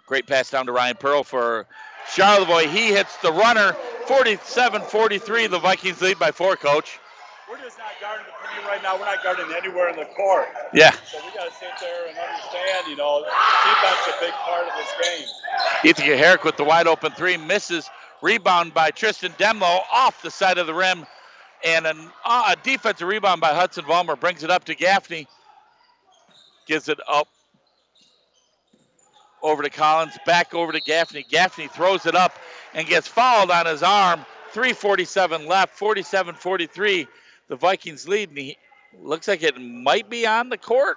Great 0.06 0.26
pass 0.26 0.50
down 0.50 0.66
to 0.66 0.72
Ryan 0.72 0.96
Pearl 1.00 1.24
for 1.24 1.66
Charlevoix, 2.14 2.68
he 2.68 2.88
hits 2.88 3.16
the 3.18 3.32
runner 3.32 3.72
47 4.08 4.82
43. 4.82 5.46
The 5.46 5.58
Vikings 5.58 6.02
lead 6.02 6.18
by 6.18 6.32
four, 6.32 6.56
coach. 6.56 6.98
We're 7.48 7.56
just 7.56 7.78
not 7.78 7.92
guarding 7.98 8.26
the 8.26 8.41
right 8.66 8.82
now. 8.82 8.98
We're 8.98 9.06
not 9.06 9.22
guarding 9.22 9.46
anywhere 9.56 9.88
in 9.90 9.96
the 9.96 10.04
court. 10.06 10.48
Yeah. 10.72 10.92
So 11.10 11.18
we 11.24 11.32
got 11.34 11.48
to 11.48 11.54
sit 11.54 11.70
there 11.80 12.08
and 12.08 12.16
understand, 12.16 12.88
you 12.88 12.96
know, 12.96 13.24
defense 13.64 14.08
is 14.08 14.14
a 14.14 14.20
big 14.20 14.32
part 14.32 14.66
of 14.66 14.72
this 14.76 15.08
game. 15.08 15.26
Ethan 15.84 16.18
Herrick 16.18 16.44
with 16.44 16.56
the 16.56 16.64
wide 16.64 16.86
open 16.86 17.12
three 17.12 17.36
misses. 17.36 17.88
Rebound 18.22 18.72
by 18.72 18.90
Tristan 18.90 19.32
Demlo 19.32 19.80
off 19.92 20.22
the 20.22 20.30
side 20.30 20.58
of 20.58 20.66
the 20.66 20.74
rim. 20.74 21.04
And 21.64 21.86
an, 21.86 22.10
uh, 22.24 22.54
a 22.56 22.64
defensive 22.64 23.06
rebound 23.06 23.40
by 23.40 23.54
Hudson 23.54 23.84
Vollmer 23.84 24.18
brings 24.18 24.42
it 24.42 24.50
up 24.50 24.64
to 24.64 24.74
Gaffney. 24.74 25.26
Gives 26.66 26.88
it 26.88 26.98
up 27.08 27.28
over 29.42 29.62
to 29.62 29.70
Collins, 29.70 30.16
back 30.24 30.54
over 30.54 30.72
to 30.72 30.80
Gaffney. 30.80 31.24
Gaffney 31.28 31.68
throws 31.68 32.06
it 32.06 32.14
up 32.14 32.38
and 32.74 32.86
gets 32.86 33.08
fouled 33.08 33.50
on 33.50 33.66
his 33.66 33.82
arm. 33.82 34.24
347 34.52 35.46
left, 35.46 35.76
47 35.76 36.34
43. 36.34 37.06
The 37.52 37.56
Vikings 37.56 38.08
lead, 38.08 38.30
and 38.30 38.38
he 38.38 38.56
looks 38.98 39.28
like 39.28 39.42
it 39.42 39.60
might 39.60 40.08
be 40.08 40.26
on 40.26 40.48
the 40.48 40.56
court. 40.56 40.96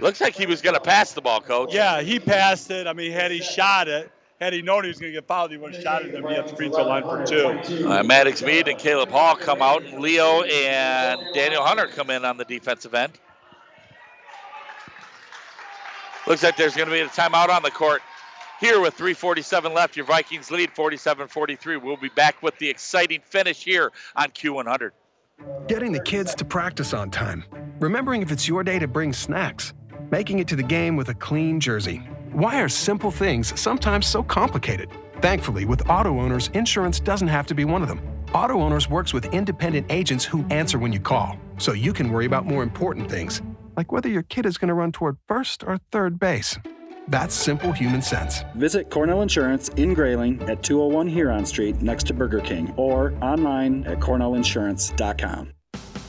Looks 0.00 0.20
like 0.20 0.34
he 0.34 0.46
was 0.46 0.62
going 0.62 0.74
to 0.74 0.80
pass 0.80 1.12
the 1.12 1.20
ball, 1.20 1.40
coach. 1.40 1.72
Yeah, 1.72 2.00
he 2.00 2.18
passed 2.18 2.72
it. 2.72 2.88
I 2.88 2.92
mean, 2.92 3.12
had 3.12 3.30
he 3.30 3.40
shot 3.40 3.86
it, 3.86 4.10
had 4.40 4.52
he 4.52 4.62
known 4.62 4.82
he 4.82 4.88
was 4.88 4.98
going 4.98 5.12
to 5.12 5.16
get 5.16 5.28
fouled, 5.28 5.52
he 5.52 5.58
would 5.58 5.76
have 5.76 5.80
shot 5.84 6.04
it 6.04 6.12
and 6.12 6.26
be 6.26 6.34
at 6.34 6.48
the 6.48 6.56
free 6.56 6.70
throw 6.70 6.88
line 6.88 7.04
for 7.04 7.24
two. 7.24 7.86
Uh, 7.86 8.02
Maddox 8.02 8.42
Mead 8.42 8.66
and 8.66 8.76
Caleb 8.76 9.10
Hall 9.10 9.36
come 9.36 9.62
out, 9.62 9.84
and 9.84 10.00
Leo 10.00 10.42
and 10.42 11.20
Daniel 11.32 11.62
Hunter 11.62 11.86
come 11.86 12.10
in 12.10 12.24
on 12.24 12.36
the 12.36 12.44
defensive 12.44 12.94
end. 12.94 13.12
Looks 16.26 16.42
like 16.42 16.56
there's 16.56 16.74
going 16.74 16.88
to 16.88 16.92
be 16.92 16.98
a 16.98 17.06
timeout 17.06 17.48
on 17.48 17.62
the 17.62 17.70
court 17.70 18.02
here 18.64 18.80
with 18.80 18.94
347 18.94 19.74
left. 19.74 19.96
Your 19.96 20.06
Vikings 20.06 20.50
lead 20.50 20.70
47-43. 20.74 21.82
We'll 21.82 21.96
be 21.96 22.08
back 22.08 22.42
with 22.42 22.56
the 22.58 22.68
exciting 22.68 23.20
finish 23.22 23.62
here 23.62 23.92
on 24.16 24.28
Q100. 24.28 24.90
Getting 25.68 25.92
the 25.92 26.00
kids 26.00 26.34
to 26.36 26.44
practice 26.44 26.94
on 26.94 27.10
time. 27.10 27.44
Remembering 27.80 28.22
if 28.22 28.32
it's 28.32 28.48
your 28.48 28.64
day 28.64 28.78
to 28.78 28.88
bring 28.88 29.12
snacks. 29.12 29.74
Making 30.10 30.38
it 30.38 30.48
to 30.48 30.56
the 30.56 30.62
game 30.62 30.96
with 30.96 31.08
a 31.10 31.14
clean 31.14 31.60
jersey. 31.60 31.98
Why 32.32 32.60
are 32.60 32.68
simple 32.68 33.10
things 33.10 33.58
sometimes 33.60 34.06
so 34.06 34.22
complicated? 34.22 34.88
Thankfully, 35.20 35.64
with 35.64 35.88
auto 35.88 36.20
owners, 36.20 36.48
insurance 36.54 37.00
doesn't 37.00 37.28
have 37.28 37.46
to 37.46 37.54
be 37.54 37.64
one 37.64 37.82
of 37.82 37.88
them. 37.88 38.00
Auto 38.34 38.60
Owners 38.60 38.90
works 38.90 39.14
with 39.14 39.26
independent 39.26 39.86
agents 39.90 40.24
who 40.24 40.44
answer 40.50 40.76
when 40.76 40.92
you 40.92 40.98
call, 40.98 41.36
so 41.56 41.72
you 41.72 41.92
can 41.92 42.10
worry 42.10 42.26
about 42.26 42.44
more 42.44 42.64
important 42.64 43.08
things, 43.08 43.40
like 43.76 43.92
whether 43.92 44.08
your 44.08 44.24
kid 44.24 44.44
is 44.44 44.58
going 44.58 44.68
to 44.68 44.74
run 44.74 44.90
toward 44.90 45.16
first 45.28 45.62
or 45.62 45.78
third 45.92 46.18
base. 46.18 46.58
That's 47.08 47.34
simple 47.34 47.72
human 47.72 48.02
sense. 48.02 48.40
Visit 48.54 48.90
Cornell 48.90 49.22
Insurance 49.22 49.68
in 49.70 49.94
Grayling 49.94 50.42
at 50.42 50.62
201 50.62 51.08
Huron 51.08 51.46
Street 51.46 51.80
next 51.82 52.06
to 52.08 52.14
Burger 52.14 52.40
King 52.40 52.72
or 52.76 53.14
online 53.22 53.84
at 53.86 54.00
cornellinsurance.com. 54.00 55.53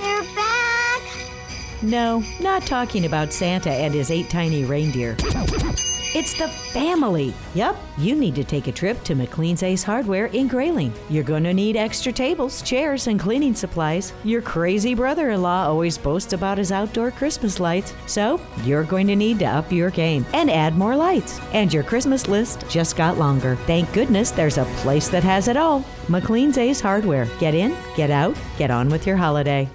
They're 0.00 0.22
back! 0.34 1.02
No, 1.82 2.22
not 2.40 2.62
talking 2.66 3.04
about 3.04 3.32
Santa 3.32 3.70
and 3.70 3.92
his 3.92 4.10
eight 4.10 4.30
tiny 4.30 4.64
reindeer. 4.64 5.16
It's 6.16 6.38
the 6.38 6.46
family. 6.46 7.34
Yep, 7.54 7.76
you 7.98 8.14
need 8.14 8.36
to 8.36 8.44
take 8.44 8.68
a 8.68 8.72
trip 8.72 9.02
to 9.02 9.16
McLean's 9.16 9.64
Ace 9.64 9.82
Hardware 9.82 10.26
in 10.26 10.46
Grayling. 10.46 10.92
You're 11.10 11.24
going 11.24 11.42
to 11.42 11.52
need 11.52 11.76
extra 11.76 12.12
tables, 12.12 12.62
chairs, 12.62 13.08
and 13.08 13.18
cleaning 13.18 13.52
supplies. 13.52 14.12
Your 14.22 14.40
crazy 14.40 14.94
brother 14.94 15.30
in 15.30 15.42
law 15.42 15.66
always 15.66 15.98
boasts 15.98 16.32
about 16.32 16.56
his 16.56 16.70
outdoor 16.70 17.10
Christmas 17.10 17.58
lights, 17.58 17.94
so 18.06 18.40
you're 18.62 18.84
going 18.84 19.08
to 19.08 19.16
need 19.16 19.40
to 19.40 19.46
up 19.46 19.72
your 19.72 19.90
game 19.90 20.24
and 20.32 20.52
add 20.52 20.76
more 20.76 20.94
lights. 20.94 21.40
And 21.52 21.74
your 21.74 21.82
Christmas 21.82 22.28
list 22.28 22.64
just 22.68 22.96
got 22.96 23.18
longer. 23.18 23.56
Thank 23.66 23.92
goodness 23.92 24.30
there's 24.30 24.58
a 24.58 24.66
place 24.76 25.08
that 25.08 25.24
has 25.24 25.48
it 25.48 25.56
all 25.56 25.80
McLean's 26.06 26.58
Ace 26.58 26.80
Hardware. 26.80 27.26
Get 27.40 27.54
in, 27.54 27.76
get 27.96 28.12
out, 28.12 28.36
get 28.56 28.70
on 28.70 28.88
with 28.88 29.04
your 29.04 29.16
holiday. 29.16 29.68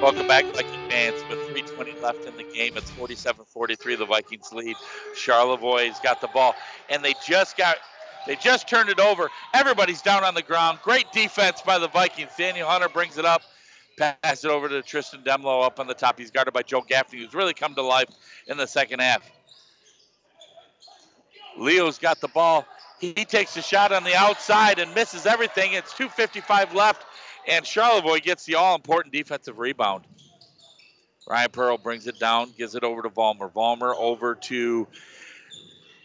Welcome 0.00 0.28
back, 0.28 0.44
Viking 0.54 0.88
fans. 0.88 1.24
With 1.28 1.40
3:20 1.48 2.00
left 2.00 2.24
in 2.24 2.36
the 2.36 2.44
game, 2.44 2.76
it's 2.76 2.88
47-43. 2.92 3.96
The 3.96 4.06
Vikings 4.06 4.52
lead. 4.52 4.76
Charlevoix's 5.16 5.98
got 5.98 6.20
the 6.20 6.28
ball, 6.28 6.54
and 6.88 7.04
they 7.04 7.14
just 7.26 7.56
got, 7.56 7.78
they 8.24 8.36
just 8.36 8.68
turned 8.68 8.90
it 8.90 9.00
over. 9.00 9.28
Everybody's 9.52 10.00
down 10.00 10.22
on 10.22 10.34
the 10.34 10.42
ground. 10.42 10.78
Great 10.84 11.10
defense 11.10 11.62
by 11.62 11.80
the 11.80 11.88
Vikings. 11.88 12.30
Daniel 12.38 12.68
Hunter 12.68 12.88
brings 12.88 13.18
it 13.18 13.24
up, 13.24 13.42
pass 13.98 14.44
it 14.44 14.50
over 14.52 14.68
to 14.68 14.82
Tristan 14.82 15.24
Demlo 15.24 15.64
up 15.66 15.80
on 15.80 15.88
the 15.88 15.94
top. 15.94 16.16
He's 16.16 16.30
guarded 16.30 16.54
by 16.54 16.62
Joe 16.62 16.82
Gaffney, 16.82 17.18
who's 17.18 17.34
really 17.34 17.54
come 17.54 17.74
to 17.74 17.82
life 17.82 18.08
in 18.46 18.56
the 18.56 18.68
second 18.68 19.00
half. 19.00 19.28
Leo's 21.56 21.98
got 21.98 22.20
the 22.20 22.28
ball. 22.28 22.64
He 23.00 23.12
takes 23.14 23.56
a 23.56 23.62
shot 23.62 23.90
on 23.90 24.04
the 24.04 24.14
outside 24.14 24.78
and 24.78 24.94
misses 24.94 25.26
everything. 25.26 25.72
It's 25.72 25.92
2:55 25.92 26.72
left 26.72 27.04
and 27.48 27.66
Charlevoix 27.66 28.20
gets 28.20 28.44
the 28.44 28.56
all-important 28.56 29.12
defensive 29.12 29.58
rebound. 29.58 30.04
Ryan 31.26 31.50
Pearl 31.50 31.78
brings 31.78 32.06
it 32.06 32.18
down, 32.18 32.52
gives 32.56 32.74
it 32.74 32.84
over 32.84 33.02
to 33.02 33.10
Vollmer. 33.10 33.52
Vollmer 33.52 33.94
over 33.96 34.34
to 34.34 34.86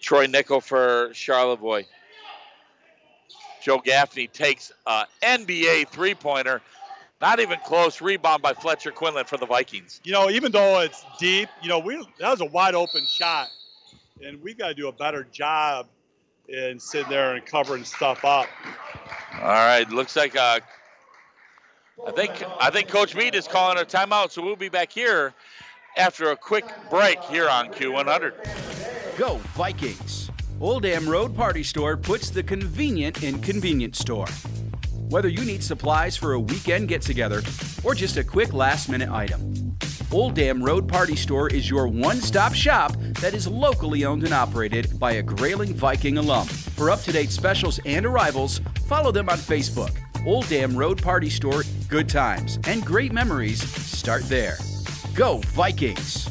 Troy 0.01 0.25
Nickel 0.25 0.61
for 0.61 1.11
Charlevoix. 1.13 1.83
Joe 3.61 3.79
Gaffney 3.79 4.27
takes 4.27 4.73
an 4.85 5.05
NBA 5.21 5.87
three-pointer. 5.89 6.61
Not 7.21 7.39
even 7.39 7.57
close. 7.63 8.01
Rebound 8.01 8.41
by 8.41 8.53
Fletcher 8.53 8.91
Quinlan 8.91 9.25
for 9.25 9.37
the 9.37 9.45
Vikings. 9.45 10.01
You 10.03 10.11
know, 10.11 10.29
even 10.29 10.51
though 10.51 10.81
it's 10.81 11.05
deep, 11.17 11.47
you 11.61 11.69
know, 11.69 11.79
we 11.79 11.95
that 12.19 12.29
was 12.29 12.41
a 12.41 12.45
wide 12.45 12.75
open 12.75 13.05
shot, 13.05 13.47
and 14.21 14.43
we 14.43 14.53
got 14.53 14.67
to 14.67 14.73
do 14.73 14.89
a 14.89 14.91
better 14.91 15.23
job 15.31 15.87
in 16.49 16.77
sitting 16.81 17.09
there 17.09 17.35
and 17.35 17.45
covering 17.45 17.85
stuff 17.85 18.25
up. 18.25 18.47
All 19.35 19.47
right, 19.47 19.89
looks 19.89 20.17
like 20.17 20.35
uh, 20.35 20.59
I 22.05 22.11
think 22.11 22.43
I 22.59 22.69
think 22.69 22.87
Coach 22.87 23.15
Mead 23.15 23.35
is 23.35 23.47
calling 23.47 23.77
a 23.77 23.85
timeout, 23.85 24.31
so 24.31 24.41
we'll 24.41 24.55
be 24.55 24.69
back 24.69 24.91
here 24.91 25.33
after 25.95 26.31
a 26.31 26.35
quick 26.35 26.65
break 26.89 27.21
here 27.25 27.47
on 27.47 27.69
Q100. 27.69 29.17
Go 29.17 29.37
Vikings! 29.53 30.31
Old 30.59 30.83
Dam 30.83 31.07
Road 31.07 31.35
Party 31.35 31.61
Store 31.61 31.95
puts 31.95 32.29
the 32.29 32.41
convenient 32.41 33.23
in 33.23 33.39
convenience 33.41 33.99
store. 33.99 34.27
Whether 35.09 35.29
you 35.29 35.45
need 35.45 35.63
supplies 35.63 36.17
for 36.17 36.33
a 36.33 36.39
weekend 36.39 36.87
get 36.87 37.03
together 37.03 37.41
or 37.83 37.93
just 37.93 38.17
a 38.17 38.23
quick 38.23 38.53
last 38.53 38.89
minute 38.89 39.09
item, 39.09 39.77
Old 40.11 40.33
Dam 40.33 40.63
Road 40.63 40.87
Party 40.87 41.15
Store 41.15 41.47
is 41.47 41.69
your 41.69 41.87
one 41.87 42.17
stop 42.17 42.53
shop 42.53 42.95
that 43.21 43.33
is 43.35 43.47
locally 43.47 44.03
owned 44.03 44.23
and 44.23 44.33
operated 44.33 44.99
by 44.99 45.13
a 45.13 45.21
Grayling 45.21 45.73
Viking 45.75 46.17
alum. 46.17 46.47
For 46.47 46.89
up 46.89 47.01
to 47.03 47.11
date 47.11 47.29
specials 47.29 47.79
and 47.85 48.05
arrivals, 48.05 48.61
follow 48.87 49.11
them 49.11 49.29
on 49.29 49.37
Facebook. 49.37 49.95
Old 50.25 50.47
Dam 50.47 50.75
Road 50.75 51.01
Party 51.01 51.29
Store, 51.29 51.63
good 51.89 52.07
times 52.07 52.57
and 52.65 52.85
great 52.85 53.11
memories 53.11 53.61
start 53.61 54.23
there. 54.23 54.57
Go 55.13 55.39
Vikings! 55.47 56.29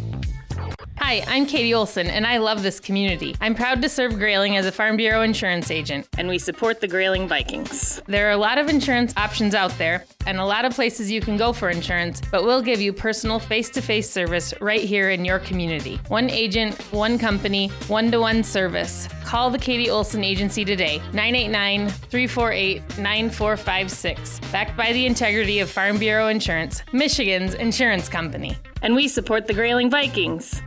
Hi, 1.12 1.22
I'm 1.28 1.44
Katie 1.44 1.74
Olson, 1.74 2.06
and 2.06 2.26
I 2.26 2.38
love 2.38 2.62
this 2.62 2.80
community. 2.80 3.36
I'm 3.38 3.54
proud 3.54 3.82
to 3.82 3.88
serve 3.90 4.14
Grayling 4.14 4.56
as 4.56 4.64
a 4.64 4.72
Farm 4.72 4.96
Bureau 4.96 5.20
insurance 5.20 5.70
agent, 5.70 6.08
and 6.16 6.26
we 6.26 6.38
support 6.38 6.80
the 6.80 6.88
Grayling 6.88 7.28
Vikings. 7.28 8.00
There 8.06 8.28
are 8.28 8.30
a 8.30 8.38
lot 8.38 8.56
of 8.56 8.70
insurance 8.70 9.12
options 9.18 9.54
out 9.54 9.76
there, 9.76 10.06
and 10.24 10.38
a 10.38 10.44
lot 10.46 10.64
of 10.64 10.72
places 10.72 11.10
you 11.10 11.20
can 11.20 11.36
go 11.36 11.52
for 11.52 11.68
insurance, 11.68 12.22
but 12.30 12.44
we'll 12.44 12.62
give 12.62 12.80
you 12.80 12.94
personal 12.94 13.38
face 13.38 13.68
to 13.72 13.82
face 13.82 14.08
service 14.08 14.54
right 14.62 14.80
here 14.80 15.10
in 15.10 15.22
your 15.22 15.38
community. 15.38 16.00
One 16.08 16.30
agent, 16.30 16.80
one 16.94 17.18
company, 17.18 17.68
one 17.88 18.10
to 18.10 18.18
one 18.18 18.42
service. 18.42 19.06
Call 19.22 19.50
the 19.50 19.58
Katie 19.58 19.90
Olson 19.90 20.24
Agency 20.24 20.64
today, 20.64 20.96
989 21.12 21.90
348 21.90 22.80
9456. 22.96 24.40
Backed 24.50 24.78
by 24.78 24.94
the 24.94 25.04
integrity 25.04 25.58
of 25.58 25.68
Farm 25.70 25.98
Bureau 25.98 26.28
Insurance, 26.28 26.82
Michigan's 26.94 27.52
insurance 27.52 28.08
company. 28.08 28.56
And 28.80 28.94
we 28.94 29.08
support 29.08 29.46
the 29.46 29.52
Grayling 29.52 29.90
Vikings. 29.90 30.62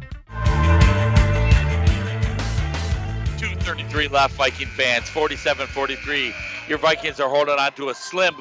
2.33 3.65 4.11
left, 4.11 4.35
Viking 4.35 4.67
fans. 4.67 5.09
47 5.09 5.65
43. 5.65 6.31
Your 6.69 6.77
Vikings 6.77 7.19
are 7.19 7.27
holding 7.27 7.55
on 7.55 7.71
to 7.73 7.89
a 7.89 7.95
slim 7.95 8.35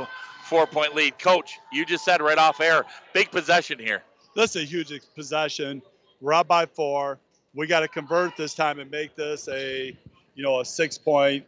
four 0.45 0.67
point 0.67 0.95
lead. 0.95 1.19
Coach, 1.19 1.59
you 1.73 1.87
just 1.87 2.05
said 2.05 2.21
right 2.21 2.37
off 2.37 2.61
air, 2.61 2.85
big 3.15 3.31
possession 3.31 3.79
here. 3.79 4.03
This 4.37 4.55
is 4.55 4.65
a 4.65 4.67
huge 4.67 4.93
possession. 5.15 5.81
We're 6.21 6.35
up 6.35 6.49
by 6.49 6.67
four. 6.67 7.19
we 7.55 7.67
got 7.67 7.81
to 7.81 7.89
convert 7.89 8.37
this 8.37 8.53
time 8.53 8.79
and 8.81 8.91
make 8.91 9.17
this 9.17 9.49
a, 9.49 9.97
you 10.35 10.43
know, 10.43 10.61
a 10.61 10.65
six-point 10.65 11.47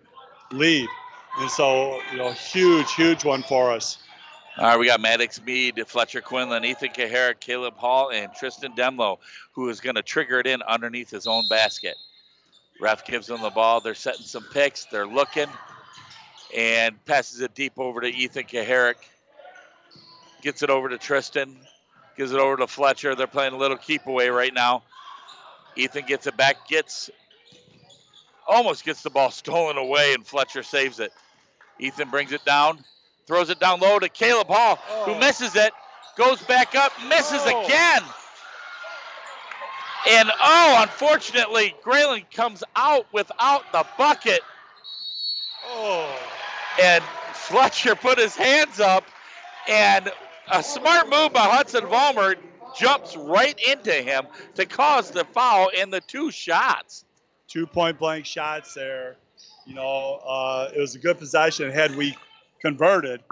lead. 0.53 0.89
And 1.39 1.51
so, 1.51 2.01
you 2.12 2.16
know, 2.16 2.32
huge, 2.32 2.90
huge 2.94 3.27
one 3.27 3.43
for 3.43 3.73
us. 3.73 3.98
All 4.57 4.65
right, 4.65 4.78
we 4.78 4.86
got 4.86 5.03
Maddox 5.03 5.43
Mead, 5.43 5.82
Fletcher 5.86 6.23
Quinlan, 6.23 6.65
Ethan 6.65 6.89
Kaharick, 6.89 7.40
Caleb 7.40 7.77
Hall, 7.77 8.11
and 8.11 8.32
Tristan 8.32 8.73
Demlo, 8.73 9.19
who 9.53 9.69
is 9.69 9.81
going 9.81 9.97
to 9.97 10.03
trigger 10.03 10.40
it 10.40 10.47
in 10.47 10.62
underneath 10.62 11.11
his 11.11 11.27
own 11.27 11.47
basket. 11.51 11.97
Ref 12.81 13.07
gives 13.07 13.27
them 13.27 13.40
the 13.40 13.51
ball. 13.51 13.81
They're 13.81 13.94
setting 13.94 14.27
some 14.27 14.44
picks. 14.53 14.85
They're 14.86 15.07
looking 15.07 15.48
and 16.57 17.03
passes 17.05 17.40
it 17.40 17.55
deep 17.55 17.74
over 17.78 18.01
to 18.01 18.09
Ethan 18.09 18.44
Kaharick. 18.44 18.97
Gets 20.43 20.62
it 20.62 20.70
over 20.70 20.89
to 20.89 20.98
Tristan. 20.98 21.57
Gives 22.16 22.32
it 22.32 22.39
over 22.39 22.57
to 22.57 22.66
Fletcher. 22.66 23.15
They're 23.15 23.27
playing 23.27 23.55
a 23.55 23.59
little 23.59 23.77
keep 23.77 24.07
away 24.07 24.28
right 24.28 24.53
now. 24.53 24.82
Ethan 25.77 26.07
gets 26.07 26.27
it 26.27 26.36
back, 26.36 26.69
gets 26.69 27.11
almost 28.47 28.85
gets 28.85 29.03
the 29.03 29.11
ball 29.11 29.31
stolen 29.31 29.77
away, 29.77 30.15
and 30.15 30.27
Fletcher 30.27 30.62
saves 30.62 31.01
it. 31.01 31.12
Ethan 31.78 32.09
brings 32.09 32.32
it 32.32 32.44
down, 32.44 32.82
throws 33.27 33.51
it 33.51 33.61
down 33.61 33.81
low 33.81 33.98
to 33.98 34.09
Caleb 34.09 34.48
Hall, 34.48 34.78
oh. 34.90 35.05
who 35.05 35.20
misses 35.20 35.55
it, 35.55 35.73
goes 36.16 36.40
back 36.43 36.74
up, 36.74 36.93
misses 37.09 37.43
oh. 37.44 37.65
again. 37.65 38.03
And 40.09 40.31
oh, 40.41 40.78
unfortunately, 40.83 41.74
Grayling 41.83 42.27
comes 42.33 42.62
out 42.77 43.07
without 43.12 43.70
the 43.73 43.85
bucket. 43.99 44.41
Oh. 45.66 46.19
And 46.83 47.03
Fletcher 47.33 47.95
put 47.95 48.19
his 48.19 48.37
hands 48.37 48.81
up, 48.81 49.05
and 49.69 50.11
a 50.51 50.62
smart 50.62 51.09
move 51.09 51.33
by 51.33 51.41
Hudson 51.41 51.85
Vollmer 51.85 52.37
jumps 52.78 53.16
right 53.16 53.59
into 53.69 53.93
him 53.93 54.27
to 54.55 54.66
cause 54.66 55.11
the 55.11 55.24
foul 55.24 55.69
in 55.69 55.91
the 55.91 56.01
two 56.01 56.31
shots. 56.31 57.05
Two 57.49 57.66
point 57.66 57.99
blank 57.99 58.27
shots 58.27 58.74
there. 58.74 59.16
You 59.65 59.74
know, 59.74 60.20
uh, 60.27 60.70
it 60.74 60.81
was 60.81 60.95
a 60.95 60.99
good 60.99 61.19
possession. 61.19 61.70
Had 61.73 61.97
we 61.97 62.16
converted, 62.61 63.23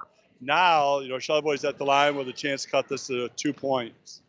now, 0.41 1.01
you 1.01 1.09
know, 1.09 1.19
Charlevoix's 1.19 1.65
at 1.65 1.79
the 1.79 1.85
line 1.85 2.17
with 2.17 2.29
a 2.29 2.33
chance 2.33 2.65
to 2.65 2.71
cut 2.71 2.89
this 2.89 3.07
to 3.09 3.29
two 3.37 3.53
points. 3.53 4.23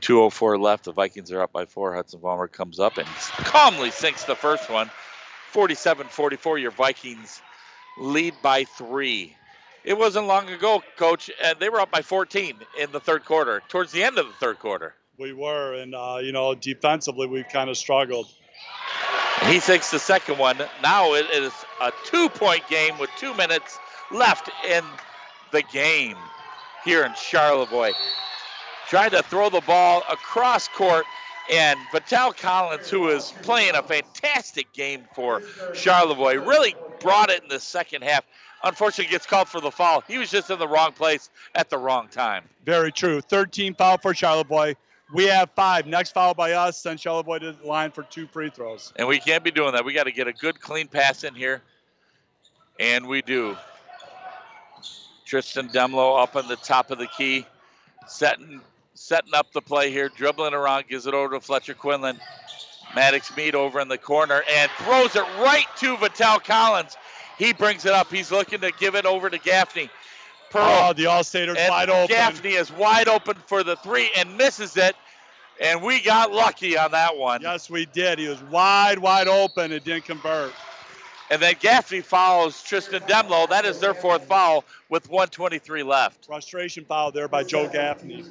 204 0.00 0.58
left. 0.58 0.84
The 0.84 0.92
Vikings 0.92 1.32
are 1.32 1.42
up 1.42 1.52
by 1.52 1.66
four. 1.66 1.94
Hudson 1.94 2.20
Vollmer 2.20 2.50
comes 2.50 2.78
up 2.78 2.98
and 2.98 3.06
calmly 3.08 3.90
sinks 3.90 4.24
the 4.24 4.36
first 4.36 4.70
one. 4.70 4.90
47 5.52 6.06
44. 6.08 6.58
Your 6.58 6.70
Vikings 6.70 7.42
lead 7.98 8.34
by 8.42 8.64
three. 8.64 9.34
It 9.84 9.96
wasn't 9.96 10.26
long 10.26 10.48
ago, 10.50 10.82
Coach, 10.96 11.30
and 11.42 11.58
they 11.58 11.68
were 11.68 11.80
up 11.80 11.90
by 11.90 12.02
14 12.02 12.56
in 12.80 12.92
the 12.92 13.00
third 13.00 13.24
quarter, 13.24 13.62
towards 13.68 13.92
the 13.92 14.02
end 14.02 14.18
of 14.18 14.26
the 14.26 14.32
third 14.34 14.58
quarter. 14.58 14.94
We 15.18 15.32
were, 15.32 15.74
and, 15.74 15.94
uh, 15.94 16.18
you 16.20 16.32
know, 16.32 16.54
defensively, 16.54 17.26
we've 17.26 17.48
kind 17.48 17.70
of 17.70 17.76
struggled. 17.76 18.28
He 19.46 19.60
sinks 19.60 19.90
the 19.90 19.98
second 19.98 20.38
one. 20.38 20.58
Now 20.82 21.14
it 21.14 21.26
is 21.30 21.52
a 21.80 21.92
two 22.04 22.28
point 22.28 22.68
game 22.68 22.98
with 22.98 23.08
two 23.18 23.34
minutes 23.34 23.78
left 24.10 24.50
in 24.68 24.84
the 25.52 25.62
game 25.62 26.16
here 26.84 27.04
in 27.04 27.14
Charlevoix. 27.14 27.92
Trying 28.88 29.10
to 29.10 29.22
throw 29.22 29.50
the 29.50 29.60
ball 29.62 30.02
across 30.10 30.68
court, 30.68 31.04
and 31.52 31.78
Vital 31.92 32.32
Collins, 32.32 32.90
who 32.90 33.08
is 33.08 33.32
playing 33.42 33.74
a 33.74 33.82
fantastic 33.82 34.72
game 34.72 35.04
for 35.14 35.42
Charlevoix, 35.74 36.34
really 36.34 36.74
brought 37.00 37.30
it 37.30 37.42
in 37.42 37.48
the 37.48 37.60
second 37.60 38.02
half 38.02 38.24
unfortunately 38.64 39.10
gets 39.10 39.26
called 39.26 39.48
for 39.48 39.60
the 39.60 39.70
foul. 39.70 40.02
He 40.06 40.18
was 40.18 40.30
just 40.30 40.50
in 40.50 40.58
the 40.58 40.68
wrong 40.68 40.92
place 40.92 41.30
at 41.54 41.70
the 41.70 41.78
wrong 41.78 42.08
time. 42.08 42.44
Very 42.64 42.92
true. 42.92 43.20
13 43.20 43.74
foul 43.74 43.98
for 43.98 44.14
Charlevoix. 44.14 44.74
We 45.14 45.24
have 45.26 45.50
five. 45.56 45.86
Next 45.86 46.12
foul 46.12 46.34
by 46.34 46.52
us 46.52 46.76
sends 46.76 47.02
Charlevoix 47.02 47.38
to 47.38 47.52
the 47.52 47.66
line 47.66 47.90
for 47.90 48.02
two 48.04 48.26
free 48.26 48.50
throws. 48.50 48.92
And 48.96 49.08
we 49.08 49.18
can't 49.18 49.42
be 49.42 49.50
doing 49.50 49.72
that. 49.72 49.84
We 49.84 49.94
got 49.94 50.04
to 50.04 50.12
get 50.12 50.28
a 50.28 50.32
good, 50.32 50.60
clean 50.60 50.88
pass 50.88 51.24
in 51.24 51.34
here. 51.34 51.62
And 52.78 53.06
we 53.06 53.22
do. 53.22 53.56
Tristan 55.24 55.68
Demlo 55.68 56.22
up 56.22 56.36
on 56.36 56.48
the 56.48 56.56
top 56.56 56.90
of 56.90 56.98
the 56.98 57.06
key, 57.06 57.46
setting 58.06 58.60
setting 58.98 59.34
up 59.34 59.52
the 59.52 59.62
play 59.62 59.90
here, 59.90 60.08
dribbling 60.08 60.54
around, 60.54 60.88
gives 60.88 61.06
it 61.06 61.14
over 61.14 61.34
to 61.36 61.40
Fletcher 61.40 61.74
Quinlan. 61.74 62.18
Maddox 62.94 63.34
Mead 63.36 63.54
over 63.54 63.80
in 63.80 63.88
the 63.88 63.98
corner 63.98 64.42
and 64.50 64.70
throws 64.78 65.14
it 65.14 65.24
right 65.40 65.66
to 65.76 65.96
Vital 65.98 66.40
Collins. 66.40 66.96
He 67.38 67.52
brings 67.52 67.84
it 67.84 67.92
up. 67.92 68.10
He's 68.10 68.32
looking 68.32 68.60
to 68.60 68.72
give 68.72 68.94
it 68.94 69.06
over 69.06 69.30
to 69.30 69.38
Gaffney. 69.38 69.90
Pearl. 70.50 70.88
Oh, 70.88 70.92
the 70.94 71.06
All-Stater's 71.06 71.58
wide 71.68 71.90
open. 71.90 72.06
Gaffney 72.16 72.52
is 72.52 72.72
wide 72.72 73.06
open 73.08 73.36
for 73.46 73.62
the 73.62 73.76
three 73.76 74.10
and 74.16 74.36
misses 74.36 74.76
it. 74.76 74.96
And 75.60 75.82
we 75.82 76.00
got 76.00 76.32
lucky 76.32 76.78
on 76.78 76.92
that 76.92 77.16
one. 77.16 77.42
Yes, 77.42 77.68
we 77.68 77.84
did. 77.86 78.18
He 78.18 78.28
was 78.28 78.42
wide, 78.44 78.98
wide 78.98 79.28
open. 79.28 79.72
It 79.72 79.84
didn't 79.84 80.04
convert. 80.04 80.52
And 81.30 81.42
then 81.42 81.54
Gaffney 81.60 82.00
follows 82.00 82.62
Tristan 82.62 83.02
Demlo. 83.02 83.48
That 83.48 83.66
is 83.66 83.80
their 83.80 83.92
fourth 83.92 84.24
foul 84.24 84.64
with 84.88 85.10
123 85.10 85.82
left. 85.82 86.24
Frustration 86.24 86.84
foul 86.86 87.12
there 87.12 87.28
by 87.28 87.44
Joe 87.44 87.68
Gaffney. 87.68 88.24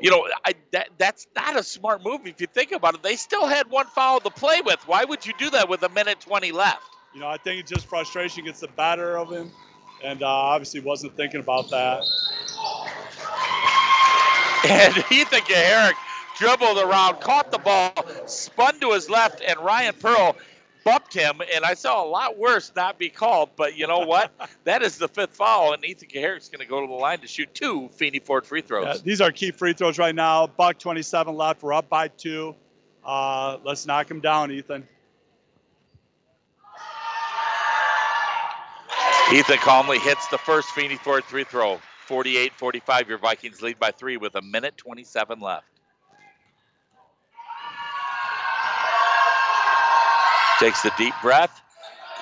You 0.00 0.10
know, 0.10 0.28
I, 0.44 0.54
that, 0.72 0.90
that's 0.98 1.26
not 1.34 1.56
a 1.58 1.62
smart 1.62 2.04
move 2.04 2.26
if 2.26 2.40
you 2.40 2.46
think 2.46 2.72
about 2.72 2.94
it. 2.94 3.02
They 3.02 3.16
still 3.16 3.46
had 3.46 3.70
one 3.70 3.86
foul 3.86 4.20
to 4.20 4.30
play 4.30 4.60
with. 4.64 4.80
Why 4.86 5.04
would 5.04 5.24
you 5.26 5.32
do 5.38 5.50
that 5.50 5.68
with 5.68 5.82
a 5.82 5.88
minute 5.88 6.20
20 6.20 6.52
left? 6.52 6.82
you 7.16 7.22
know, 7.22 7.28
I 7.28 7.38
think 7.38 7.60
it's 7.60 7.70
just 7.70 7.86
frustration 7.86 8.44
gets 8.44 8.60
the 8.60 8.68
better 8.68 9.16
of 9.16 9.32
him, 9.32 9.50
and 10.04 10.22
uh, 10.22 10.26
obviously 10.26 10.80
wasn't 10.80 11.16
thinking 11.16 11.40
about 11.40 11.70
that. 11.70 12.04
And 14.68 14.96
Ethan 15.12 15.42
Kaharick 15.42 15.94
dribbled 16.36 16.78
around, 16.78 17.20
caught 17.20 17.52
the 17.52 17.58
ball, 17.58 17.92
spun 18.24 18.80
to 18.80 18.92
his 18.92 19.08
left, 19.08 19.40
and 19.46 19.56
Ryan 19.60 19.94
Pearl 20.00 20.36
bumped 20.86 21.12
him, 21.12 21.42
and 21.52 21.64
I 21.64 21.74
saw 21.74 22.02
a 22.02 22.06
lot 22.06 22.38
worse 22.38 22.72
not 22.76 22.96
be 22.96 23.10
called. 23.10 23.50
But 23.56 23.76
you 23.76 23.88
know 23.88 24.06
what? 24.06 24.30
that 24.64 24.82
is 24.82 24.96
the 24.96 25.08
fifth 25.08 25.34
foul, 25.34 25.72
and 25.72 25.84
Ethan 25.84 26.08
Kaharick's 26.08 26.48
going 26.48 26.60
to 26.60 26.66
go 26.66 26.80
to 26.80 26.86
the 26.86 26.94
line 26.94 27.18
to 27.18 27.26
shoot 27.26 27.52
two 27.52 27.88
Feeney 27.88 28.20
Ford 28.20 28.46
free 28.46 28.62
throws. 28.62 28.86
Yeah, 28.86 29.02
these 29.02 29.20
are 29.20 29.32
key 29.32 29.50
free 29.50 29.72
throws 29.72 29.98
right 29.98 30.14
now. 30.14 30.46
Buck 30.46 30.78
27 30.78 31.34
left. 31.34 31.62
We're 31.62 31.74
up 31.74 31.88
by 31.88 32.08
two. 32.08 32.54
Uh, 33.04 33.58
let's 33.64 33.84
knock 33.84 34.10
him 34.10 34.20
down, 34.20 34.52
Ethan. 34.52 34.86
Ethan 39.32 39.58
calmly 39.58 39.98
hits 39.98 40.28
the 40.28 40.38
first 40.38 40.70
Feeney 40.70 40.96
Ford 40.96 41.24
three 41.24 41.44
throw. 41.44 41.80
48 42.06 42.52
45. 42.52 43.08
Your 43.08 43.18
Vikings 43.18 43.60
lead 43.60 43.80
by 43.80 43.90
three 43.90 44.16
with 44.16 44.36
a 44.36 44.42
minute 44.42 44.76
27 44.76 45.40
left. 45.40 45.66
Takes 50.58 50.82
the 50.82 50.92
deep 50.96 51.14
breath. 51.22 51.62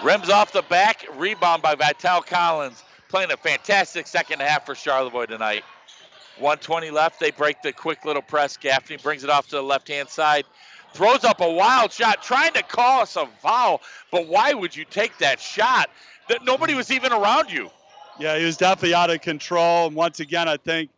Rims 0.03 0.29
off 0.29 0.53
the 0.53 0.63
back. 0.63 1.07
Rebound 1.17 1.63
by 1.63 1.75
Vital 1.75 2.21
Collins. 2.21 2.83
Playing 3.09 3.31
a 3.31 3.37
fantastic 3.37 4.07
second 4.07 4.41
half 4.41 4.67
for 4.67 4.75
Charlevoix 4.75 5.27
tonight. 5.27 5.63
120 6.39 6.91
left. 6.91 7.21
They 7.21 7.31
break 7.31 7.63
the 7.63 7.73
quick 7.73 8.05
little 8.05 8.23
press. 8.23 8.57
Gaffney 8.57 8.97
brings 8.97 9.23
it 9.23 9.31
off 9.31 9.49
to 9.49 9.57
the 9.57 9.63
left 9.63 9.89
hand 9.89 10.09
side. 10.09 10.45
Throws 10.93 11.25
up 11.25 11.41
a 11.41 11.51
wild 11.51 11.93
shot, 11.93 12.23
trying 12.23 12.53
to 12.55 12.63
call 12.63 13.03
us 13.03 13.17
a 13.17 13.27
foul. 13.41 13.81
But 14.11 14.27
why 14.27 14.53
would 14.53 14.75
you 14.75 14.85
take 14.85 15.19
that 15.19 15.41
shot? 15.41 15.91
that 16.29 16.45
nobody 16.45 16.75
was 16.75 16.91
even 16.91 17.13
around 17.13 17.51
you. 17.51 17.71
Yeah, 18.19 18.39
he 18.39 18.45
was 18.45 18.57
definitely 18.57 18.95
out 18.95 19.11
of 19.11 19.21
control. 19.21 19.87
And 19.87 19.97
once 19.97 20.21
again, 20.21 20.49
I 20.49 20.57
think 20.57 20.91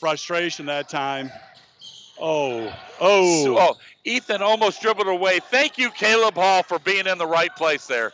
frustration 0.00 0.66
that 0.66 0.88
time. 0.88 1.30
Oh, 2.20 2.72
oh. 3.00 3.44
So, 3.44 3.58
oh, 3.58 3.76
Ethan 4.04 4.42
almost 4.42 4.82
dribbled 4.82 5.08
away. 5.08 5.40
Thank 5.40 5.78
you, 5.78 5.90
Caleb 5.90 6.34
Hall, 6.34 6.62
for 6.62 6.78
being 6.78 7.06
in 7.06 7.18
the 7.18 7.26
right 7.26 7.54
place 7.56 7.86
there. 7.86 8.12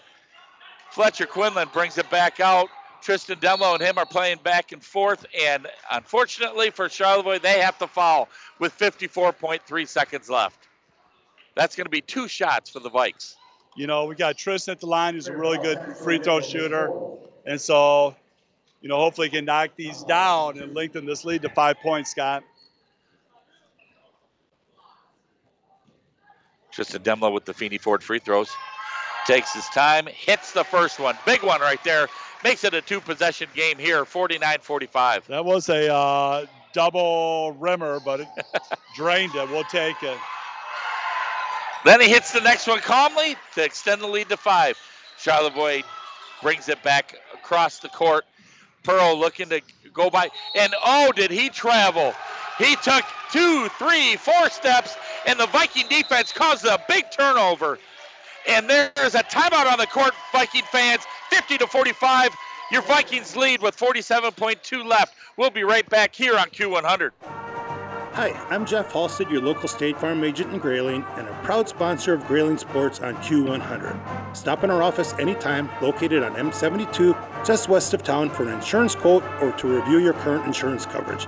Fletcher 0.91 1.27
Quinlan 1.27 1.69
brings 1.73 1.99
it 1.99 2.09
back 2.11 2.41
out. 2.41 2.69
Tristan 3.03 3.39
Demlo 3.39 3.75
and 3.75 3.83
him 3.83 3.97
are 3.97 4.07
playing 4.07 4.39
back 4.45 4.73
and 4.73 4.85
forth, 4.85 5.25
and 5.41 5.67
unfortunately 5.91 6.71
for 6.71 6.89
Charlevoix, 6.89 7.39
they 7.39 7.61
have 7.61 7.79
to 7.79 7.87
foul 7.87 8.29
with 8.59 8.77
54.3 8.79 9.89
seconds 9.89 10.29
left. 10.29 10.69
That's 11.55 11.77
going 11.77 11.87
to 11.87 11.91
be 11.91 12.03
two 12.03 12.29
shots 12.29 12.69
for 12.69 12.81
the 12.81 12.91
Vikes 12.91 13.37
you 13.77 13.87
know, 13.87 14.05
we 14.05 14.15
got 14.15 14.37
Tristan 14.37 14.73
at 14.73 14.81
the 14.81 14.87
line 14.87 15.15
who's 15.15 15.29
a 15.29 15.37
really 15.37 15.59
good 15.59 15.97
free 15.97 16.19
throw 16.19 16.41
shooter. 16.41 16.91
And 17.47 17.61
so, 17.61 18.15
you 18.81 18.89
know, 18.89 18.97
hopefully 18.97 19.29
he 19.29 19.37
can 19.37 19.45
knock 19.45 19.71
these 19.77 20.03
down 20.03 20.59
and 20.59 20.75
lengthen 20.75 21.07
this 21.07 21.25
lead 21.25 21.43
to 21.43 21.49
five 21.49 21.79
points, 21.79 22.11
Scott. 22.11 22.43
Tristan 26.71 27.03
Demlo 27.03 27.33
with 27.33 27.45
the 27.45 27.55
Feeney 27.55 27.79
Ford 27.79 28.03
free 28.03 28.19
throws. 28.19 28.51
Takes 29.27 29.53
his 29.53 29.67
time, 29.67 30.07
hits 30.07 30.53
the 30.53 30.65
first 30.65 30.99
one. 30.99 31.17
Big 31.27 31.43
one 31.43 31.61
right 31.61 31.83
there. 31.85 32.09
Makes 32.43 32.65
it 32.65 32.73
a 32.73 32.81
two 32.81 33.01
possession 33.01 33.49
game 33.55 33.79
here, 33.79 34.05
49 34.05 34.59
45. 34.63 35.27
That 35.27 35.45
was 35.45 35.69
a 35.69 35.93
uh, 35.93 36.47
double 36.73 37.53
rimmer, 37.53 38.01
but 38.01 38.21
it 38.21 38.29
drained 38.95 39.35
it. 39.35 39.49
We'll 39.51 39.65
take 39.65 40.03
it. 40.03 40.17
Then 41.85 42.01
he 42.01 42.09
hits 42.09 42.33
the 42.33 42.41
next 42.41 42.67
one 42.67 42.81
calmly 42.81 43.37
to 43.55 43.65
extend 43.65 44.01
the 44.01 44.07
lead 44.07 44.29
to 44.31 44.37
five. 44.37 44.79
Charlevoix 45.19 45.83
brings 46.43 46.69
it 46.69 46.83
back 46.83 47.15
across 47.35 47.79
the 47.79 47.89
court. 47.89 48.25
Pearl 48.83 49.19
looking 49.19 49.49
to 49.51 49.61
go 49.93 50.11
by. 50.11 50.31
And 50.57 50.75
oh, 50.85 51.13
did 51.13 51.31
he 51.31 51.51
travel? 51.51 52.15
He 52.61 52.77
took 52.77 53.05
two, 53.33 53.69
three, 53.79 54.17
four 54.17 54.51
steps, 54.51 54.95
and 55.27 55.41
the 55.41 55.47
Viking 55.47 55.89
defense 55.89 56.31
caused 56.31 56.67
a 56.67 56.79
big 56.89 57.11
turnover. 57.11 57.79
And 58.47 58.69
there's 58.69 59.15
a 59.15 59.23
timeout 59.23 59.71
on 59.71 59.79
the 59.79 59.87
court, 59.87 60.13
Viking 60.31 60.65
fans. 60.71 61.03
50 61.31 61.59
to 61.59 61.67
45. 61.67 62.37
Your 62.71 62.83
Vikings 62.83 63.35
lead 63.35 63.63
with 63.63 63.77
47.2 63.77 64.85
left. 64.85 65.15
We'll 65.37 65.51
be 65.51 65.65
right 65.65 65.89
back 65.89 66.15
here 66.15 66.37
on 66.37 66.49
Q100. 66.49 67.13
Hi, 68.13 68.31
I'm 68.51 68.67
Jeff 68.67 68.93
Halstead, 68.93 69.31
your 69.31 69.41
local 69.41 69.69
State 69.69 69.99
Farm 69.99 70.23
agent 70.25 70.53
in 70.53 70.59
Grayling, 70.59 71.05
and 71.17 71.29
a 71.29 71.43
proud 71.43 71.69
sponsor 71.69 72.13
of 72.13 72.27
Grayling 72.27 72.59
Sports 72.59 73.01
on 73.01 73.15
Q100. 73.17 74.37
Stop 74.37 74.65
in 74.65 74.71
our 74.71 74.83
office 74.83 75.15
anytime, 75.15 75.71
located 75.81 76.23
on 76.25 76.35
M72, 76.35 77.47
just 77.47 77.69
west 77.69 77.95
of 77.95 78.03
town, 78.03 78.29
for 78.29 78.43
an 78.43 78.53
insurance 78.53 78.95
quote 78.95 79.25
or 79.41 79.53
to 79.53 79.69
review 79.69 79.99
your 79.99 80.13
current 80.13 80.45
insurance 80.45 80.85
coverage. 80.85 81.27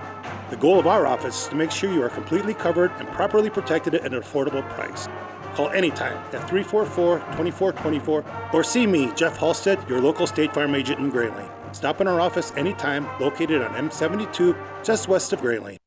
The 0.52 0.58
goal 0.58 0.78
of 0.78 0.86
our 0.86 1.06
office 1.06 1.44
is 1.44 1.48
to 1.48 1.54
make 1.54 1.70
sure 1.70 1.90
you 1.90 2.02
are 2.02 2.10
completely 2.10 2.52
covered 2.52 2.90
and 2.98 3.08
properly 3.08 3.48
protected 3.48 3.94
at 3.94 4.04
an 4.04 4.20
affordable 4.20 4.62
price. 4.68 5.08
Call 5.54 5.70
anytime 5.70 6.18
at 6.34 6.46
344 6.46 7.20
2424 7.20 8.50
or 8.52 8.62
see 8.62 8.86
me, 8.86 9.10
Jeff 9.16 9.38
Halstead, 9.38 9.82
your 9.88 10.02
local 10.02 10.26
State 10.26 10.52
Farm 10.52 10.74
agent 10.74 11.00
in 11.00 11.08
Grayling. 11.08 11.48
Stop 11.72 12.02
in 12.02 12.06
our 12.06 12.20
office 12.20 12.52
anytime, 12.54 13.08
located 13.18 13.62
on 13.62 13.88
M72, 13.88 14.84
just 14.84 15.08
west 15.08 15.32
of 15.32 15.40
Grayling. 15.40 15.78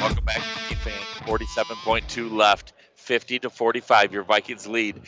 Welcome 0.00 0.24
back 0.24 0.42
to 0.70 0.76
fan. 0.76 1.02
47.2 1.26 2.32
left, 2.32 2.72
50 2.94 3.40
to 3.40 3.50
45. 3.50 4.14
Your 4.14 4.22
Vikings 4.22 4.66
lead 4.66 5.02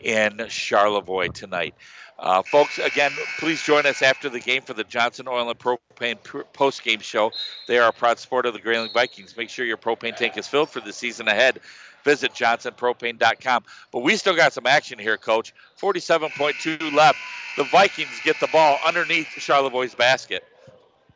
in 0.00 0.46
Charlevoix 0.48 1.28
tonight. 1.28 1.74
Uh, 2.18 2.42
folks, 2.42 2.78
again, 2.78 3.12
please 3.38 3.62
join 3.62 3.84
us 3.84 4.00
after 4.00 4.30
the 4.30 4.40
game 4.40 4.62
for 4.62 4.72
the 4.72 4.84
Johnson 4.84 5.28
Oil 5.28 5.50
and 5.50 5.58
Propane 5.58 6.18
post 6.54 6.82
game 6.82 7.00
show. 7.00 7.30
They 7.68 7.78
are 7.78 7.90
a 7.90 7.92
proud 7.92 8.18
sport 8.18 8.46
of 8.46 8.54
the 8.54 8.60
Grayling 8.60 8.90
Vikings. 8.92 9.36
Make 9.36 9.50
sure 9.50 9.66
your 9.66 9.76
propane 9.76 10.16
tank 10.16 10.38
is 10.38 10.46
filled 10.46 10.70
for 10.70 10.80
the 10.80 10.92
season 10.92 11.28
ahead. 11.28 11.60
Visit 12.04 12.32
johnsonpropane.com. 12.32 13.64
But 13.92 14.00
we 14.00 14.16
still 14.16 14.34
got 14.34 14.54
some 14.54 14.66
action 14.66 14.98
here, 14.98 15.18
Coach. 15.18 15.52
47.2 15.78 16.92
left. 16.94 17.18
The 17.58 17.64
Vikings 17.64 18.20
get 18.24 18.40
the 18.40 18.46
ball 18.46 18.78
underneath 18.86 19.28
Charlevoix's 19.36 19.94
basket. 19.94 20.44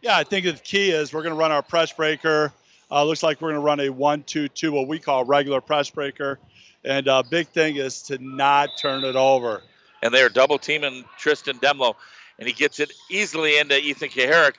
Yeah, 0.03 0.17
I 0.17 0.25
think 0.25 0.47
the 0.47 0.53
key 0.53 0.91
is 0.91 1.15
we're 1.15 1.23
going 1.23 1.35
to 1.35 1.41
run 1.41 1.53
our 1.53 1.63
press 1.63 1.93
breaker. 1.93 2.53
Uh, 2.91 3.05
looks 3.05 3.23
like 3.23 3.41
we're 3.41 3.51
going 3.51 3.61
to 3.61 3.65
run 3.65 3.81
a 3.81 3.89
one-two-two, 3.89 4.73
what 4.73 4.89
we 4.89 4.99
call 4.99 5.25
regular 5.25 5.61
press 5.61 5.89
breaker. 5.89 6.39
And 6.85 7.07
uh, 7.09 7.23
big 7.23 7.49
thing 7.49 7.77
is 7.77 8.03
to 8.05 8.19
not 8.19 8.71
turn 8.79 9.05
it 9.05 9.17
over 9.17 9.63
and 10.03 10.13
they 10.13 10.23
are 10.23 10.29
double 10.29 10.59
teaming 10.59 11.05
Tristan 11.19 11.59
Demlo, 11.59 11.95
and 12.39 12.49
he 12.49 12.55
gets 12.55 12.81
it 12.81 12.93
easily 13.11 13.59
into 13.59 13.79
Ethan 13.79 14.09
Kaharick, 14.09 14.55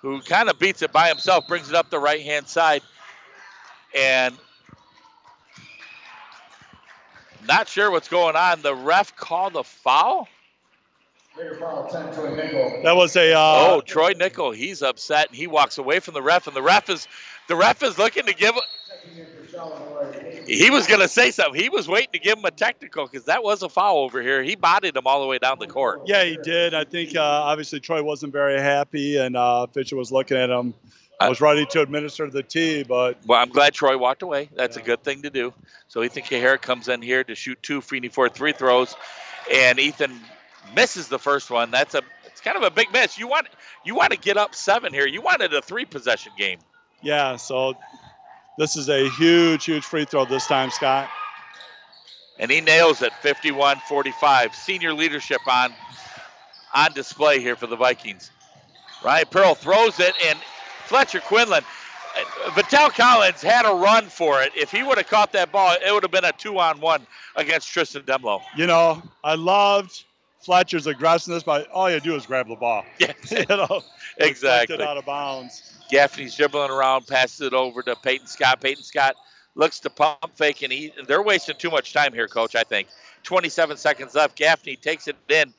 who 0.00 0.20
kind 0.20 0.48
of 0.48 0.58
beats 0.58 0.82
it 0.82 0.92
by 0.92 1.08
himself, 1.08 1.48
brings 1.48 1.68
it 1.68 1.74
up 1.74 1.90
the 1.90 1.98
right 1.98 2.22
hand 2.22 2.48
side, 2.48 2.82
and 3.96 4.36
not 7.46 7.68
sure 7.68 7.90
what's 7.90 8.08
going 8.08 8.36
on. 8.36 8.62
The 8.62 8.74
ref 8.74 9.16
called 9.16 9.56
a 9.56 9.64
foul. 9.64 10.28
That 12.84 12.94
was 12.94 13.16
a. 13.16 13.32
Uh, 13.32 13.36
oh, 13.38 13.80
Troy 13.80 14.12
Nickel. 14.12 14.52
He's 14.52 14.82
upset 14.82 15.28
and 15.28 15.36
he 15.36 15.46
walks 15.46 15.78
away 15.78 16.00
from 16.00 16.14
the 16.14 16.22
ref, 16.22 16.46
and 16.46 16.54
the 16.54 16.62
ref 16.62 16.88
is 16.88 17.08
the 17.48 17.56
ref 17.56 17.82
is 17.82 17.98
looking 17.98 18.26
to 18.26 18.34
give 18.34 18.54
he 20.46 20.70
was 20.70 20.86
going 20.86 21.00
to 21.00 21.08
say 21.08 21.30
something. 21.30 21.60
He 21.60 21.68
was 21.68 21.88
waiting 21.88 22.12
to 22.12 22.18
give 22.18 22.38
him 22.38 22.44
a 22.44 22.50
technical 22.50 23.06
because 23.06 23.26
that 23.26 23.42
was 23.42 23.62
a 23.62 23.68
foul 23.68 23.98
over 23.98 24.22
here. 24.22 24.42
He 24.42 24.54
bodied 24.54 24.96
him 24.96 25.06
all 25.06 25.20
the 25.20 25.26
way 25.26 25.38
down 25.38 25.58
the 25.58 25.66
court. 25.66 26.02
Yeah, 26.06 26.24
he 26.24 26.36
did. 26.36 26.74
I 26.74 26.84
think 26.84 27.16
uh, 27.16 27.22
obviously 27.22 27.80
Troy 27.80 28.02
wasn't 28.02 28.32
very 28.32 28.60
happy, 28.60 29.16
and 29.16 29.36
uh, 29.36 29.66
Fisher 29.66 29.96
was 29.96 30.12
looking 30.12 30.36
at 30.36 30.50
him. 30.50 30.74
I 31.20 31.28
was 31.28 31.40
ready 31.40 31.64
to 31.66 31.80
administer 31.80 32.28
the 32.28 32.42
tee, 32.42 32.82
but 32.82 33.18
well, 33.26 33.40
I'm 33.40 33.48
glad 33.48 33.72
Troy 33.72 33.96
walked 33.96 34.22
away. 34.22 34.50
That's 34.54 34.76
yeah. 34.76 34.82
a 34.82 34.86
good 34.86 35.02
thing 35.04 35.22
to 35.22 35.30
do. 35.30 35.54
So 35.88 36.02
Ethan 36.02 36.24
Kaharick 36.24 36.60
comes 36.60 36.88
in 36.88 37.02
here 37.02 37.22
to 37.24 37.34
shoot 37.34 37.62
two 37.62 37.80
Feeney 37.80 38.08
Ford 38.08 38.34
three 38.34 38.52
throws, 38.52 38.96
and 39.52 39.78
Ethan 39.78 40.12
misses 40.74 41.08
the 41.08 41.18
first 41.18 41.50
one. 41.50 41.70
That's 41.70 41.94
a 41.94 42.02
it's 42.26 42.40
kind 42.40 42.56
of 42.56 42.64
a 42.64 42.70
big 42.70 42.92
miss. 42.92 43.16
You 43.16 43.28
want 43.28 43.46
you 43.84 43.94
want 43.94 44.12
to 44.12 44.18
get 44.18 44.36
up 44.36 44.54
seven 44.54 44.92
here. 44.92 45.06
You 45.06 45.22
wanted 45.22 45.54
a 45.54 45.62
three 45.62 45.84
possession 45.84 46.32
game. 46.36 46.58
Yeah, 47.00 47.36
so 47.36 47.74
this 48.58 48.76
is 48.76 48.88
a 48.88 49.08
huge, 49.10 49.64
huge 49.64 49.84
free 49.84 50.04
throw 50.04 50.24
this 50.24 50.46
time, 50.46 50.70
Scott. 50.70 51.08
And 52.38 52.50
he 52.50 52.60
nails 52.60 53.02
it 53.02 53.12
51 53.20 53.78
45. 53.88 54.54
Senior 54.54 54.92
leadership 54.92 55.40
on, 55.46 55.72
on 56.74 56.92
display 56.92 57.40
here 57.40 57.56
for 57.56 57.66
the 57.66 57.76
Vikings. 57.76 58.30
Ryan 59.04 59.26
Pearl 59.30 59.54
throws 59.54 60.00
it, 60.00 60.14
and 60.26 60.38
Fletcher 60.86 61.20
Quinlan. 61.20 61.62
Vittel 62.50 62.90
Collins 62.90 63.42
had 63.42 63.66
a 63.66 63.74
run 63.74 64.06
for 64.06 64.40
it. 64.42 64.52
If 64.54 64.70
he 64.70 64.82
would 64.82 64.98
have 64.98 65.08
caught 65.08 65.32
that 65.32 65.50
ball, 65.50 65.76
it 65.84 65.92
would 65.92 66.04
have 66.04 66.12
been 66.12 66.24
a 66.24 66.32
two 66.32 66.58
on 66.58 66.80
one 66.80 67.06
against 67.36 67.68
Tristan 67.68 68.02
Demlo. 68.02 68.40
You 68.56 68.66
know, 68.66 69.02
I 69.24 69.34
loved 69.34 70.04
Fletcher's 70.40 70.86
aggressiveness, 70.86 71.42
but 71.42 71.68
all 71.70 71.90
you 71.90 72.00
do 72.00 72.14
is 72.14 72.26
grab 72.26 72.48
the 72.48 72.54
ball. 72.54 72.84
Yeah, 72.98 73.12
you 73.30 73.44
know, 73.48 73.82
exactly. 74.18 74.80
out 74.82 74.96
of 74.96 75.04
bounds. 75.04 75.73
Gaffney's 75.90 76.34
dribbling 76.34 76.70
around, 76.70 77.06
passes 77.06 77.40
it 77.40 77.52
over 77.52 77.82
to 77.82 77.96
Peyton 77.96 78.26
Scott. 78.26 78.60
Peyton 78.60 78.82
Scott 78.82 79.16
looks 79.54 79.80
to 79.80 79.90
pump 79.90 80.34
fake, 80.34 80.62
and 80.62 80.72
he, 80.72 80.92
they're 81.06 81.22
wasting 81.22 81.56
too 81.56 81.70
much 81.70 81.92
time 81.92 82.12
here, 82.12 82.28
Coach. 82.28 82.56
I 82.56 82.64
think 82.64 82.88
27 83.22 83.76
seconds 83.76 84.14
left. 84.14 84.36
Gaffney 84.36 84.76
takes 84.76 85.08
it 85.08 85.16
in, 85.28 85.52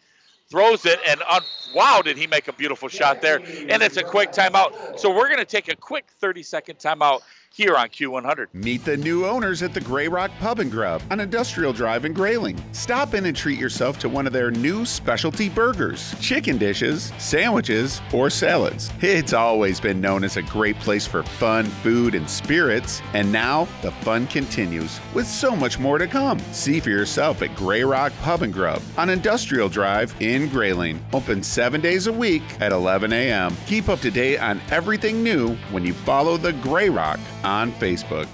throws 0.50 0.86
it, 0.86 1.00
and 1.08 1.22
on, 1.24 1.42
wow, 1.74 2.02
did 2.04 2.18
he 2.18 2.28
make 2.28 2.48
a 2.48 2.54
beautiful 2.54 2.90
shot 2.90 3.22
there? 3.22 3.38
And 3.38 3.82
it's 3.82 3.98
a 3.98 4.04
quick 4.04 4.32
timeout. 4.32 5.00
So 5.00 5.10
we're 5.10 5.28
going 5.28 5.40
to 5.40 5.46
take 5.46 5.68
a 5.68 5.76
quick 5.76 6.06
30 6.20 6.44
second 6.44 6.78
timeout 6.78 7.22
here 7.56 7.78
on 7.78 7.88
Q100. 7.88 8.48
Meet 8.54 8.84
the 8.84 8.98
new 8.98 9.26
owners 9.26 9.64
at 9.64 9.74
the 9.74 9.80
Grey 9.80 10.10
Rock 10.10 10.30
Pub 10.42 10.60
and 10.60 10.70
Grub 10.70 11.02
on 11.10 11.22
Industrial 11.22 11.72
Drive 11.72 12.04
in 12.04 12.12
Grayling. 12.12 12.62
Stop 12.74 13.14
in 13.14 13.26
and 13.28 13.36
treat 13.36 13.58
yourself 13.58 13.98
to 14.00 14.10
one 14.10 14.28
of 14.28 14.34
their 14.34 14.52
new 14.52 14.86
specialty 14.86 15.48
burgers, 15.48 16.14
chicken 16.20 16.58
dishes, 16.58 17.14
sandwiches, 17.18 18.02
or 18.12 18.30
salads. 18.30 18.92
It's 19.00 19.32
always 19.32 19.80
been 19.80 20.02
known 20.02 20.26
as 20.26 20.36
a 20.36 20.42
great 20.42 20.78
place 20.80 21.08
for 21.08 21.24
fun, 21.24 21.64
food, 21.82 22.14
and 22.14 22.30
spirits, 22.30 23.02
and 23.14 23.32
now 23.32 23.70
the 23.82 23.92
fun 23.92 24.28
continues 24.28 25.00
with 25.14 25.26
so 25.26 25.56
much 25.56 25.80
more 25.80 25.98
to 25.98 26.08
come. 26.08 26.40
See 26.52 26.82
for 26.82 26.90
yourself 26.90 27.42
at 27.42 27.56
Grey 27.56 27.86
Rock 27.86 28.12
Pub 28.22 28.42
and 28.42 28.52
Grub 28.52 28.82
on 28.98 29.10
Industrial 29.10 29.70
Drive 29.70 30.14
in 30.20 30.50
Grayling. 30.50 31.00
Open 31.14 31.42
seven 31.42 31.80
days 31.80 32.08
a 32.08 32.14
week 32.14 32.44
at 32.60 32.74
11 32.74 33.14
a.m. 33.14 33.56
Keep 33.66 33.88
up 33.88 34.02
to 34.02 34.12
date 34.12 34.40
on 34.40 34.60
everything 34.72 35.24
new 35.24 35.56
when 35.72 35.86
you 35.86 35.94
follow 35.94 36.36
the 36.36 36.52
Grey 36.52 36.90
Rock 36.90 37.20
on 37.46 37.72
Facebook. 37.74 38.28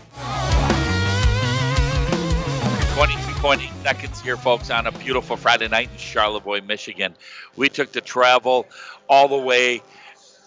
22.8 2.96 3.84
seconds 3.84 4.22
here, 4.22 4.38
folks, 4.38 4.70
on 4.70 4.88
a 4.88 4.92
beautiful 4.92 5.36
Friday 5.36 5.68
night 5.68 5.90
in 5.92 5.98
Charlevoix, 5.98 6.62
Michigan. 6.62 7.14
We 7.56 7.68
took 7.68 7.92
to 7.94 8.02
travel 8.02 8.68
all 9.10 9.28
the 9.28 9.38
way 9.38 9.82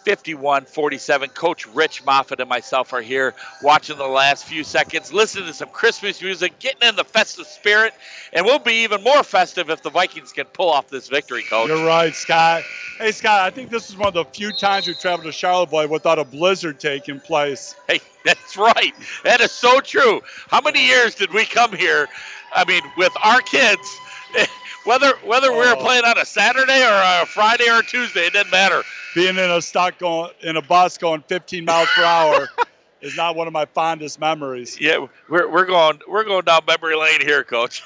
51 0.04 0.66
47. 0.66 1.30
Coach 1.30 1.66
Rich 1.68 2.04
Moffitt 2.04 2.40
and 2.40 2.48
myself 2.48 2.92
are 2.92 3.00
here 3.00 3.34
watching 3.62 3.96
the 3.96 4.06
last 4.06 4.44
few 4.44 4.62
seconds, 4.62 5.12
listening 5.12 5.46
to 5.46 5.54
some 5.54 5.70
Christmas 5.70 6.22
music, 6.22 6.58
getting 6.58 6.88
in 6.88 6.96
the 6.96 7.04
festive 7.04 7.46
spirit, 7.46 7.92
and 8.32 8.44
we'll 8.44 8.58
be 8.58 8.84
even 8.84 9.02
more 9.02 9.22
festive 9.22 9.70
if 9.70 9.82
the 9.82 9.90
Vikings 9.90 10.32
can 10.32 10.44
pull 10.46 10.70
off 10.70 10.88
this 10.88 11.08
victory, 11.08 11.42
Coach. 11.42 11.68
You're 11.68 11.86
right, 11.86 12.14
Scott. 12.14 12.62
Hey, 12.98 13.12
Scott, 13.12 13.40
I 13.40 13.50
think 13.50 13.70
this 13.70 13.90
is 13.90 13.96
one 13.96 14.08
of 14.08 14.14
the 14.14 14.24
few 14.26 14.52
times 14.52 14.86
we 14.86 14.94
traveled 14.94 15.24
to 15.24 15.32
Charlevoix 15.32 15.86
without 15.86 16.18
a 16.18 16.24
blizzard 16.24 16.78
taking 16.78 17.18
place. 17.18 17.74
Hey, 17.88 18.00
that's 18.34 18.56
right. 18.56 18.94
That 19.22 19.40
is 19.42 19.52
so 19.52 19.80
true. 19.80 20.22
How 20.48 20.62
many 20.62 20.86
years 20.86 21.14
did 21.14 21.32
we 21.32 21.44
come 21.44 21.72
here? 21.72 22.08
I 22.54 22.64
mean, 22.64 22.82
with 22.96 23.12
our 23.22 23.40
kids, 23.42 23.98
whether 24.84 25.12
whether 25.24 25.48
oh. 25.48 25.52
we 25.52 25.58
were 25.58 25.76
oh. 25.76 25.82
playing 25.82 26.04
on 26.04 26.16
a 26.16 26.24
Saturday 26.24 26.82
or 26.82 27.22
a 27.22 27.26
Friday 27.26 27.68
or 27.68 27.80
a 27.80 27.82
Tuesday, 27.82 28.20
it 28.20 28.32
didn't 28.32 28.50
matter. 28.50 28.82
Being 29.14 29.36
in 29.36 29.50
a 29.50 29.60
stock 29.60 29.98
going 29.98 30.30
in 30.40 30.56
a 30.56 30.62
bus 30.62 30.96
going 30.96 31.22
15 31.28 31.66
miles 31.66 31.88
per 31.94 32.02
hour 32.02 32.48
is 33.02 33.14
not 33.14 33.36
one 33.36 33.46
of 33.46 33.52
my 33.52 33.66
fondest 33.66 34.18
memories. 34.18 34.80
Yeah, 34.80 35.06
we're, 35.28 35.48
we're 35.48 35.66
going 35.66 36.00
we're 36.08 36.24
going 36.24 36.44
down 36.44 36.62
memory 36.66 36.96
lane 36.96 37.20
here, 37.20 37.44
Coach. 37.44 37.82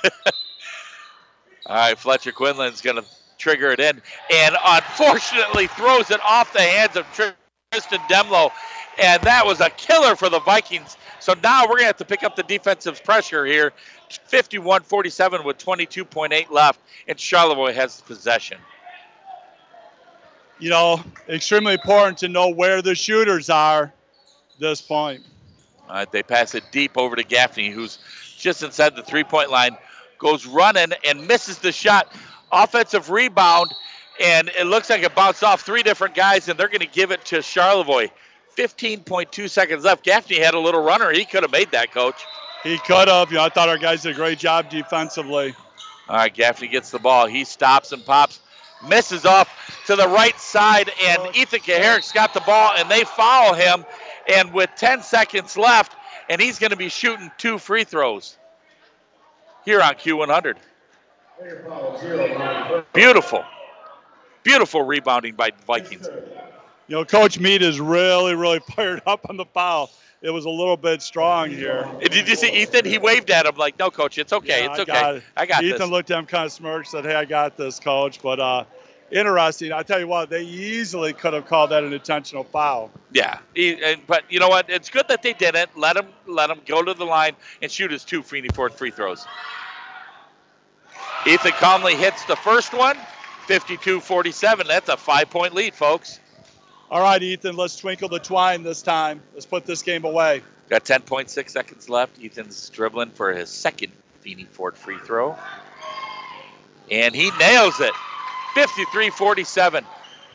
All 1.66 1.76
right, 1.76 1.98
Fletcher 1.98 2.32
Quinlan's 2.32 2.80
going 2.80 2.96
to 2.96 3.04
trigger 3.38 3.72
it 3.72 3.80
in, 3.80 4.00
and 4.32 4.56
unfortunately 4.64 5.66
throws 5.66 6.12
it 6.12 6.20
off 6.24 6.52
the 6.52 6.62
hands 6.62 6.96
of 6.96 7.06
Tristan 7.70 8.00
Demlo 8.08 8.50
and 8.98 9.22
that 9.22 9.46
was 9.46 9.60
a 9.60 9.70
killer 9.70 10.16
for 10.16 10.28
the 10.28 10.40
Vikings. 10.40 10.96
So 11.20 11.34
now 11.42 11.62
we're 11.62 11.76
going 11.76 11.80
to 11.80 11.86
have 11.86 11.96
to 11.98 12.04
pick 12.04 12.22
up 12.24 12.34
the 12.34 12.42
defensive 12.42 13.02
pressure 13.04 13.44
here. 13.44 13.72
51 14.08 14.82
47 14.82 15.44
with 15.44 15.58
22.8 15.58 16.50
left, 16.50 16.80
and 17.06 17.18
Charlevoix 17.18 17.74
has 17.74 18.00
possession. 18.00 18.58
You 20.58 20.70
know, 20.70 21.04
extremely 21.28 21.74
important 21.74 22.18
to 22.18 22.28
know 22.28 22.48
where 22.48 22.82
the 22.82 22.94
shooters 22.94 23.50
are 23.50 23.92
this 24.58 24.80
point. 24.80 25.24
Uh, 25.88 26.06
they 26.10 26.22
pass 26.22 26.54
it 26.54 26.64
deep 26.72 26.96
over 26.96 27.14
to 27.14 27.22
Gaffney, 27.22 27.70
who's 27.70 27.98
just 28.36 28.62
inside 28.62 28.96
the 28.96 29.02
three 29.02 29.24
point 29.24 29.50
line, 29.50 29.76
goes 30.18 30.46
running 30.46 30.92
and 31.06 31.28
misses 31.28 31.58
the 31.58 31.70
shot. 31.70 32.12
Offensive 32.50 33.10
rebound, 33.10 33.72
and 34.20 34.50
it 34.58 34.66
looks 34.66 34.90
like 34.90 35.02
it 35.02 35.14
bounced 35.14 35.44
off 35.44 35.62
three 35.62 35.82
different 35.82 36.14
guys, 36.14 36.48
and 36.48 36.58
they're 36.58 36.68
going 36.68 36.80
to 36.80 36.86
give 36.86 37.10
it 37.10 37.24
to 37.26 37.42
Charlevoix. 37.42 38.08
15.2 38.56 39.48
seconds 39.48 39.84
left. 39.84 40.04
Gaffney 40.04 40.40
had 40.40 40.54
a 40.54 40.58
little 40.58 40.82
runner. 40.82 41.12
He 41.12 41.24
could 41.24 41.42
have 41.42 41.52
made 41.52 41.70
that, 41.70 41.92
coach. 41.92 42.20
He 42.64 42.76
could 42.78 43.08
have. 43.08 43.30
You 43.30 43.36
know, 43.36 43.44
I 43.44 43.48
thought 43.48 43.68
our 43.68 43.78
guys 43.78 44.02
did 44.02 44.12
a 44.12 44.14
great 44.14 44.38
job 44.38 44.68
defensively. 44.68 45.54
All 46.08 46.16
right, 46.16 46.32
Gaffney 46.32 46.68
gets 46.68 46.90
the 46.90 46.98
ball. 46.98 47.26
He 47.26 47.44
stops 47.44 47.92
and 47.92 48.04
pops, 48.04 48.40
misses 48.88 49.24
off 49.24 49.48
to 49.86 49.94
the 49.94 50.08
right 50.08 50.38
side, 50.40 50.90
and 51.04 51.36
Ethan 51.36 51.60
Kaharick's 51.60 52.12
got 52.12 52.34
the 52.34 52.40
ball, 52.40 52.72
and 52.76 52.90
they 52.90 53.04
foul 53.04 53.54
him. 53.54 53.84
And 54.26 54.52
with 54.52 54.70
10 54.76 55.02
seconds 55.02 55.56
left, 55.56 55.92
and 56.28 56.40
he's 56.40 56.58
going 56.58 56.70
to 56.70 56.76
be 56.76 56.88
shooting 56.88 57.30
two 57.38 57.58
free 57.58 57.84
throws 57.84 58.36
here 59.64 59.80
on 59.80 59.94
Q100. 59.94 60.56
Beautiful. 62.92 63.44
Beautiful 64.48 64.82
rebounding 64.82 65.34
by 65.34 65.50
the 65.50 65.62
Vikings. 65.66 66.08
You 66.86 66.96
know, 66.96 67.04
Coach 67.04 67.38
Mead 67.38 67.60
is 67.60 67.78
really, 67.78 68.34
really 68.34 68.60
fired 68.74 69.02
up 69.06 69.28
on 69.28 69.36
the 69.36 69.44
foul. 69.44 69.90
It 70.22 70.30
was 70.30 70.46
a 70.46 70.50
little 70.50 70.78
bit 70.78 71.02
strong 71.02 71.50
here. 71.50 71.86
Did 72.00 72.26
you 72.26 72.34
see 72.34 72.62
Ethan? 72.62 72.86
He 72.86 72.96
waved 72.96 73.30
at 73.30 73.44
him 73.44 73.56
like, 73.56 73.78
"No, 73.78 73.90
coach, 73.90 74.16
it's 74.16 74.32
okay, 74.32 74.64
Yeah, 74.64 74.70
it's 74.70 74.78
I 74.78 74.82
okay, 74.82 74.92
got 74.92 75.14
it. 75.16 75.22
I 75.36 75.44
got 75.44 75.62
Ethan 75.62 75.68
this." 75.68 75.80
Ethan 75.80 75.90
looked 75.90 76.10
at 76.10 76.18
him 76.18 76.24
kind 76.24 76.46
of 76.46 76.52
smirked, 76.52 76.88
said, 76.88 77.04
"Hey, 77.04 77.14
I 77.14 77.26
got 77.26 77.58
this, 77.58 77.78
coach." 77.78 78.22
But 78.22 78.40
uh, 78.40 78.64
interesting. 79.10 79.70
I 79.70 79.82
tell 79.82 80.00
you 80.00 80.08
what, 80.08 80.30
they 80.30 80.44
easily 80.44 81.12
could 81.12 81.34
have 81.34 81.44
called 81.44 81.68
that 81.68 81.84
an 81.84 81.92
intentional 81.92 82.44
foul. 82.44 82.90
Yeah, 83.12 83.40
but 84.06 84.24
you 84.30 84.40
know 84.40 84.48
what? 84.48 84.70
It's 84.70 84.88
good 84.88 85.08
that 85.08 85.22
they 85.22 85.34
didn't. 85.34 85.76
Let 85.76 85.98
him 85.98 86.06
let 86.26 86.48
him 86.48 86.62
go 86.64 86.82
to 86.82 86.94
the 86.94 87.04
line 87.04 87.36
and 87.60 87.70
shoot 87.70 87.90
his 87.90 88.02
two 88.02 88.22
Ford 88.22 88.72
free 88.72 88.92
throws. 88.92 89.26
Ethan 91.26 91.52
Conley 91.52 91.96
hits 91.96 92.24
the 92.24 92.36
first 92.36 92.72
one, 92.72 92.96
52-47. 93.48 94.66
That's 94.66 94.88
a 94.90 94.96
five-point 94.96 95.54
lead, 95.54 95.74
folks. 95.74 96.20
All 96.90 97.02
right, 97.02 97.22
Ethan, 97.22 97.56
let's 97.56 97.76
twinkle 97.76 98.08
the 98.08 98.18
twine 98.18 98.62
this 98.62 98.82
time. 98.82 99.22
Let's 99.32 99.46
put 99.46 99.64
this 99.64 99.82
game 99.82 100.04
away. 100.04 100.42
Got 100.68 100.84
10.6 100.84 101.48
seconds 101.48 101.88
left. 101.88 102.22
Ethan's 102.22 102.68
dribbling 102.68 103.10
for 103.10 103.32
his 103.32 103.48
second 103.48 103.92
Feeney 104.20 104.44
Ford 104.44 104.76
free 104.76 104.98
throw. 104.98 105.34
And 106.90 107.14
he 107.14 107.30
nails 107.38 107.80
it. 107.80 107.92
53-47. 108.54 109.84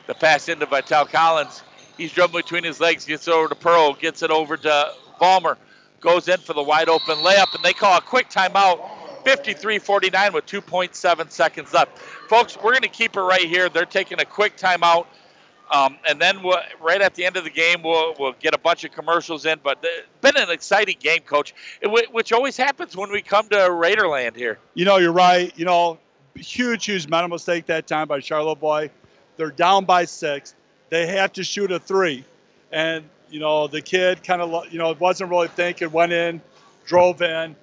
The 0.07 0.13
pass 0.15 0.49
into 0.49 0.65
Vital 0.65 1.05
Collins. 1.05 1.61
He's 1.97 2.11
dribbling 2.11 2.43
between 2.43 2.63
his 2.63 2.79
legs, 2.79 3.05
gets 3.05 3.27
it 3.27 3.33
over 3.33 3.49
to 3.49 3.55
Pearl, 3.55 3.93
gets 3.93 4.23
it 4.23 4.31
over 4.31 4.57
to 4.57 4.91
Vollmer, 5.21 5.57
goes 5.99 6.27
in 6.27 6.39
for 6.39 6.53
the 6.53 6.63
wide 6.63 6.89
open 6.89 7.17
layup, 7.17 7.53
and 7.53 7.63
they 7.63 7.73
call 7.73 7.97
a 7.97 8.01
quick 8.01 8.29
timeout. 8.29 8.79
53-49 9.23 10.33
with 10.33 10.45
2.7 10.45 11.31
seconds 11.31 11.73
left. 11.73 11.97
Folks, 11.97 12.57
we're 12.57 12.71
going 12.71 12.81
to 12.81 12.87
keep 12.87 13.15
it 13.15 13.21
right 13.21 13.45
here. 13.47 13.69
They're 13.69 13.85
taking 13.85 14.19
a 14.19 14.25
quick 14.25 14.57
timeout. 14.57 15.05
Um, 15.71 15.97
and 16.07 16.21
then 16.21 16.43
we'll, 16.43 16.59
right 16.81 17.01
at 17.01 17.15
the 17.15 17.25
end 17.25 17.35
of 17.35 17.43
the 17.43 17.49
game, 17.49 17.81
we'll, 17.83 18.13
we'll 18.19 18.33
get 18.33 18.53
a 18.53 18.57
bunch 18.57 18.83
of 18.83 18.91
commercials 18.91 19.45
in. 19.45 19.59
But 19.63 19.79
it's 19.81 20.07
been 20.21 20.37
an 20.37 20.51
exciting 20.51 20.97
game, 20.99 21.21
Coach, 21.21 21.53
which 21.83 22.31
always 22.31 22.57
happens 22.57 22.95
when 22.95 23.11
we 23.11 23.21
come 23.21 23.49
to 23.49 23.55
Raiderland 23.55 24.35
here. 24.35 24.59
You 24.75 24.85
know, 24.85 24.97
you're 24.97 25.13
right. 25.13 25.51
You 25.57 25.65
know, 25.65 25.97
huge, 26.35 26.85
huge 26.85 27.07
mental 27.07 27.29
mistake 27.29 27.65
that 27.67 27.87
time 27.87 28.07
by 28.07 28.19
Charlevoix. 28.19 28.89
They're 29.37 29.51
down 29.51 29.85
by 29.85 30.05
six. 30.05 30.53
They 30.89 31.07
have 31.07 31.33
to 31.33 31.43
shoot 31.43 31.71
a 31.71 31.79
three. 31.79 32.23
And, 32.71 33.05
you 33.31 33.39
know, 33.39 33.67
the 33.67 33.81
kid 33.81 34.23
kind 34.23 34.41
of, 34.41 34.71
you 34.71 34.77
know, 34.77 34.95
wasn't 34.99 35.31
really 35.31 35.47
thinking, 35.47 35.91
went 35.91 36.11
in, 36.11 36.41
drove 36.85 37.21
in, 37.21 37.55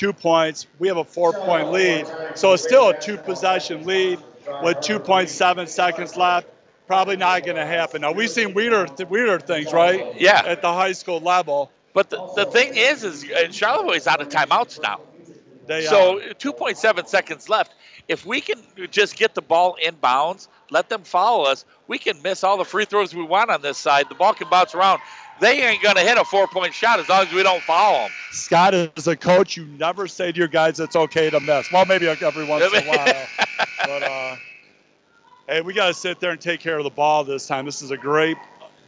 two 0.00 0.12
points. 0.14 0.66
We 0.78 0.88
have 0.88 0.96
a 0.96 1.04
four 1.04 1.34
point 1.34 1.70
lead. 1.70 2.06
So 2.34 2.54
it's 2.54 2.62
still 2.62 2.88
a 2.88 2.98
two 2.98 3.18
possession 3.18 3.84
lead 3.84 4.18
with 4.62 4.78
2.7 4.78 5.68
seconds 5.68 6.16
left. 6.16 6.48
Probably 6.86 7.16
not 7.16 7.44
going 7.44 7.56
to 7.56 7.66
happen. 7.66 8.00
Now, 8.00 8.12
we've 8.12 8.30
seen 8.30 8.54
weirder, 8.54 8.86
weirder 9.04 9.38
things, 9.40 9.72
right? 9.72 10.18
Yeah. 10.18 10.42
At 10.44 10.62
the 10.62 10.72
high 10.72 10.92
school 10.92 11.20
level. 11.20 11.70
But 11.92 12.08
the, 12.08 12.32
the 12.34 12.46
thing 12.46 12.72
is, 12.74 13.04
is 13.04 13.24
uh, 13.24 13.48
Charlevoix 13.50 13.96
is 13.96 14.06
out 14.06 14.22
of 14.22 14.30
timeouts 14.30 14.82
now. 14.82 15.00
They 15.66 15.84
so 15.84 16.18
2.7 16.18 17.06
seconds 17.06 17.48
left. 17.48 17.74
If 18.08 18.24
we 18.24 18.40
can 18.40 18.58
just 18.90 19.16
get 19.16 19.34
the 19.34 19.42
ball 19.42 19.76
inbounds, 19.84 20.48
let 20.70 20.88
them 20.88 21.02
follow 21.02 21.44
us, 21.44 21.64
we 21.86 21.98
can 21.98 22.20
miss 22.22 22.42
all 22.42 22.56
the 22.56 22.64
free 22.64 22.86
throws 22.86 23.14
we 23.14 23.22
want 23.22 23.50
on 23.50 23.60
this 23.62 23.78
side. 23.78 24.08
The 24.08 24.14
ball 24.16 24.32
can 24.32 24.48
bounce 24.48 24.74
around. 24.74 25.00
They 25.40 25.62
ain't 25.62 25.82
going 25.82 25.96
to 25.96 26.02
hit 26.02 26.18
a 26.18 26.24
four 26.24 26.46
point 26.46 26.74
shot 26.74 27.00
as 27.00 27.08
long 27.08 27.26
as 27.26 27.32
we 27.32 27.42
don't 27.42 27.62
foul 27.62 28.04
them. 28.04 28.10
Scott, 28.30 28.74
as 28.74 29.06
a 29.06 29.16
coach, 29.16 29.56
you 29.56 29.64
never 29.78 30.06
say 30.06 30.30
to 30.32 30.38
your 30.38 30.48
guys 30.48 30.78
it's 30.78 30.96
okay 30.96 31.30
to 31.30 31.40
miss. 31.40 31.72
Well, 31.72 31.86
maybe 31.86 32.06
every 32.08 32.44
once 32.44 32.64
in 32.64 32.82
a 32.82 32.86
while. 32.86 33.26
But, 33.84 34.02
uh, 34.10 34.36
hey, 35.48 35.60
we 35.62 35.72
got 35.72 35.88
to 35.88 35.94
sit 35.94 36.20
there 36.20 36.32
and 36.32 36.40
take 36.40 36.60
care 36.60 36.76
of 36.76 36.84
the 36.84 36.90
ball 36.90 37.24
this 37.24 37.46
time. 37.46 37.64
This 37.64 37.80
is 37.80 37.90
a 37.90 37.96
great, 37.96 38.36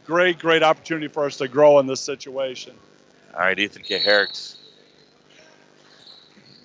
great, 0.05 0.37
great 0.37 0.61
opportunity 0.61 1.07
for 1.07 1.25
us 1.25 1.37
to 1.37 1.47
grow 1.47 1.79
in 1.79 1.87
this 1.87 2.01
situation. 2.01 2.75
All 3.33 3.39
right, 3.39 3.57
Ethan 3.57 3.81
Kaharick's 3.81 4.57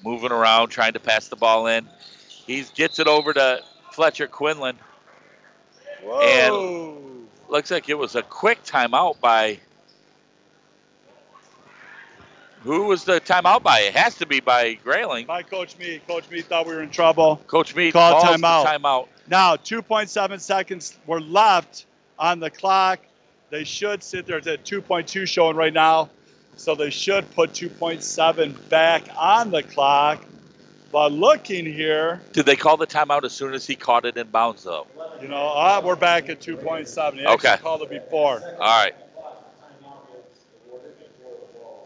moving 0.05 0.32
around, 0.32 0.69
trying 0.69 0.93
to 0.93 1.01
pass 1.01 1.28
the 1.28 1.36
ball 1.36 1.66
in. 1.66 1.89
He 2.28 2.65
gets 2.74 2.98
it 2.98 3.09
over 3.09 3.32
to 3.32 3.62
Fletcher 3.93 4.27
Quinlan. 4.27 4.78
And 6.05 7.27
looks 7.48 7.70
like 7.70 7.89
it 7.89 7.98
was 7.98 8.15
a 8.15 8.23
quick 8.23 8.62
timeout 8.65 9.20
by. 9.20 9.59
Who 12.62 12.85
was 12.85 13.05
the 13.05 13.20
timeout 13.20 13.62
by? 13.62 13.80
It 13.80 13.94
has 13.94 14.16
to 14.16 14.26
be 14.26 14.40
by 14.40 14.74
Grayling. 14.74 15.26
By 15.26 15.43
Coach 15.43 15.78
Mead. 15.78 16.06
Coach 16.06 16.28
Mead 16.30 16.44
thought 16.47 16.66
we 16.66 16.74
were 16.74 16.82
in 16.82 16.90
trouble. 16.90 17.36
Coach 17.47 17.74
Mead 17.74 17.93
called 17.93 18.16
timeout. 18.24 18.64
timeout. 18.64 19.09
Now, 19.28 19.56
2.7 19.56 20.40
seconds 20.40 20.98
were 21.06 21.20
left 21.20 21.86
on 22.18 22.40
the 22.40 22.51
clock. 22.51 23.01
They 23.51 23.64
should 23.64 24.02
sit 24.02 24.26
there. 24.26 24.39
It's 24.39 24.47
at 24.47 24.64
2.2 24.64 25.26
showing 25.26 25.56
right 25.56 25.72
now. 25.72 26.10
So 26.56 26.74
they 26.74 26.90
should 26.90 27.30
put 27.35 27.52
2.7 27.52 28.68
back 28.68 29.05
on 29.16 29.51
the 29.51 29.62
clock. 29.62 30.24
But 30.90 31.12
looking 31.12 31.64
here, 31.66 32.20
Did 32.32 32.47
they 32.47 32.56
call 32.56 32.76
the 32.78 32.86
timeout 32.86 33.24
as 33.24 33.32
soon 33.32 33.55
as 33.55 33.66
he 33.66 33.76
caught 33.76 34.05
it 34.06 34.16
in 34.16 34.26
bounds, 34.28 34.64
though? 34.64 34.86
you 35.20 35.28
know, 35.28 35.48
uh, 35.48 35.80
we're 35.85 35.97
back 35.97 36.28
at 36.30 36.40
2.7. 36.40 37.16
They 37.16 37.24
actually 37.24 37.32
Okay. 37.51 37.56
called 37.59 37.82
it 37.82 37.90
before. 37.90 38.43
All 38.59 38.59
right. 38.59 38.94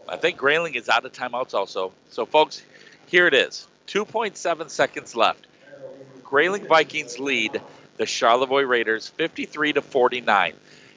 I 0.07 0.17
think 0.17 0.37
Grayling 0.37 0.75
is 0.75 0.89
out 0.89 1.05
of 1.05 1.13
timeouts 1.13 1.53
also. 1.53 1.93
So, 2.09 2.25
folks, 2.25 2.61
here 3.07 3.27
it 3.27 3.33
is 3.33 3.67
2.7 3.87 4.69
seconds 4.69 5.15
left. 5.15 5.45
Grayling 6.23 6.67
Vikings 6.67 7.19
lead 7.19 7.61
the 7.97 8.05
Charlevoix 8.05 8.63
Raiders 8.63 9.07
53 9.09 9.73
to 9.73 9.81
49. 9.81 10.53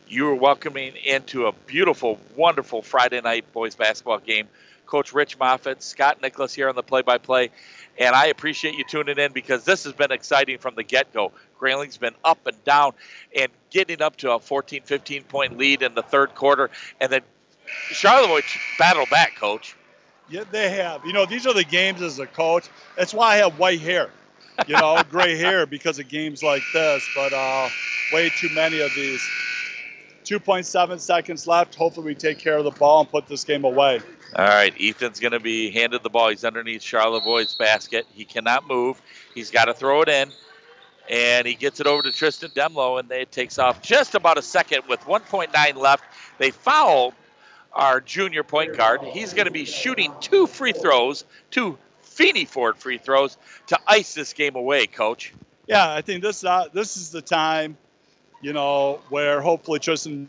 You 0.09 0.29
are 0.29 0.35
welcoming 0.35 0.95
into 1.05 1.47
a 1.47 1.53
beautiful, 1.53 2.19
wonderful 2.37 2.83
Friday 2.83 3.21
night 3.21 3.53
boys 3.53 3.75
basketball 3.75 4.19
game. 4.19 4.49
Coach 4.87 5.13
Rich 5.13 5.39
Moffitt, 5.39 5.83
Scott 5.83 6.23
Nicholas 6.23 6.55
here 6.55 6.69
on 6.69 6.77
the 6.77 6.83
play 6.83 7.03
by 7.03 7.19
play. 7.19 7.51
And 7.99 8.15
I 8.15 8.27
appreciate 8.27 8.77
you 8.77 8.85
tuning 8.89 9.19
in 9.19 9.33
because 9.33 9.65
this 9.65 9.85
has 9.85 9.93
been 9.93 10.13
exciting 10.13 10.59
from 10.59 10.75
the 10.75 10.85
get 10.85 11.13
go. 11.13 11.33
Grayling's 11.61 11.97
been 11.97 12.15
up 12.25 12.47
and 12.47 12.63
down 12.65 12.93
and 13.35 13.51
getting 13.71 14.01
up 14.01 14.17
to 14.19 14.33
a 14.33 14.39
14, 14.39 14.83
15 14.83 15.25
point 15.25 15.59
lead 15.59 15.83
in 15.83 15.95
the 15.95 16.03
third 16.03 16.35
quarter. 16.35 16.71
And 17.01 17.11
then 17.11 17.23
Charlevoix 17.91 18.43
battled 18.79 19.11
back, 19.11 19.37
coach. 19.37 19.77
Yeah, 20.29 20.45
they 20.51 20.71
have. 20.71 21.05
You 21.05 21.13
know, 21.13 21.27
these 21.27 21.47
are 21.47 21.55
the 21.55 21.65
games 21.65 22.03
as 22.03 22.19
a 22.19 22.27
coach. 22.27 22.69
That's 22.97 23.15
why 23.15 23.35
I 23.35 23.37
have 23.37 23.59
white 23.59 23.81
hair, 23.81 24.11
you 24.67 24.77
know, 24.77 25.01
gray 25.11 25.37
hair 25.37 25.67
because 25.67 25.99
of 25.99 26.09
games 26.09 26.43
like 26.43 26.63
this. 26.73 27.09
But 27.15 27.33
uh, 27.33 27.69
way 28.13 28.31
too 28.31 28.51
many 28.51 28.81
of 28.81 28.93
these. 28.95 29.23
2.7 30.25 30.99
seconds 30.99 31.47
left. 31.47 31.77
Hopefully, 31.77 32.07
we 32.07 32.15
take 32.17 32.39
care 32.39 32.59
of 32.59 32.65
the 32.65 32.73
ball 32.73 33.01
and 33.01 33.11
put 33.11 33.29
this 33.29 33.45
game 33.45 33.65
away. 33.65 34.01
All 34.35 34.45
right, 34.45 34.75
Ethan's 34.81 35.21
going 35.21 35.33
to 35.33 35.41
be 35.41 35.71
handed 35.71 36.03
the 36.03 36.11
ball. 36.11 36.31
He's 36.31 36.45
underneath 36.45 36.83
Charlevoix's 36.83 37.55
basket. 37.55 38.07
He 38.13 38.25
cannot 38.25 38.67
move. 38.67 39.01
He's 39.35 39.53
got 39.53 39.67
to 39.67 39.75
throw 39.75 40.03
it 40.03 40.09
in. 40.09 40.31
And 41.09 41.47
he 41.47 41.55
gets 41.55 41.79
it 41.79 41.87
over 41.87 42.03
to 42.03 42.11
Tristan 42.11 42.51
Demlo, 42.51 42.99
and 42.99 43.11
it 43.13 43.31
takes 43.31 43.61
off 43.61 43.81
just 43.81 44.17
about 44.17 44.37
a 44.37 44.43
second 44.43 44.83
with 44.89 45.01
1.9 45.03 45.77
left. 45.77 46.03
They 46.39 46.51
foul 46.51 47.15
our 47.77 48.01
junior 48.01 48.43
point 48.43 48.77
guard. 48.77 49.03
He's 49.03 49.35
going 49.35 49.47
to 49.47 49.53
be 49.53 49.65
shooting 49.65 50.13
two 50.21 50.47
free 50.47 50.73
throws, 50.73 51.25
two 51.51 51.79
Feeney 52.01 52.47
Ford 52.47 52.77
free 52.77 52.99
throws 52.99 53.37
to 53.69 53.79
ice 53.87 54.15
this 54.15 54.33
game 54.33 54.57
away, 54.57 54.87
coach. 54.87 55.33
Yeah, 55.69 55.93
I 55.93 56.01
think 56.01 56.23
this 56.23 56.45
uh, 56.45 56.67
this 56.73 56.97
is 56.97 57.11
the 57.11 57.21
time, 57.21 57.77
you 58.41 58.53
know, 58.53 59.01
where 59.11 59.41
hopefully 59.41 59.79
Tristan 59.79 60.29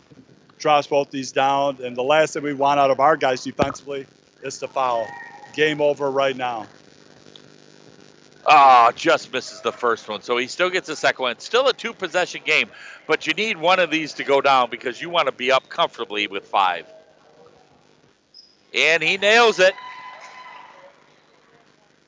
drops 0.60 0.88
both 0.88 1.10
these 1.12 1.32
down. 1.32 1.78
And 1.82 1.96
the 1.96 2.04
last 2.04 2.34
thing 2.34 2.44
we 2.44 2.54
want 2.54 2.80
out 2.80 2.92
of 2.92 3.00
our 3.00 3.16
guys 3.16 3.44
defensively 3.44 4.06
is 4.44 4.58
to 4.60 4.68
foul. 4.68 5.08
Game 5.54 5.82
over 5.82 6.12
right 6.12 6.36
now. 6.36 6.68
Ah, 8.46 8.92
just 8.96 9.32
misses 9.34 9.62
the 9.62 9.72
first 9.72 10.08
one. 10.08 10.22
So 10.22 10.38
he 10.38 10.48
still 10.48 10.70
gets 10.70 10.88
the 10.88 10.96
second 10.96 11.22
one. 11.22 11.32
It's 11.34 11.46
still 11.46 11.68
a 11.68 11.74
two 11.74 11.94
possession 11.94 12.42
game, 12.46 12.70
but 13.06 13.28
you 13.28 13.34
need 13.34 13.58
one 13.58 13.80
of 13.80 13.92
these 13.92 14.14
to 14.14 14.24
go 14.24 14.40
down 14.40 14.70
because 14.70 15.02
you 15.02 15.10
want 15.10 15.28
to 15.28 15.34
be 15.34 15.52
up 15.52 15.68
comfortably 15.68 16.28
with 16.28 16.46
five. 16.46 16.86
And 18.74 19.02
he 19.02 19.18
nails 19.18 19.60
it. 19.60 19.74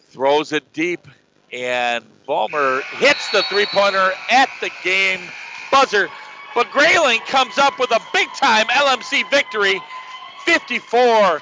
Throws 0.09 0.51
it 0.51 0.71
deep. 0.73 1.07
and 1.51 2.03
Vollmer 2.27 2.81
hits 2.97 3.29
the 3.31 3.43
three-pointer 3.43 4.11
at 4.31 4.49
the 4.61 4.69
game 4.83 5.19
buzzer. 5.71 6.09
But 6.55 6.69
Grayling 6.71 7.19
comes 7.21 7.57
up 7.57 7.79
with 7.79 7.91
a 7.91 7.99
big-time 8.13 8.65
LMC 8.67 9.29
victory, 9.29 9.81
54 10.45 11.41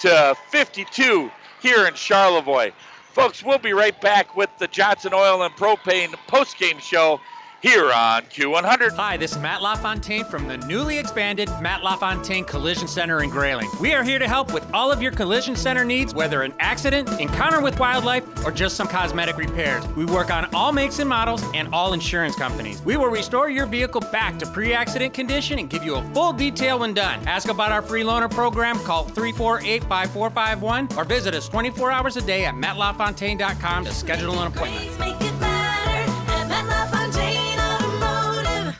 to 0.00 0.36
52 0.48 1.30
here 1.60 1.86
in 1.86 1.94
Charlevoix. 1.94 2.72
Folks, 3.12 3.44
we'll 3.44 3.58
be 3.58 3.72
right 3.72 3.98
back 4.00 4.36
with 4.36 4.50
the 4.58 4.66
Johnson 4.66 5.12
Oil 5.14 5.42
and 5.42 5.54
Propane 5.54 6.14
post-game 6.26 6.78
show 6.78 7.20
here 7.64 7.90
on 7.94 8.20
Q100. 8.24 8.94
Hi, 8.94 9.16
this 9.16 9.32
is 9.32 9.38
Matt 9.38 9.62
LaFontaine 9.62 10.26
from 10.26 10.46
the 10.46 10.58
newly 10.58 10.98
expanded 10.98 11.48
Matt 11.62 11.82
LaFontaine 11.82 12.44
Collision 12.44 12.86
Center 12.86 13.22
in 13.22 13.30
Grayling. 13.30 13.70
We 13.80 13.94
are 13.94 14.02
here 14.02 14.18
to 14.18 14.28
help 14.28 14.52
with 14.52 14.70
all 14.74 14.92
of 14.92 15.00
your 15.00 15.12
collision 15.12 15.56
center 15.56 15.82
needs, 15.82 16.12
whether 16.14 16.42
an 16.42 16.52
accident, 16.60 17.08
encounter 17.18 17.62
with 17.62 17.80
wildlife, 17.80 18.22
or 18.44 18.50
just 18.50 18.76
some 18.76 18.86
cosmetic 18.86 19.38
repairs. 19.38 19.86
We 19.96 20.04
work 20.04 20.30
on 20.30 20.54
all 20.54 20.72
makes 20.72 20.98
and 20.98 21.08
models 21.08 21.42
and 21.54 21.72
all 21.72 21.94
insurance 21.94 22.36
companies. 22.36 22.82
We 22.82 22.98
will 22.98 23.08
restore 23.08 23.48
your 23.48 23.64
vehicle 23.64 24.02
back 24.12 24.38
to 24.40 24.46
pre-accident 24.46 25.14
condition 25.14 25.58
and 25.58 25.70
give 25.70 25.82
you 25.82 25.94
a 25.96 26.02
full 26.12 26.34
detail 26.34 26.80
when 26.80 26.92
done. 26.92 27.26
Ask 27.26 27.48
about 27.48 27.72
our 27.72 27.80
free 27.80 28.02
loaner 28.02 28.30
program, 28.30 28.78
call 28.80 29.06
348-5451 29.06 30.98
or 30.98 31.04
visit 31.04 31.32
us 31.32 31.48
24 31.48 31.90
hours 31.90 32.18
a 32.18 32.22
day 32.22 32.44
at 32.44 32.54
mattlafontaine.com 32.54 33.86
to 33.86 33.94
schedule 33.94 34.38
an 34.40 34.48
appointment. 34.48 35.43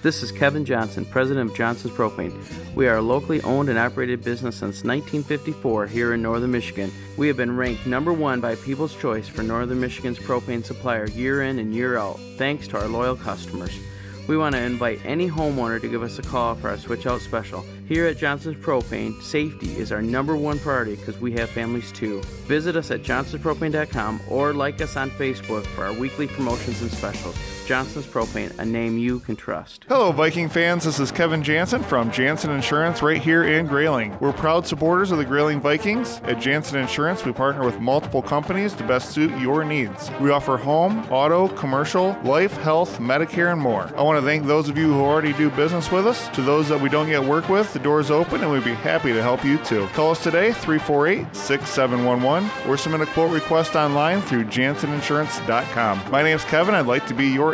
This 0.04 0.22
is 0.22 0.30
Kevin 0.30 0.66
Johnson, 0.66 1.06
president 1.06 1.48
of 1.48 1.56
Johnson's 1.56 1.94
Propane. 1.94 2.38
We 2.74 2.86
are 2.88 2.96
a 2.96 3.00
locally 3.00 3.40
owned 3.40 3.70
and 3.70 3.78
operated 3.78 4.22
business 4.22 4.56
since 4.56 4.84
1954 4.84 5.86
here 5.86 6.12
in 6.12 6.20
northern 6.20 6.50
Michigan. 6.50 6.92
We 7.16 7.26
have 7.28 7.38
been 7.38 7.56
ranked 7.56 7.86
number 7.86 8.12
one 8.12 8.38
by 8.38 8.56
People's 8.56 8.94
Choice 8.94 9.26
for 9.28 9.42
northern 9.42 9.80
Michigan's 9.80 10.18
propane 10.18 10.62
supplier 10.62 11.06
year 11.06 11.44
in 11.44 11.58
and 11.58 11.74
year 11.74 11.96
out, 11.96 12.20
thanks 12.36 12.68
to 12.68 12.78
our 12.78 12.86
loyal 12.86 13.16
customers. 13.16 13.74
We 14.28 14.36
want 14.36 14.54
to 14.54 14.60
invite 14.60 15.00
any 15.06 15.26
homeowner 15.26 15.80
to 15.80 15.88
give 15.88 16.02
us 16.02 16.18
a 16.18 16.22
call 16.22 16.54
for 16.54 16.68
our 16.68 16.76
switch 16.76 17.06
out 17.06 17.22
special. 17.22 17.64
Here 17.88 18.06
at 18.06 18.18
Johnson's 18.18 18.62
Propane, 18.62 19.22
safety 19.22 19.74
is 19.78 19.90
our 19.90 20.02
number 20.02 20.36
one 20.36 20.58
priority 20.58 20.96
because 20.96 21.18
we 21.18 21.32
have 21.32 21.48
families 21.48 21.90
too. 21.92 22.20
Visit 22.46 22.76
us 22.76 22.90
at 22.90 23.02
johnsonspropane.com 23.02 24.20
or 24.28 24.52
like 24.52 24.82
us 24.82 24.98
on 24.98 25.10
Facebook 25.12 25.64
for 25.68 25.84
our 25.84 25.94
weekly 25.94 26.26
promotions 26.26 26.82
and 26.82 26.90
specials. 26.90 27.36
Johnson's 27.66 28.06
Propane, 28.06 28.56
a 28.58 28.64
name 28.64 28.98
you 28.98 29.20
can 29.20 29.36
trust. 29.36 29.86
Hello, 29.88 30.12
Viking 30.12 30.50
fans. 30.50 30.84
This 30.84 31.00
is 31.00 31.10
Kevin 31.10 31.42
Jansen 31.42 31.82
from 31.82 32.10
Jansen 32.10 32.50
Insurance 32.50 33.00
right 33.00 33.20
here 33.20 33.44
in 33.44 33.66
Grayling. 33.66 34.18
We're 34.20 34.34
proud 34.34 34.66
supporters 34.66 35.10
of 35.10 35.18
the 35.18 35.24
Grayling 35.24 35.60
Vikings. 35.62 36.20
At 36.24 36.40
Jansen 36.40 36.78
Insurance, 36.78 37.24
we 37.24 37.32
partner 37.32 37.64
with 37.64 37.80
multiple 37.80 38.20
companies 38.20 38.74
to 38.74 38.84
best 38.86 39.10
suit 39.12 39.30
your 39.38 39.64
needs. 39.64 40.10
We 40.20 40.30
offer 40.30 40.58
home, 40.58 41.06
auto, 41.10 41.48
commercial, 41.48 42.16
life, 42.22 42.52
health, 42.58 42.98
Medicare, 42.98 43.52
and 43.52 43.60
more. 43.60 43.90
I 43.96 44.02
want 44.02 44.20
to 44.20 44.26
thank 44.26 44.44
those 44.46 44.68
of 44.68 44.76
you 44.76 44.92
who 44.92 45.00
already 45.00 45.32
do 45.32 45.48
business 45.50 45.90
with 45.90 46.06
us. 46.06 46.28
To 46.30 46.42
those 46.42 46.68
that 46.68 46.80
we 46.80 46.90
don't 46.90 47.08
yet 47.08 47.24
work 47.24 47.48
with, 47.48 47.72
the 47.72 47.78
door 47.78 48.00
is 48.00 48.10
open 48.10 48.42
and 48.42 48.52
we'd 48.52 48.64
be 48.64 48.74
happy 48.74 49.14
to 49.14 49.22
help 49.22 49.42
you 49.42 49.56
too. 49.58 49.86
Call 49.94 50.10
us 50.10 50.22
today, 50.22 50.52
348 50.52 51.34
6711, 51.34 52.68
or 52.68 52.76
submit 52.76 53.00
a 53.00 53.06
quote 53.06 53.32
request 53.32 53.74
online 53.74 54.20
through 54.20 54.44
janseninsurance.com. 54.44 56.10
My 56.10 56.22
name 56.22 56.36
is 56.36 56.44
Kevin. 56.44 56.74
I'd 56.74 56.86
like 56.86 57.06
to 57.06 57.14
be 57.14 57.28
your 57.28 57.53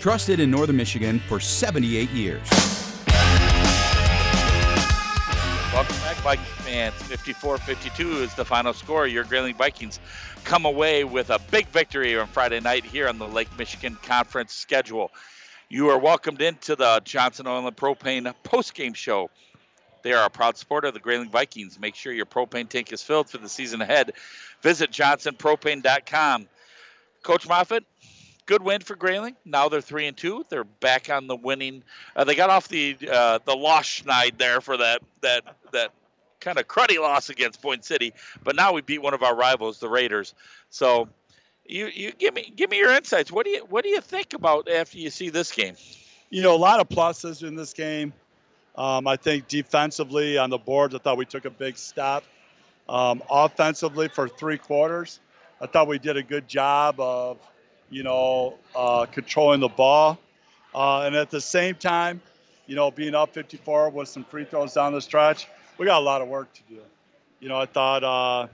Trusted 0.00 0.40
in 0.40 0.50
Northern 0.50 0.76
Michigan 0.76 1.20
for 1.28 1.40
78 1.40 2.10
years. 2.10 2.48
Welcome 5.72 5.96
back, 5.96 6.16
Viking 6.16 6.44
fans. 6.44 6.94
54 6.94 7.58
52 7.58 8.22
is 8.22 8.34
the 8.34 8.44
final 8.44 8.72
score. 8.72 9.06
Your 9.06 9.24
Grayling 9.24 9.54
Vikings 9.54 10.00
come 10.44 10.64
away 10.66 11.04
with 11.04 11.30
a 11.30 11.38
big 11.50 11.66
victory 11.68 12.18
on 12.18 12.26
Friday 12.26 12.60
night 12.60 12.84
here 12.84 13.08
on 13.08 13.18
the 13.18 13.26
Lake 13.26 13.48
Michigan 13.58 13.96
Conference 14.02 14.52
schedule. 14.52 15.10
You 15.68 15.88
are 15.88 15.98
welcomed 15.98 16.42
into 16.42 16.76
the 16.76 17.00
Johnson 17.04 17.46
Oil 17.46 17.66
and 17.66 17.76
Propane 17.76 18.32
post-game 18.42 18.92
show. 18.92 19.30
They 20.02 20.12
are 20.12 20.26
a 20.26 20.30
proud 20.30 20.56
supporter 20.56 20.88
of 20.88 20.94
the 20.94 21.00
Grayling 21.00 21.30
Vikings. 21.30 21.78
Make 21.80 21.94
sure 21.94 22.12
your 22.12 22.26
propane 22.26 22.68
tank 22.68 22.92
is 22.92 23.02
filled 23.02 23.30
for 23.30 23.38
the 23.38 23.48
season 23.48 23.80
ahead. 23.80 24.12
Visit 24.60 24.90
johnsonpropane.com. 24.90 26.48
Coach 27.22 27.48
Moffitt, 27.48 27.84
good 28.46 28.62
win 28.62 28.80
for 28.80 28.96
Grayling. 28.96 29.36
Now 29.44 29.68
they're 29.68 29.80
three 29.80 30.06
and 30.06 30.16
two. 30.16 30.44
They're 30.48 30.64
back 30.64 31.10
on 31.10 31.26
the 31.26 31.36
winning. 31.36 31.82
Uh, 32.14 32.24
they 32.24 32.34
got 32.34 32.50
off 32.50 32.68
the 32.68 32.96
uh, 33.10 33.38
the 33.44 33.54
loss 33.54 34.02
schneid 34.02 34.38
there 34.38 34.60
for 34.60 34.76
that 34.76 35.02
that 35.22 35.56
that 35.72 35.92
kind 36.40 36.58
of 36.58 36.66
cruddy 36.66 37.00
loss 37.00 37.28
against 37.28 37.62
Boyne 37.62 37.82
City, 37.82 38.12
but 38.42 38.56
now 38.56 38.72
we 38.72 38.82
beat 38.82 39.00
one 39.00 39.14
of 39.14 39.22
our 39.22 39.34
rivals, 39.34 39.78
the 39.78 39.88
Raiders. 39.88 40.34
So, 40.70 41.08
you 41.66 41.86
you 41.86 42.12
give 42.12 42.34
me 42.34 42.52
give 42.54 42.70
me 42.70 42.78
your 42.78 42.92
insights. 42.92 43.30
What 43.30 43.44
do 43.44 43.50
you 43.50 43.64
what 43.68 43.84
do 43.84 43.90
you 43.90 44.00
think 44.00 44.34
about 44.34 44.68
after 44.68 44.98
you 44.98 45.10
see 45.10 45.30
this 45.30 45.52
game? 45.52 45.76
You 46.30 46.42
know, 46.42 46.54
a 46.54 46.58
lot 46.58 46.80
of 46.80 46.88
pluses 46.88 47.46
in 47.46 47.54
this 47.54 47.72
game. 47.72 48.12
Um, 48.74 49.06
I 49.06 49.16
think 49.16 49.48
defensively 49.48 50.38
on 50.38 50.48
the 50.48 50.58
boards, 50.58 50.94
I 50.94 50.98
thought 50.98 51.18
we 51.18 51.26
took 51.26 51.44
a 51.44 51.50
big 51.50 51.76
step. 51.76 52.24
Um, 52.88 53.22
offensively, 53.30 54.08
for 54.08 54.28
three 54.28 54.58
quarters, 54.58 55.20
I 55.60 55.66
thought 55.66 55.88
we 55.88 55.98
did 55.98 56.16
a 56.16 56.22
good 56.22 56.48
job 56.48 56.98
of, 56.98 57.38
you 57.92 58.02
know, 58.02 58.54
uh, 58.74 59.06
controlling 59.06 59.60
the 59.60 59.68
ball. 59.68 60.18
Uh, 60.74 61.02
and 61.02 61.14
at 61.14 61.30
the 61.30 61.40
same 61.40 61.74
time, 61.74 62.20
you 62.66 62.74
know, 62.74 62.90
being 62.90 63.14
up 63.14 63.34
54 63.34 63.90
with 63.90 64.08
some 64.08 64.24
free 64.24 64.44
throws 64.44 64.72
down 64.72 64.94
the 64.94 65.00
stretch, 65.00 65.46
we 65.76 65.84
got 65.84 66.00
a 66.00 66.04
lot 66.04 66.22
of 66.22 66.28
work 66.28 66.52
to 66.54 66.62
do. 66.68 66.80
You 67.40 67.48
know, 67.48 67.58
I 67.58 67.66
thought, 67.66 68.02
uh, 68.02 68.46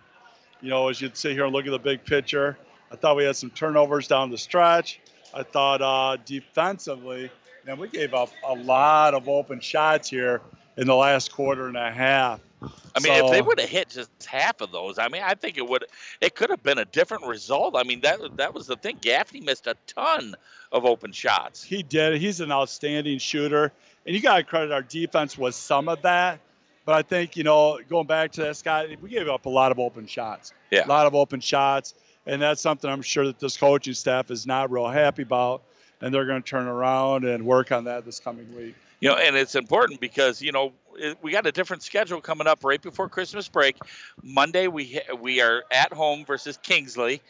you 0.61 0.71
know, 0.71 0.89
as 0.89 1.01
you'd 1.01 1.17
sit 1.17 1.33
here 1.33 1.45
and 1.45 1.53
look 1.53 1.67
at 1.67 1.71
the 1.71 1.79
big 1.79 2.05
picture, 2.05 2.59
I 2.91 2.97
thought 2.97 3.17
we 3.17 3.25
had 3.25 3.37
some 3.37 3.51
turnovers 3.51 4.09
down 4.09 4.31
the 4.31 4.39
stretch. 4.39 5.01
I 5.33 5.45
thought 5.45 5.83
uh, 5.83 6.17
defensively, 6.25 7.31
man, 7.65 7.79
we 7.79 7.89
gave 7.89 8.15
up 8.15 8.31
a 8.45 8.55
lot 8.55 9.15
of 9.15 9.29
open 9.29 9.61
shots 9.61 10.11
here 10.11 10.41
in 10.77 10.87
the 10.87 10.97
last 10.97 11.33
quarter 11.33 11.69
and 11.69 11.77
a 11.77 11.93
half. 11.93 12.41
I 12.63 13.01
mean, 13.01 13.15
So- 13.15 13.27
if 13.27 13.31
they 13.33 13.43
would 13.43 13.61
have 13.61 13.69
hit 13.69 13.91
just 13.91 14.11
half 14.25 14.61
of 14.61 14.73
those, 14.73 14.99
I 14.99 15.09
mean, 15.09 15.23
I 15.25 15.35
think 15.35 15.59
it 15.59 15.69
would. 15.69 15.85
It 16.21 16.35
could 16.35 16.51
have 16.51 16.63
been 16.63 16.79
a 16.79 16.85
different 16.85 17.27
result. 17.27 17.77
I 17.77 17.83
mean, 17.85 18.01
that 18.01 18.37
that 18.37 18.55
was 18.55 18.67
the 18.67 18.77
thing. 18.77 18.99
Gaffney 19.01 19.41
missed 19.41 19.67
a 19.67 19.77
ton 19.87 20.35
of 20.73 20.85
open 20.85 21.13
shots. 21.13 21.63
He 21.63 21.83
did. 21.83 22.21
He's 22.21 22.41
an 22.41 22.51
outstanding 22.51 23.19
shooter, 23.19 23.73
and 24.07 24.15
you 24.15 24.21
got 24.21 24.39
to 24.39 24.43
credit 24.45 24.73
our 24.73 24.83
defense 24.83 25.39
with 25.39 25.55
some 25.55 25.89
of 25.89 26.03
that. 26.03 26.41
But 26.85 26.95
I 26.97 27.03
think 27.03 27.37
you 27.37 27.45
know, 27.45 27.79
going 27.89 28.07
back 28.07 28.33
to 28.33 28.43
that, 28.43 28.57
Scott, 28.57 28.87
we 29.01 29.11
gave 29.11 29.29
up 29.29 29.47
a 29.47 29.51
lot 29.51 29.73
of 29.73 29.79
open 29.79 30.07
shots. 30.07 30.53
Yeah. 30.71 30.87
A 30.87 30.89
lot 30.89 31.07
of 31.07 31.15
open 31.15 31.41
shots, 31.41 31.95
and 32.27 32.43
that's 32.43 32.61
something 32.61 32.91
I'm 32.91 33.03
sure 33.03 33.27
that 33.27 33.39
this 33.39 33.57
coaching 33.57 33.95
staff 33.95 34.31
is 34.31 34.47
not 34.47 34.71
real 34.71 34.89
happy 34.89 35.23
about, 35.23 35.63
and 36.01 36.13
they're 36.13 36.27
going 36.27 36.43
to 36.43 36.49
turn 36.49 36.67
around 36.67 37.25
and 37.25 37.45
work 37.45 37.73
on 37.73 37.85
that 37.85 38.05
this 38.05 38.19
coming 38.21 38.53
week. 38.57 38.75
You 39.01 39.11
know, 39.11 39.17
and 39.17 39.37
it's 39.37 39.55
important 39.55 40.01
because 40.01 40.43
you 40.43 40.53
know 40.53 40.73
we 41.23 41.31
got 41.31 41.47
a 41.47 41.53
different 41.53 41.83
schedule 41.83 42.21
coming 42.21 42.47
up 42.47 42.65
right 42.65 42.83
before 42.83 43.09
Christmas 43.09 43.49
break. 43.49 43.77
Monday 44.23 44.67
we 44.67 45.01
we 45.21 45.41
are 45.41 45.65
at 45.71 45.93
home 45.93 46.25
versus 46.25 46.59
Kingsley, 46.63 47.23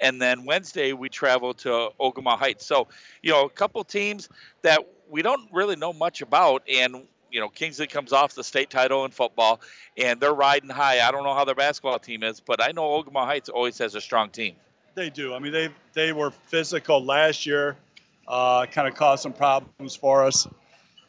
and 0.00 0.20
then 0.20 0.44
Wednesday 0.44 0.92
we 0.92 1.08
travel 1.08 1.52
to 1.54 1.90
Ogemaw 2.00 2.38
Heights. 2.38 2.64
So 2.64 2.88
you 3.22 3.32
know, 3.32 3.44
a 3.44 3.50
couple 3.50 3.84
teams 3.84 4.28
that 4.62 4.80
we 5.10 5.22
don't 5.22 5.48
really 5.52 5.76
know 5.76 5.92
much 5.92 6.22
about, 6.22 6.62
and 6.68 7.02
you 7.30 7.40
know, 7.40 7.48
Kingsley 7.48 7.86
comes 7.86 8.12
off 8.12 8.34
the 8.34 8.44
state 8.44 8.70
title 8.70 9.04
in 9.04 9.10
football, 9.10 9.60
and 9.96 10.20
they're 10.20 10.34
riding 10.34 10.70
high. 10.70 11.06
I 11.06 11.10
don't 11.10 11.24
know 11.24 11.34
how 11.34 11.44
their 11.44 11.54
basketball 11.54 11.98
team 11.98 12.22
is, 12.22 12.40
but 12.40 12.62
I 12.62 12.72
know 12.72 13.02
Ogemaw 13.02 13.24
Heights 13.24 13.48
always 13.48 13.78
has 13.78 13.94
a 13.94 14.00
strong 14.00 14.30
team. 14.30 14.56
They 14.94 15.10
do. 15.10 15.34
I 15.34 15.38
mean, 15.38 15.52
they 15.52 15.68
they 15.92 16.12
were 16.12 16.30
physical 16.30 17.04
last 17.04 17.46
year, 17.46 17.76
uh, 18.26 18.66
kind 18.66 18.88
of 18.88 18.94
caused 18.94 19.22
some 19.22 19.32
problems 19.32 19.94
for 19.94 20.24
us. 20.24 20.48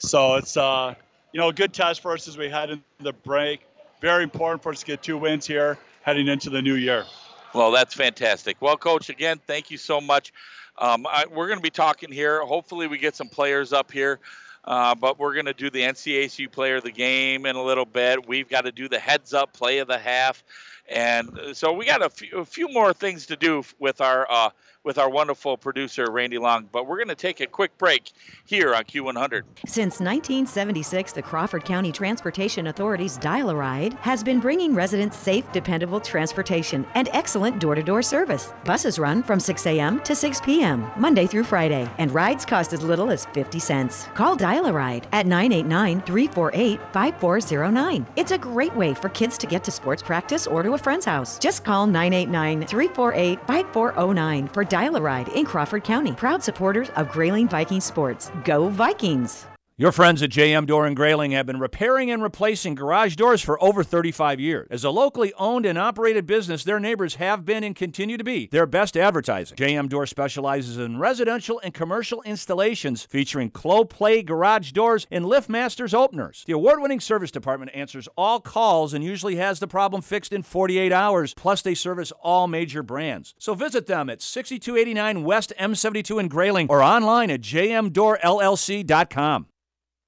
So 0.02 0.36
it's 0.36 0.58
uh, 0.58 0.96
you 1.32 1.40
know 1.40 1.50
a 1.50 1.54
good 1.54 1.74
test 1.74 2.02
for 2.02 2.14
us 2.14 2.28
as 2.28 2.36
we 2.36 2.50
head 2.50 2.72
into 2.72 2.84
the 3.00 3.14
break. 3.14 3.62
Very 4.02 4.24
important 4.24 4.64
for 4.64 4.72
us 4.72 4.80
to 4.80 4.86
get 4.86 5.04
two 5.04 5.18
wins 5.18 5.46
here 5.46 5.78
heading 6.02 6.28
into 6.28 6.50
the 6.50 6.62
new 6.62 6.74
year. 6.74 7.06
Well, 7.54 7.70
that's 7.70 7.94
fantastic. 7.94 8.58
Well, 8.62 8.78
Coach, 8.78 9.10
again, 9.10 9.40
thank 9.46 9.70
you 9.70 9.78
so 9.78 10.02
much. 10.02 10.34
Um, 10.80 11.06
I, 11.08 11.26
we're 11.32 11.48
going 11.48 11.60
to 11.60 11.64
be 11.64 11.70
talking 11.70 12.12
here. 12.12 12.42
Hopefully, 12.42 12.88
we 12.88 12.98
get 12.98 13.16
some 13.16 13.30
players 13.30 13.74
up 13.74 13.92
here, 13.92 14.20
uh, 14.66 14.96
but 14.96 15.20
we're 15.20 15.34
going 15.34 15.46
to 15.46 15.54
do 15.54 15.70
the 15.70 15.82
NCACU 15.82 16.52
player 16.52 16.78
of 16.78 16.84
the 16.84 16.92
game 16.92 17.46
in 17.46 17.56
a 17.56 17.64
little 17.64 17.86
bit. 17.86 18.28
We've 18.28 18.50
got 18.50 18.62
to 18.62 18.72
do 18.72 18.90
the 18.90 19.00
heads 19.00 19.36
up 19.36 19.54
play 19.54 19.80
of 19.80 19.88
the 19.88 20.00
half. 20.00 20.44
And 20.90 21.38
uh, 21.38 21.54
so 21.54 21.74
we 21.74 21.86
got 21.86 22.04
a 22.04 22.10
few, 22.10 22.40
a 22.40 22.46
few 22.46 22.70
more 22.70 22.92
things 22.92 23.28
to 23.28 23.36
do 23.36 23.64
with 23.78 24.02
our 24.02 24.26
uh, 24.32 24.50
with 24.84 24.98
our 24.98 25.10
wonderful 25.10 25.58
producer 25.58 26.10
Randy 26.10 26.40
Long, 26.40 26.68
but 26.72 26.88
we're 26.88 26.98
going 26.98 27.10
to 27.10 27.16
take 27.16 27.40
a 27.40 27.46
quick 27.46 27.78
break 27.78 28.14
here 28.46 28.74
on 28.74 28.86
Q100. 28.86 29.44
Since 29.68 30.00
1976, 30.00 31.14
the 31.14 31.22
Crawford 31.22 31.66
County 31.66 31.92
Transportation 31.92 32.66
Authority's 32.68 33.18
Dial 33.18 33.52
a 33.52 33.56
Ride 33.56 33.94
has 33.96 34.24
been 34.24 34.40
bringing 34.40 34.74
residents 34.74 35.18
safe, 35.18 35.44
dependable 35.52 36.00
transportation 36.00 36.88
and 36.96 37.10
excellent 37.14 37.60
door-to-door 37.60 38.02
service. 38.02 38.54
Buses 38.66 38.98
run 38.98 39.22
from 39.22 39.40
6 39.40 39.68
a.m. 39.68 40.00
to 40.02 40.16
6 40.16 40.42
p.m. 40.42 40.92
Monday 40.98 41.28
through 41.28 41.44
Friday, 41.44 41.88
and 42.00 42.12
rides 42.12 42.44
cost 42.44 42.74
as 42.74 42.82
little 42.82 43.12
as 43.12 43.26
50 43.26 43.60
cents. 43.60 44.08
Call 44.16 44.36
Dial 44.36 44.66
a 44.66 44.74
Ride 44.74 45.06
at 45.12 45.28
989-348-5409. 45.28 48.08
It's 48.16 48.32
a 48.32 48.38
great 48.38 48.76
way 48.76 48.96
for 48.96 49.10
kids 49.10 49.38
to 49.38 49.46
get 49.46 49.64
to 49.66 49.72
sports 49.72 50.02
practice 50.02 50.48
or 50.48 50.64
to 50.64 50.74
a 50.74 50.78
friend's 50.78 51.06
house. 51.06 51.38
Just 51.38 51.64
call 51.64 51.86
989-348-5409 51.88 54.52
for 54.52 54.64
Dial 54.64 54.71
a 54.71 54.71
Ride 55.02 55.28
in 55.30 55.46
Crawford 55.46 55.84
County. 55.84 56.14
Proud 56.14 56.42
supporters 56.42 56.90
of 56.92 57.10
Grayling 57.12 57.48
Viking 57.48 57.82
Sports. 57.82 58.32
Go 58.46 58.70
Vikings! 58.70 59.51
Your 59.82 59.92
friends 59.92 60.22
at 60.22 60.30
JM 60.30 60.68
Door 60.68 60.86
and 60.86 60.96
Grayling 60.96 61.32
have 61.32 61.48
been 61.48 61.60
repairing 61.60 62.12
and 62.12 62.22
replacing 62.22 62.76
garage 62.76 63.16
doors 63.16 63.42
for 63.42 63.60
over 63.64 63.84
35 63.84 64.40
years. 64.40 64.68
As 64.70 64.84
a 64.84 64.92
locally 64.92 65.34
owned 65.40 65.66
and 65.66 65.76
operated 65.76 66.28
business, 66.28 66.64
their 66.64 66.80
neighbors 66.80 67.16
have 67.16 67.46
been 67.46 67.64
and 67.64 67.76
continue 67.76 68.16
to 68.16 68.24
be 68.24 68.46
their 68.52 68.68
best 68.68 68.96
advertising. 68.96 69.58
JM 69.58 69.90
Door 69.90 70.06
specializes 70.06 70.78
in 70.78 71.00
residential 71.00 71.60
and 71.64 71.74
commercial 71.74 72.22
installations 72.22 73.06
featuring 73.06 73.50
Clopay 73.50 74.24
garage 74.24 74.72
doors 74.72 75.08
and 75.10 75.26
LiftMasters 75.26 75.96
openers. 75.96 76.44
The 76.46 76.54
award-winning 76.54 77.00
service 77.00 77.32
department 77.32 77.72
answers 77.74 78.08
all 78.16 78.40
calls 78.40 78.94
and 78.94 79.04
usually 79.04 79.38
has 79.38 79.60
the 79.60 79.68
problem 79.68 80.04
fixed 80.04 80.32
in 80.32 80.44
48 80.44 80.94
hours. 80.94 81.34
Plus, 81.34 81.64
they 81.64 81.74
service 81.74 82.12
all 82.22 82.48
major 82.48 82.84
brands. 82.84 83.34
So 83.40 83.56
visit 83.56 83.88
them 83.88 84.12
at 84.12 84.22
6289 84.22 85.24
West 85.24 85.54
M72 85.60 86.20
in 86.20 86.28
Grayling 86.28 86.68
or 86.70 86.84
online 86.84 87.32
at 87.32 87.42
jmdoorllc.com. 87.42 89.48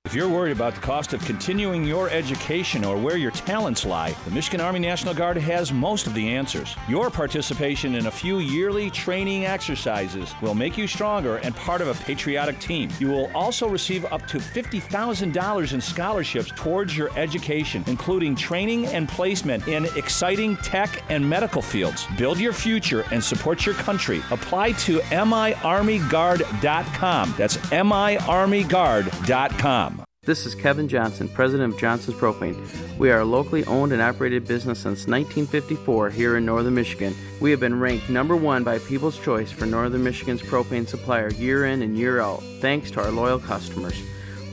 If 0.06 0.14
you're 0.14 0.28
worried 0.28 0.52
about 0.52 0.76
the 0.76 0.82
cost 0.82 1.14
of 1.14 1.24
continuing 1.24 1.86
your 1.86 2.10
education 2.10 2.84
or 2.84 2.98
where 2.98 3.16
your 3.16 3.32
talents 3.32 3.86
lie, 3.86 4.14
the 4.26 4.32
Michigan 4.32 4.60
Army 4.60 4.80
National 4.80 5.14
Guard 5.14 5.38
has 5.38 5.72
most 5.72 6.08
of 6.08 6.14
the 6.14 6.28
answers. 6.28 6.76
Your 6.90 7.10
participation 7.10 7.96
in 7.96 8.08
a 8.08 8.12
few 8.12 8.40
yearly 8.40 8.90
training 8.90 9.46
exercises 9.46 10.36
will 10.42 10.56
make 10.56 10.78
you 10.78 10.88
stronger 10.88 11.38
and 11.38 11.56
part 11.56 11.80
of 11.80 11.88
a 11.88 11.94
patriotic 12.04 12.60
team. 12.60 12.90
You 13.00 13.08
will 13.08 13.32
also 13.34 13.70
receive 13.70 14.04
up 14.12 14.28
to 14.28 14.40
$50,000 14.40 15.74
in 15.74 15.80
scholarships 15.80 16.52
towards 16.54 16.98
your 16.98 17.18
education, 17.18 17.86
including 17.88 18.36
training 18.36 18.88
and 18.88 19.08
placement 19.08 19.70
in 19.70 19.86
exciting 19.96 20.58
tech 20.58 21.02
and 21.10 21.26
medical 21.28 21.62
fields. 21.62 22.08
Build 22.18 22.40
your 22.40 22.52
future 22.52 23.06
and 23.12 23.24
support 23.24 23.66
your 23.66 23.76
country. 23.76 24.22
Apply 24.32 24.74
to 24.74 25.00
miarmyguard.com. 25.00 27.36
That's 27.38 27.56
miarmyguard.com. 27.58 29.93
This 30.26 30.46
is 30.46 30.56
Kevin 30.56 30.88
Johnson, 30.88 31.28
president 31.28 31.74
of 31.74 31.78
Johnson's 31.78 32.16
Propane. 32.16 32.56
We 32.98 33.12
are 33.12 33.20
a 33.20 33.26
locally 33.26 33.66
owned 33.66 33.92
and 33.92 34.02
operated 34.02 34.48
business 34.48 34.80
since 34.80 35.06
1954 35.06 36.12
here 36.12 36.38
in 36.38 36.46
northern 36.46 36.76
Michigan. 36.76 37.14
We 37.42 37.52
have 37.52 37.60
been 37.60 37.78
ranked 37.78 38.10
number 38.10 38.38
one 38.38 38.64
by 38.64 38.80
People's 38.80 39.20
Choice 39.20 39.52
for 39.52 39.66
northern 39.66 40.02
Michigan's 40.02 40.42
propane 40.42 40.88
supplier 40.88 41.30
year 41.32 41.66
in 41.66 41.82
and 41.82 41.98
year 41.98 42.22
out, 42.22 42.42
thanks 42.62 42.90
to 42.92 43.04
our 43.04 43.12
loyal 43.12 43.38
customers. 43.38 44.02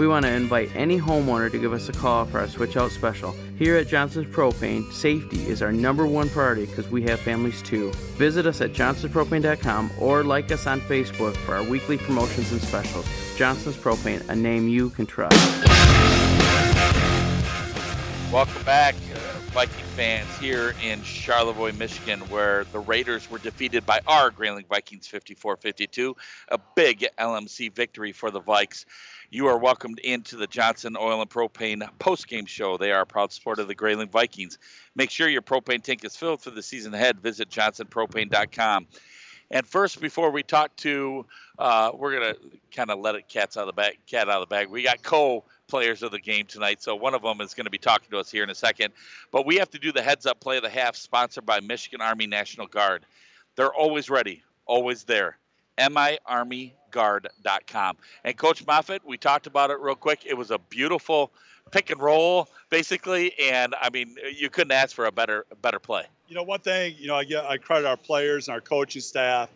We 0.01 0.09
want 0.09 0.25
to 0.25 0.33
invite 0.33 0.75
any 0.75 0.99
homeowner 0.99 1.53
to 1.53 1.59
give 1.59 1.75
us 1.75 1.91
a 1.91 1.93
call 1.93 2.25
for 2.25 2.39
our 2.39 2.49
switch 2.49 2.75
out 2.75 2.91
special. 2.91 3.33
Here 3.59 3.77
at 3.77 3.87
Johnson's 3.87 4.35
Propane, 4.35 4.91
safety 4.91 5.47
is 5.47 5.61
our 5.61 5.73
number 5.73 6.07
one 6.07 6.31
priority 6.31 6.65
because 6.65 6.89
we 6.89 7.03
have 7.03 7.21
families 7.21 7.61
too. 7.61 7.93
Visit 8.17 8.47
us 8.47 8.63
at 8.63 8.73
johnsonspropane.com 8.73 9.91
or 10.01 10.25
like 10.25 10.51
us 10.53 10.67
on 10.67 10.81
Facebook 10.81 11.37
for 11.37 11.55
our 11.55 11.63
weekly 11.63 11.99
promotions 11.99 12.51
and 12.51 12.63
specials. 12.63 13.07
Johnson's 13.37 13.77
Propane, 13.77 14.27
a 14.31 14.35
name 14.35 14.69
you 14.69 14.89
can 14.89 15.05
trust. 15.05 15.37
Welcome 18.33 18.63
back, 18.63 18.95
uh, 18.95 19.19
Viking 19.51 19.85
fans, 19.97 20.39
here 20.39 20.75
in 20.83 21.03
Charlevoix, 21.03 21.73
Michigan, 21.73 22.21
where 22.31 22.65
the 22.73 22.79
Raiders 22.79 23.31
were 23.31 23.39
defeated 23.39 23.85
by 23.85 24.01
our 24.07 24.31
Grayling 24.31 24.65
Vikings 24.67 25.09
54 25.09 25.57
52. 25.57 26.17
A 26.49 26.59
big 26.75 27.07
LMC 27.19 27.75
victory 27.75 28.13
for 28.13 28.31
the 28.31 28.41
Vikes. 28.41 28.87
You 29.33 29.47
are 29.47 29.57
welcomed 29.57 30.01
into 30.01 30.37
the 30.37 30.49
Johnson 30.49 30.97
Oil 30.99 31.21
and 31.21 31.31
Propane 31.31 31.89
post-game 32.01 32.47
show. 32.47 32.77
They 32.77 32.91
are 32.91 33.03
a 33.03 33.07
proud 33.07 33.33
supporter 33.33 33.63
of 33.63 33.69
the 33.69 33.77
Grayling 33.77 34.09
Vikings. 34.09 34.59
Make 34.97 35.11
sure 35.11 35.29
your 35.29 35.41
propane 35.41 35.85
tank 35.85 36.05
is 36.05 36.17
filled 36.17 36.43
for 36.43 36.51
the 36.51 36.65
season 36.65 36.93
ahead. 36.95 37.21
Visit 37.21 37.49
johnsonpropane.com. 37.49 38.89
And 39.53 39.67
first, 39.67 40.01
before 40.01 40.33
we 40.33 40.43
talk 40.43 40.75
to, 40.79 41.27
uh, 41.61 41.93
we're 41.95 42.13
gonna 42.13 42.35
kind 42.75 42.91
of 42.91 42.99
let 42.99 43.15
it 43.15 43.29
cats 43.29 43.57
out 43.57 43.63
of 43.63 43.67
the 43.69 43.73
bag, 43.73 43.99
cat 44.07 44.29
out 44.29 44.43
of 44.43 44.49
the 44.49 44.53
bag. 44.53 44.69
We 44.69 44.83
got 44.83 45.01
co 45.03 45.45
players 45.69 46.03
of 46.03 46.11
the 46.11 46.19
game 46.19 46.47
tonight, 46.47 46.83
so 46.83 46.97
one 46.97 47.15
of 47.15 47.23
them 47.23 47.41
is 47.41 47.55
going 47.55 47.67
to 47.67 47.71
be 47.71 47.79
talking 47.79 48.11
to 48.11 48.19
us 48.19 48.31
here 48.33 48.43
in 48.43 48.51
a 48.51 48.55
second. 48.55 48.93
But 49.31 49.47
we 49.47 49.57
have 49.57 49.71
to 49.71 49.79
do 49.79 49.93
the 49.93 50.03
heads 50.03 50.27
up 50.27 50.41
play 50.41 50.57
of 50.57 50.65
the 50.65 50.71
half, 50.71 50.97
sponsored 50.97 51.47
by 51.47 51.61
Michigan 51.61 52.01
Army 52.01 52.27
National 52.27 52.67
Guard. 52.67 53.07
They're 53.55 53.73
always 53.73 54.11
ready, 54.11 54.43
always 54.67 55.05
there. 55.05 55.39
miarmyguard.com. 56.91 57.97
And 58.25 58.37
Coach 58.37 58.67
Moffitt, 58.67 59.03
we 59.05 59.17
talked 59.17 59.47
about 59.47 59.71
it 59.71 59.79
real 59.81 59.95
quick. 59.95 60.25
It 60.27 60.37
was 60.37 60.51
a 60.51 60.59
beautiful 60.59 61.33
pick 61.71 61.91
and 61.91 62.01
roll, 62.01 62.49
basically, 62.69 63.33
and 63.39 63.75
I 63.81 63.91
mean, 63.91 64.17
you 64.37 64.51
couldn't 64.51 64.73
ask 64.73 64.95
for 64.95 65.07
a 65.07 65.13
better 65.13 65.47
better 65.63 65.79
play. 65.79 66.05
You 66.29 66.35
know, 66.35 66.43
one 66.43 66.61
thing, 66.61 66.95
you 66.99 67.09
know, 67.09 67.17
I, 67.17 67.25
get, 67.25 67.45
I 67.45 67.59
credit 67.59 67.87
our 67.87 67.97
players 67.97 68.49
and 68.49 68.55
our 68.55 68.61
coaching 68.61 69.03
staff. 69.03 69.51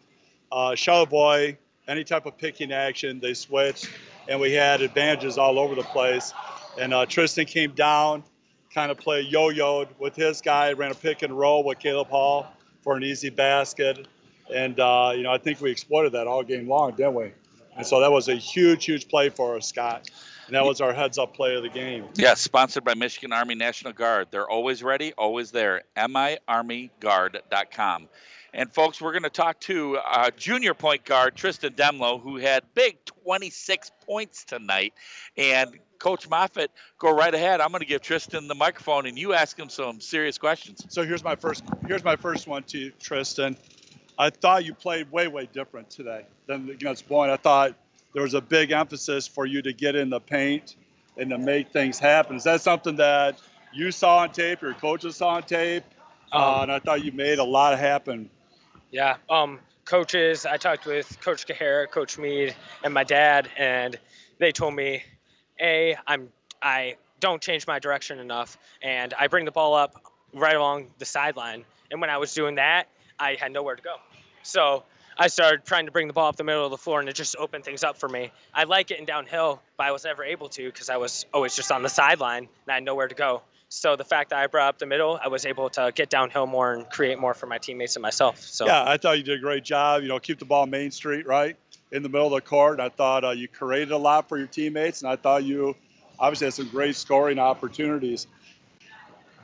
Uh, 0.51 0.75
boy, 1.07 1.57
any 1.89 2.05
type 2.05 2.27
of 2.27 2.37
picking 2.37 2.73
action, 2.73 3.21
they 3.21 3.35
switched, 3.35 3.91
and 4.29 4.41
we 4.41 4.53
had 4.53 4.81
advantages 4.81 5.39
all 5.39 5.59
over 5.59 5.75
the 5.75 5.83
place. 5.83 6.33
And 6.79 6.93
uh, 6.93 7.07
Tristan 7.07 7.47
came 7.47 7.73
down, 7.73 8.25
kind 8.73 8.91
of 8.91 8.99
played 8.99 9.27
yo-yoed 9.27 9.89
with 9.99 10.17
his 10.17 10.41
guy, 10.41 10.73
ran 10.73 10.91
a 10.91 10.95
pick 10.95 11.23
and 11.23 11.37
roll 11.37 11.65
with 11.65 11.79
Caleb 11.79 12.09
Hall 12.09 12.47
for 12.83 12.97
an 12.97 13.05
easy 13.05 13.31
basket. 13.31 14.07
And, 14.53 14.79
uh, 14.79 15.13
you 15.17 15.23
know, 15.23 15.33
I 15.33 15.39
think 15.39 15.61
we 15.61 15.71
exploited 15.71 16.13
that 16.13 16.27
all 16.27 16.43
game 16.43 16.69
long, 16.69 16.93
didn't 16.93 17.15
we? 17.15 17.33
And 17.77 17.87
so 17.87 18.01
that 18.01 18.13
was 18.13 18.29
a 18.29 18.35
huge, 18.35 18.85
huge 18.85 19.09
play 19.09 19.31
for 19.31 19.57
us, 19.57 19.69
Scott. 19.69 20.11
And 20.47 20.55
that 20.55 20.65
was 20.65 20.81
our 20.81 20.93
heads 20.93 21.19
up 21.19 21.35
play 21.35 21.57
of 21.57 21.63
the 21.63 21.69
game. 21.69 22.05
Yes, 22.15 22.41
sponsored 22.41 22.85
by 22.85 22.95
Michigan 22.95 23.33
Army 23.33 23.55
National 23.55 23.93
Guard. 23.93 24.29
They're 24.31 24.49
always 24.49 24.83
ready, 24.83 25.13
always 25.15 25.51
there. 25.51 25.83
miarmyguard.com. 25.97 28.09
And 28.53 28.73
folks, 28.73 29.01
we're 29.01 29.11
going 29.11 29.25
to 29.25 29.31
talk 29.31 29.59
to 29.61 29.97
uh, 29.97 30.31
junior 30.37 30.75
point 30.75 31.05
guard 31.05 31.35
Tristan 31.35 31.73
Demlo, 31.73 32.23
who 32.23 32.37
had 32.37 32.63
big 32.75 32.99
26 33.25 33.91
points 34.07 34.45
tonight. 34.45 34.93
And 35.37 35.77
Coach 35.99 36.29
Moffitt, 36.29 36.71
go 36.99 37.11
right 37.11 37.35
ahead. 37.35 37.61
I'm 37.61 37.71
going 37.71 37.81
to 37.81 37.87
give 37.87 38.03
Tristan 38.03 38.47
the 38.47 38.55
microphone, 38.55 39.07
and 39.07 39.19
you 39.19 39.33
ask 39.33 39.59
him 39.59 39.69
some 39.69 40.01
serious 40.01 40.39
questions. 40.39 40.87
So 40.89 41.03
here's 41.03 41.25
my 41.25 41.35
first. 41.35 41.65
Here's 41.89 42.05
my 42.05 42.15
first 42.15 42.47
one 42.47 42.63
to 42.65 42.79
you, 42.79 42.93
Tristan. 43.01 43.57
I 44.19 44.31
thought 44.31 44.65
you 44.65 44.75
played 44.75 45.11
way, 45.11 45.29
way 45.29 45.49
different 45.53 45.91
today 45.91 46.25
than 46.47 46.71
against 46.71 47.09
Boyne. 47.09 47.31
I 47.31 47.37
thought 47.37 47.75
there 48.13 48.23
was 48.23 48.35
a 48.35 48.41
big 48.41 48.71
emphasis 48.71 49.27
for 49.27 49.45
you 49.47 49.63
to 49.63 49.73
get 49.73 49.97
in 49.97 50.11
the 50.11 50.21
paint 50.21 50.77
and 51.17 51.31
to 51.31 51.39
make 51.39 51.73
things 51.73 51.99
happen. 51.99 52.37
Is 52.37 52.45
that 52.45 52.61
something 52.61 52.97
that 52.97 53.39
you 53.73 53.91
saw 53.91 54.19
on 54.19 54.31
tape, 54.31 54.63
your 54.63 54.75
coaches 54.75 55.17
saw 55.17 55.31
on 55.31 55.43
tape? 55.43 55.85
uh, 56.35 56.61
and 56.63 56.73
I 56.73 56.79
thought 56.81 57.05
you 57.05 57.13
made 57.13 57.39
a 57.39 57.45
lot 57.45 57.79
happen. 57.79 58.29
Yeah. 58.91 59.17
Um, 59.31 59.61
coaches, 59.85 60.47
I 60.47 60.57
talked 60.57 60.87
with 60.87 61.21
Coach 61.21 61.47
Kaharick, 61.47 61.91
Coach 61.91 62.19
Mead, 62.19 62.55
and 62.83 62.93
my 62.93 63.05
dad, 63.05 63.49
and 63.57 63.99
they 64.39 64.53
told 64.53 64.75
me, 64.75 65.03
A, 65.61 65.97
I'm 66.07 66.29
I 66.61 66.97
don't 67.21 67.41
change 67.41 67.67
my 67.67 67.79
direction 67.79 68.19
enough, 68.19 68.59
and 68.83 69.15
I 69.15 69.29
bring 69.29 69.45
the 69.45 69.53
ball 69.53 69.75
up 69.75 70.03
right 70.33 70.57
along 70.57 70.91
the 70.99 71.05
sideline. 71.05 71.65
And 71.91 72.01
when 72.01 72.11
I 72.11 72.19
was 72.19 72.35
doing 72.35 72.57
that, 72.57 72.89
I 73.19 73.37
had 73.39 73.53
nowhere 73.53 73.77
to 73.77 73.83
go. 73.83 73.97
So 74.43 74.85
I 75.17 75.29
started 75.29 75.65
trying 75.65 75.87
to 75.87 75.93
bring 75.93 76.07
the 76.07 76.13
ball 76.13 76.29
up 76.29 76.37
the 76.37 76.45
middle 76.45 76.65
of 76.65 76.71
the 76.71 76.77
floor, 76.77 77.01
and 77.01 77.09
it 77.09 77.15
just 77.15 77.37
opened 77.37 77.65
things 77.65 77.85
up 77.85 77.99
for 77.99 78.09
me. 78.09 78.33
I 78.53 78.65
like 78.65 78.89
getting 78.89 79.05
downhill, 79.05 79.63
but 79.77 79.87
I 79.87 79.93
was 79.93 80.05
never 80.05 80.25
able 80.25 80.49
to 80.51 80.67
because 80.67 80.91
I 80.91 80.97
was 80.97 81.25
always 81.33 81.55
just 81.55 81.71
on 81.71 81.83
the 81.83 81.89
sideline 81.89 82.45
and 82.45 82.71
I 82.71 82.75
had 82.75 82.85
nowhere 82.85 83.09
to 83.09 83.15
go. 83.15 83.43
So 83.69 83.97
the 83.97 84.05
fact 84.05 84.31
that 84.31 84.39
I 84.39 84.47
brought 84.47 84.69
up 84.69 84.79
the 84.79 84.87
middle, 84.87 85.19
I 85.23 85.29
was 85.29 85.47
able 85.47 85.69
to 85.71 85.93
get 85.95 86.09
downhill 86.11 86.47
more 86.47 86.75
and 86.75 86.89
create 86.89 87.19
more 87.19 87.35
for 87.35 87.47
my 87.47 87.59
teammates 87.59 87.97
and 87.97 88.03
myself. 88.03 88.41
So 88.41 88.67
Yeah, 88.67 88.85
I 88.87 88.97
thought 88.97 89.19
you 89.19 89.25
did 89.25 89.39
a 89.39 89.43
great 89.43 89.65
job. 89.65 90.03
You 90.03 90.09
know, 90.09 90.19
keep 90.19 90.39
the 90.39 90.45
ball 90.45 90.67
Main 90.67 90.91
Street 90.91 91.27
right 91.27 91.57
in 91.91 92.03
the 92.03 92.09
middle 92.09 92.27
of 92.27 92.33
the 92.33 92.41
court. 92.41 92.79
I 92.79 92.89
thought 92.89 93.25
uh, 93.25 93.31
you 93.31 93.49
created 93.49 93.91
a 93.91 93.97
lot 93.97 94.29
for 94.29 94.39
your 94.39 94.47
teammates, 94.47 95.03
and 95.03 95.11
I 95.11 95.17
thought 95.17 95.45
you 95.45 95.75
obviously 96.19 96.47
had 96.47 96.55
some 96.55 96.69
great 96.69 96.95
scoring 96.95 97.39
opportunities. 97.39 98.27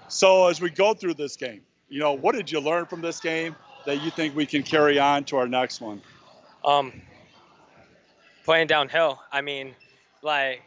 So 0.09 0.49
as 0.49 0.61
we 0.61 0.71
go 0.71 0.95
through 0.95 1.15
this 1.15 1.37
game, 1.37 1.63
you 1.91 2.01
know, 2.01 2.13
what 2.13 2.35
did 2.35 2.51
you 2.51 2.61
learn 2.61 2.87
from 2.87 3.03
this 3.03 3.21
game 3.21 3.55
that 3.85 4.03
you 4.03 4.11
think 4.11 4.35
we 4.35 4.47
can 4.47 4.63
carry 4.63 4.99
on 4.99 5.25
to 5.25 5.37
our 5.37 5.49
next 5.49 5.81
one? 5.81 6.01
um, 6.65 6.93
playing 8.45 8.67
downhill. 8.67 9.21
I 9.33 9.41
mean, 9.41 9.75
like 10.23 10.63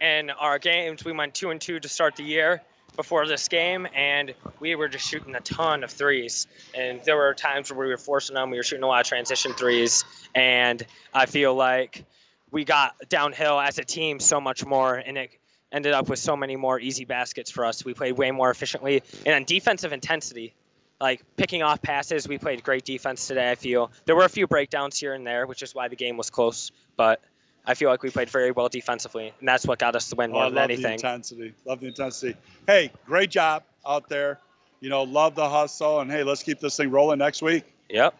in 0.00 0.30
our 0.30 0.58
games, 0.58 1.04
we 1.04 1.12
went 1.12 1.34
two 1.34 1.50
and 1.50 1.60
two 1.60 1.80
to 1.80 1.88
start 1.88 2.16
the 2.16 2.24
year, 2.24 2.62
before 2.96 3.26
this 3.26 3.48
game, 3.48 3.86
and 3.94 4.34
we 4.58 4.74
were 4.74 4.88
just 4.88 5.08
shooting 5.08 5.34
a 5.34 5.40
ton 5.40 5.84
of 5.84 5.90
threes. 5.90 6.46
And 6.74 7.00
there 7.04 7.16
were 7.16 7.34
times 7.34 7.70
where 7.72 7.86
we 7.86 7.90
were 7.90 7.96
forcing 7.96 8.34
them. 8.34 8.50
We 8.50 8.56
were 8.56 8.62
shooting 8.62 8.82
a 8.82 8.88
lot 8.88 9.00
of 9.00 9.06
transition 9.06 9.52
threes, 9.54 10.04
and 10.34 10.84
I 11.14 11.26
feel 11.26 11.54
like 11.54 12.04
we 12.50 12.64
got 12.64 12.94
downhill 13.08 13.58
as 13.60 13.78
a 13.78 13.84
team 13.84 14.20
so 14.20 14.40
much 14.40 14.66
more, 14.66 14.96
and 14.96 15.16
it 15.16 15.30
ended 15.72 15.92
up 15.92 16.08
with 16.08 16.18
so 16.18 16.36
many 16.36 16.56
more 16.56 16.78
easy 16.80 17.04
baskets 17.04 17.50
for 17.50 17.64
us. 17.64 17.84
We 17.84 17.94
played 17.94 18.12
way 18.18 18.30
more 18.30 18.50
efficiently, 18.50 19.02
and 19.24 19.34
on 19.34 19.44
defensive 19.44 19.92
intensity, 19.92 20.54
like 21.00 21.22
picking 21.36 21.62
off 21.62 21.80
passes, 21.80 22.28
we 22.28 22.38
played 22.38 22.62
great 22.62 22.84
defense 22.84 23.26
today. 23.26 23.50
I 23.50 23.54
feel 23.54 23.90
there 24.04 24.14
were 24.16 24.24
a 24.24 24.28
few 24.28 24.46
breakdowns 24.46 24.98
here 24.98 25.14
and 25.14 25.26
there, 25.26 25.46
which 25.46 25.62
is 25.62 25.74
why 25.74 25.88
the 25.88 25.96
game 25.96 26.16
was 26.16 26.28
close, 26.30 26.72
but 26.96 27.20
I 27.66 27.74
feel 27.74 27.88
like 27.90 28.02
we 28.02 28.10
played 28.10 28.30
very 28.30 28.50
well 28.50 28.68
defensively, 28.68 29.32
and 29.38 29.48
that's 29.48 29.66
what 29.66 29.78
got 29.78 29.94
us 29.96 30.08
the 30.08 30.16
win 30.16 30.30
Oh, 30.30 30.34
more 30.34 30.42
I 30.44 30.46
than 30.46 30.54
love 30.56 30.64
anything. 30.64 30.82
the 30.84 30.92
intensity. 30.92 31.54
Love 31.64 31.80
the 31.80 31.86
intensity. 31.86 32.36
Hey, 32.66 32.90
great 33.06 33.30
job 33.30 33.62
out 33.86 34.08
there. 34.08 34.38
You 34.80 34.88
know, 34.88 35.02
love 35.04 35.34
the 35.34 35.48
hustle, 35.48 36.00
and 36.00 36.10
hey, 36.10 36.22
let's 36.22 36.42
keep 36.42 36.58
this 36.58 36.76
thing 36.76 36.90
rolling 36.90 37.18
next 37.18 37.42
week. 37.42 37.64
Yep, 37.90 38.14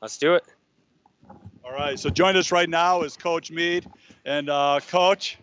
let's 0.00 0.16
do 0.18 0.34
it. 0.34 0.44
All 1.64 1.72
right. 1.74 1.98
So 1.98 2.08
join 2.08 2.34
us 2.36 2.50
right 2.50 2.68
now 2.68 3.02
is 3.02 3.16
Coach 3.16 3.50
Mead, 3.50 3.86
and 4.24 4.48
uh, 4.48 4.80
Coach, 4.88 5.36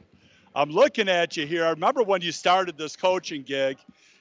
I'm 0.56 0.70
looking 0.70 1.10
at 1.10 1.36
you 1.36 1.46
here. 1.46 1.66
I 1.66 1.72
remember 1.72 2.02
when 2.02 2.22
you 2.22 2.32
started 2.32 2.78
this 2.78 2.96
coaching 2.96 3.44
gig, 3.44 3.78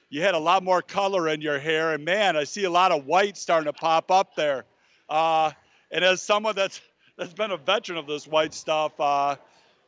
you 0.09 0.21
had 0.21 0.35
a 0.35 0.39
lot 0.39 0.63
more 0.63 0.81
color 0.81 1.29
in 1.29 1.39
your 1.39 1.57
hair, 1.59 1.93
and 1.93 2.03
man, 2.03 2.35
I 2.35 2.43
see 2.43 2.65
a 2.65 2.69
lot 2.69 2.91
of 2.91 3.05
white 3.05 3.37
starting 3.37 3.71
to 3.71 3.73
pop 3.73 4.11
up 4.11 4.35
there. 4.35 4.65
Uh, 5.07 5.51
and 5.91 6.03
as 6.03 6.21
someone 6.21 6.53
that's 6.53 6.81
that's 7.17 7.33
been 7.33 7.51
a 7.51 7.57
veteran 7.57 7.97
of 7.97 8.05
this 8.05 8.27
white 8.27 8.53
stuff, 8.53 8.99
uh, 8.99 9.37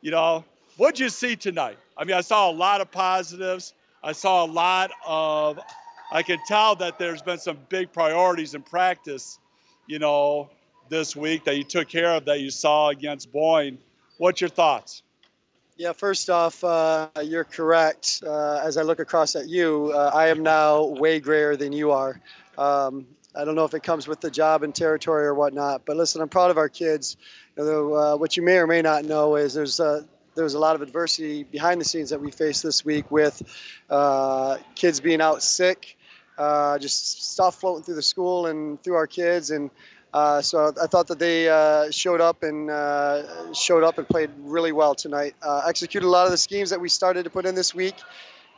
you 0.00 0.10
know, 0.10 0.42
what'd 0.78 0.98
you 0.98 1.10
see 1.10 1.36
tonight? 1.36 1.76
I 1.98 2.04
mean, 2.04 2.16
I 2.16 2.22
saw 2.22 2.50
a 2.50 2.52
lot 2.52 2.80
of 2.80 2.90
positives. 2.90 3.74
I 4.02 4.12
saw 4.12 4.46
a 4.46 4.48
lot 4.50 4.90
of. 5.06 5.58
I 6.10 6.22
can 6.22 6.38
tell 6.46 6.76
that 6.76 6.98
there's 6.98 7.20
been 7.20 7.38
some 7.38 7.58
big 7.68 7.92
priorities 7.92 8.54
in 8.54 8.62
practice, 8.62 9.38
you 9.86 9.98
know, 9.98 10.48
this 10.88 11.14
week 11.14 11.44
that 11.44 11.58
you 11.58 11.64
took 11.64 11.88
care 11.88 12.14
of 12.14 12.24
that 12.24 12.40
you 12.40 12.48
saw 12.48 12.88
against 12.88 13.30
Boyne. 13.30 13.76
What's 14.16 14.40
your 14.40 14.48
thoughts? 14.48 15.02
Yeah, 15.78 15.92
first 15.92 16.28
off, 16.28 16.64
uh, 16.64 17.08
you're 17.22 17.44
correct. 17.44 18.24
Uh, 18.26 18.60
as 18.64 18.76
I 18.76 18.82
look 18.82 18.98
across 18.98 19.36
at 19.36 19.48
you, 19.48 19.92
uh, 19.94 20.10
I 20.12 20.26
am 20.26 20.42
now 20.42 20.82
way 20.86 21.20
grayer 21.20 21.54
than 21.54 21.72
you 21.72 21.92
are. 21.92 22.20
Um, 22.58 23.06
I 23.36 23.44
don't 23.44 23.54
know 23.54 23.64
if 23.64 23.74
it 23.74 23.84
comes 23.84 24.08
with 24.08 24.20
the 24.20 24.28
job 24.28 24.64
and 24.64 24.74
territory 24.74 25.24
or 25.24 25.34
whatnot, 25.34 25.82
but 25.86 25.96
listen, 25.96 26.20
I'm 26.20 26.28
proud 26.28 26.50
of 26.50 26.58
our 26.58 26.68
kids. 26.68 27.16
Although, 27.56 27.94
uh, 27.94 28.16
what 28.16 28.36
you 28.36 28.42
may 28.42 28.56
or 28.56 28.66
may 28.66 28.82
not 28.82 29.04
know 29.04 29.36
is 29.36 29.54
there's 29.54 29.78
uh, 29.78 30.02
there's 30.34 30.54
a 30.54 30.58
lot 30.58 30.74
of 30.74 30.82
adversity 30.82 31.44
behind 31.44 31.80
the 31.80 31.84
scenes 31.84 32.10
that 32.10 32.20
we 32.20 32.32
faced 32.32 32.64
this 32.64 32.84
week 32.84 33.08
with 33.12 33.40
uh, 33.88 34.58
kids 34.74 34.98
being 34.98 35.20
out 35.20 35.44
sick, 35.44 35.96
just 36.80 37.32
stuff 37.34 37.60
floating 37.60 37.84
through 37.84 37.94
the 37.94 38.02
school 38.02 38.46
and 38.46 38.82
through 38.82 38.96
our 38.96 39.06
kids, 39.06 39.52
and 39.52 39.70
uh, 40.12 40.40
so 40.40 40.72
I 40.82 40.86
thought 40.86 41.06
that 41.08 41.18
they 41.18 41.48
uh, 41.48 41.90
showed 41.90 42.20
up 42.20 42.42
and 42.42 42.70
uh, 42.70 43.52
showed 43.52 43.84
up 43.84 43.98
and 43.98 44.08
played 44.08 44.30
really 44.40 44.72
well 44.72 44.94
tonight. 44.94 45.34
Uh, 45.42 45.62
executed 45.68 46.06
a 46.06 46.08
lot 46.08 46.24
of 46.24 46.32
the 46.32 46.38
schemes 46.38 46.70
that 46.70 46.80
we 46.80 46.88
started 46.88 47.24
to 47.24 47.30
put 47.30 47.44
in 47.44 47.54
this 47.54 47.74
week, 47.74 47.94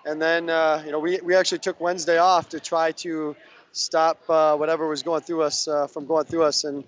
and 0.05 0.23
then 0.23 0.49
uh, 0.49 0.83
you 0.85 0.93
know 0.93 1.01
we, 1.01 1.19
we 1.23 1.35
actually 1.35 1.59
took 1.59 1.81
Wednesday 1.81 2.19
off 2.19 2.49
to 2.51 2.61
try 2.61 2.93
to 2.93 3.35
stop 3.73 4.21
whatever 4.29 4.89
was 4.89 5.03
going 5.03 5.23
through 5.23 5.43
us 5.43 5.69
from 5.93 6.07
going 6.07 6.25
through 6.25 6.45
us, 6.45 6.65
and 6.65 6.85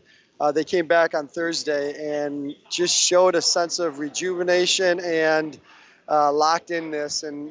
they 0.55 0.65
came 0.65 0.87
back 0.87 1.15
on 1.15 1.27
Thursday 1.27 2.21
and 2.21 2.55
just 2.71 2.97
showed 2.97 3.35
a 3.35 3.43
sense 3.43 3.81
of 3.81 3.99
rejuvenation 3.99 5.01
and 5.01 5.59
locked 6.09 6.71
in 6.71 6.93
this, 6.93 7.25
and 7.25 7.51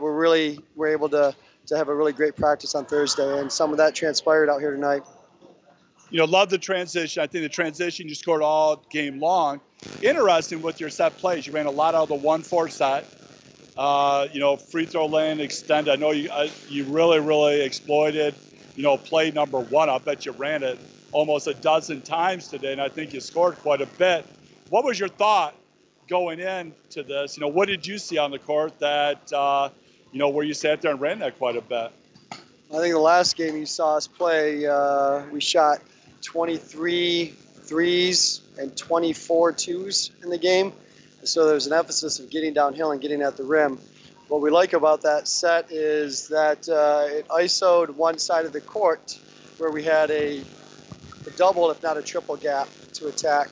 we're 0.00 0.16
really 0.16 0.58
we're 0.74 0.88
able 0.88 1.08
to 1.08 1.34
to 1.66 1.76
have 1.76 1.88
a 1.88 1.94
really 1.94 2.12
great 2.12 2.34
practice 2.34 2.74
on 2.74 2.84
Thursday, 2.84 3.38
and 3.38 3.52
some 3.52 3.70
of 3.70 3.76
that 3.76 3.94
transpired 3.94 4.48
out 4.48 4.58
here 4.58 4.72
tonight. 4.72 5.04
You 6.10 6.18
know, 6.18 6.24
love 6.24 6.48
the 6.48 6.58
transition. 6.58 7.22
I 7.22 7.26
think 7.26 7.42
the 7.42 7.48
transition 7.48 8.08
you 8.08 8.14
scored 8.14 8.42
all 8.42 8.82
game 8.90 9.20
long. 9.20 9.60
Interesting 10.02 10.62
with 10.62 10.80
your 10.80 10.90
set 10.90 11.16
plays. 11.18 11.46
You 11.46 11.52
ran 11.52 11.66
a 11.66 11.70
lot 11.70 11.94
out 11.94 12.04
of 12.04 12.08
the 12.08 12.14
one-four 12.14 12.68
set. 12.68 13.04
Uh, 13.76 14.26
you 14.32 14.40
know, 14.40 14.56
free 14.56 14.86
throw 14.86 15.06
lane 15.06 15.38
extend. 15.38 15.88
I 15.88 15.96
know 15.96 16.10
you 16.10 16.30
uh, 16.30 16.48
you 16.68 16.84
really 16.84 17.20
really 17.20 17.60
exploited. 17.60 18.34
You 18.74 18.82
know, 18.82 18.96
play 18.96 19.30
number 19.30 19.60
one. 19.60 19.88
I 19.88 19.98
bet 19.98 20.26
you 20.26 20.32
ran 20.32 20.62
it 20.62 20.78
almost 21.12 21.46
a 21.46 21.54
dozen 21.54 22.02
times 22.02 22.48
today, 22.48 22.72
and 22.72 22.80
I 22.80 22.88
think 22.88 23.12
you 23.12 23.20
scored 23.20 23.56
quite 23.58 23.80
a 23.80 23.86
bit. 23.86 24.26
What 24.70 24.84
was 24.84 24.98
your 24.98 25.08
thought 25.08 25.54
going 26.08 26.40
into 26.40 27.02
this? 27.02 27.36
You 27.36 27.42
know, 27.42 27.48
what 27.48 27.68
did 27.68 27.86
you 27.86 27.98
see 27.98 28.18
on 28.18 28.30
the 28.30 28.38
court 28.38 28.78
that 28.80 29.32
uh, 29.32 29.68
you 30.10 30.18
know 30.18 30.28
where 30.28 30.44
you 30.44 30.54
sat 30.54 30.80
there 30.80 30.90
and 30.90 31.00
ran 31.00 31.20
that 31.20 31.38
quite 31.38 31.56
a 31.56 31.60
bit? 31.60 31.92
I 32.32 32.80
think 32.80 32.94
the 32.94 32.98
last 32.98 33.36
game 33.36 33.56
you 33.56 33.64
saw 33.64 33.96
us 33.96 34.06
play, 34.06 34.66
uh, 34.66 35.22
we 35.32 35.40
shot 35.40 35.78
23 36.22 37.26
threes 37.62 38.40
and 38.58 38.76
24 38.76 39.52
twos 39.52 40.10
in 40.22 40.30
the 40.30 40.38
game. 40.38 40.72
So 41.24 41.46
there's 41.46 41.66
an 41.66 41.72
emphasis 41.72 42.18
of 42.18 42.30
getting 42.30 42.54
downhill 42.54 42.92
and 42.92 43.00
getting 43.00 43.22
at 43.22 43.36
the 43.36 43.44
rim. 43.44 43.78
What 44.28 44.40
we 44.40 44.50
like 44.50 44.72
about 44.72 45.02
that 45.02 45.26
set 45.26 45.70
is 45.70 46.28
that 46.28 46.68
uh, 46.68 47.06
it 47.08 47.28
ISO'd 47.28 47.96
one 47.96 48.18
side 48.18 48.44
of 48.44 48.52
the 48.52 48.60
court 48.60 49.18
where 49.58 49.70
we 49.70 49.82
had 49.82 50.10
a, 50.10 50.40
a 51.26 51.30
double, 51.36 51.70
if 51.70 51.82
not 51.82 51.96
a 51.96 52.02
triple 52.02 52.36
gap 52.36 52.68
to 52.94 53.08
attack. 53.08 53.50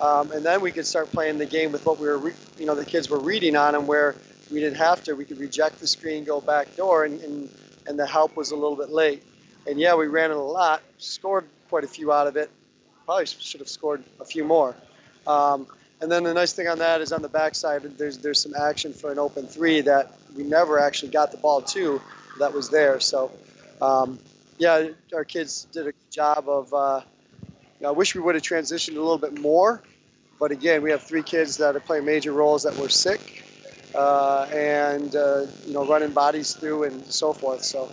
Um, 0.00 0.32
and 0.32 0.44
then 0.44 0.60
we 0.60 0.72
could 0.72 0.86
start 0.86 1.10
playing 1.12 1.38
the 1.38 1.46
game 1.46 1.70
with 1.70 1.84
what 1.86 1.98
we 1.98 2.06
were, 2.08 2.18
re- 2.18 2.34
you 2.58 2.66
know, 2.66 2.74
the 2.74 2.84
kids 2.84 3.10
were 3.10 3.20
reading 3.20 3.56
on 3.56 3.74
and 3.74 3.86
where 3.86 4.16
we 4.50 4.60
didn't 4.60 4.78
have 4.78 5.04
to. 5.04 5.14
We 5.14 5.24
could 5.24 5.38
reject 5.38 5.78
the 5.80 5.86
screen, 5.86 6.24
go 6.24 6.40
back 6.40 6.74
door, 6.76 7.04
and, 7.04 7.20
and, 7.20 7.50
and 7.86 7.98
the 7.98 8.06
help 8.06 8.36
was 8.36 8.50
a 8.50 8.56
little 8.56 8.76
bit 8.76 8.90
late. 8.90 9.22
And 9.66 9.78
yeah, 9.78 9.94
we 9.94 10.06
ran 10.06 10.30
it 10.30 10.36
a 10.36 10.40
lot, 10.40 10.82
scored 10.98 11.46
quite 11.72 11.84
a 11.84 11.88
few 11.88 12.12
out 12.12 12.26
of 12.26 12.36
it. 12.36 12.50
Probably 13.06 13.24
should 13.24 13.60
have 13.60 13.68
scored 13.68 14.04
a 14.20 14.26
few 14.26 14.44
more. 14.44 14.76
Um, 15.26 15.66
and 16.02 16.12
then 16.12 16.22
the 16.22 16.34
nice 16.34 16.52
thing 16.52 16.68
on 16.68 16.80
that 16.80 17.00
is 17.00 17.12
on 17.12 17.22
the 17.22 17.30
backside, 17.30 17.80
there's 17.96 18.18
there's 18.18 18.42
some 18.42 18.52
action 18.54 18.92
for 18.92 19.10
an 19.10 19.18
open 19.18 19.46
three 19.46 19.80
that 19.80 20.12
we 20.36 20.42
never 20.42 20.78
actually 20.78 21.12
got 21.12 21.30
the 21.30 21.38
ball 21.38 21.62
to. 21.62 21.98
That 22.40 22.52
was 22.52 22.68
there. 22.68 23.00
So, 23.00 23.30
um, 23.80 24.18
yeah, 24.58 24.88
our 25.14 25.24
kids 25.24 25.66
did 25.72 25.86
a 25.86 25.92
good 25.92 26.10
job 26.10 26.46
of. 26.46 26.74
Uh, 26.74 27.00
I 27.86 27.90
wish 27.90 28.14
we 28.14 28.20
would 28.20 28.34
have 28.34 28.44
transitioned 28.44 28.96
a 28.96 29.00
little 29.00 29.16
bit 29.16 29.40
more, 29.40 29.82
but 30.38 30.50
again, 30.50 30.82
we 30.82 30.90
have 30.90 31.02
three 31.02 31.22
kids 31.22 31.56
that 31.56 31.74
are 31.74 31.80
playing 31.80 32.04
major 32.04 32.32
roles 32.32 32.64
that 32.64 32.76
were 32.76 32.90
sick, 32.90 33.46
uh, 33.94 34.42
and 34.52 35.16
uh, 35.16 35.46
you 35.66 35.72
know, 35.72 35.86
running 35.86 36.10
bodies 36.10 36.52
through 36.52 36.84
and 36.84 37.02
so 37.06 37.32
forth. 37.32 37.64
So, 37.64 37.90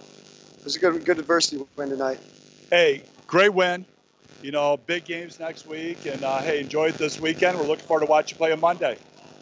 it 0.58 0.66
was 0.66 0.76
a 0.76 0.80
good 0.80 1.06
good 1.06 1.20
adversity 1.20 1.64
win 1.78 1.90
tonight. 1.90 2.20
Hey, 2.70 3.04
great 3.30 3.54
win. 3.54 3.86
You 4.42 4.52
know, 4.52 4.78
big 4.78 5.06
games 5.06 5.40
next 5.40 5.68
week, 5.68 6.06
and 6.06 6.24
uh, 6.24 6.40
hey, 6.40 6.62
enjoy 6.62 6.90
it 6.90 6.98
this 6.98 7.20
weekend. 7.20 7.58
We're 7.60 7.68
looking 7.68 7.86
forward 7.86 8.06
to 8.06 8.10
watching 8.10 8.36
you 8.36 8.38
play 8.38 8.52
on 8.52 8.60
Monday. 8.60 8.98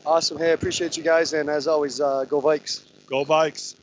Awesome. 0.05 0.38
Hey, 0.38 0.49
I 0.49 0.53
appreciate 0.53 0.97
you 0.97 1.03
guys, 1.03 1.34
and 1.34 1.49
as 1.49 1.68
always, 1.68 2.01
uh, 2.01 2.26
go 2.26 2.41
Vikes. 2.41 2.84
Go 3.05 3.23
Vikes. 3.23 3.76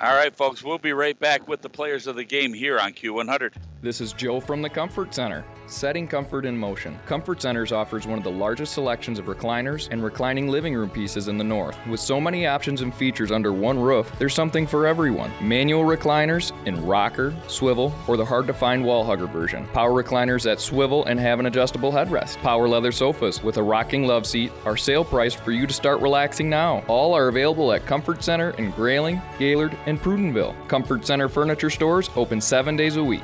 All 0.00 0.14
right, 0.14 0.34
folks, 0.34 0.62
we'll 0.62 0.78
be 0.78 0.92
right 0.92 1.18
back 1.18 1.48
with 1.48 1.60
the 1.60 1.68
players 1.68 2.06
of 2.06 2.14
the 2.14 2.24
game 2.24 2.52
here 2.52 2.78
on 2.78 2.92
Q100. 2.92 3.52
This 3.80 4.00
is 4.00 4.12
Joe 4.12 4.40
from 4.40 4.60
the 4.60 4.68
Comfort 4.68 5.14
Center. 5.14 5.44
Setting 5.68 6.08
comfort 6.08 6.44
in 6.44 6.58
motion. 6.58 6.98
Comfort 7.06 7.40
Centers 7.40 7.70
offers 7.70 8.08
one 8.08 8.18
of 8.18 8.24
the 8.24 8.30
largest 8.30 8.72
selections 8.72 9.20
of 9.20 9.26
recliners 9.26 9.86
and 9.92 10.02
reclining 10.02 10.48
living 10.48 10.74
room 10.74 10.90
pieces 10.90 11.28
in 11.28 11.38
the 11.38 11.44
north. 11.44 11.78
With 11.86 12.00
so 12.00 12.20
many 12.20 12.44
options 12.44 12.80
and 12.80 12.92
features 12.92 13.30
under 13.30 13.52
one 13.52 13.78
roof, 13.78 14.10
there's 14.18 14.34
something 14.34 14.66
for 14.66 14.84
everyone. 14.84 15.30
Manual 15.40 15.84
recliners 15.84 16.50
in 16.66 16.84
rocker, 16.84 17.32
swivel, 17.46 17.94
or 18.08 18.16
the 18.16 18.24
hard 18.24 18.48
to 18.48 18.52
find 18.52 18.84
wall 18.84 19.04
hugger 19.04 19.28
version. 19.28 19.64
Power 19.68 20.02
recliners 20.02 20.42
that 20.42 20.58
swivel 20.58 21.04
and 21.04 21.20
have 21.20 21.38
an 21.38 21.46
adjustable 21.46 21.92
headrest. 21.92 22.36
Power 22.38 22.66
leather 22.66 22.90
sofas 22.90 23.44
with 23.44 23.58
a 23.58 23.62
rocking 23.62 24.08
love 24.08 24.26
seat 24.26 24.50
are 24.64 24.76
sale 24.76 25.04
priced 25.04 25.38
for 25.38 25.52
you 25.52 25.68
to 25.68 25.72
start 25.72 26.00
relaxing 26.00 26.50
now. 26.50 26.82
All 26.88 27.14
are 27.14 27.28
available 27.28 27.72
at 27.72 27.86
Comfort 27.86 28.24
Center 28.24 28.50
in 28.58 28.72
Grayling, 28.72 29.22
Gaylord, 29.38 29.78
and 29.86 30.00
Prudenville. 30.00 30.56
Comfort 30.66 31.06
Center 31.06 31.28
furniture 31.28 31.70
stores 31.70 32.10
open 32.16 32.40
seven 32.40 32.74
days 32.74 32.96
a 32.96 33.04
week. 33.04 33.22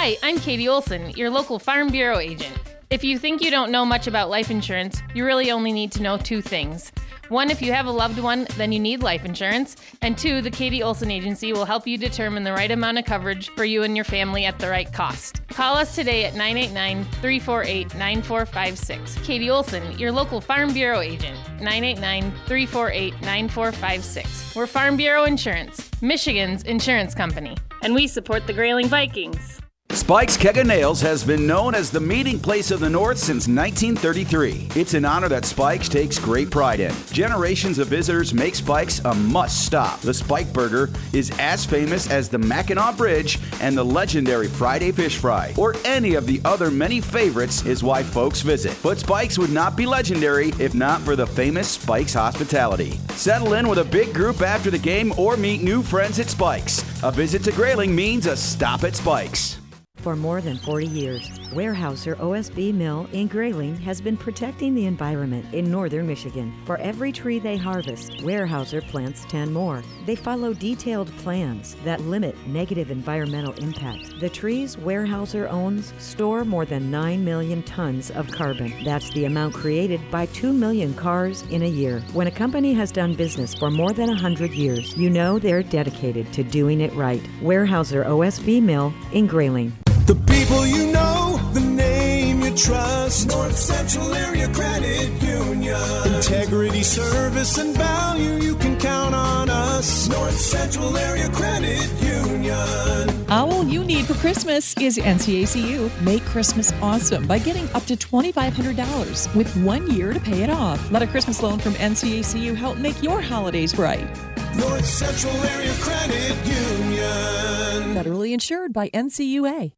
Hi, 0.00 0.16
I'm 0.22 0.38
Katie 0.38 0.68
Olson, 0.68 1.10
your 1.10 1.28
local 1.28 1.58
Farm 1.58 1.88
Bureau 1.90 2.18
agent. 2.18 2.56
If 2.88 3.02
you 3.02 3.18
think 3.18 3.42
you 3.42 3.50
don't 3.50 3.72
know 3.72 3.84
much 3.84 4.06
about 4.06 4.30
life 4.30 4.48
insurance, 4.48 5.02
you 5.12 5.24
really 5.24 5.50
only 5.50 5.72
need 5.72 5.90
to 5.90 6.02
know 6.02 6.16
two 6.16 6.40
things. 6.40 6.92
One, 7.30 7.50
if 7.50 7.60
you 7.60 7.72
have 7.72 7.86
a 7.86 7.90
loved 7.90 8.20
one, 8.20 8.46
then 8.56 8.70
you 8.70 8.78
need 8.78 9.02
life 9.02 9.24
insurance. 9.24 9.76
And 10.00 10.16
two, 10.16 10.40
the 10.40 10.52
Katie 10.52 10.84
Olson 10.84 11.10
Agency 11.10 11.52
will 11.52 11.64
help 11.64 11.84
you 11.84 11.98
determine 11.98 12.44
the 12.44 12.52
right 12.52 12.70
amount 12.70 12.98
of 12.98 13.06
coverage 13.06 13.48
for 13.56 13.64
you 13.64 13.82
and 13.82 13.96
your 13.96 14.04
family 14.04 14.44
at 14.44 14.60
the 14.60 14.70
right 14.70 14.90
cost. 14.92 15.44
Call 15.48 15.74
us 15.74 15.96
today 15.96 16.26
at 16.26 16.34
989 16.34 17.02
348 17.20 17.94
9456. 17.96 19.26
Katie 19.26 19.50
Olson, 19.50 19.98
your 19.98 20.12
local 20.12 20.40
Farm 20.40 20.72
Bureau 20.72 21.00
agent. 21.00 21.36
989 21.60 22.30
348 22.46 23.14
9456. 23.14 24.54
We're 24.54 24.68
Farm 24.68 24.96
Bureau 24.96 25.24
Insurance, 25.24 25.90
Michigan's 26.00 26.62
insurance 26.62 27.16
company. 27.16 27.56
And 27.82 27.96
we 27.96 28.06
support 28.06 28.46
the 28.46 28.52
Grayling 28.52 28.86
Vikings. 28.86 29.60
Spike's 30.08 30.36
Keg 30.36 30.58
of 30.58 30.66
Nails 30.66 31.00
has 31.00 31.24
been 31.24 31.46
known 31.46 31.74
as 31.74 31.90
the 31.90 32.00
meeting 32.00 32.38
place 32.38 32.70
of 32.70 32.80
the 32.80 32.90
North 32.90 33.18
since 33.18 33.48
1933. 33.48 34.68
It's 34.74 34.92
an 34.94 35.06
honor 35.06 35.28
that 35.28 35.46
Spike's 35.46 35.88
takes 35.88 36.18
great 36.18 36.50
pride 36.50 36.80
in. 36.80 36.94
Generations 37.10 37.78
of 37.78 37.88
visitors 37.88 38.34
make 38.34 38.54
Spike's 38.54 39.00
a 39.00 39.14
must 39.14 39.64
stop. 39.64 40.00
The 40.00 40.12
Spike 40.12 40.52
Burger 40.52 40.90
is 41.12 41.30
as 41.38 41.64
famous 41.64 42.10
as 42.10 42.28
the 42.28 42.38
Mackinac 42.38 42.96
Bridge 42.96 43.38
and 43.60 43.76
the 43.76 43.84
legendary 43.84 44.48
Friday 44.48 44.92
Fish 44.92 45.16
Fry, 45.18 45.54
or 45.56 45.74
any 45.84 46.14
of 46.14 46.26
the 46.26 46.40
other 46.44 46.70
many 46.70 47.00
favorites, 47.00 47.64
is 47.64 47.82
why 47.82 48.02
folks 48.02 48.42
visit. 48.42 48.78
But 48.82 48.98
Spike's 48.98 49.38
would 49.38 49.52
not 49.52 49.76
be 49.76 49.86
legendary 49.86 50.52
if 50.58 50.74
not 50.74 51.00
for 51.00 51.16
the 51.16 51.26
famous 51.26 51.68
Spike's 51.68 52.14
hospitality. 52.14 52.92
Settle 53.10 53.54
in 53.54 53.68
with 53.68 53.78
a 53.78 53.84
big 53.84 54.12
group 54.14 54.42
after 54.42 54.70
the 54.70 54.78
game 54.78 55.12
or 55.18 55.36
meet 55.36 55.62
new 55.62 55.82
friends 55.82 56.18
at 56.18 56.28
Spike's. 56.28 56.82
A 57.02 57.10
visit 57.10 57.42
to 57.44 57.52
Grayling 57.52 57.94
means 57.94 58.26
a 58.26 58.36
stop 58.36 58.84
at 58.84 58.94
Spike's. 58.94 59.58
For 60.02 60.14
more 60.14 60.40
than 60.40 60.56
40 60.58 60.86
years, 60.86 61.28
Weyerhaeuser 61.52 62.14
OSB 62.18 62.72
Mill 62.72 63.08
in 63.12 63.26
Grayling 63.26 63.74
has 63.78 64.00
been 64.00 64.16
protecting 64.16 64.72
the 64.72 64.86
environment 64.86 65.52
in 65.52 65.68
northern 65.68 66.06
Michigan. 66.06 66.54
For 66.66 66.76
every 66.78 67.10
tree 67.10 67.40
they 67.40 67.56
harvest, 67.56 68.12
Weyerhaeuser 68.18 68.86
plants 68.88 69.24
10 69.28 69.52
more. 69.52 69.82
They 70.06 70.14
follow 70.14 70.54
detailed 70.54 71.08
plans 71.18 71.76
that 71.84 72.00
limit 72.02 72.36
negative 72.46 72.92
environmental 72.92 73.54
impact. 73.54 74.20
The 74.20 74.28
trees 74.28 74.76
Weyerhaeuser 74.76 75.50
owns 75.50 75.92
store 75.98 76.44
more 76.44 76.64
than 76.64 76.92
9 76.92 77.24
million 77.24 77.64
tons 77.64 78.12
of 78.12 78.30
carbon. 78.30 78.72
That's 78.84 79.10
the 79.10 79.24
amount 79.24 79.54
created 79.54 80.00
by 80.12 80.26
2 80.26 80.52
million 80.52 80.94
cars 80.94 81.42
in 81.50 81.62
a 81.62 81.68
year. 81.68 82.00
When 82.12 82.28
a 82.28 82.32
company 82.32 82.72
has 82.74 82.92
done 82.92 83.14
business 83.14 83.52
for 83.52 83.68
more 83.68 83.92
than 83.92 84.06
100 84.06 84.52
years, 84.52 84.96
you 84.96 85.10
know 85.10 85.40
they're 85.40 85.64
dedicated 85.64 86.32
to 86.34 86.44
doing 86.44 86.80
it 86.82 86.92
right. 86.94 87.22
Weyerhaeuser 87.40 88.06
OSB 88.06 88.62
Mill 88.62 88.94
in 89.12 89.26
Grayling. 89.26 89.72
The 90.08 90.14
people 90.14 90.66
you 90.66 90.90
know, 90.90 91.38
the 91.52 91.60
name 91.60 92.40
you 92.40 92.56
trust. 92.56 93.28
North 93.28 93.58
Central 93.58 94.14
Area 94.14 94.48
Credit 94.54 95.10
Union. 95.22 96.14
Integrity, 96.14 96.82
service, 96.82 97.58
and 97.58 97.76
value, 97.76 98.36
you 98.42 98.56
can 98.56 98.80
count 98.80 99.14
on 99.14 99.50
us. 99.50 100.08
North 100.08 100.38
Central 100.38 100.96
Area 100.96 101.28
Credit 101.28 101.86
Union. 102.00 103.26
All 103.28 103.62
you 103.64 103.84
need 103.84 104.06
for 104.06 104.14
Christmas 104.14 104.74
is 104.78 104.96
NCACU. 104.96 105.90
Make 106.00 106.24
Christmas 106.24 106.72
awesome 106.80 107.26
by 107.26 107.38
getting 107.38 107.68
up 107.74 107.84
to 107.84 107.94
$2,500 107.94 109.36
with 109.36 109.54
one 109.62 109.90
year 109.90 110.14
to 110.14 110.20
pay 110.20 110.42
it 110.42 110.48
off. 110.48 110.90
Let 110.90 111.02
a 111.02 111.06
Christmas 111.06 111.42
loan 111.42 111.58
from 111.58 111.74
NCACU 111.74 112.56
help 112.56 112.78
make 112.78 113.02
your 113.02 113.20
holidays 113.20 113.74
bright. 113.74 114.08
North 114.56 114.86
Central 114.86 115.36
Area 115.52 115.74
Credit 115.74 116.34
Union. 116.46 117.94
Federally 117.94 118.32
insured 118.32 118.72
by 118.72 118.88
NCUA. 118.88 119.72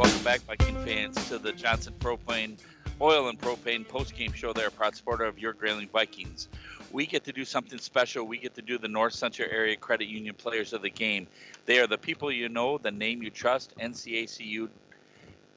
Welcome 0.00 0.24
back, 0.24 0.40
Viking 0.46 0.82
fans, 0.82 1.28
to 1.28 1.36
the 1.36 1.52
Johnson 1.52 1.92
Propane 1.98 2.56
Oil 3.02 3.28
and 3.28 3.38
Propane 3.38 3.86
post-game 3.86 4.32
show. 4.32 4.54
There, 4.54 4.70
proud 4.70 4.96
supporter 4.96 5.26
of 5.26 5.38
your 5.38 5.52
Grayling 5.52 5.88
Vikings. 5.88 6.48
We 6.90 7.04
get 7.04 7.22
to 7.24 7.34
do 7.34 7.44
something 7.44 7.78
special. 7.78 8.24
We 8.24 8.38
get 8.38 8.54
to 8.54 8.62
do 8.62 8.78
the 8.78 8.88
North 8.88 9.12
Central 9.12 9.46
Area 9.52 9.76
Credit 9.76 10.08
Union 10.08 10.34
Players 10.34 10.72
of 10.72 10.80
the 10.80 10.88
Game. 10.88 11.26
They 11.66 11.80
are 11.80 11.86
the 11.86 11.98
people 11.98 12.32
you 12.32 12.48
know, 12.48 12.78
the 12.78 12.90
name 12.90 13.22
you 13.22 13.28
trust, 13.28 13.76
NCACU 13.76 14.70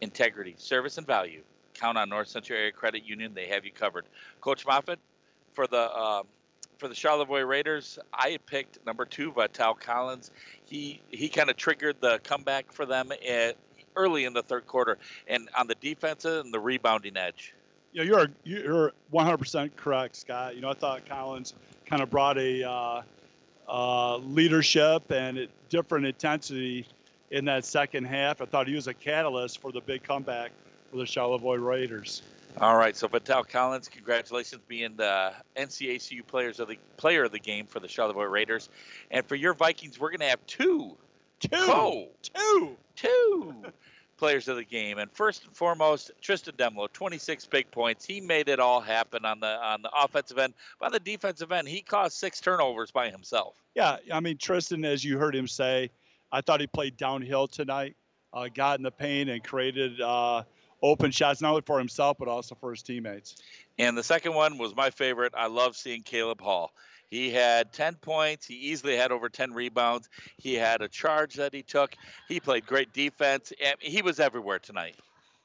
integrity, 0.01 0.55
service, 0.57 0.97
and 0.97 1.07
value. 1.07 1.41
Count 1.73 1.97
on 1.97 2.09
North 2.09 2.27
Central 2.27 2.59
Area 2.59 2.73
Credit 2.73 3.05
Union. 3.05 3.33
They 3.33 3.47
have 3.47 3.63
you 3.63 3.71
covered. 3.71 4.03
Coach 4.41 4.65
Moffitt, 4.65 4.99
for 5.53 5.67
the 5.67 5.89
uh, 5.89 6.23
for 6.79 6.89
the 6.89 6.95
Charlevoix 6.95 7.43
Raiders, 7.43 7.97
I 8.13 8.37
picked 8.45 8.85
number 8.85 9.05
two, 9.05 9.31
Vital 9.31 9.73
Collins. 9.73 10.31
He 10.65 10.99
he 11.11 11.29
kind 11.29 11.49
of 11.49 11.55
triggered 11.55 12.01
the 12.01 12.19
comeback 12.25 12.73
for 12.73 12.85
them 12.85 13.13
at, 13.13 13.55
early 13.95 14.25
in 14.25 14.33
the 14.33 14.43
third 14.43 14.67
quarter, 14.67 14.97
and 15.27 15.49
on 15.57 15.67
the 15.67 15.75
defensive 15.75 16.45
and 16.45 16.53
the 16.53 16.59
rebounding 16.59 17.17
edge. 17.17 17.53
You 17.91 18.03
know, 18.03 18.27
you're 18.43 18.61
you're 18.63 18.91
100% 19.13 19.75
correct, 19.75 20.15
Scott. 20.15 20.55
You 20.55 20.61
know, 20.61 20.69
I 20.69 20.73
thought 20.73 21.05
Collins 21.07 21.53
kind 21.85 22.01
of 22.01 22.09
brought 22.09 22.37
a 22.37 22.67
uh, 22.67 23.01
uh, 23.67 24.17
leadership 24.17 25.11
and 25.11 25.37
a 25.37 25.47
different 25.69 26.05
intensity 26.05 26.87
in 27.31 27.45
that 27.45 27.65
second 27.65 28.05
half. 28.05 28.41
I 28.41 28.45
thought 28.45 28.67
he 28.67 28.75
was 28.75 28.87
a 28.87 28.93
catalyst 28.93 29.59
for 29.59 29.71
the 29.71 29.81
big 29.81 30.03
comeback 30.03 30.51
for 30.91 30.97
the 30.97 31.05
Charlevoix 31.05 31.55
Raiders. 31.55 32.21
All 32.61 32.77
right, 32.77 32.95
so 32.95 33.07
Vital 33.07 33.43
Collins, 33.43 33.89
congratulations 33.89 34.61
being 34.67 34.95
the 34.95 35.33
NCACU 35.57 36.25
players 36.27 36.59
of 36.59 36.67
the 36.67 36.77
player 36.97 37.23
of 37.23 37.31
the 37.31 37.39
game 37.39 37.65
for 37.65 37.79
the 37.79 37.87
Charlevoix 37.87 38.25
Raiders, 38.25 38.69
and 39.09 39.25
for 39.25 39.33
your 39.33 39.55
Vikings, 39.55 39.99
we're 39.99 40.11
going 40.11 40.19
to 40.19 40.27
have 40.27 40.45
two, 40.45 40.95
two, 41.51 42.07
two, 42.21 42.77
two 42.95 43.55
players 44.17 44.47
of 44.47 44.57
the 44.57 44.63
game. 44.63 44.97
And 44.97 45.11
first 45.11 45.45
and 45.45 45.55
foremost, 45.55 46.11
Tristan 46.21 46.55
Demlo, 46.55 46.91
26 46.91 47.45
big 47.47 47.69
points. 47.71 48.05
He 48.05 48.21
made 48.21 48.49
it 48.49 48.59
all 48.59 48.81
happen 48.81 49.25
on 49.25 49.39
the 49.39 49.47
on 49.47 49.81
the 49.81 49.91
offensive 49.91 50.37
end. 50.37 50.53
By 50.79 50.89
the 50.89 50.99
defensive 50.99 51.51
end, 51.51 51.67
he 51.67 51.81
caused 51.81 52.15
six 52.15 52.39
turnovers 52.39 52.91
by 52.91 53.09
himself. 53.09 53.55
Yeah, 53.75 53.97
I 54.11 54.19
mean 54.19 54.37
Tristan, 54.37 54.85
as 54.85 55.03
you 55.03 55.17
heard 55.17 55.35
him 55.35 55.47
say, 55.47 55.89
I 56.31 56.41
thought 56.41 56.61
he 56.61 56.67
played 56.67 56.97
downhill 56.97 57.47
tonight. 57.47 57.95
Uh, 58.33 58.47
got 58.53 58.79
in 58.79 58.83
the 58.83 58.91
paint 58.91 59.29
and 59.29 59.43
created 59.43 60.01
uh, 60.01 60.43
open 60.81 61.11
shots 61.11 61.39
not 61.39 61.49
only 61.49 61.61
for 61.61 61.77
himself 61.77 62.17
but 62.17 62.27
also 62.27 62.55
for 62.55 62.71
his 62.71 62.81
teammates. 62.81 63.35
And 63.77 63.97
the 63.97 64.03
second 64.03 64.33
one 64.33 64.57
was 64.57 64.75
my 64.75 64.89
favorite. 64.89 65.33
I 65.35 65.47
love 65.47 65.75
seeing 65.75 66.01
Caleb 66.01 66.41
Hall. 66.41 66.73
He 67.13 67.29
had 67.29 67.71
10 67.73 67.97
points. 67.97 68.47
He 68.47 68.55
easily 68.55 68.97
had 68.97 69.11
over 69.11 69.29
10 69.29 69.53
rebounds. 69.53 70.09
He 70.37 70.55
had 70.55 70.81
a 70.81 70.87
charge 70.87 71.35
that 71.35 71.53
he 71.53 71.61
took. 71.61 71.95
He 72.27 72.39
played 72.39 72.65
great 72.65 72.91
defense. 72.91 73.53
And 73.63 73.75
he 73.79 74.01
was 74.01 74.19
everywhere 74.19 74.57
tonight. 74.57 74.95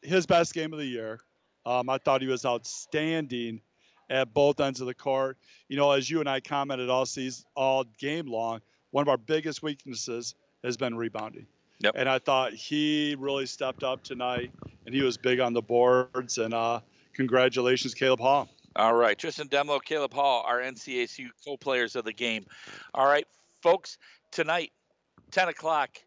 His 0.00 0.24
best 0.24 0.54
game 0.54 0.72
of 0.72 0.78
the 0.78 0.86
year. 0.86 1.20
Um, 1.66 1.90
I 1.90 1.98
thought 1.98 2.22
he 2.22 2.26
was 2.26 2.46
outstanding 2.46 3.60
at 4.08 4.32
both 4.32 4.60
ends 4.60 4.80
of 4.80 4.86
the 4.86 4.94
court. 4.94 5.36
You 5.68 5.76
know, 5.76 5.90
as 5.90 6.08
you 6.08 6.20
and 6.20 6.28
I 6.28 6.40
commented 6.40 6.88
all 6.88 7.04
season, 7.04 7.44
all 7.54 7.84
game 7.98 8.28
long, 8.28 8.62
one 8.90 9.02
of 9.02 9.08
our 9.10 9.18
biggest 9.18 9.62
weaknesses 9.62 10.36
has 10.64 10.78
been 10.78 10.96
rebounding. 10.96 11.46
Yep. 11.80 11.96
And 11.96 12.08
I 12.08 12.18
thought 12.18 12.54
he 12.54 13.14
really 13.18 13.44
stepped 13.44 13.84
up 13.84 14.02
tonight, 14.02 14.52
and 14.86 14.94
he 14.94 15.02
was 15.02 15.18
big 15.18 15.38
on 15.38 15.52
the 15.52 15.60
boards. 15.60 16.38
And 16.38 16.54
uh, 16.54 16.80
congratulations, 17.12 17.92
Caleb 17.92 18.20
Hall. 18.20 18.48
All 18.78 18.94
right, 18.94 19.18
Tristan 19.18 19.48
Demlo, 19.48 19.82
Caleb 19.82 20.14
Hall, 20.14 20.44
our 20.46 20.60
NCACU 20.60 21.30
co-players 21.44 21.96
of 21.96 22.04
the 22.04 22.12
game. 22.12 22.46
All 22.94 23.06
right, 23.06 23.26
folks, 23.60 23.98
tonight, 24.30 24.70
10 25.32 25.48
o'clock, 25.48 25.98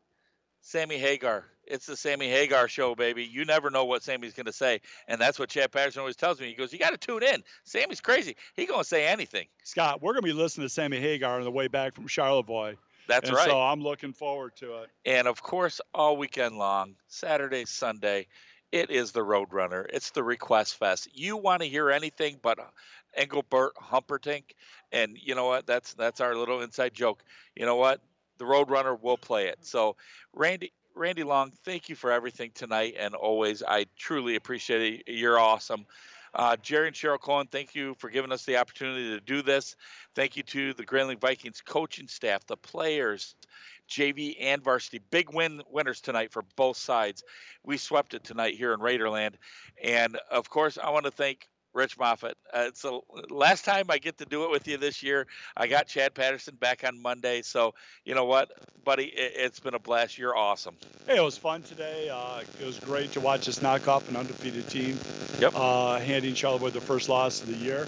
Sammy 0.61 0.98
Hagar. 0.98 1.43
It's 1.68 1.85
the 1.85 1.98
Sammy 1.98 2.30
Hagar 2.30 2.69
show, 2.69 2.95
baby. 2.95 3.26
You 3.26 3.43
never 3.43 3.69
know 3.72 3.84
what 3.84 4.03
Sammy's 4.03 4.34
going 4.34 4.45
to 4.45 4.53
say, 4.53 4.80
and 5.10 5.19
that's 5.19 5.38
what 5.38 5.49
Chad 5.49 5.73
Patterson 5.73 5.99
always 5.99 6.15
tells 6.15 6.39
me. 6.39 6.48
He 6.48 6.53
goes, 6.53 6.72
"You 6.72 6.80
got 6.80 6.91
to 6.91 6.98
tune 6.98 7.23
in. 7.23 7.43
Sammy's 7.65 7.99
crazy. 7.99 8.38
He 8.56 8.65
going 8.65 8.81
to 8.81 8.88
say 8.88 9.06
anything." 9.06 9.48
Scott, 9.64 10.02
we're 10.02 10.14
going 10.14 10.23
to 10.23 10.27
be 10.27 10.34
listening 10.34 10.65
to 10.65 10.73
Sammy 10.73 10.99
Hagar 10.99 11.38
on 11.38 11.43
the 11.43 11.52
way 11.52 11.68
back 11.68 11.93
from 11.93 12.07
Charlevoix. 12.07 12.76
That's 13.07 13.30
and 13.30 13.38
right. 13.38 13.48
So 13.48 13.60
I'm 13.60 13.81
looking 13.81 14.14
forward 14.14 14.56
to 14.57 14.84
it. 14.84 14.89
And 15.06 15.27
of 15.27 15.41
course, 15.43 15.81
all 15.93 16.18
weekend 16.18 16.57
long, 16.57 16.95
Saturday, 17.07 17.65
Sunday, 17.65 18.27
it 18.72 18.89
is 18.89 19.11
the 19.11 19.22
Roadrunner. 19.22 19.85
It's 19.91 20.11
the 20.11 20.23
Request 20.23 20.76
Fest. 20.77 21.10
You 21.14 21.38
want 21.38 21.61
to 21.61 21.68
hear 21.68 21.89
anything 21.89 22.38
but 22.41 22.60
Engelbert 23.14 23.73
Humperdinck, 23.77 24.56
and 24.91 25.18
you 25.22 25.35
know 25.35 25.48
what? 25.48 25.68
That's 25.68 25.93
that's 25.93 26.22
our 26.22 26.35
little 26.35 26.61
inside 26.61 26.93
joke. 26.93 27.23
You 27.56 27.65
know 27.65 27.76
what? 27.76 28.02
The 28.38 28.45
Roadrunner 28.45 28.99
will 28.99 29.18
play 29.18 29.48
it. 29.48 29.60
So, 29.61 29.95
Randy. 30.34 30.72
Randy 30.93 31.23
Long, 31.23 31.53
thank 31.64 31.88
you 31.88 31.95
for 31.95 32.11
everything 32.11 32.52
tonight 32.53 32.95
and 32.99 33.15
always. 33.15 33.64
I 33.64 33.85
truly 33.98 34.35
appreciate 34.35 35.06
it. 35.07 35.11
You're 35.14 35.39
awesome. 35.39 35.85
Uh, 36.34 36.57
Jerry 36.61 36.88
and 36.88 36.95
Cheryl 36.95 37.19
Cohen, 37.19 37.48
thank 37.48 37.76
you 37.76 37.95
for 37.98 38.10
giving 38.10 38.34
us 38.34 38.43
the 38.43 38.57
opportunity 38.57 39.10
to 39.11 39.22
do 39.22 39.41
this. 39.41 39.77
Thank 40.15 40.35
you 40.35 40.43
to 40.43 40.73
the 40.73 40.84
Grayling 40.84 41.18
Vikings 41.18 41.61
coaching 41.61 42.10
staff, 42.10 42.45
the 42.45 42.57
players, 42.57 43.35
JV 43.92 44.38
and 44.40 44.64
varsity. 44.64 45.02
Big 45.12 45.34
win 45.34 45.62
winners 45.70 46.02
tonight 46.02 46.32
for 46.32 46.44
both 46.56 46.78
sides. 46.78 47.24
We 47.64 47.78
swept 47.78 48.14
it 48.14 48.24
tonight 48.24 48.56
here 48.56 48.74
in 48.74 48.80
Raiderland. 48.80 49.36
And 49.84 50.18
of 50.32 50.50
course, 50.50 50.78
I 50.82 50.90
want 50.90 51.06
to 51.06 51.12
thank 51.12 51.48
Rich 51.73 51.98
Moffitt. 51.98 52.38
Uh, 52.53 52.65
it's 52.68 52.81
the 52.81 52.99
last 53.30 53.65
time 53.65 53.85
I 53.89 53.98
get 53.98 54.18
to 54.18 54.26
do 54.26 54.43
it 54.43 54.52
with 54.52 54.68
you 54.68 54.77
this 54.77 55.02
year. 55.02 55.27
I 55.56 55.68
got 55.68 55.88
Chad 55.88 56.14
Patterson 56.14 56.56
back 56.56 56.84
on 56.85 57.02
Monday. 57.02 57.41
So, 57.41 57.73
you 58.06 58.15
know 58.15 58.26
what, 58.26 58.52
buddy? 58.84 59.06
It, 59.06 59.39
has 59.39 59.60
been 59.60 59.73
a 59.73 59.80
blast. 59.80 60.18
You're 60.18 60.35
awesome. 60.35 60.76
Hey, 61.07 61.18
it 61.18 61.23
was 61.23 61.38
fun 61.38 61.64
today. 61.64 62.10
Uh, 62.10 62.41
it 62.60 62.65
was 62.65 62.80
great 62.80 63.11
to 63.14 63.19
watch 63.19 63.48
us 63.48 63.61
knock 63.61 63.88
off 63.88 64.10
an 64.10 64.15
undefeated 64.15 64.68
team. 64.69 64.98
Yep. 65.39 65.53
Uh, 65.56 65.99
handing 65.99 66.35
Charlevoix 66.35 66.72
the 66.72 66.81
first 66.81 67.10
loss 67.10 67.41
of 67.41 67.48
the 67.48 67.56
year. 67.56 67.88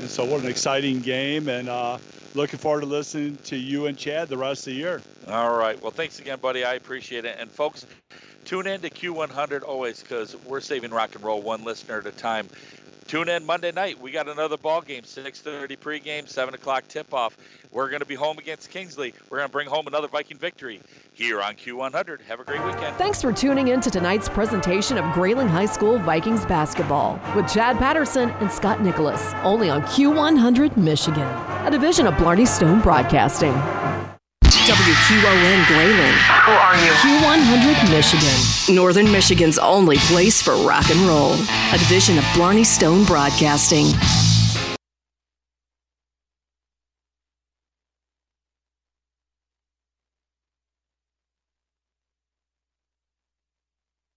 And 0.00 0.08
so, 0.08 0.24
what 0.24 0.42
an 0.42 0.48
exciting 0.48 1.00
game. 1.00 1.48
And 1.48 1.68
uh, 1.68 1.98
looking 2.34 2.58
forward 2.58 2.82
to 2.82 2.86
listening 2.86 3.36
to 3.44 3.56
you 3.56 3.86
and 3.86 3.96
Chad 3.96 4.28
the 4.28 4.36
rest 4.36 4.66
of 4.66 4.72
the 4.72 4.78
year. 4.78 5.02
All 5.28 5.56
right. 5.56 5.80
Well, 5.82 5.90
thanks 5.90 6.20
again, 6.20 6.38
buddy. 6.38 6.64
I 6.64 6.74
appreciate 6.74 7.24
it. 7.24 7.36
And, 7.40 7.50
folks, 7.50 7.86
tune 8.44 8.66
in 8.66 8.80
to 8.82 8.90
Q100 8.90 9.62
always 9.64 10.00
because 10.00 10.36
we're 10.44 10.60
saving 10.60 10.90
rock 10.90 11.14
and 11.14 11.24
roll 11.24 11.42
one 11.42 11.64
listener 11.64 11.98
at 11.98 12.06
a 12.06 12.12
time 12.12 12.48
Tune 13.06 13.28
in 13.28 13.46
Monday 13.46 13.70
night. 13.70 14.00
We 14.00 14.10
got 14.10 14.28
another 14.28 14.56
ball 14.56 14.80
game, 14.80 15.02
6:30 15.02 15.78
pregame, 15.78 16.28
7 16.28 16.54
o'clock 16.54 16.88
tip-off. 16.88 17.36
We're 17.70 17.88
going 17.88 18.00
to 18.00 18.06
be 18.06 18.16
home 18.16 18.38
against 18.38 18.70
Kingsley. 18.70 19.14
We're 19.30 19.38
going 19.38 19.48
to 19.48 19.52
bring 19.52 19.68
home 19.68 19.86
another 19.86 20.08
Viking 20.08 20.38
victory 20.38 20.80
here 21.12 21.40
on 21.40 21.54
Q100. 21.54 22.22
Have 22.22 22.40
a 22.40 22.44
great 22.44 22.64
weekend. 22.64 22.96
Thanks 22.96 23.22
for 23.22 23.32
tuning 23.32 23.68
in 23.68 23.80
to 23.82 23.90
tonight's 23.90 24.28
presentation 24.28 24.98
of 24.98 25.14
Grayling 25.14 25.48
High 25.48 25.66
School 25.66 25.98
Vikings 25.98 26.44
basketball 26.46 27.20
with 27.36 27.52
Chad 27.52 27.78
Patterson 27.78 28.30
and 28.30 28.50
Scott 28.50 28.82
Nicholas, 28.82 29.32
only 29.44 29.70
on 29.70 29.82
Q100 29.82 30.76
Michigan, 30.76 31.28
a 31.64 31.70
division 31.70 32.06
of 32.06 32.14
Blarney 32.14 32.46
Stone 32.46 32.80
Broadcasting. 32.80 33.54
WQON 34.66 35.64
Grayling. 35.68 36.16
Who 36.44 36.50
are 36.50 36.74
you? 36.74 36.90
Q100 36.94 37.88
Michigan. 37.88 38.74
Northern 38.74 39.10
Michigan's 39.12 39.58
only 39.58 39.96
place 39.96 40.42
for 40.42 40.56
rock 40.56 40.90
and 40.90 40.98
roll. 41.02 41.34
A 41.72 41.78
division 41.78 42.18
of 42.18 42.24
Blarney 42.34 42.64
Stone 42.64 43.04
Broadcasting. 43.04 43.86